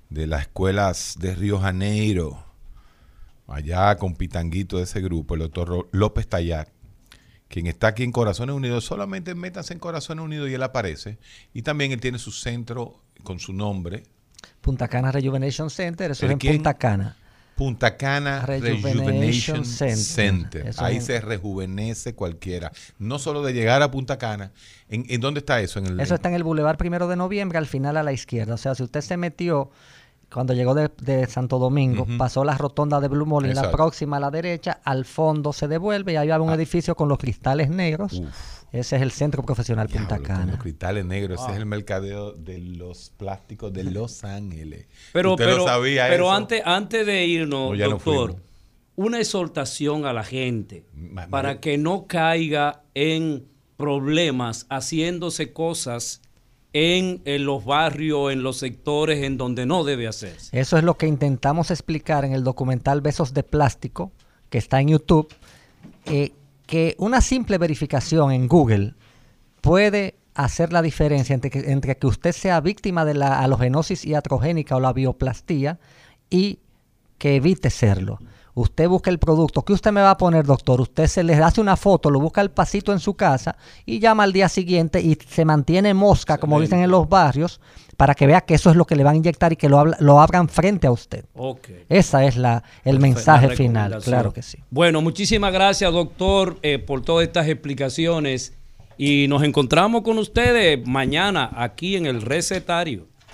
de 0.10 0.28
las 0.28 0.42
escuelas 0.42 1.16
de 1.20 1.36
Río 1.36 1.60
Janeiro, 1.60 2.44
allá 3.48 3.96
con 3.98 4.16
Pitanguito 4.16 4.78
de 4.78 4.84
ese 4.84 5.02
grupo, 5.02 5.34
el 5.34 5.42
doctor 5.42 5.90
López 5.92 6.28
Tayac, 6.28 6.72
quien 7.48 7.68
está 7.68 7.88
aquí 7.88 8.04
en 8.04 8.12
Corazones 8.12 8.56
Unidos. 8.56 8.86
Solamente 8.86 9.36
métanse 9.36 9.74
en 9.74 9.80
Corazones 9.80 10.24
Unidos 10.24 10.50
y 10.50 10.54
él 10.54 10.64
aparece. 10.64 11.18
Y 11.54 11.64
también 11.64 11.92
él 11.92 12.00
tiene 12.00 12.20
su 12.20 12.32
centro 12.32 13.02
con 13.24 13.40
su 13.40 13.54
nombre, 13.54 14.04
Punta 14.62 14.88
Cana 14.88 15.12
Rejuvenation 15.12 15.70
Center, 15.70 16.12
eso 16.12 16.26
¿El 16.26 16.32
es 16.32 16.34
en 16.34 16.40
quién? 16.40 16.56
Punta 16.56 16.74
Cana. 16.74 17.16
Punta 17.58 17.98
Cana 17.98 18.46
Rejuvenation 18.46 18.84
Rejuvenation 18.84 19.66
Center. 19.66 19.98
Center. 19.98 20.74
Ahí 20.78 20.98
es 20.98 21.06
se 21.06 21.20
rejuvenece 21.20 22.14
cualquiera. 22.14 22.72
No 23.00 23.18
solo 23.18 23.42
de 23.42 23.54
llegar 23.54 23.82
a 23.82 23.90
Punta 23.90 24.18
Cana. 24.18 24.52
¿En, 24.88 25.06
en 25.10 25.20
dónde 25.20 25.40
está 25.40 25.60
eso? 25.60 25.80
En 25.80 25.88
el, 25.88 26.00
Eso 26.00 26.16
está 26.16 26.30
en 26.30 26.36
el 26.36 26.44
Boulevard 26.44 26.78
Primero 26.78 27.08
de 27.08 27.16
Noviembre, 27.16 27.58
al 27.58 27.66
final 27.66 27.98
a 27.98 28.04
la 28.04 28.14
izquierda. 28.14 28.54
O 28.54 28.58
sea, 28.58 28.76
si 28.76 28.84
usted 28.84 29.02
se 29.02 29.18
metió 29.18 29.72
cuando 30.32 30.54
llegó 30.54 30.76
de, 30.76 30.92
de 31.02 31.26
Santo 31.26 31.58
Domingo, 31.58 32.06
pasó 32.18 32.44
la 32.44 32.58
rotonda 32.58 33.00
de 33.00 33.08
Blue 33.08 33.26
Mall 33.26 33.48
y 33.48 33.54
la 33.54 33.72
próxima 33.72 34.18
a 34.18 34.20
la 34.20 34.30
derecha, 34.30 34.80
al 34.84 35.06
fondo 35.06 35.52
se 35.52 35.68
devuelve 35.68 36.14
y 36.14 36.16
ahí 36.18 36.28
va 36.28 36.40
un 36.40 36.52
edificio 36.52 36.96
con 36.96 37.10
los 37.10 37.18
cristales 37.18 37.70
negros. 37.70 38.22
Ese 38.72 38.98
es 38.98 39.02
el 39.02 39.12
Centro 39.12 39.44
Profesional 39.44 39.88
Punta 39.88 40.20
Cana. 40.20 40.46
los 40.52 40.60
cristales 40.60 41.06
negros. 41.06 41.42
Ese 41.42 41.52
es 41.52 41.58
el 41.58 41.66
mercadeo 41.66 42.34
de 42.34 42.60
los 42.60 43.12
plásticos 43.18 43.72
de 43.74 43.86
Los 43.86 44.24
Ángeles. 44.24 44.88
Pero, 45.14 45.32
Usted 45.34 45.46
pero, 45.46 45.58
lo 45.60 45.66
sabía 45.66 46.08
pero 46.10 46.26
eso. 46.26 46.34
antes, 46.34 46.62
antes 46.66 47.06
de 47.06 47.26
irnos, 47.26 47.70
No, 47.70 47.76
ya 47.76 47.86
no 47.86 47.92
doctor, 47.92 48.36
una 48.98 49.20
exhortación 49.20 50.06
a 50.06 50.12
la 50.14 50.24
gente 50.24 50.86
Ma- 50.94 51.28
para 51.28 51.60
que 51.62 51.78
no 51.78 52.08
caiga 52.08 52.82
en 52.94 53.46
problemas 53.78 54.66
haciéndose 54.70 55.54
cosas 55.54 56.22
en, 56.74 57.22
en 57.26 57.46
los 57.46 57.64
barrios, 57.64 58.32
en 58.34 58.44
los 58.44 58.58
sectores 58.58 59.24
en 59.24 59.38
donde 59.38 59.66
no 59.66 59.84
debe 59.86 60.08
hacerse. 60.08 60.60
Eso 60.60 60.78
es 60.78 60.84
lo 60.84 60.98
que 60.98 61.08
intentamos 61.08 61.72
explicar 61.72 62.26
en 62.26 62.34
el 62.34 62.44
documental 62.44 63.02
Besos 63.02 63.34
de 63.34 63.44
Plástico, 63.44 64.12
que 64.50 64.58
está 64.58 64.82
en 64.82 64.90
YouTube, 64.90 65.28
eh, 66.06 66.34
que 66.68 66.96
una 67.00 67.22
simple 67.22 67.58
verificación 67.58 68.32
en 68.32 68.48
Google 68.48 68.94
puede 69.62 70.20
hacer 70.36 70.72
la 70.72 70.84
diferencia 70.84 71.34
entre 71.34 71.50
que, 71.50 71.72
entre 71.72 71.98
que 71.98 72.06
usted 72.06 72.34
sea 72.34 72.62
víctima 72.62 73.06
de 73.06 73.16
la 73.16 73.40
halogenosis 73.40 74.06
iatrogénica 74.06 74.76
o 74.76 74.80
la 74.80 74.94
bioplastía 74.94 75.80
y 76.30 76.60
que 77.18 77.38
evite 77.38 77.72
serlo. 77.72 78.20
Usted 78.60 78.88
busca 78.88 79.12
el 79.12 79.20
producto. 79.20 79.62
¿Qué 79.64 79.72
usted 79.74 79.92
me 79.92 80.02
va 80.02 80.12
a 80.12 80.18
poner, 80.18 80.46
doctor? 80.46 80.82
Usted 80.82 81.06
se 81.08 81.24
le 81.24 81.36
hace 81.36 81.62
una 81.62 81.78
foto, 81.78 82.10
lo 82.10 82.20
busca 82.20 82.42
al 82.42 82.50
pasito 82.50 82.92
en 82.92 83.00
su 83.00 83.14
casa 83.14 83.56
y 83.86 84.00
llama 84.00 84.24
al 84.24 84.34
día 84.34 84.50
siguiente 84.50 85.00
y 85.00 85.16
se 85.30 85.46
mantiene 85.46 85.94
mosca, 85.94 86.40
como 86.40 86.60
dicen 86.60 86.80
en 86.80 86.90
los 86.90 87.08
barrios, 87.08 87.62
para 87.98 88.16
que 88.16 88.26
vea 88.26 88.42
que 88.42 88.56
eso 88.56 88.70
es 88.72 88.76
lo 88.76 88.86
que 88.86 88.96
le 88.96 89.04
van 89.04 89.14
a 89.14 89.18
inyectar 89.18 89.54
y 89.54 89.58
que 89.58 89.70
lo, 89.70 89.78
habla- 89.78 89.98
lo 90.00 90.20
abran 90.20 90.50
frente 90.50 90.88
a 90.88 90.92
usted. 90.92 91.26
Ok. 91.36 91.70
Esa 91.88 92.26
es 92.26 92.36
la, 92.36 92.64
el 92.84 92.96
La 92.96 93.02
mensaje 93.02 93.50
final, 93.56 94.02
claro 94.04 94.34
que 94.34 94.42
sí. 94.42 94.58
Bueno, 94.72 95.02
muchísimas 95.02 95.54
gracias, 95.54 95.92
doctor, 95.94 96.58
eh, 96.64 96.80
por 96.80 97.02
todas 97.04 97.28
estas 97.28 97.48
explicaciones. 97.48 98.54
Y 98.98 99.28
nos 99.28 99.44
encontramos 99.44 100.02
con 100.02 100.18
ustedes 100.18 100.80
mañana 100.88 101.52
aquí 101.56 101.96
en 101.96 102.08
el 102.08 102.24
recetario. 102.24 103.06